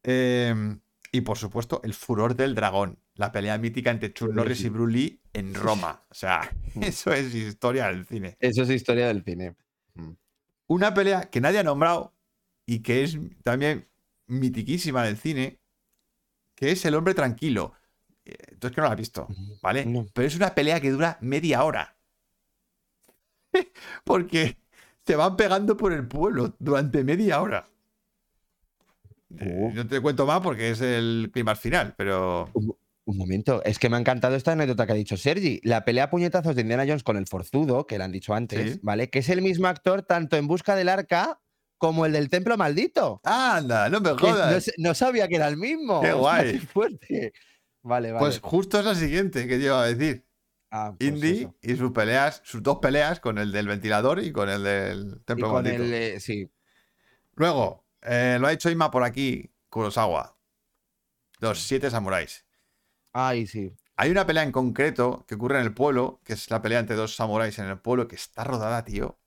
Eh, 0.03 0.55
y 1.13 1.21
por 1.21 1.39
supuesto, 1.39 1.81
el 1.85 1.95
furor 1.95 2.35
del 2.35 2.55
dragón, 2.55 2.99
la 3.15 3.33
pelea 3.33 3.57
mítica 3.59 3.91
entre 3.91 4.13
Chuck 4.13 4.33
Norris 4.33 4.63
y 4.63 4.69
Bruce 4.69 4.93
Lee 4.93 5.21
en 5.33 5.55
Roma. 5.55 6.03
O 6.11 6.15
sea, 6.15 6.51
Mm. 6.75 6.83
eso 6.83 7.13
es 7.13 7.35
historia 7.35 7.87
del 7.87 8.05
cine. 8.07 8.37
Eso 8.41 8.63
es 8.63 8.71
historia 8.71 9.07
del 9.09 9.23
cine. 9.25 9.55
Una 10.69 10.93
pelea 10.93 11.31
que 11.31 11.41
nadie 11.41 11.61
ha 11.61 11.63
nombrado 11.63 12.13
y 12.67 12.81
que 12.81 13.05
es 13.05 13.17
también 13.45 13.87
mitiquísima 14.27 15.05
del 15.05 15.17
cine, 15.17 15.59
que 16.57 16.73
es 16.73 16.85
El 16.85 16.97
hombre 16.97 17.15
tranquilo. 17.15 17.75
Eh, 18.25 18.35
Tú 18.59 18.67
es 18.67 18.73
que 18.75 18.81
no 18.81 18.89
la 18.89 18.95
has 18.95 18.99
visto, 18.99 19.29
¿vale? 19.63 19.87
No. 19.87 20.07
Pero 20.13 20.27
es 20.27 20.35
una 20.35 20.53
pelea 20.55 20.81
que 20.81 20.91
dura 20.91 21.17
media 21.21 21.63
hora. 21.63 21.97
Porque 24.05 24.57
se 25.07 25.15
van 25.17 25.37
pegando 25.37 25.77
por 25.77 25.93
el 25.93 26.07
pueblo 26.09 26.55
durante 26.59 27.05
media 27.05 27.41
hora. 27.41 27.67
Eh, 29.39 29.55
Oh. 29.61 29.71
no 29.73 29.87
te 29.87 30.01
cuento 30.01 30.25
más 30.27 30.41
porque 30.41 30.71
es 30.71 30.81
el 30.81 31.31
clima 31.33 31.55
final, 31.57 31.95
pero... 31.97 32.49
Un 33.09 33.17
momento, 33.19 33.63
es 33.65 33.79
que 33.79 33.89
me 33.89 33.97
ha 33.97 34.01
encantado 34.01 34.35
esta 34.35 34.53
anécdota 34.53 34.85
que 34.87 34.93
ha 34.93 34.97
dicho 34.97 35.17
Sergi. 35.17 35.61
La 35.63 35.85
pelea 35.85 36.05
a 36.05 36.11
puñetazos 36.11 36.57
de 36.57 36.63
Indiana 36.63 36.85
Jones 36.87 37.05
con 37.05 37.17
el 37.17 37.27
forzudo, 37.29 37.87
que 37.87 37.99
le 37.99 38.05
han 38.05 38.11
dicho 38.13 38.35
antes, 38.35 38.75
Sí. 38.75 38.81
¿vale? 38.83 39.11
Que 39.11 39.21
es 39.21 39.29
el 39.29 39.43
mismo 39.43 39.69
actor 39.69 40.03
tanto 40.03 40.37
en 40.37 40.49
Busca 40.49 40.75
del 40.75 40.89
Arca 40.89 41.41
como 41.79 42.07
el 42.07 42.13
del 42.13 42.29
Templo 42.29 42.57
Maldito. 42.57 43.21
¡Anda! 43.25 43.89
¡No 43.89 44.01
me 44.01 44.11
jodas! 44.11 44.71
no, 44.79 44.95
sabía 44.95 45.29
que 45.29 45.37
era 45.37 45.49
el 45.49 45.57
mismo. 45.57 46.01
¡Qué 46.01 46.13
guay! 46.13 46.59
fuerte! 46.59 47.33
Vale, 47.83 48.13
vale. 48.13 48.19
Pues 48.19 48.41
justo 48.41 48.79
es 48.79 48.85
la 48.85 48.95
siguiente 48.95 49.47
que 49.47 49.59
yo 49.61 49.67
iba 49.67 49.83
a 49.83 49.87
decir. 49.87 50.27
Ah, 50.71 50.95
pues 50.99 51.09
Indy 51.11 51.41
eso. 51.43 51.57
y 51.63 51.77
sus 51.77 51.93
peleas, 51.93 52.41
sus 52.45 52.63
dos 52.63 52.79
peleas 52.81 53.21
con 53.21 53.39
el 53.39 53.53
del 53.53 53.69
ventilador 53.69 54.21
y 54.23 54.33
con 54.33 54.49
el 54.49 54.63
del 54.65 55.21
Y 55.21 55.25
templo 55.25 55.49
con 55.49 55.63
maldito. 55.63 55.83
el. 55.85 55.95
eh, 55.95 56.21
sí. 56.21 56.51
Luego, 57.35 57.87
eh, 58.03 58.39
lo 58.41 58.47
ha 58.47 58.51
dicho 58.51 58.71
Ima 58.71 58.91
por 58.91 59.05
aquí, 59.05 59.53
Kurosawa. 59.69 60.37
Los 61.39 61.61
siete 61.63 61.91
samuráis. 61.91 62.47
Ay, 63.13 63.47
sí. 63.47 63.73
Hay 63.97 64.11
una 64.11 64.27
pelea 64.27 64.43
en 64.43 64.53
concreto 64.53 65.25
que 65.27 65.37
ocurre 65.37 65.59
en 65.59 65.65
el 65.67 65.75
pueblo, 65.75 66.21
que 66.25 66.35
es 66.35 66.51
la 66.51 66.61
pelea 66.63 66.81
entre 66.81 66.97
dos 66.97 67.15
samuráis 67.17 67.59
en 67.59 67.67
el 67.67 67.79
pueblo, 67.81 68.09
que 68.09 68.17
está 68.17 68.45
rodada, 68.45 68.85
tío. 68.85 69.19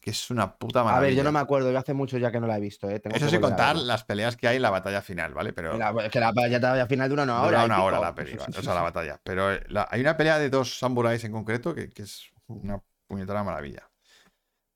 Que 0.00 0.10
es 0.10 0.30
una 0.30 0.56
puta 0.56 0.80
A 0.80 0.84
maravilla. 0.84 1.06
ver, 1.08 1.14
yo 1.16 1.22
no 1.22 1.30
me 1.30 1.38
acuerdo, 1.38 1.70
yo 1.70 1.78
hace 1.78 1.94
mucho 1.94 2.18
ya 2.18 2.32
que 2.32 2.40
no 2.40 2.48
la 2.48 2.56
he 2.56 2.60
visto, 2.60 2.90
¿eh? 2.90 2.98
Tengo 2.98 3.16
Eso 3.16 3.36
a 3.36 3.40
contar 3.40 3.76
las 3.76 4.02
peleas 4.02 4.36
que 4.36 4.48
hay 4.48 4.56
en 4.56 4.62
la 4.62 4.70
batalla 4.70 5.00
final, 5.00 5.32
¿vale? 5.32 5.52
Pero 5.52 5.72
Que 5.72 5.78
la, 5.78 6.08
que 6.10 6.18
la 6.20 6.32
batalla 6.32 6.86
final 6.86 7.08
dura 7.08 7.22
una 7.22 7.34
dura 7.34 7.46
hora. 7.46 7.62
y 7.62 7.64
una 7.66 7.82
hora 7.84 8.00
la 8.00 8.14
pelea, 8.14 8.38
o 8.48 8.62
sea, 8.62 8.74
la 8.74 8.82
batalla. 8.82 9.20
Pero 9.22 9.52
eh, 9.52 9.62
la- 9.68 9.86
hay 9.90 10.00
una 10.00 10.16
pelea 10.16 10.38
de 10.40 10.50
dos 10.50 10.76
samuráis 10.78 11.22
en 11.22 11.30
concreto 11.32 11.72
que, 11.74 11.88
que 11.90 12.02
es 12.02 12.30
una 12.48 12.82
puñetera 13.06 13.44
maravilla. 13.44 13.88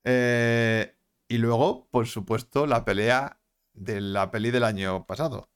Eh, 0.05 0.95
y 1.27 1.37
luego, 1.39 1.87
por 1.89 2.07
supuesto, 2.07 2.65
la 2.67 2.85
pelea 2.85 3.39
de 3.73 3.99
la 3.99 4.31
peli 4.31 4.51
del 4.51 4.63
año 4.63 5.05
pasado. 5.05 5.49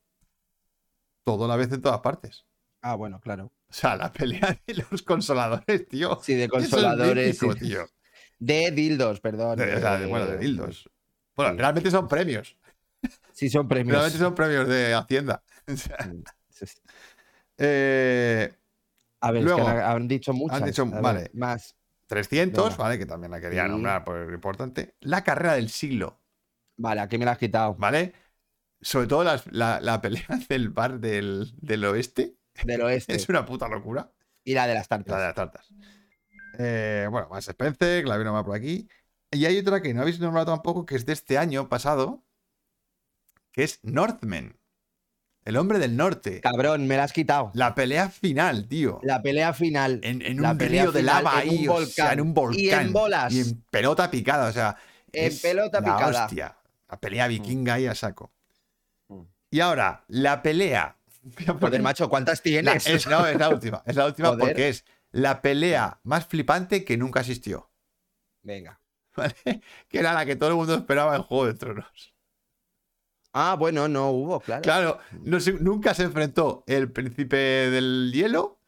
Todo 1.23 1.45
a 1.45 1.47
la 1.47 1.55
vez 1.55 1.71
en 1.71 1.81
todas 1.81 1.99
partes. 1.99 2.45
Ah, 2.81 2.95
bueno, 2.95 3.19
claro. 3.19 3.51
O 3.69 3.73
sea, 3.73 3.95
la 3.95 4.11
pelea 4.11 4.59
de 4.65 4.85
los 4.89 5.01
consoladores, 5.03 5.87
tío. 5.87 6.19
Sí, 6.23 6.33
de 6.33 6.45
Eso 6.45 6.57
es 6.57 6.69
consoladores. 6.69 7.41
mítico, 7.41 7.53
sí. 7.53 7.59
tío. 7.69 7.85
De 8.39 8.71
dildos, 8.71 9.19
perdón. 9.19 9.57
De- 9.57 9.75
o 9.75 9.79
sea, 9.79 9.97
de- 9.99 10.05
bueno, 10.07 10.25
de 10.25 10.35
eh, 10.35 10.39
dildos. 10.39 10.89
Bueno, 11.35 11.51
sí. 11.51 11.57
realmente 11.57 11.91
son 11.91 12.07
premios. 12.07 12.55
Sí, 13.33 13.49
son 13.49 13.67
premios. 13.67 13.93
Realmente 13.93 14.17
son 14.19 14.35
premios 14.35 14.67
de 14.67 14.93
Hacienda. 14.93 15.43
O 15.67 15.77
sea, 15.77 15.97
Sí, 16.49 16.65
sí. 16.65 16.79
eh, 17.57 18.51
A 19.21 19.31
ver, 19.31 19.43
Luego, 19.43 19.59
es 19.59 19.65
que 19.65 19.71
han, 19.71 19.91
han 19.91 20.07
dicho 20.07 20.33
muchas. 20.33 20.63
dicho- 20.65 20.85
ver, 20.89 21.01
vale. 21.01 21.31
Más. 21.33 21.75
300, 22.07 22.69
Venga. 22.71 22.77
¿vale? 22.83 22.97
Que 22.97 23.05
también 23.05 23.31
la 23.31 23.39
quería 23.39 23.65
Sí. 23.65 23.69
nombrar 23.69 24.03
por 24.03 24.17
lo 24.17 24.33
importante. 24.33 24.95
La 25.01 25.23
carrera 25.23 25.53
del 25.53 25.69
siglo, 25.69 26.19
Vale, 26.77 27.01
aquí 27.01 27.17
me 27.17 27.25
la 27.25 27.31
has 27.33 27.37
quitado. 27.37 27.75
¿vale? 27.75 28.13
Sobre 28.81 29.05
todo 29.07 29.23
las- 29.23 29.45
la, 29.51 29.79
la 29.81 30.01
pelea 30.01 30.25
del 30.49 30.69
bar 30.69 30.99
del, 30.99 31.51
del 31.57 31.85
oeste. 31.85 32.35
Del 32.63 32.81
oeste. 32.81 33.13
Es 33.15 33.27
una 33.29 33.45
puta 33.45 33.67
locura. 33.67 34.11
Y 34.43 34.53
la 34.53 34.65
de 34.65 34.73
las 34.73 34.89
La 34.89 34.97
de 34.97 35.03
tartas. 35.03 35.21
las 35.21 35.35
tartas. 35.35 35.73
Eh, 36.57 37.07
bueno, 37.09 37.27
más 37.29 37.47
Spencer, 37.47 38.03
que 38.03 38.09
la 38.09 38.17
vi 38.17 38.23
nomás 38.23 38.43
por 38.43 38.55
aquí. 38.55 38.87
Y 39.31 39.45
hay 39.45 39.57
otra 39.59 39.81
que 39.81 39.93
no 39.93 40.01
habéis 40.01 40.19
nombrado 40.19 40.47
tampoco, 40.51 40.85
que 40.85 40.95
es 40.95 41.05
de 41.05 41.13
este 41.13 41.37
año 41.37 41.69
pasado, 41.69 42.23
que 43.51 43.63
es 43.63 43.79
Northman. 43.83 44.55
El 45.45 45.55
hombre 45.57 45.79
del 45.79 45.95
norte. 45.95 46.41
Cabrón, 46.41 46.85
me 46.87 46.97
la 46.97 47.03
has 47.05 47.13
quitado. 47.13 47.51
La 47.53 47.73
pelea 47.73 48.09
final, 48.09 48.67
tío. 48.67 48.99
La 49.03 49.21
pelea 49.21 49.53
final. 49.53 49.99
En, 50.03 50.21
en 50.21 50.41
la 50.41 50.51
un 50.51 50.57
pelea 50.57 50.83
río 50.83 50.91
de 50.91 51.01
lava 51.03 51.37
ahí, 51.37 51.67
o 51.67 51.85
sea, 51.85 52.05
volcán. 52.05 52.13
en 52.13 52.21
un 52.21 52.33
volcán. 52.33 52.59
Y 52.59 52.69
en 52.69 52.93
bolas. 52.93 53.33
Y 53.33 53.39
en 53.41 53.61
pelota 53.71 54.11
picada, 54.11 54.49
o 54.49 54.51
sea. 54.51 54.75
En 55.11 55.35
pelota 55.39 55.79
la 55.81 55.85
picada. 55.85 56.25
Hostia. 56.25 56.55
La 56.89 56.99
pelea 56.99 57.27
vikinga 57.27 57.75
ahí 57.75 57.87
a 57.87 57.95
saco. 57.95 58.31
Mm. 59.07 59.21
Y 59.51 59.59
ahora, 59.61 60.03
la 60.07 60.41
pelea. 60.43 60.97
Joder, 61.59 61.81
macho, 61.81 62.09
¿cuántas 62.09 62.39
la- 62.39 62.43
tienes? 62.43 62.85
es, 62.87 63.07
no, 63.07 63.25
es 63.25 63.37
la 63.37 63.49
última. 63.49 63.81
Es 63.85 63.95
la 63.95 64.05
última 64.07 64.27
Joder. 64.29 64.39
porque 64.39 64.69
es 64.69 64.85
la 65.11 65.41
pelea 65.41 65.99
más 66.03 66.25
flipante 66.27 66.83
que 66.85 66.97
nunca 66.97 67.21
existió. 67.21 67.71
Venga. 68.43 68.79
¿Vale? 69.15 69.61
Que 69.87 69.99
era 69.99 70.13
la 70.13 70.25
que 70.25 70.35
todo 70.35 70.49
el 70.49 70.55
mundo 70.55 70.75
esperaba 70.75 71.15
en 71.15 71.23
Juego 71.23 71.45
de 71.47 71.53
Tronos. 71.55 72.13
Ah, 73.33 73.55
bueno, 73.59 73.87
no 73.87 74.09
hubo, 74.11 74.39
claro. 74.39 74.61
Claro, 74.63 74.99
no 75.23 75.39
se- 75.39 75.53
nunca 75.53 75.93
se 75.93 76.03
enfrentó 76.03 76.63
el 76.67 76.91
príncipe 76.91 77.37
del 77.37 78.11
hielo 78.13 78.59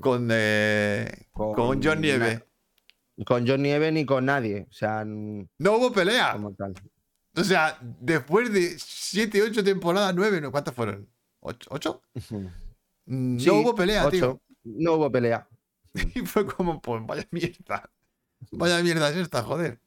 con, 0.00 0.28
eh, 0.32 1.28
Con 1.30 1.54
con 1.54 1.82
John 1.82 2.00
Nieve. 2.00 2.44
Con 3.24 3.46
John 3.46 3.62
Nieve 3.62 3.92
ni 3.92 4.04
con 4.04 4.24
nadie. 4.26 4.66
O 4.68 4.72
sea, 4.72 5.04
No 5.04 5.46
hubo 5.76 5.92
pelea. 5.92 6.32
como 6.32 6.52
tal. 6.54 6.74
O 7.36 7.44
sea, 7.44 7.78
después 7.80 8.52
de 8.52 8.76
7, 8.78 9.42
8 9.42 9.62
temporadas, 9.62 10.14
9, 10.16 10.40
¿no? 10.40 10.50
¿cuántas 10.50 10.74
fueron? 10.74 11.08
¿8? 11.40 11.66
¿Ocho? 11.70 12.02
Mm, 13.04 13.38
Sí, 13.38 13.46
no 13.46 13.54
hubo 13.60 13.74
pelea, 13.74 14.04
ocho. 14.06 14.10
tío. 14.10 14.42
No 14.64 14.94
hubo 14.94 15.12
pelea. 15.12 15.48
Y 16.14 16.20
fue 16.20 16.46
como, 16.46 16.80
pues 16.80 17.04
vaya 17.06 17.26
mierda. 17.30 17.90
Vaya 18.52 18.82
mierda 18.82 19.08
es 19.10 19.16
esta, 19.16 19.42
joder. 19.42 19.80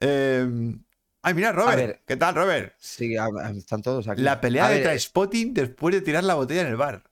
Eh, 0.00 0.74
ay, 1.22 1.34
mira, 1.34 1.52
Robert. 1.52 1.76
ver. 1.76 2.02
¿Qué 2.06 2.16
tal, 2.16 2.34
Robert? 2.34 2.74
Sí, 2.78 3.14
están 3.56 3.82
todos 3.82 4.08
aquí. 4.08 4.22
La 4.22 4.40
pelea 4.40 4.66
A 4.66 4.68
de 4.70 4.76
ver, 4.76 4.84
Trainspotting 4.84 5.52
después 5.52 5.94
de 5.94 6.00
tirar 6.00 6.24
la 6.24 6.34
botella 6.34 6.62
en 6.62 6.68
el 6.68 6.76
bar. 6.76 7.04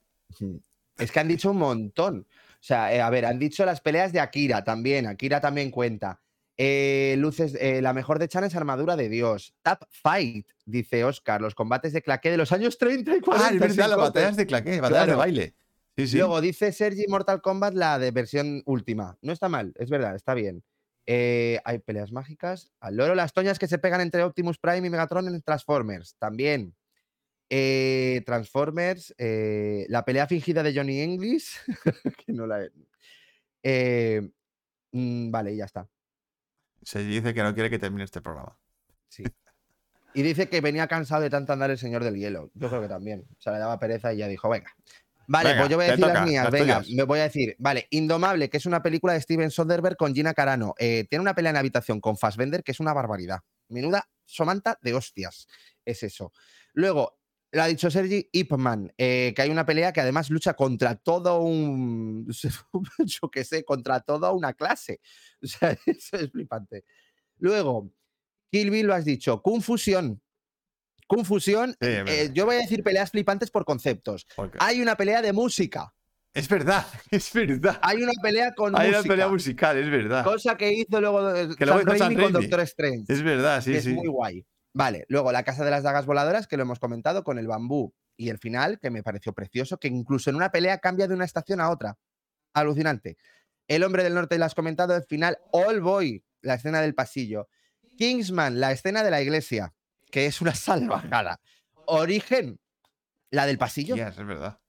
Es 0.99 1.13
que 1.13 1.21
han 1.21 1.29
dicho 1.29 1.51
un 1.51 1.59
montón. 1.59 2.27
O 2.31 2.65
sea, 2.65 2.93
eh, 2.95 3.03
a 3.03 3.11
ver, 3.11 3.27
han 3.27 3.39
dicho 3.39 3.67
las 3.67 3.81
peleas 3.81 4.13
de 4.13 4.21
Akira 4.21 4.65
también. 4.65 5.07
Akira 5.07 5.41
también 5.41 5.71
cuenta. 5.71 6.21
Eh, 6.57 7.17
luces, 7.19 7.57
eh, 7.61 7.83
la 7.83 7.93
mejor 7.93 8.19
de 8.19 8.29
Chan 8.29 8.45
es 8.45 8.55
Armadura 8.55 8.97
de 8.97 9.09
Dios. 9.09 9.55
Tap 9.63 9.83
Fight, 9.91 10.49
dice 10.65 11.05
Oscar. 11.05 11.41
Los 11.41 11.55
combates 11.55 11.93
de 11.93 12.03
claqué 12.03 12.31
de 12.31 12.39
los 12.39 12.51
años 12.51 12.79
30 12.79 13.17
y 13.17 13.21
40. 13.21 13.47
Ah, 13.47 13.53
es 13.53 13.61
verdad, 13.61 13.91
las 13.91 13.99
batallas 13.99 14.37
de 14.37 14.47
claqué, 14.47 14.81
batallas 14.81 15.07
de 15.09 15.15
baile. 15.15 15.55
Sí, 15.97 16.07
sí. 16.07 16.19
Luego 16.19 16.41
dice 16.41 16.73
Sergi 16.73 17.07
Mortal 17.09 17.43
Kombat, 17.43 17.75
la 17.75 17.99
de 17.99 18.11
versión 18.11 18.63
última. 18.67 19.19
No 19.21 19.33
está 19.33 19.49
mal, 19.49 19.73
es 19.77 19.91
verdad, 19.91 20.15
está 20.15 20.35
bien. 20.35 20.65
Eh, 21.07 21.61
hay 21.65 21.79
peleas 21.81 22.13
mágicas. 22.13 22.73
Al 22.81 22.97
loro, 22.97 23.15
las 23.15 23.33
toñas 23.33 23.59
que 23.59 23.67
se 23.69 23.79
pegan 23.79 24.01
entre 24.01 24.23
Optimus 24.23 24.59
Prime 24.59 24.87
y 24.87 24.91
Megatron 24.91 25.27
en 25.29 25.43
Transformers. 25.43 26.17
También. 26.19 26.75
Eh, 27.51 28.23
Transformers. 28.25 29.15
eh, 29.19 29.85
la 29.89 30.05
pelea 30.05 30.27
fingida 30.27 30.63
de 30.63 30.75
Johnny 30.75 31.01
English. 31.01 31.59
que 32.27 32.33
no 32.33 32.47
la 32.47 32.67
he- 33.63 34.31
mm, 34.93 35.31
vale, 35.31 35.55
ya 35.57 35.65
está. 35.67 35.89
Se 36.83 37.01
dice 37.05 37.35
que 37.35 37.43
no 37.43 37.53
quiere 37.55 37.69
que 37.71 37.79
termine 37.79 38.05
este 38.05 38.21
programa. 38.21 38.59
Sí. 39.09 39.25
Y 40.15 40.23
dice 40.23 40.49
que 40.49 40.61
venía 40.61 40.87
cansado 40.89 41.23
de 41.23 41.31
tanto 41.31 41.53
andar 41.53 41.71
el 41.71 41.79
señor 41.79 42.03
del 42.05 42.17
hielo. 42.17 42.51
Yo 42.55 42.69
creo 42.69 42.81
que 42.83 42.89
también. 42.89 43.25
O 43.39 43.41
sea, 43.41 43.53
le 43.53 43.59
daba 43.59 43.79
pereza 43.79 44.13
y 44.13 44.19
ya 44.19 44.29
dijo, 44.29 44.49
venga. 44.49 44.71
Vale, 45.27 45.51
Venga, 45.51 45.61
pues 45.63 45.71
yo 45.71 45.77
voy 45.77 45.85
a 45.87 45.91
decir 45.91 46.05
toca, 46.05 46.15
las 46.15 46.29
mías. 46.29 46.45
las 46.45 46.53
venga, 46.53 46.81
tuyas. 46.81 46.97
me 46.97 47.03
voy 47.05 47.19
a 47.19 47.23
decir. 47.23 47.57
Vale, 47.59 47.87
Indomable, 47.91 48.51
que 48.51 48.57
es 48.57 48.67
una 48.67 48.83
película 48.83 49.13
de 49.13 49.21
Steven 49.21 49.51
Soderbergh 49.51 49.97
con 49.97 50.15
Gina 50.15 50.35
Carano. 50.35 50.75
Eh, 50.79 51.07
tiene 51.09 51.23
una 51.23 51.35
pelea 51.35 51.51
en 51.51 51.57
habitación 51.57 52.01
con 52.01 52.17
Fassbender 52.17 52.63
que 52.63 52.73
es 52.73 52.81
una 52.81 52.93
barbaridad. 52.93 53.41
Menuda 53.69 54.09
somanta 54.25 54.79
de 54.83 54.95
hostias. 54.95 55.47
Es 55.85 56.03
eso. 56.03 56.33
Luego, 56.75 57.19
lo 57.53 57.63
ha 57.63 57.67
dicho 57.67 57.91
Sergi 57.91 58.29
Ip 58.33 58.53
Man, 58.53 58.93
eh, 58.97 59.35
que 59.37 59.43
hay 59.43 59.51
una 59.51 59.67
pelea 59.67 59.93
que 59.93 60.01
además 60.01 60.31
lucha 60.31 60.55
contra 60.55 60.97
todo 60.97 61.41
un. 61.43 62.27
Yo 63.05 63.31
qué 63.31 63.45
sé, 63.45 63.65
contra 63.65 64.01
toda 64.01 64.33
una 64.33 64.55
clase. 64.55 65.01
O 65.43 65.47
sea, 65.47 65.77
eso 65.87 66.17
es 66.17 66.31
flipante. 66.31 66.85
Luego, 67.39 67.93
Kill 68.51 68.71
Bill 68.71 68.87
lo 68.87 68.95
has 68.95 69.05
dicho. 69.05 69.43
Confusión. 69.43 70.23
Confusión. 71.15 71.73
Sí, 71.73 71.89
eh, 71.89 72.31
yo 72.33 72.47
voy 72.47 72.57
a 72.57 72.61
decir 72.61 72.83
peleas 72.83 73.11
flipantes 73.11 73.51
por 73.51 73.67
conceptos. 73.67 74.27
Hay 74.59 74.81
una 74.81 74.97
pelea 74.97 75.21
de 75.21 75.35
música. 75.35 75.93
Es 76.33 76.49
verdad, 76.49 76.87
es 77.11 77.31
verdad. 77.35 77.79
Hay 77.83 78.03
una 78.03 78.13
pelea 78.23 78.55
con 78.55 78.75
Hay 78.79 78.89
una 78.89 79.03
pelea 79.03 79.29
musical, 79.29 79.77
es 79.77 79.91
verdad. 79.91 80.25
Cosa 80.25 80.57
que 80.57 80.73
hizo 80.73 81.01
luego 81.03 81.35
eh, 81.35 81.51
Que 81.59 81.67
Sam 81.67 81.85
Raimi 81.85 82.17
con. 82.17 82.33
Doctor 82.33 82.61
Strange. 82.61 83.13
Es 83.13 83.23
verdad, 83.23 83.61
sí, 83.61 83.73
que 83.73 83.79
es 83.79 83.85
sí. 83.85 83.93
muy 83.93 84.07
guay. 84.07 84.47
Vale, 84.73 85.05
luego 85.09 85.31
la 85.33 85.43
Casa 85.43 85.67
de 85.67 85.71
las 85.71 85.83
Dagas 85.83 86.07
Voladoras, 86.07 86.47
que 86.47 86.57
lo 86.57 86.63
hemos 86.63 86.79
comentado, 86.79 87.25
con 87.25 87.39
el 87.39 87.47
bambú 87.47 87.93
y 88.17 88.31
el 88.31 88.39
final, 88.39 88.79
que 88.81 88.91
me 88.91 89.03
pareció 89.03 89.35
precioso, 89.35 89.77
que 89.77 89.89
incluso 89.89 90.31
en 90.31 90.37
una 90.37 90.51
pelea 90.51 90.79
cambia 90.79 91.09
de 91.09 91.15
una 91.15 91.27
estación 91.27 91.61
a 91.61 91.69
otra. 91.69 91.99
Alucinante. 92.55 93.19
El 93.69 93.85
Hombre 93.85 94.03
del 94.03 94.15
Norte, 94.15 94.39
lo 94.39 94.47
has 94.47 94.55
comentado, 94.55 94.97
el 94.97 95.05
final, 95.05 95.37
All 95.51 95.83
Boy, 95.83 96.25
la 96.41 96.55
escena 96.55 96.81
del 96.81 96.95
pasillo. 96.95 97.49
Kingsman, 97.99 98.61
la 98.61 98.73
escena 98.73 99.05
de 99.05 99.11
la 99.11 99.21
iglesia, 99.21 99.75
que 100.13 100.27
es 100.27 100.41
una 100.41 100.55
salvajada. 100.55 101.41
Origen, 101.87 102.61
la 103.31 103.47
del 103.47 103.59
pasillo, 103.59 103.97
Yes, 103.97 104.19
es 104.19 104.27
verdad. 104.27 104.61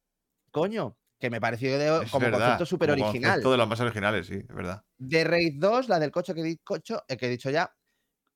coño, 0.51 0.97
que 1.19 1.29
me 1.29 1.39
pareció 1.39 1.77
de- 1.77 2.07
como 2.09 2.25
verdad, 2.25 2.39
concepto 2.39 2.65
súper 2.65 2.91
original. 2.91 3.11
concepto 3.33 3.51
de 3.51 3.57
los 3.57 3.67
más 3.67 3.79
originales, 3.81 4.27
sí, 4.27 4.35
es 4.35 4.47
verdad. 4.55 4.83
De 4.97 5.23
Raid 5.23 5.59
2, 5.59 5.89
la 5.89 5.99
del 5.99 6.11
coche 6.11 6.33
que, 6.33 6.41
he 6.41 6.43
di- 6.43 6.57
cocho, 6.57 7.03
eh, 7.07 7.17
que 7.17 7.27
he 7.27 7.29
dicho 7.29 7.49
ya, 7.51 7.75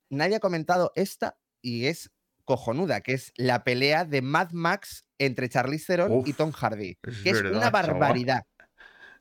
nadie 0.09 0.35
ha 0.35 0.39
comentado 0.39 0.91
esta 0.95 1.37
y 1.61 1.85
es 1.87 2.11
cojonuda, 2.45 3.01
que 3.01 3.13
es 3.13 3.31
la 3.35 3.63
pelea 3.63 4.05
de 4.05 4.21
Mad 4.21 4.51
Max 4.51 5.05
entre 5.17 5.49
Charlize 5.49 5.85
Theron 5.87 6.23
y 6.25 6.33
Tom 6.33 6.51
Hardy, 6.51 6.97
es 7.03 7.21
que 7.23 7.29
es 7.31 7.41
una 7.41 7.69
barbaridad. 7.69 8.43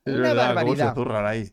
Es 0.04 0.14
Una 0.14 0.28
verdad, 0.28 0.54
barbaridad. 0.54 1.26
ahí. 1.26 1.52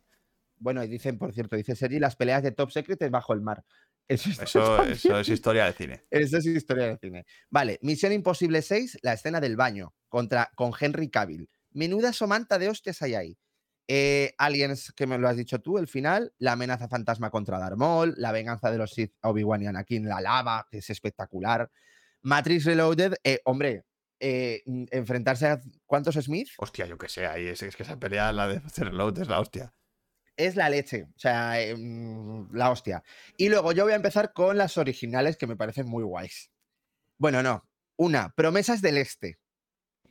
Bueno, 0.58 0.84
y 0.84 0.88
dicen, 0.88 1.18
por 1.18 1.34
cierto, 1.34 1.56
dice 1.56 1.76
Sergi, 1.76 2.00
las 2.00 2.16
peleas 2.16 2.44
de 2.44 2.52
Top 2.52 2.70
Secret 2.72 3.02
es 3.02 3.12
bajo 3.12 3.34
el 3.34 3.42
mar. 3.42 3.64
Eso, 4.08 5.20
es 5.20 5.30
historia 5.30 5.66
de 5.66 5.74
cine. 5.74 6.06
Eso 6.10 6.38
es 6.38 6.46
historia 6.46 6.88
de 6.88 6.98
cine. 6.98 7.26
Vale, 7.50 7.80
Misión 7.82 8.12
Imposible 8.12 8.62
6, 8.62 9.00
la 9.02 9.14
escena 9.14 9.40
del 9.40 9.56
baño 9.56 9.94
contra, 10.10 10.52
con 10.56 10.72
Henry 10.80 11.10
Cavill. 11.10 11.50
Menuda 11.72 12.14
somanta 12.14 12.60
de 12.60 12.70
hostias 12.70 13.02
hay 13.02 13.16
ahí. 13.16 13.38
Eh, 13.88 14.34
Aliens, 14.38 14.94
que 14.94 15.08
me 15.08 15.18
lo 15.18 15.28
has 15.28 15.36
dicho 15.36 15.60
tú, 15.60 15.78
el 15.78 15.88
final, 15.88 16.34
la 16.38 16.54
amenaza 16.54 16.88
fantasma 16.88 17.30
contra 17.30 17.60
Darth 17.60 17.78
Maul, 17.78 18.14
la 18.18 18.32
venganza 18.32 18.72
de 18.72 18.78
los 18.78 18.92
Sith, 18.92 19.14
Obi-Wan 19.24 19.62
y 19.64 19.68
Anakin, 19.68 20.08
la 20.08 20.22
lava, 20.22 20.68
que 20.70 20.78
es 20.78 20.90
espectacular. 20.90 21.70
Matrix 22.22 22.66
Reloaded, 22.66 23.16
eh, 23.24 23.40
hombre, 23.44 23.84
eh, 24.20 24.62
mm, 24.66 24.86
enfrentarse 24.92 25.48
a 25.48 25.62
cuántos 25.86 26.16
Smith 26.16 26.50
Hostia, 26.58 26.86
yo 26.86 26.98
que 26.98 27.10
sé, 27.10 27.26
ahí 27.26 27.48
es, 27.48 27.62
es 27.62 27.76
que 27.76 27.84
esa 27.84 28.00
pelea, 28.00 28.32
la 28.32 28.48
de 28.48 28.62
Reload, 28.78 29.20
es 29.20 29.28
la 29.28 29.40
hostia. 29.40 29.74
Es 30.38 30.56
la 30.56 30.70
leche, 30.70 31.04
o 31.04 31.20
sea, 31.20 31.62
eh, 31.62 31.76
mm, 31.76 32.54
la 32.54 32.72
hostia. 32.72 33.04
Y 33.38 33.50
luego 33.50 33.72
yo 33.72 33.84
voy 33.84 33.94
a 33.94 33.98
empezar 33.98 34.34
con 34.34 34.58
las 34.58 34.78
originales 34.78 35.38
que 35.38 35.48
me 35.48 35.56
parecen 35.56 35.88
muy 35.88 36.04
guays. 36.04 36.52
Bueno, 37.18 37.44
no. 37.44 37.68
Una, 37.96 38.34
Promesas 38.36 38.82
del 38.82 38.98
Este. 38.98 39.40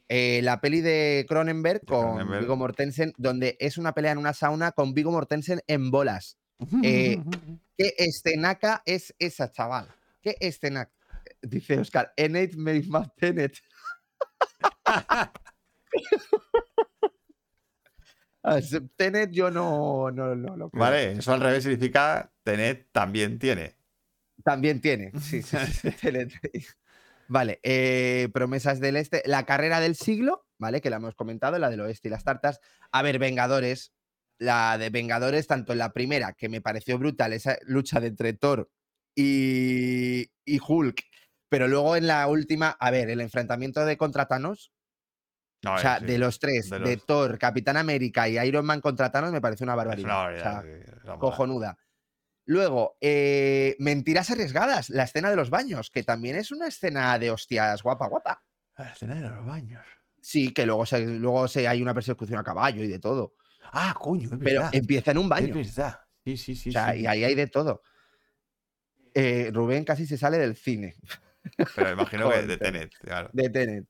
Eh, 0.09 0.41
la 0.43 0.61
peli 0.61 0.81
de 0.81 1.25
Cronenberg 1.29 1.85
con 1.87 2.17
Cronenberg. 2.17 2.43
Vigo 2.43 2.57
Mortensen, 2.57 3.13
donde 3.17 3.57
es 3.61 3.79
una 3.79 3.95
pelea 3.95 4.13
en 4.13 4.19
una 4.19 4.35
sauna 4.35 4.73
con 4.73 4.95
Vigo 4.95 5.11
Mortensen 5.11 5.61
en 5.67 5.91
bolas. 5.91 6.39
Eh, 6.83 7.19
¿Qué 7.77 7.95
escenaca 7.99 8.83
es 8.85 9.15
esa, 9.19 9.51
chaval? 9.51 9.89
¿Qué 10.21 10.37
escenaca? 10.39 10.93
Dice 11.41 11.79
Oscar, 11.79 12.13
Enate 12.17 12.57
made 12.57 12.85
my 12.89 13.05
Tenet. 13.17 13.57
Ah, 18.43 18.59
Tenet 18.97 19.31
yo 19.31 19.51
no, 19.51 20.11
no, 20.11 20.35
no 20.35 20.57
lo 20.57 20.71
creo. 20.71 20.81
Vale, 20.81 21.13
eso 21.13 21.33
al 21.33 21.41
revés 21.41 21.63
significa 21.63 22.33
Tenet 22.43 22.89
también 22.91 23.39
tiene. 23.39 23.77
También 24.45 24.81
tiene. 24.81 25.13
Sí, 25.21 25.43
sí, 25.43 25.57
sí, 25.81 25.91
Tenet. 26.01 26.33
Vale, 27.29 27.61
eh, 27.63 28.29
promesas 28.33 28.81
del 28.81 28.97
este. 28.97 29.23
La 29.27 29.45
carrera 29.45 29.81
del 29.81 29.95
siglo, 29.95 30.47
¿vale? 30.59 30.81
Que 30.81 30.91
la 30.91 30.97
hemos 30.97 31.15
comentado, 31.15 31.59
la 31.59 31.71
del 31.71 31.81
oeste 31.81 32.09
y 32.09 32.11
las 32.11 32.25
tartas. 32.25 32.61
A 32.91 33.03
ver, 33.03 33.19
Vengadores. 33.19 33.93
La 34.39 34.77
de 34.77 34.91
Vengadores, 34.91 35.47
tanto 35.47 35.73
en 35.73 35.79
la 35.79 35.93
primera, 35.93 36.33
que 36.33 36.49
me 36.49 36.61
pareció 36.61 36.99
brutal, 36.99 37.33
esa 37.33 37.59
lucha 37.63 38.01
de 38.01 38.09
entre 38.09 38.33
Thor 38.33 38.69
y, 39.15 40.33
y 40.45 40.59
Hulk. 40.67 41.05
Pero 41.49 41.69
luego 41.69 41.95
en 41.95 42.09
la 42.09 42.27
última, 42.27 42.71
a 42.71 42.91
ver, 42.91 43.09
el 43.09 43.21
enfrentamiento 43.21 43.85
de 43.85 43.97
contra 43.97 44.27
Thanos, 44.27 44.73
No, 45.63 45.75
o 45.75 45.79
sea, 45.79 45.97
eh, 45.97 46.01
sí, 46.01 46.07
de 46.07 46.19
los 46.19 46.39
tres, 46.39 46.71
de 46.71 46.97
Thor, 46.97 47.39
Capitán 47.39 47.77
América 47.77 48.29
y 48.29 48.39
Iron 48.39 48.67
Man 48.67 48.81
contra 48.81 49.13
Thanos, 49.13 49.31
me 49.33 49.41
parece 49.41 49.63
una 49.63 49.77
barbaridad. 49.77 50.29
una 50.29 50.37
o 50.37 50.39
sea, 50.39 51.19
cojonuda. 51.19 51.79
Luego, 52.45 52.97
eh, 53.01 53.77
Mentiras 53.79 54.31
arriesgadas, 54.31 54.91
la 54.91 55.05
escena 55.05 55.31
de 55.31 55.37
los 55.37 55.51
baños, 55.51 55.91
que 55.91 56.03
también 56.03 56.37
es 56.37 56.51
una 56.51 56.67
escena 56.67 57.17
de 57.19 57.31
hostias 57.31 57.83
guapa, 57.83 58.09
guapa. 58.09 58.43
La 58.77 58.91
escena 58.91 59.15
de 59.15 59.21
los 59.21 59.47
baños. 59.47 59.85
Sí, 60.21 60.53
que 60.53 60.67
luego, 60.67 60.85
se, 60.85 61.07
luego 61.07 61.47
se, 61.47 61.69
hay 61.69 61.81
una 61.81 61.95
persecución 61.95 62.41
a 62.41 62.45
caballo 62.45 62.83
y 62.83 62.89
de 62.89 62.99
todo. 62.99 63.35
Ah, 63.73 63.95
coño, 63.99 64.29
es 64.33 64.39
Pero 64.43 64.69
empieza 64.73 65.13
en 65.13 65.19
un 65.19 65.29
baño. 65.29 65.57
Es 65.57 65.77
verdad. 65.77 66.01
Sí, 66.25 66.37
sí, 66.37 66.57
sí. 66.57 66.69
o 66.71 66.73
sea, 66.73 66.93
sí. 66.93 67.01
y 67.01 67.07
ahí 67.07 67.25
hay 67.25 67.35
de 67.35 67.47
todo. 67.47 67.83
Eh, 69.15 69.51
Rubén 69.53 69.85
casi 69.85 70.07
se 70.07 70.17
sale 70.17 70.39
del 70.39 70.57
cine 70.57 70.95
Pero 71.77 71.93
imagino 71.93 72.31
que 72.31 72.37
Joder. 72.37 72.47
de 72.47 72.57
Tenet, 72.57 72.93
claro. 72.99 73.31
de 73.33 73.51
Tenet. 73.51 73.87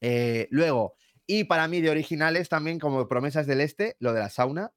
Eh, 0.00 0.48
luego, 0.50 0.94
y 1.26 1.44
para 1.44 1.68
mí 1.68 1.80
de 1.80 1.90
originales 1.90 2.48
también, 2.48 2.78
como 2.78 3.08
Promesas 3.08 3.46
del 3.46 3.60
Este, 3.60 3.96
lo 4.00 4.12
de 4.12 4.20
la 4.20 4.30
sauna. 4.30 4.72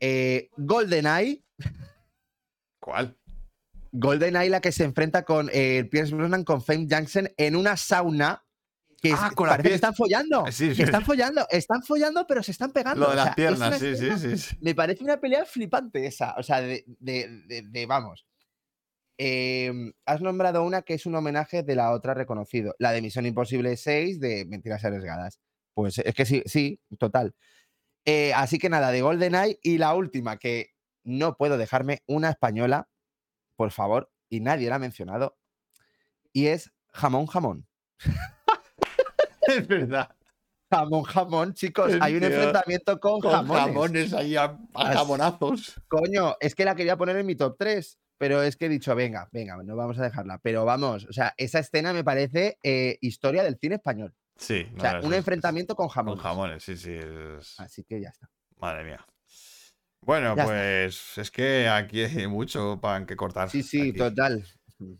Eh, 0.00 0.50
GoldenEye, 0.56 1.44
¿Cuál? 2.80 3.16
GoldenEye 3.92 4.50
la 4.50 4.60
que 4.60 4.72
se 4.72 4.84
enfrenta 4.84 5.24
con 5.24 5.48
eh, 5.52 5.84
Pierce 5.90 6.14
Brosnan 6.14 6.44
con 6.44 6.62
Fame 6.62 6.86
Jansen 6.88 7.32
en 7.36 7.56
una 7.56 7.76
sauna 7.76 8.44
que 9.00 9.12
Ah, 9.12 9.28
es- 9.30 9.34
con 9.34 9.48
parece 9.48 9.68
que 9.70 9.74
están 9.76 9.94
follando. 9.94 10.44
Sí, 10.50 10.68
que 10.68 10.74
sí. 10.74 10.82
están 10.82 11.04
follando, 11.04 11.46
están 11.50 11.82
follando, 11.82 12.26
pero 12.26 12.42
se 12.42 12.50
están 12.50 12.72
pegando. 12.72 13.00
Lo 13.06 13.06
de 13.08 13.12
o 13.12 13.16
las 13.16 13.24
sea, 13.26 13.34
piernas, 13.34 13.78
sí, 13.78 13.96
sí, 13.96 14.06
escena- 14.08 14.18
sí, 14.18 14.36
sí. 14.38 14.56
Me 14.60 14.74
parece 14.74 15.04
una 15.04 15.20
pelea 15.20 15.44
flipante 15.44 16.04
esa. 16.06 16.34
O 16.36 16.42
sea, 16.42 16.60
de, 16.60 16.84
de- 16.86 17.28
de- 17.46 17.62
de- 17.62 17.86
vamos. 17.86 18.26
Em, 19.20 19.92
has 20.06 20.20
nombrado 20.20 20.62
una 20.62 20.82
que 20.82 20.94
es 20.94 21.04
un 21.04 21.16
homenaje 21.16 21.64
de 21.64 21.74
la 21.74 21.90
otra 21.92 22.14
reconocido, 22.14 22.76
la 22.78 22.92
de 22.92 23.02
Misión 23.02 23.26
Imposible 23.26 23.76
6 23.76 24.20
de 24.20 24.44
Mentiras 24.46 24.84
Arriesgadas. 24.84 25.40
Pues 25.74 25.98
es 25.98 26.14
que 26.14 26.24
sí, 26.24 26.42
sí, 26.46 26.80
total. 26.98 27.34
Eh, 28.04 28.32
así 28.34 28.58
que 28.58 28.68
nada, 28.68 28.92
de 28.92 29.02
GoldenEye 29.02 29.58
y 29.62 29.78
la 29.78 29.94
última, 29.94 30.38
que 30.38 30.70
no 31.02 31.36
puedo 31.36 31.58
dejarme 31.58 32.02
una 32.06 32.30
española, 32.30 32.88
por 33.56 33.72
favor, 33.72 34.10
y 34.30 34.38
nadie 34.40 34.68
la 34.68 34.76
ha 34.76 34.78
mencionado, 34.78 35.36
y 36.32 36.46
es 36.46 36.70
Jamón 36.92 37.26
Jamón. 37.26 37.66
Es 39.48 39.66
verdad. 39.66 40.14
Jamón 40.70 41.02
Jamón, 41.04 41.54
chicos, 41.54 41.92
hay 42.00 42.14
un 42.16 42.24
enfrentamiento 42.24 43.00
con, 43.00 43.20
Con 43.20 43.32
jamones. 43.32 43.64
jamones 43.64 44.12
ahí 44.12 44.36
a, 44.36 44.58
a 44.74 44.92
jamonazos. 44.92 45.80
Coño, 45.88 46.36
es 46.40 46.54
que 46.54 46.66
la 46.66 46.76
quería 46.76 46.98
poner 46.98 47.16
en 47.16 47.24
mi 47.26 47.34
top 47.34 47.56
3, 47.58 47.98
pero 48.18 48.42
es 48.42 48.56
que 48.56 48.66
he 48.66 48.68
dicho, 48.68 48.94
venga, 48.94 49.28
venga, 49.32 49.56
no 49.62 49.76
vamos 49.76 49.98
a 49.98 50.02
dejarla. 50.02 50.38
Pero 50.42 50.64
vamos, 50.64 51.04
o 51.08 51.12
sea, 51.12 51.32
esa 51.36 51.60
escena 51.60 51.92
me 51.92 52.04
parece 52.04 52.58
eh, 52.62 52.98
historia 53.00 53.42
del 53.44 53.56
cine 53.58 53.76
español. 53.76 54.14
Sí. 54.36 54.66
O 54.76 54.80
sea, 54.80 55.00
un 55.02 55.12
es- 55.12 55.18
enfrentamiento 55.18 55.74
con 55.74 55.86
Con 55.86 55.94
jamones. 55.94 56.22
jamones, 56.22 56.62
sí, 56.62 56.76
sí. 56.76 56.92
es- 56.92 57.58
Así 57.58 57.84
que 57.84 58.00
ya 58.00 58.08
está. 58.10 58.28
Madre 58.60 58.84
mía. 58.84 59.04
Bueno, 60.02 60.36
Ya 60.36 60.42
está. 60.42 60.54
pues 60.54 61.18
es 61.18 61.30
que 61.30 61.68
aquí 61.68 62.02
hay 62.02 62.26
mucho 62.26 62.78
pan 62.80 63.04
que 63.06 63.16
cortar. 63.16 63.50
Sí, 63.50 63.62
sí, 63.62 63.80
aquí. 63.90 63.92
total. 63.94 64.44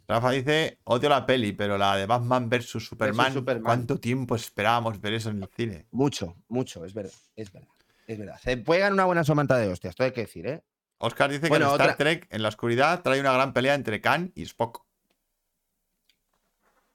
Rafa 0.08 0.30
dice, 0.32 0.78
odio 0.84 1.08
la 1.08 1.24
peli, 1.24 1.52
pero 1.52 1.78
la 1.78 1.96
de 1.96 2.04
Batman 2.06 2.48
vs 2.48 2.66
Superman, 2.84 3.32
Superman. 3.32 3.62
¿cuánto 3.62 4.00
tiempo 4.00 4.34
esperábamos 4.34 5.00
ver 5.00 5.14
eso 5.14 5.30
en 5.30 5.40
el 5.42 5.48
cine? 5.56 5.86
Mucho, 5.92 6.36
mucho, 6.48 6.84
es 6.84 6.92
verdad, 6.92 7.12
es 7.36 7.52
verdad. 7.52 7.68
Es 8.08 8.18
verdad. 8.18 8.38
Se 8.42 8.56
puede 8.56 8.80
ganar 8.80 8.94
una 8.94 9.04
buena 9.04 9.22
somanta 9.22 9.56
de 9.56 9.68
hostias, 9.68 9.90
esto 9.92 10.02
hay 10.02 10.10
que 10.10 10.22
decir, 10.22 10.48
¿eh? 10.48 10.62
Oscar 10.98 11.30
dice 11.30 11.48
Bueno, 11.48 11.66
que 11.66 11.74
en 11.74 11.80
Star 11.80 11.96
Trek, 11.96 12.26
en 12.30 12.42
la 12.42 12.48
oscuridad, 12.48 13.02
trae 13.02 13.20
una 13.20 13.32
gran 13.32 13.52
pelea 13.52 13.74
entre 13.74 14.00
Khan 14.00 14.32
y 14.34 14.42
Spock. 14.42 14.84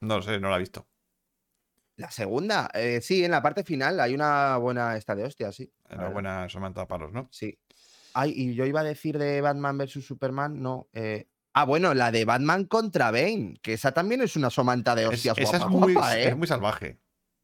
No 0.02 0.18
lo 0.18 0.22
sé, 0.22 0.40
no 0.40 0.50
la 0.50 0.58
he 0.58 0.60
visto. 0.60 0.88
La 1.96 2.10
segunda, 2.12 2.70
eh, 2.74 3.00
sí, 3.02 3.24
en 3.24 3.32
la 3.32 3.42
parte 3.42 3.64
final 3.64 4.00
hay 4.00 4.14
una 4.16 4.58
buena 4.58 4.98
esta 4.98 5.16
de 5.16 5.24
hostias, 5.26 5.56
sí. 5.56 5.72
Una 5.92 6.10
buena 6.10 6.50
Samantha 6.50 6.82
a 6.82 6.88
palos, 6.88 7.12
¿no? 7.14 7.30
Sí. 7.32 7.58
Ay, 8.16 8.34
y 8.36 8.56
yo 8.56 8.66
iba 8.66 8.82
a 8.82 8.84
decir 8.84 9.18
de 9.18 9.42
Batman 9.42 9.78
vs 9.78 10.06
Superman, 10.06 10.62
no. 10.62 10.90
eh, 10.94 11.28
Ah, 11.56 11.66
bueno, 11.66 11.94
la 11.94 12.12
de 12.12 12.26
Batman 12.26 12.66
contra 12.66 13.12
Bane, 13.12 13.60
que 13.62 13.74
esa 13.74 13.92
también 13.92 14.22
es 14.22 14.36
una 14.36 14.50
somanta 14.50 14.96
de 14.96 15.04
Es- 15.04 15.10
hostias 15.10 15.38
esa 15.38 15.58
guapa, 15.60 15.66
es 15.66 15.72
muy, 15.80 15.94
guapa, 15.94 16.18
¿eh? 16.20 16.28
es 16.30 16.36
muy 16.36 16.48
salvaje. 16.48 17.00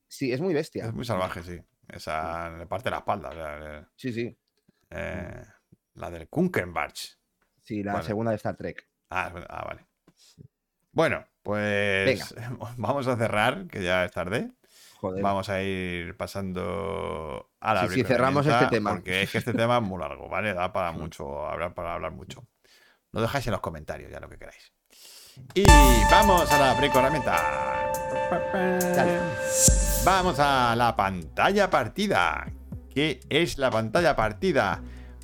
Sí, 0.07 0.33
es 0.33 0.41
muy 0.41 0.53
bestia. 0.55 0.85
Es 0.85 0.93
muy 0.93 1.05
salvaje, 1.05 1.43
sí. 1.43 1.59
Esa 1.87 2.49
le 2.49 2.65
parte 2.65 2.89
la 2.89 2.97
espalda. 2.97 3.29
o 3.29 3.33
sea, 3.33 3.89
Sí, 3.95 4.11
sí. 4.11 4.35
eh, 4.89 5.43
la 5.99 6.09
del 6.09 6.27
Kunkenbarch. 6.27 7.17
Sí, 7.61 7.83
la 7.83 8.01
segunda 8.01 8.31
de 8.31 8.37
Star 8.37 8.55
Trek. 8.55 8.87
Ah, 9.09 9.31
ah, 9.49 9.65
vale. 9.67 9.85
Bueno, 10.91 11.25
pues 11.43 12.35
vamos 12.77 13.07
a 13.07 13.15
cerrar, 13.15 13.67
que 13.67 13.83
ya 13.83 14.05
es 14.05 14.11
tarde. 14.11 14.51
Joder. 14.99 15.23
Vamos 15.23 15.49
a 15.49 15.61
ir 15.61 16.17
pasando 16.17 17.51
a 17.59 17.73
la 17.73 17.87
Sí, 17.87 17.95
sí, 17.95 18.03
cerramos 18.03 18.45
este 18.45 18.67
tema. 18.67 18.91
Porque 18.91 19.21
es 19.21 19.31
que 19.31 19.37
este 19.37 19.53
tema 19.53 19.77
es 19.77 19.83
muy 19.83 19.99
largo, 19.99 20.27
¿vale? 20.27 20.53
Da 20.53 20.73
para 20.73 20.91
mucho, 20.93 21.47
hablar, 21.47 21.73
para 21.73 21.93
hablar 21.93 22.11
mucho. 22.11 22.45
Lo 23.11 23.21
dejáis 23.21 23.47
en 23.47 23.51
los 23.51 23.61
comentarios, 23.61 24.11
ya 24.11 24.19
lo 24.19 24.29
que 24.29 24.37
queráis. 24.37 24.73
Y 25.53 25.65
vamos 26.11 26.51
a 26.51 26.59
la 26.59 26.73
bricoherramienta. 26.73 27.91
Dale. 28.95 29.19
Vamos 30.03 30.39
a 30.39 30.75
la 30.75 30.95
pantalla 30.95 31.69
partida. 31.69 32.51
¿Qué 32.93 33.21
es 33.29 33.57
la 33.57 33.71
pantalla 33.71 34.15
partida? 34.15 34.81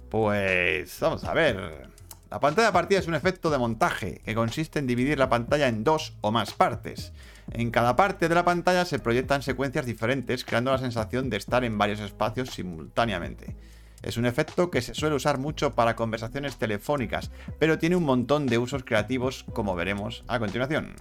Pues 0.10 0.98
vamos 1.00 1.24
a 1.24 1.34
ver. 1.34 1.90
La 2.30 2.36
La 2.36 2.42
pantalla 2.42 2.74
partida 2.74 3.00
es 3.00 3.08
un 3.08 3.16
efecto 3.16 3.50
de 3.50 3.58
montaje 3.58 4.20
que 4.26 4.36
consiste 4.36 4.80
en 4.80 4.88
dividir 4.88 5.18
la 5.18 5.30
pantalla 5.30 5.70
en 5.70 5.86
dos 5.86 6.18
o 6.20 6.34
más 6.34 6.52
partes. 6.52 7.14
En 7.54 7.72
cada 7.72 7.96
parte 7.96 8.28
de 8.28 8.36
la 8.36 8.44
pantalla 8.44 8.84
se 8.84 9.00
proyectan 9.00 9.42
secuencias 9.42 9.86
diferentes, 9.86 10.44
creando 10.44 10.70
la 10.72 10.78
sensación 10.78 11.30
de 11.30 11.38
estar 11.38 11.64
en 11.64 11.78
varios 11.78 12.02
espacios 12.02 12.50
simultáneamente. 12.50 13.56
Es 14.02 14.18
un 14.18 14.26
efecto 14.26 14.70
que 14.70 14.82
se 14.82 14.94
suele 14.94 15.16
usar 15.16 15.38
mucho 15.38 15.76
para 15.76 15.96
conversaciones 15.96 16.58
telefónicas, 16.58 17.32
pero 17.58 17.80
tiene 17.80 17.96
un 17.96 18.04
montón 18.04 18.48
de 18.48 18.58
usos 18.58 18.84
creativos 18.84 19.46
como 19.54 19.74
veremos 19.74 20.26
a 20.28 20.38
continuación. 20.38 20.94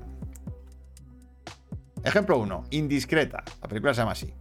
Ejemplo 2.05 2.39
1. 2.39 2.67
Indiscreta. 2.71 3.43
La 3.61 3.67
película 3.67 3.93
se 3.93 4.03
llama 4.03 4.13
así. 4.13 4.33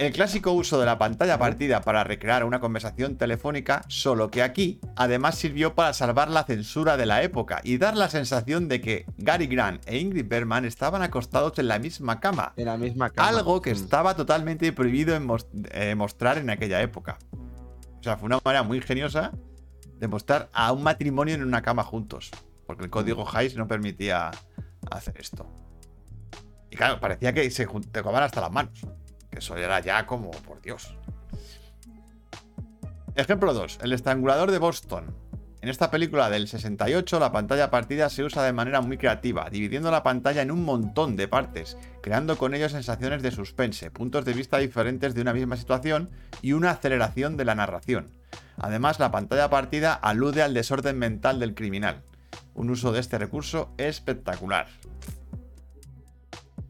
El 0.00 0.14
clásico 0.14 0.52
uso 0.52 0.80
de 0.80 0.86
la 0.86 0.96
pantalla 0.96 1.38
partida 1.38 1.82
para 1.82 2.02
recrear 2.04 2.44
una 2.44 2.58
conversación 2.58 3.16
telefónica, 3.18 3.82
solo 3.88 4.30
que 4.30 4.42
aquí 4.42 4.80
además 4.96 5.34
sirvió 5.34 5.74
para 5.74 5.92
salvar 5.92 6.30
la 6.30 6.44
censura 6.44 6.96
de 6.96 7.04
la 7.04 7.22
época 7.22 7.60
y 7.64 7.76
dar 7.76 7.98
la 7.98 8.08
sensación 8.08 8.66
de 8.66 8.80
que 8.80 9.04
Gary 9.18 9.46
Grant 9.46 9.86
e 9.86 9.98
Ingrid 9.98 10.26
Bergman 10.26 10.64
estaban 10.64 11.02
acostados 11.02 11.58
en 11.58 11.68
la 11.68 11.78
misma 11.78 12.18
cama. 12.18 12.54
En 12.56 12.64
la 12.64 12.78
misma 12.78 13.10
cama. 13.10 13.28
Algo 13.28 13.60
que 13.60 13.72
Mm. 13.72 13.76
estaba 13.76 14.16
totalmente 14.16 14.72
prohibido 14.72 15.14
en 15.14 15.28
eh, 15.72 15.94
mostrar 15.94 16.38
en 16.38 16.48
aquella 16.48 16.80
época. 16.80 17.18
O 17.98 18.02
sea, 18.02 18.16
fue 18.16 18.24
una 18.28 18.38
manera 18.42 18.62
muy 18.62 18.78
ingeniosa 18.78 19.32
de 19.98 20.08
mostrar 20.08 20.48
a 20.54 20.72
un 20.72 20.82
matrimonio 20.82 21.34
en 21.34 21.42
una 21.44 21.60
cama 21.60 21.82
juntos. 21.84 22.30
Porque 22.66 22.84
el 22.84 22.90
código 22.90 23.28
Hayes 23.34 23.54
no 23.54 23.68
permitía 23.68 24.30
hacer 24.90 25.18
esto. 25.18 25.46
Y 26.70 26.76
claro, 26.76 26.98
parecía 27.00 27.34
que 27.34 27.50
se 27.50 27.66
jun- 27.68 27.84
tocaban 27.92 28.22
hasta 28.22 28.40
las 28.40 28.50
manos. 28.50 28.80
Que 29.30 29.38
eso 29.38 29.56
era 29.56 29.80
ya 29.80 30.06
como, 30.06 30.30
por 30.30 30.60
Dios. 30.60 30.94
Ejemplo 33.14 33.52
2. 33.52 33.80
El 33.82 33.92
estrangulador 33.92 34.50
de 34.50 34.58
Boston. 34.58 35.14
En 35.62 35.68
esta 35.68 35.90
película 35.90 36.30
del 36.30 36.48
68, 36.48 37.20
la 37.20 37.32
pantalla 37.32 37.70
partida 37.70 38.08
se 38.08 38.24
usa 38.24 38.42
de 38.44 38.52
manera 38.54 38.80
muy 38.80 38.96
creativa, 38.96 39.50
dividiendo 39.50 39.90
la 39.90 40.02
pantalla 40.02 40.40
en 40.40 40.50
un 40.50 40.64
montón 40.64 41.16
de 41.16 41.28
partes, 41.28 41.76
creando 42.00 42.38
con 42.38 42.54
ello 42.54 42.70
sensaciones 42.70 43.22
de 43.22 43.30
suspense, 43.30 43.90
puntos 43.90 44.24
de 44.24 44.32
vista 44.32 44.56
diferentes 44.56 45.14
de 45.14 45.20
una 45.20 45.34
misma 45.34 45.58
situación 45.58 46.08
y 46.40 46.52
una 46.54 46.70
aceleración 46.70 47.36
de 47.36 47.44
la 47.44 47.54
narración. 47.54 48.08
Además, 48.56 48.98
la 49.00 49.10
pantalla 49.10 49.50
partida 49.50 49.92
alude 49.92 50.42
al 50.42 50.54
desorden 50.54 50.98
mental 50.98 51.38
del 51.38 51.54
criminal. 51.54 52.04
Un 52.54 52.70
uso 52.70 52.90
de 52.90 53.00
este 53.00 53.18
recurso 53.18 53.74
espectacular. 53.76 54.66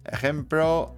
Ejemplo 0.05 0.97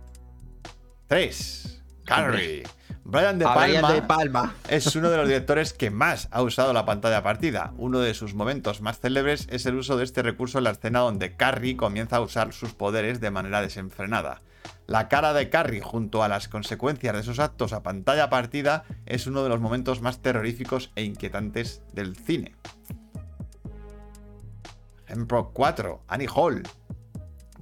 3. 1.12 1.82
Carrie. 2.06 2.62
Brian 3.04 3.38
De 3.38 3.44
A 3.44 3.52
Palma, 3.52 3.66
Brian 3.66 3.94
de 3.94 4.02
Palma. 4.08 4.54
es 4.70 4.96
uno 4.96 5.10
de 5.10 5.18
los 5.18 5.28
directores 5.28 5.74
que 5.74 5.90
más 5.90 6.26
ha 6.30 6.40
usado 6.40 6.72
la 6.72 6.86
pantalla 6.86 7.22
partida. 7.22 7.74
Uno 7.76 7.98
de 7.98 8.14
sus 8.14 8.32
momentos 8.32 8.80
más 8.80 8.98
célebres 8.98 9.46
es 9.50 9.66
el 9.66 9.74
uso 9.74 9.98
de 9.98 10.04
este 10.04 10.22
recurso 10.22 10.56
en 10.56 10.64
la 10.64 10.70
escena 10.70 11.00
donde 11.00 11.36
Carrie 11.36 11.76
comienza 11.76 12.16
a 12.16 12.22
usar 12.22 12.54
sus 12.54 12.72
poderes 12.72 13.20
de 13.20 13.30
manera 13.30 13.60
desenfrenada. 13.60 14.40
La 14.86 15.08
cara 15.08 15.34
de 15.34 15.50
Carrie 15.50 15.82
junto 15.82 16.22
a 16.22 16.28
las 16.28 16.48
consecuencias 16.48 17.14
de 17.14 17.22
sus 17.22 17.40
actos 17.40 17.74
a 17.74 17.82
pantalla 17.82 18.30
partida 18.30 18.84
es 19.04 19.26
uno 19.26 19.42
de 19.42 19.50
los 19.50 19.60
momentos 19.60 20.00
más 20.00 20.22
terroríficos 20.22 20.92
e 20.96 21.04
inquietantes 21.04 21.82
del 21.92 22.16
cine. 22.16 22.56
Ejemplo 25.06 25.50
4. 25.52 26.04
Annie 26.08 26.28
Hall. 26.34 26.62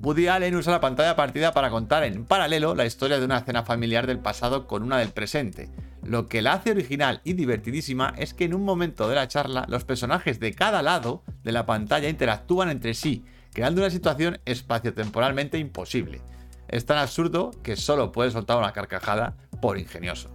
Woody 0.02 0.28
Allen 0.28 0.56
usa 0.56 0.72
la 0.72 0.80
pantalla 0.80 1.14
partida 1.14 1.52
para 1.52 1.68
contar 1.68 2.04
en 2.04 2.24
paralelo 2.24 2.74
la 2.74 2.86
historia 2.86 3.18
de 3.18 3.26
una 3.26 3.36
escena 3.38 3.64
familiar 3.64 4.06
del 4.06 4.18
pasado 4.18 4.66
con 4.66 4.82
una 4.82 4.96
del 4.96 5.10
presente. 5.10 5.68
Lo 6.02 6.26
que 6.26 6.40
la 6.40 6.54
hace 6.54 6.70
original 6.70 7.20
y 7.22 7.34
divertidísima 7.34 8.14
es 8.16 8.32
que 8.32 8.44
en 8.44 8.54
un 8.54 8.64
momento 8.64 9.10
de 9.10 9.14
la 9.14 9.28
charla 9.28 9.66
los 9.68 9.84
personajes 9.84 10.40
de 10.40 10.54
cada 10.54 10.80
lado 10.80 11.22
de 11.44 11.52
la 11.52 11.66
pantalla 11.66 12.08
interactúan 12.08 12.70
entre 12.70 12.94
sí, 12.94 13.26
creando 13.52 13.82
una 13.82 13.90
situación 13.90 14.40
espaciotemporalmente 14.46 15.58
imposible. 15.58 16.22
Es 16.68 16.86
tan 16.86 16.96
absurdo 16.96 17.50
que 17.62 17.76
solo 17.76 18.10
puede 18.10 18.30
soltar 18.30 18.56
una 18.56 18.72
carcajada 18.72 19.36
por 19.60 19.78
ingenioso. 19.78 20.30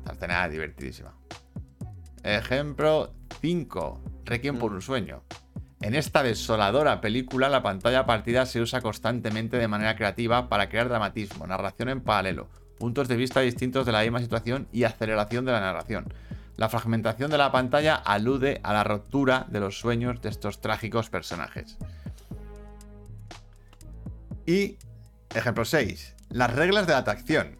Esta 0.00 0.12
escena 0.12 0.44
es 0.44 0.52
divertidísima. 0.52 1.14
Ejemplo 2.22 3.14
5. 3.40 4.02
Requiem 4.26 4.58
por 4.58 4.74
un 4.74 4.82
sueño. 4.82 5.22
En 5.80 5.94
esta 5.94 6.24
desoladora 6.24 7.00
película, 7.00 7.48
la 7.48 7.62
pantalla 7.62 8.04
partida 8.04 8.46
se 8.46 8.60
usa 8.60 8.80
constantemente 8.80 9.58
de 9.58 9.68
manera 9.68 9.94
creativa 9.94 10.48
para 10.48 10.68
crear 10.68 10.88
dramatismo, 10.88 11.46
narración 11.46 11.88
en 11.88 12.00
paralelo, 12.00 12.48
puntos 12.78 13.06
de 13.06 13.14
vista 13.14 13.40
distintos 13.40 13.86
de 13.86 13.92
la 13.92 14.02
misma 14.02 14.18
situación 14.18 14.66
y 14.72 14.82
aceleración 14.82 15.44
de 15.44 15.52
la 15.52 15.60
narración. 15.60 16.12
La 16.56 16.68
fragmentación 16.68 17.30
de 17.30 17.38
la 17.38 17.52
pantalla 17.52 17.94
alude 17.94 18.60
a 18.64 18.72
la 18.72 18.82
ruptura 18.82 19.46
de 19.48 19.60
los 19.60 19.78
sueños 19.78 20.20
de 20.20 20.30
estos 20.30 20.60
trágicos 20.60 21.10
personajes. 21.10 21.78
Y 24.44 24.78
ejemplo 25.32 25.64
6. 25.64 26.16
Las 26.30 26.52
reglas 26.52 26.88
de 26.88 26.94
la 26.94 26.98
atracción. 26.98 27.56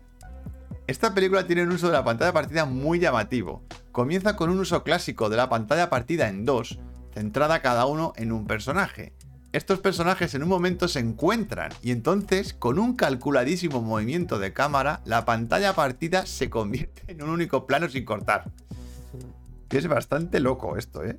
Esta 0.88 1.14
película 1.14 1.46
tiene 1.46 1.62
un 1.62 1.70
uso 1.70 1.86
de 1.86 1.92
la 1.92 2.04
pantalla 2.04 2.32
partida 2.32 2.64
muy 2.64 2.98
llamativo. 2.98 3.62
Comienza 3.92 4.34
con 4.34 4.50
un 4.50 4.58
uso 4.58 4.82
clásico 4.82 5.28
de 5.28 5.36
la 5.36 5.48
pantalla 5.48 5.88
partida 5.88 6.28
en 6.28 6.44
dos, 6.44 6.80
centrada 7.22 7.60
cada 7.62 7.84
uno 7.86 8.12
en 8.16 8.30
un 8.30 8.46
personaje. 8.46 9.12
Estos 9.50 9.80
personajes 9.80 10.34
en 10.34 10.44
un 10.44 10.48
momento 10.48 10.86
se 10.86 11.00
encuentran 11.00 11.72
y 11.82 11.90
entonces, 11.90 12.54
con 12.54 12.78
un 12.78 12.94
calculadísimo 12.94 13.80
movimiento 13.82 14.38
de 14.38 14.52
cámara, 14.52 15.00
la 15.04 15.24
pantalla 15.24 15.72
partida 15.74 16.26
se 16.26 16.48
convierte 16.48 17.02
en 17.08 17.22
un 17.22 17.30
único 17.30 17.66
plano 17.66 17.88
sin 17.88 18.04
cortar. 18.04 18.44
Es 19.70 19.88
bastante 19.88 20.38
loco 20.38 20.76
esto, 20.76 21.02
¿eh? 21.04 21.18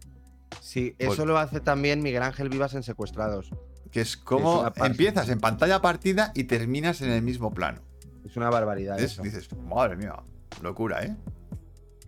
Sí, 0.61 0.95
Pues- 0.97 1.13
eso 1.13 1.25
lo 1.25 1.37
hace 1.37 1.59
también 1.59 2.01
Miguel 2.01 2.23
Ángel 2.23 2.47
Vivas 2.49 2.73
en 2.75 2.83
Secuestrados. 2.83 3.51
Que 3.91 4.01
es 4.01 4.15
como 4.15 4.71
empiezas 4.77 5.27
en 5.29 5.39
pantalla 5.41 5.81
partida 5.81 6.31
y 6.33 6.45
terminas 6.45 7.01
en 7.01 7.09
el 7.11 7.21
mismo 7.23 7.51
plano. 7.53 7.81
Es 8.25 8.37
una 8.37 8.49
barbaridad 8.49 8.97
Es- 8.99 9.13
eso. 9.13 9.21
dices, 9.23 9.49
madre 9.67 9.97
mía, 9.97 10.15
locura, 10.61 11.03
¿eh? 11.03 11.15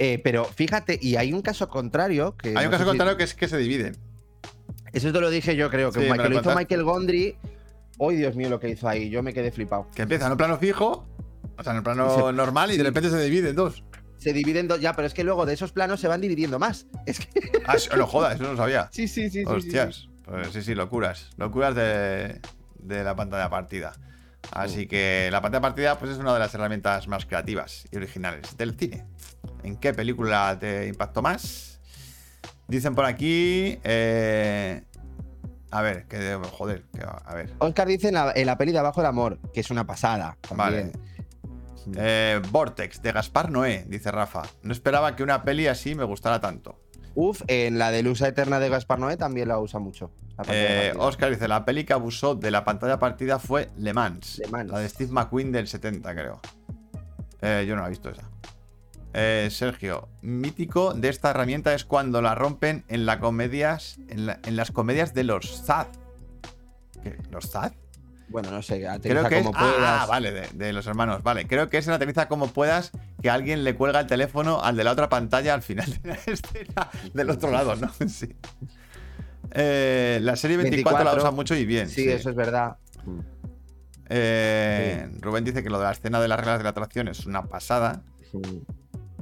Eh, 0.03 0.19
pero 0.23 0.45
fíjate, 0.45 0.98
y 0.99 1.15
hay 1.15 1.32
un 1.32 1.44
caso 1.44 1.69
contrario 1.69 2.36
que. 2.36 2.49
Hay 2.49 2.56
no 2.56 2.61
un 2.64 2.69
caso 2.72 2.84
si- 2.86 2.88
contrario 2.90 3.18
que 3.18 3.23
es 3.23 3.36
que 3.36 3.48
se 3.48 3.57
dividen. 3.57 3.95
Eso 4.94 5.14
te 5.14 5.22
lo 5.22 5.30
dije 5.30 5.56
yo, 5.56 5.69
creo, 5.69 5.91
que, 5.91 5.99
Sí, 6.02 6.11
que 6.11 6.18
lo 6.18 6.28
lo 6.30 6.40
hizo. 6.41 6.56
Michael 6.56 6.84
Gondry. 6.84 7.36
¡Ay, 7.99 8.15
Dios 8.15 8.36
mío, 8.36 8.49
lo 8.49 8.60
que 8.60 8.69
hizo 8.69 8.90
ahí! 8.90 9.11
Yo 9.11 9.22
me 9.22 9.32
quedé 9.32 9.52
flipado. 9.52 9.88
Que 9.94 10.02
empieza 10.02 10.26
en 10.26 10.32
un 10.32 10.38
plano 10.40 10.57
fijo, 10.57 11.06
o 11.56 11.64
sea, 11.64 11.73
en 11.73 11.78
el 11.78 11.84
plano 11.84 12.28
Se- 12.30 12.34
normal 12.34 12.72
y 12.72 12.78
de 12.78 12.84
repente 12.84 13.11
se 13.11 13.22
divide 13.22 13.49
en 13.49 13.56
dos. 13.56 13.84
Se 14.18 14.34
dividen 14.34 14.68
dos, 14.68 14.82
ya, 14.82 14.95
pero 14.95 15.06
es 15.07 15.14
que 15.14 15.23
luego 15.23 15.45
de 15.45 15.53
esos 15.53 15.72
planos 15.72 15.99
se 15.99 16.07
van 16.07 16.19
dividiendo 16.19 16.57
más. 16.57 16.88
Es 17.06 17.19
que. 17.19 17.30
Ah, 17.68 17.78
sí, 17.78 17.90
no 17.95 18.07
jodas, 18.07 18.36
eso 18.36 18.44
no 18.44 18.52
lo 18.53 18.57
sabía. 18.57 18.90
Sí, 18.91 19.07
sí, 19.07 19.26
sí. 19.30 19.30
sí, 19.30 19.40
sí, 19.40 19.45
Hostias. 19.45 20.10
Pues 20.26 20.48
sí, 20.52 20.64
sí, 20.64 20.73
locuras. 20.73 21.30
Locuras 21.38 21.76
de, 21.76 22.41
de 22.80 23.03
la 23.03 23.15
pantalla 23.15 23.49
partida. 23.52 23.94
Así 24.51 24.88
que 24.88 25.30
la 25.31 25.41
pantalla 25.41 25.61
partida 25.61 25.99
pues 25.99 26.11
es 26.11 26.18
una 26.18 26.34
de 26.34 26.39
las 26.39 26.53
herramientas 26.53 27.07
más 27.07 27.26
creativas 27.26 27.85
y 27.91 27.97
originales 27.97 28.57
del 28.57 28.76
cine. 28.76 29.05
¿En 29.63 29.77
qué 29.77 29.93
película 29.93 30.57
te 30.59 30.88
impactó 30.88 31.22
más? 31.22 31.80
Dicen 32.68 32.95
por 32.95 33.05
aquí... 33.05 33.80
eh, 33.84 34.84
a 35.73 35.81
ver, 35.81 36.05
que 36.07 36.38
joder, 36.51 36.84
que, 36.93 37.01
a 37.01 37.34
ver. 37.34 37.53
Oscar 37.59 37.88
dice 37.88 38.09
en 38.09 38.15
la, 38.15 38.34
en 38.35 38.45
la 38.45 38.57
peli 38.57 38.73
de 38.73 38.80
Abajo 38.80 38.99
del 38.99 39.07
Amor, 39.07 39.39
que 39.53 39.61
es 39.61 39.72
una 39.72 39.88
pasada. 39.88 40.38
Vale. 40.53 40.91
Eh, 41.95 42.41
Vortex, 42.49 43.01
de 43.01 43.11
Gaspar 43.13 43.49
Noé, 43.49 43.85
dice 43.88 44.11
Rafa. 44.11 44.43
No 44.63 44.73
esperaba 44.73 45.15
que 45.15 45.23
una 45.23 45.43
peli 45.43 45.68
así 45.68 45.95
me 45.95 46.03
gustara 46.03 46.41
tanto. 46.41 46.77
Uf, 47.15 47.41
en 47.47 47.80
la 47.80 47.91
de 47.91 48.03
Lusa 48.03 48.27
Eterna 48.27 48.59
de 48.59 48.69
Gaspar 48.69 48.99
Noé 48.99 49.15
también 49.15 49.47
la 49.47 49.59
usa 49.59 49.80
mucho. 49.80 50.11
Eh. 50.49 50.93
Oscar 50.97 51.30
dice, 51.30 51.47
la 51.47 51.65
peli 51.65 51.84
que 51.84 51.93
abusó 51.93 52.35
de 52.35 52.51
la 52.51 52.63
pantalla 52.63 52.99
partida 52.99 53.39
fue 53.39 53.69
Le 53.77 53.93
Mans. 53.93 54.39
Le 54.39 54.47
Mans. 54.47 54.72
La 54.72 54.80
de 54.80 54.89
Steve 54.89 55.11
McQueen 55.11 55.51
del 55.51 55.68
70, 55.68 56.13
creo. 56.13 56.39
Eh, 57.41 57.65
yo 57.68 57.76
no 57.76 57.81
la 57.81 57.88
he 57.88 57.91
visto 57.91 58.09
esa. 58.09 58.23
Eh, 59.13 59.49
Sergio, 59.51 60.07
mítico 60.22 60.93
de 60.93 61.09
esta 61.09 61.31
herramienta 61.31 61.73
es 61.73 61.84
cuando 61.84 62.22
la 62.22 62.34
rompen 62.35 62.85
en, 62.88 63.05
las 63.05 63.18
comedias, 63.18 63.97
en, 64.07 64.26
la- 64.27 64.39
en 64.45 64.55
las 64.55 64.72
comedias 64.72 65.13
de 65.13 65.23
los 65.26 65.63
Zad. 65.63 65.88
¿Qué? 67.03 67.18
¿Los 67.30 67.49
Zad? 67.49 67.73
Bueno, 68.30 68.49
no 68.51 68.61
sé, 68.61 68.88
Creo 69.01 69.27
que 69.27 69.39
es. 69.39 69.43
como 69.45 69.57
Ah, 69.57 69.59
puedas. 69.59 70.01
ah, 70.03 70.05
vale, 70.07 70.31
de, 70.31 70.47
de 70.53 70.72
los 70.72 70.88
hermanos. 70.88 71.22
Vale, 71.23 71.45
creo 71.47 71.68
que 71.69 71.77
es 71.80 71.88
en 71.89 71.93
aterriza 71.93 72.30
como 72.30 72.47
puedas 72.47 72.91
que 73.22 73.30
alguien 73.30 73.65
le 73.65 73.76
cuelga 73.76 73.99
el 73.99 74.07
teléfono 74.07 74.61
al 74.63 74.77
de 74.77 74.85
la 74.85 74.91
otra 74.93 75.09
pantalla 75.09 75.53
al 75.53 75.61
final 75.61 75.91
de 76.01 76.09
la 76.09 76.15
escena 76.26 76.89
del 77.13 77.30
otro 77.31 77.51
lado, 77.51 77.76
¿no? 77.76 77.91
Sí. 78.07 78.34
Eh, 79.51 80.19
la 80.22 80.35
serie 80.35 80.57
24, 80.57 80.91
la 80.99 81.11
24, 81.11 81.22
usa 81.23 81.31
mucho 81.35 81.55
y 81.55 81.65
bien. 81.65 81.89
Sí, 81.89 82.03
sí. 82.03 82.09
eso 82.09 82.30
es 82.30 82.35
verdad. 82.35 82.77
Eh, 84.09 85.09
Rubén 85.19 85.43
dice 85.43 85.63
que 85.63 85.69
lo 85.69 85.80
de 85.80 85.85
la 85.85 85.91
escena 85.91 86.19
de 86.19 86.27
las 86.27 86.39
reglas 86.39 86.59
de 86.59 86.63
la 86.63 86.69
atracción 86.69 87.07
es 87.07 87.26
una 87.26 87.43
pasada. 87.43 88.03
Sí. 88.31 88.63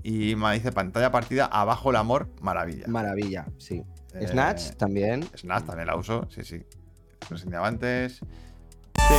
Y 0.04 0.36
me 0.36 0.54
dice 0.54 0.72
pantalla 0.72 1.12
partida, 1.12 1.46
abajo 1.46 1.90
el 1.92 1.98
amor, 1.98 2.30
maravilla. 2.42 2.88
Maravilla, 2.88 3.48
sí. 3.58 3.84
Eh, 4.14 4.28
Snatch 4.28 4.72
también. 4.78 5.24
Snatch 5.36 5.66
también 5.66 5.88
la 5.88 5.96
uso, 5.96 6.28
sí, 6.30 6.44
sí. 6.44 6.64
Lo 7.30 7.36
enseñaba 7.36 7.68
antes. 7.68 8.14
Sí. 8.14 9.16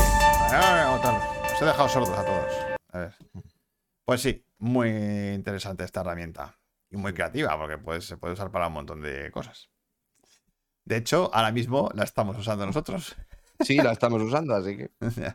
Ah, 0.53 0.97
otra. 0.99 1.21
Os 1.55 1.63
he 1.63 1.65
dejado 1.65 1.89
sordos 1.89 2.19
a 2.19 2.25
todos. 2.25 2.53
A 2.93 2.99
ver. 2.99 3.15
Pues 4.05 4.23
sí, 4.23 4.45
muy 4.59 4.89
interesante 5.35 5.85
esta 5.85 6.01
herramienta. 6.01 6.59
Y 6.91 6.97
muy 6.97 7.13
creativa, 7.13 7.57
porque 7.57 7.79
pues, 7.79 8.05
se 8.07 8.17
puede 8.17 8.35
usar 8.35 8.51
para 8.51 8.67
un 8.67 8.73
montón 8.73 9.01
de 9.01 9.31
cosas. 9.31 9.71
De 10.85 10.97
hecho, 10.97 11.31
ahora 11.35 11.53
mismo 11.53 11.91
la 11.95 12.05
estamos 12.05 12.37
usando 12.39 12.67
nosotros. 12.67 13.15
Sí, 13.63 13.77
la 13.77 13.93
estamos 13.93 14.23
usando, 14.23 14.55
así 14.55 14.77
que. 14.77 14.91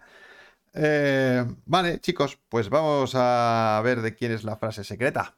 Eh, 0.78 1.46
vale, 1.66 2.02
chicos, 2.02 2.38
pues 2.50 2.68
vamos 2.70 3.14
a 3.16 3.80
ver 3.82 4.02
de 4.02 4.14
quién 4.14 4.34
es 4.34 4.44
la 4.44 4.58
frase 4.58 4.84
secreta. 4.84 5.38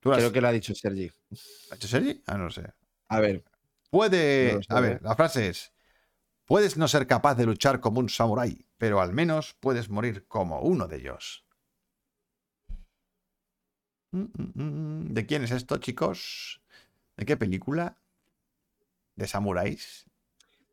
¿Tú 0.00 0.08
la 0.10 0.16
has- 0.16 0.22
Creo 0.22 0.32
que 0.32 0.40
lo 0.40 0.48
ha 0.48 0.52
dicho 0.52 0.74
Sergi. 0.74 1.06
¿la 1.08 1.36
has 1.70 1.76
hecho 1.76 1.86
Sergi? 1.86 2.20
Ah, 2.26 2.36
no 2.36 2.44
lo 2.44 2.50
sé. 2.50 2.64
A 3.08 3.20
ver, 3.20 3.44
Puede. 3.90 4.60
No 4.68 4.76
a 4.76 4.80
ver, 4.80 5.00
la 5.02 5.14
frase 5.14 5.50
es: 5.50 5.72
Puedes 6.46 6.76
no 6.76 6.88
ser 6.88 7.06
capaz 7.06 7.36
de 7.36 7.46
luchar 7.46 7.78
como 7.80 8.00
un 8.00 8.08
samurái, 8.08 8.66
pero 8.76 9.00
al 9.00 9.12
menos 9.12 9.54
puedes 9.60 9.88
morir 9.88 10.26
como 10.26 10.60
uno 10.62 10.88
de 10.88 10.96
ellos. 10.96 11.46
Mm, 14.12 14.24
mm, 14.34 14.62
mm. 14.62 15.14
¿De 15.14 15.26
quién 15.26 15.44
es 15.44 15.50
esto, 15.52 15.76
chicos? 15.78 16.60
¿De 17.16 17.24
qué 17.24 17.36
película? 17.36 18.01
¿De 19.14 19.26
samuráis? 19.26 20.06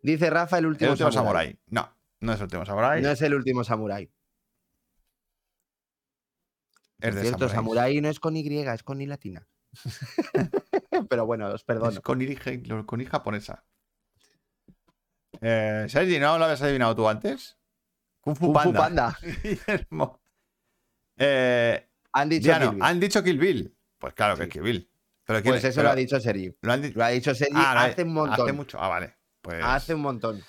dice 0.01 0.29
Rafa 0.29 0.57
el 0.57 0.65
¿El 0.65 0.69
último, 0.71 0.91
último 0.91 1.11
samurái. 1.11 1.59
No, 1.67 1.93
no 2.21 2.31
es 2.33 2.39
el 2.39 2.43
último 2.45 2.65
samurái. 2.65 3.01
No 3.01 3.09
es 3.09 3.21
el 3.21 3.33
último 3.33 3.63
samurái. 3.63 4.09
es 6.99 7.15
de 7.15 7.21
cierto, 7.21 7.49
samurái 7.49 7.99
no 8.01 8.09
es 8.09 8.19
con 8.19 8.35
Y, 8.35 8.47
es 8.59 8.83
con 8.83 9.01
I 9.01 9.05
latina. 9.07 9.47
Pero 11.09 11.25
bueno, 11.25 11.47
os 11.49 11.55
Es 11.55 11.63
perdono. 11.63 12.01
con 12.01 12.21
I, 12.21 12.35
con 12.85 13.01
I 13.01 13.05
japonesa. 13.05 13.65
Eh, 15.41 15.85
Sergi, 15.87 16.19
¿no 16.19 16.37
lo 16.37 16.45
habías 16.45 16.61
adivinado 16.61 16.95
tú 16.95 17.07
antes? 17.07 17.57
Kung 18.21 18.35
Fu 18.35 18.51
Kung 18.51 18.63
Fu 18.63 18.73
Panda. 18.73 19.17
Eh, 21.21 21.89
Han 22.13 22.29
dicho 22.29 22.47
ya 22.47 22.59
no, 22.59 22.77
han 22.79 22.97
dicho 22.97 23.21
Kill 23.21 23.37
Bill. 23.37 23.75
Pues 23.97 24.13
claro 24.13 24.37
que 24.37 24.43
es 24.43 24.49
Kill 24.49 24.61
Bill. 24.61 24.88
Pero 25.29 25.43
¿quién 25.43 25.51
Pues 25.53 25.63
es? 25.63 25.69
eso 25.69 25.75
Pero 25.75 25.89
lo 25.89 25.93
ha 25.93 25.95
dicho 25.95 26.19
Sergi. 26.19 26.51
lo 26.59 26.71
han 26.73 26.81
di- 26.81 26.91
Lo 26.91 27.03
ha 27.03 27.09
dicho 27.09 27.35
Sergi 27.35 27.53
Ah, 27.55 27.83
hace 27.83 28.01
un 28.01 28.13
montón. 28.13 28.41
Hace 28.41 28.51
mucho. 28.53 28.79
Ah, 28.81 28.87
vale. 28.87 29.13
Pues, 29.43 29.61
Hace 29.63 29.93
un 29.93 30.01
montón. 30.01 30.43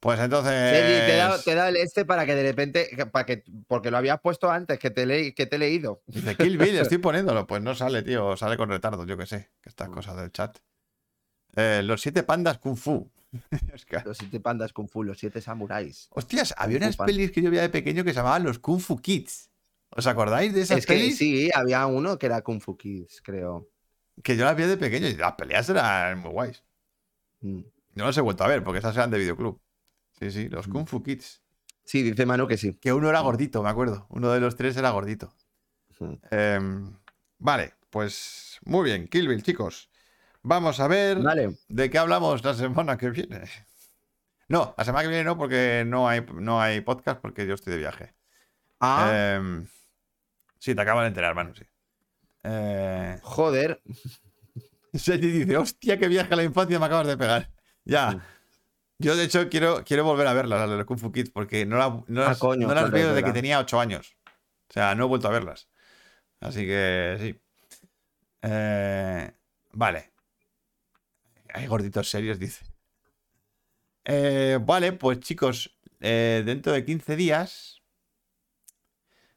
pues 0.00 0.18
entonces. 0.18 0.52
Sergi, 0.52 1.06
te 1.06 1.14
he, 1.14 1.16
dado, 1.18 1.40
te 1.40 1.52
he 1.52 1.54
dado 1.54 1.68
el 1.68 1.76
este 1.76 2.04
para 2.04 2.26
que 2.26 2.34
de 2.34 2.42
repente, 2.42 2.88
para 3.12 3.24
que, 3.24 3.44
porque 3.68 3.92
lo 3.92 3.96
habías 3.96 4.20
puesto 4.20 4.50
antes, 4.50 4.80
que 4.80 4.90
te, 4.90 5.06
leí- 5.06 5.34
que 5.36 5.46
te 5.46 5.54
he 5.54 5.58
leído. 5.60 6.02
Dice 6.08 6.34
Kill 6.34 6.58
Bill, 6.58 6.76
estoy 6.80 6.98
poniéndolo. 6.98 7.46
Pues 7.46 7.62
no 7.62 7.76
sale, 7.76 8.02
tío. 8.02 8.36
Sale 8.36 8.56
con 8.56 8.68
retardo, 8.70 9.06
yo 9.06 9.16
que 9.16 9.26
sé. 9.26 9.50
Que 9.62 9.68
estas 9.68 9.88
cosas 9.88 10.16
del 10.16 10.32
chat. 10.32 10.58
Eh, 11.54 11.82
los 11.84 12.00
siete 12.00 12.24
pandas 12.24 12.58
Kung 12.58 12.76
Fu. 12.76 13.08
Es 13.72 13.84
que- 13.86 14.00
Los 14.04 14.18
siete 14.18 14.40
pandas 14.40 14.72
Kung 14.72 14.88
Fu, 14.88 15.04
los 15.04 15.18
siete 15.20 15.40
samuráis. 15.40 16.08
Hostias, 16.10 16.54
había 16.58 16.78
unas 16.78 16.96
pelis 16.96 17.30
que 17.30 17.40
yo 17.40 17.50
veía 17.50 17.62
de 17.62 17.68
pequeño 17.68 18.02
que 18.02 18.10
se 18.10 18.16
llamaban 18.16 18.42
los 18.42 18.58
Kung 18.58 18.80
Fu 18.80 19.00
Kids. 19.00 19.50
¿Os 19.90 20.06
acordáis 20.06 20.52
de 20.52 20.62
esas 20.62 20.78
Es 20.78 20.86
que 20.86 20.94
pelis? 20.94 21.16
sí, 21.18 21.50
había 21.54 21.86
uno 21.86 22.18
que 22.18 22.26
era 22.26 22.42
Kung 22.42 22.60
Fu 22.60 22.76
Kids, 22.76 23.22
creo. 23.22 23.68
Que 24.22 24.36
yo 24.36 24.44
las 24.44 24.56
vi 24.56 24.64
de 24.64 24.76
pequeño 24.76 25.06
y 25.08 25.16
las 25.16 25.32
peleas 25.34 25.68
eran 25.68 26.18
muy 26.20 26.30
guays. 26.30 26.62
Mm. 27.40 27.60
No 27.94 28.06
las 28.06 28.16
he 28.16 28.20
vuelto 28.20 28.44
a 28.44 28.48
ver 28.48 28.62
porque 28.62 28.78
esas 28.78 28.96
eran 28.96 29.10
de 29.10 29.18
videoclub. 29.18 29.60
Sí, 30.18 30.30
sí, 30.30 30.48
los 30.48 30.66
Kung 30.68 30.86
Fu 30.86 31.02
Kids. 31.02 31.42
Sí, 31.84 32.02
dice 32.02 32.26
Manu 32.26 32.46
que 32.46 32.56
sí. 32.56 32.74
Que 32.74 32.92
uno 32.92 33.08
era 33.08 33.20
gordito, 33.20 33.62
me 33.62 33.70
acuerdo. 33.70 34.06
Uno 34.10 34.30
de 34.30 34.40
los 34.40 34.56
tres 34.56 34.76
era 34.76 34.90
gordito. 34.90 35.32
Mm. 36.00 36.14
Em, 36.30 36.96
vale, 37.38 37.74
pues 37.90 38.58
muy 38.64 38.84
bien, 38.84 39.08
Kill 39.08 39.28
Bill, 39.28 39.42
chicos. 39.42 39.90
Vamos 40.42 40.78
a 40.80 40.88
ver 40.88 41.18
Vale. 41.20 41.56
de 41.68 41.90
qué 41.90 41.98
hablamos 41.98 42.44
la 42.44 42.54
semana 42.54 42.96
que 42.96 43.10
viene. 43.10 43.42
No, 44.48 44.74
la 44.78 44.84
semana 44.84 45.02
que 45.02 45.08
viene 45.08 45.24
no, 45.24 45.36
porque 45.36 45.84
no 45.86 46.08
hay, 46.08 46.24
no 46.34 46.60
hay 46.60 46.80
podcast 46.80 47.20
porque 47.20 47.46
yo 47.46 47.54
estoy 47.54 47.72
de 47.72 47.78
viaje. 47.78 48.14
Ah, 48.80 49.10
Em, 49.12 49.66
sí, 50.58 50.74
te 50.74 50.80
acabo 50.80 51.00
de 51.02 51.08
enterar, 51.08 51.34
Manu, 51.34 51.54
sí. 51.54 51.64
Eh, 52.44 53.18
joder. 53.22 53.82
Sergi 54.94 55.30
dice, 55.30 55.56
hostia, 55.56 55.98
qué 55.98 56.08
viaje 56.08 56.32
a 56.32 56.36
la 56.36 56.44
infancia 56.44 56.78
me 56.78 56.86
acabas 56.86 57.06
de 57.06 57.16
pegar. 57.16 57.50
Ya. 57.84 58.12
Sí. 58.12 58.18
Yo, 59.00 59.14
de 59.16 59.24
hecho, 59.24 59.48
quiero, 59.48 59.84
quiero 59.84 60.02
volver 60.04 60.26
a 60.26 60.32
verlas, 60.32 60.58
las 60.60 60.70
de 60.70 60.76
los 60.76 60.86
Kung 60.86 60.98
Fu 60.98 61.12
Kids, 61.12 61.30
porque 61.30 61.64
no, 61.64 61.76
la- 61.78 62.02
no 62.08 62.22
Ah, 62.22 62.28
las, 62.30 62.38
coño, 62.38 62.66
no 62.66 62.74
las 62.74 62.84
claro, 62.84 62.94
veo 62.94 63.08
es 63.10 63.14
desde 63.14 63.24
que 63.26 63.32
tenía 63.32 63.60
8 63.60 63.78
años. 63.78 64.16
O 64.68 64.72
sea, 64.72 64.94
no 64.94 65.04
he 65.04 65.08
vuelto 65.08 65.28
a 65.28 65.30
verlas. 65.30 65.68
Así 66.40 66.66
que 66.66 67.16
sí. 67.20 67.40
Eh, 68.42 69.30
vale. 69.72 70.10
Hay 71.54 71.66
gorditos 71.66 72.10
serios, 72.10 72.38
dice. 72.38 72.64
Eh, 74.04 74.58
vale, 74.60 74.92
pues 74.92 75.20
chicos, 75.20 75.78
eh, 76.00 76.42
dentro 76.44 76.72
de 76.72 76.84
15 76.84 77.14
días 77.14 77.82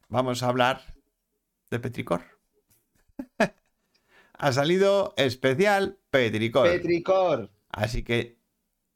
vamos 0.10 0.42
a 0.44 0.48
hablar 0.48 0.82
de 1.70 1.80
Petricor. 1.80 2.24
Ha 4.42 4.52
salido 4.54 5.14
especial 5.18 6.00
Petricor. 6.10 6.68
Petricor. 6.68 7.52
Así 7.70 8.04
que 8.04 8.40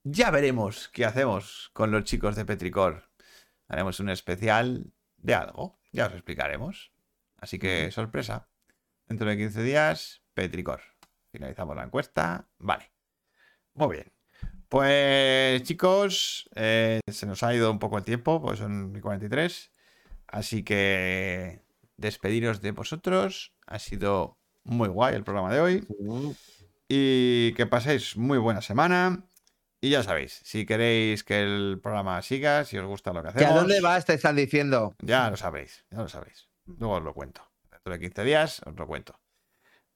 ya 0.04 0.32
veremos 0.32 0.90
qué 0.90 1.06
hacemos 1.06 1.70
con 1.74 1.92
los 1.92 2.04
chicos 2.04 2.36
de 2.36 2.46
Petricor. 2.46 3.12
Haremos 3.68 4.00
un 4.00 4.10
especial 4.10 4.92
de 5.18 5.36
algo, 5.36 5.80
ya 5.92 6.08
os 6.08 6.14
explicaremos. 6.14 6.92
Así 7.38 7.60
que 7.60 7.92
sorpresa. 7.92 8.50
Dentro 9.06 9.30
de 9.30 9.38
15 9.38 9.62
días, 9.62 10.24
Petricor. 10.34 10.82
Finalizamos 11.32 11.76
la 11.76 11.84
encuesta. 11.84 12.50
Vale. 12.58 12.92
Muy 13.76 13.98
bien. 13.98 14.12
Pues 14.68 15.62
chicos, 15.62 16.50
eh, 16.56 17.02
se 17.06 17.28
nos 17.28 17.44
ha 17.44 17.54
ido 17.54 17.70
un 17.70 17.78
poco 17.78 18.00
el 18.00 18.04
tiempo, 18.04 18.42
pues 18.42 18.58
son 18.58 18.96
y 18.96 19.00
43. 19.00 19.72
Así 20.26 20.64
que 20.64 21.62
despediros 21.98 22.64
de 22.64 22.72
vosotros. 22.72 23.54
Ha 23.68 23.78
sido 23.78 24.40
muy 24.66 24.90
guay 24.90 25.16
el 25.16 25.24
programa 25.24 25.54
de 25.54 25.62
hoy. 25.62 25.88
Y 26.88 27.54
que 27.54 27.66
paséis 27.66 28.16
muy 28.18 28.38
buena 28.38 28.62
semana. 28.62 29.24
Y 29.82 29.90
ya 29.92 30.04
sabéis, 30.04 30.42
si 30.44 30.66
queréis 30.66 31.24
que 31.24 31.42
el 31.42 31.80
programa 31.82 32.22
siga, 32.22 32.66
si 32.66 32.78
os 32.78 32.86
gusta 32.86 33.14
lo 33.14 33.22
que 33.24 33.30
¿Que 33.32 33.38
hacemos. 33.40 33.52
a 33.54 33.56
dónde 33.60 33.82
vas? 33.82 34.06
Te 34.06 34.14
están 34.16 34.36
diciendo. 34.36 34.96
Ya 35.02 35.30
lo 35.30 35.38
sabréis, 35.38 35.86
ya 35.92 36.00
lo 36.00 36.08
sabréis. 36.10 36.50
Luego 36.66 36.96
os 36.96 37.04
lo 37.04 37.14
cuento. 37.14 37.42
Dentro 37.72 37.94
de 37.94 38.00
15 38.00 38.24
días 38.24 38.62
os 38.66 38.76
lo 38.76 38.88
cuento. 38.88 39.20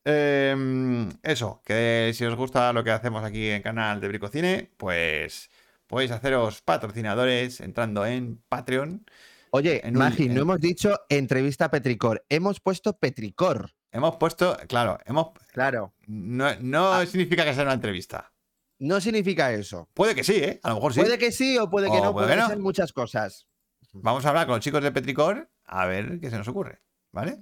Em, 0.06 1.10
eso, 1.24 1.62
que 1.66 2.12
si 2.14 2.24
os 2.26 2.36
gusta 2.36 2.72
lo 2.74 2.84
que 2.84 2.92
hacemos 2.92 3.24
aquí 3.24 3.50
en 3.50 3.62
canal 3.62 4.00
de 4.00 4.08
Bricocine, 4.08 4.72
pues 4.78 5.50
podéis 5.88 6.12
haceros 6.12 6.62
patrocinadores 6.62 7.60
entrando 7.60 8.06
en 8.06 8.42
Patreon. 8.48 9.06
Oye, 9.52 9.82
En 9.86 9.96
un- 9.96 10.04
Magi, 10.04 10.26
en- 10.26 10.36
no 10.36 10.42
hemos 10.42 10.60
dicho 10.60 11.00
entrevista 11.10 11.66
a 11.66 11.72
Petricor. 11.72 12.24
Hemos 12.30 12.60
puesto 12.60 12.98
Petricor. 12.98 13.72
Hemos 13.92 14.18
puesto, 14.18 14.58
claro, 14.68 15.00
hemos. 15.06 15.30
Claro. 15.52 15.94
No, 16.08 16.48
no 16.62 16.94
Ah. 16.94 17.06
significa 17.06 17.44
que 17.44 17.54
sea 17.54 17.64
una 17.64 17.74
entrevista. 17.74 18.32
No 18.80 19.02
significa 19.02 19.52
eso. 19.52 19.90
Puede 19.94 20.16
que 20.16 20.24
sí, 20.24 20.36
¿eh? 20.36 20.60
A 20.64 20.70
lo 20.70 20.76
mejor 20.76 20.94
sí. 20.94 21.00
Puede 21.02 21.18
que 21.18 21.32
sí 21.32 21.58
o 21.58 21.70
puede 21.70 21.88
que 21.92 21.98
O 21.98 22.04
no. 22.04 22.14
puede 22.14 22.28
Puede 22.28 22.38
que 22.38 22.42
no. 22.44 22.48
ser 22.50 22.60
muchas 22.60 22.94
cosas. 22.94 23.48
Vamos 23.94 24.26
a 24.26 24.30
hablar 24.30 24.46
con 24.46 24.56
los 24.56 24.64
chicos 24.64 24.84
de 24.84 24.92
Petricor 24.92 25.50
a 25.66 25.86
ver 25.86 26.20
qué 26.20 26.30
se 26.30 26.38
nos 26.38 26.48
ocurre, 26.48 26.82
¿vale? 27.12 27.40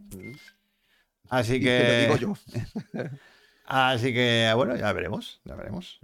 Así 1.29 1.55
Y 1.55 1.61
que. 1.61 2.07
lo 2.09 2.15
digo 2.17 2.35
yo. 2.93 3.01
Así 3.65 4.13
que, 4.13 4.49
bueno, 4.55 4.75
ya 4.77 4.93
veremos, 4.93 5.41
ya 5.43 5.55
veremos. 5.55 5.99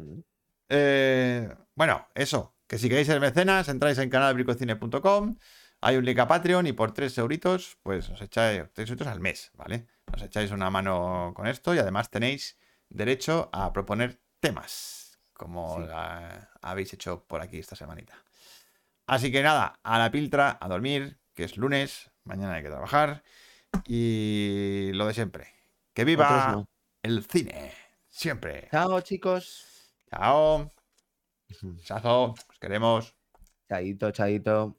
Eh, 0.70 1.49
bueno, 1.76 2.06
eso, 2.14 2.53
que 2.68 2.78
si 2.78 2.90
queréis 2.90 3.07
ser 3.07 3.22
mecenas, 3.22 3.70
entráis 3.70 3.98
en 3.99 4.10
canalbricocine.com, 4.10 5.38
hay 5.84 5.97
un 5.97 6.05
link 6.05 6.19
a 6.19 6.27
Patreon 6.27 6.68
y 6.68 6.73
por 6.73 6.93
3 6.93 7.18
euritos, 7.18 7.77
pues 7.84 8.10
os 8.10 8.22
echáis 8.22 8.64
3 8.73 8.89
euritos 8.89 9.07
al 9.07 9.19
mes, 9.19 9.51
¿vale? 9.55 9.88
Os 10.14 10.22
echáis 10.22 10.51
una 10.51 10.69
mano 10.69 11.34
con 11.35 11.47
esto 11.47 11.73
y 11.76 11.80
además 11.80 12.10
tenéis 12.10 12.57
derecho 12.89 13.49
a 13.51 13.72
proponer 13.73 14.19
temas, 14.39 15.18
como 15.34 15.77
Sí. 15.81 15.88
la 15.88 16.49
habéis 16.61 16.93
hecho 16.93 17.23
por 17.26 17.41
aquí 17.41 17.60
esta 17.60 17.76
semanita. 17.76 18.14
Así 19.07 19.31
que 19.31 19.43
nada, 19.43 19.80
a 19.84 19.99
la 19.99 20.11
piltra, 20.11 20.57
a 20.61 20.68
dormir, 20.68 21.19
que 21.34 21.43
es 21.43 21.57
lunes, 21.57 22.11
mañana 22.23 22.53
hay 22.53 22.64
que 22.64 22.69
trabajar 22.69 23.23
y 23.85 24.91
lo 24.93 25.07
de 25.07 25.14
siempre. 25.14 25.47
Que 25.93 26.05
viva 26.05 26.51
no. 26.51 26.69
el 27.03 27.23
cine, 27.26 27.73
siempre. 28.10 28.68
Chao, 28.72 29.01
chicos. 29.01 29.65
Chao. 30.10 30.72
Chazo, 31.84 32.31
os 32.49 32.60
queremos. 32.60 33.15
Chaito, 33.69 34.11
chaito. 34.11 34.77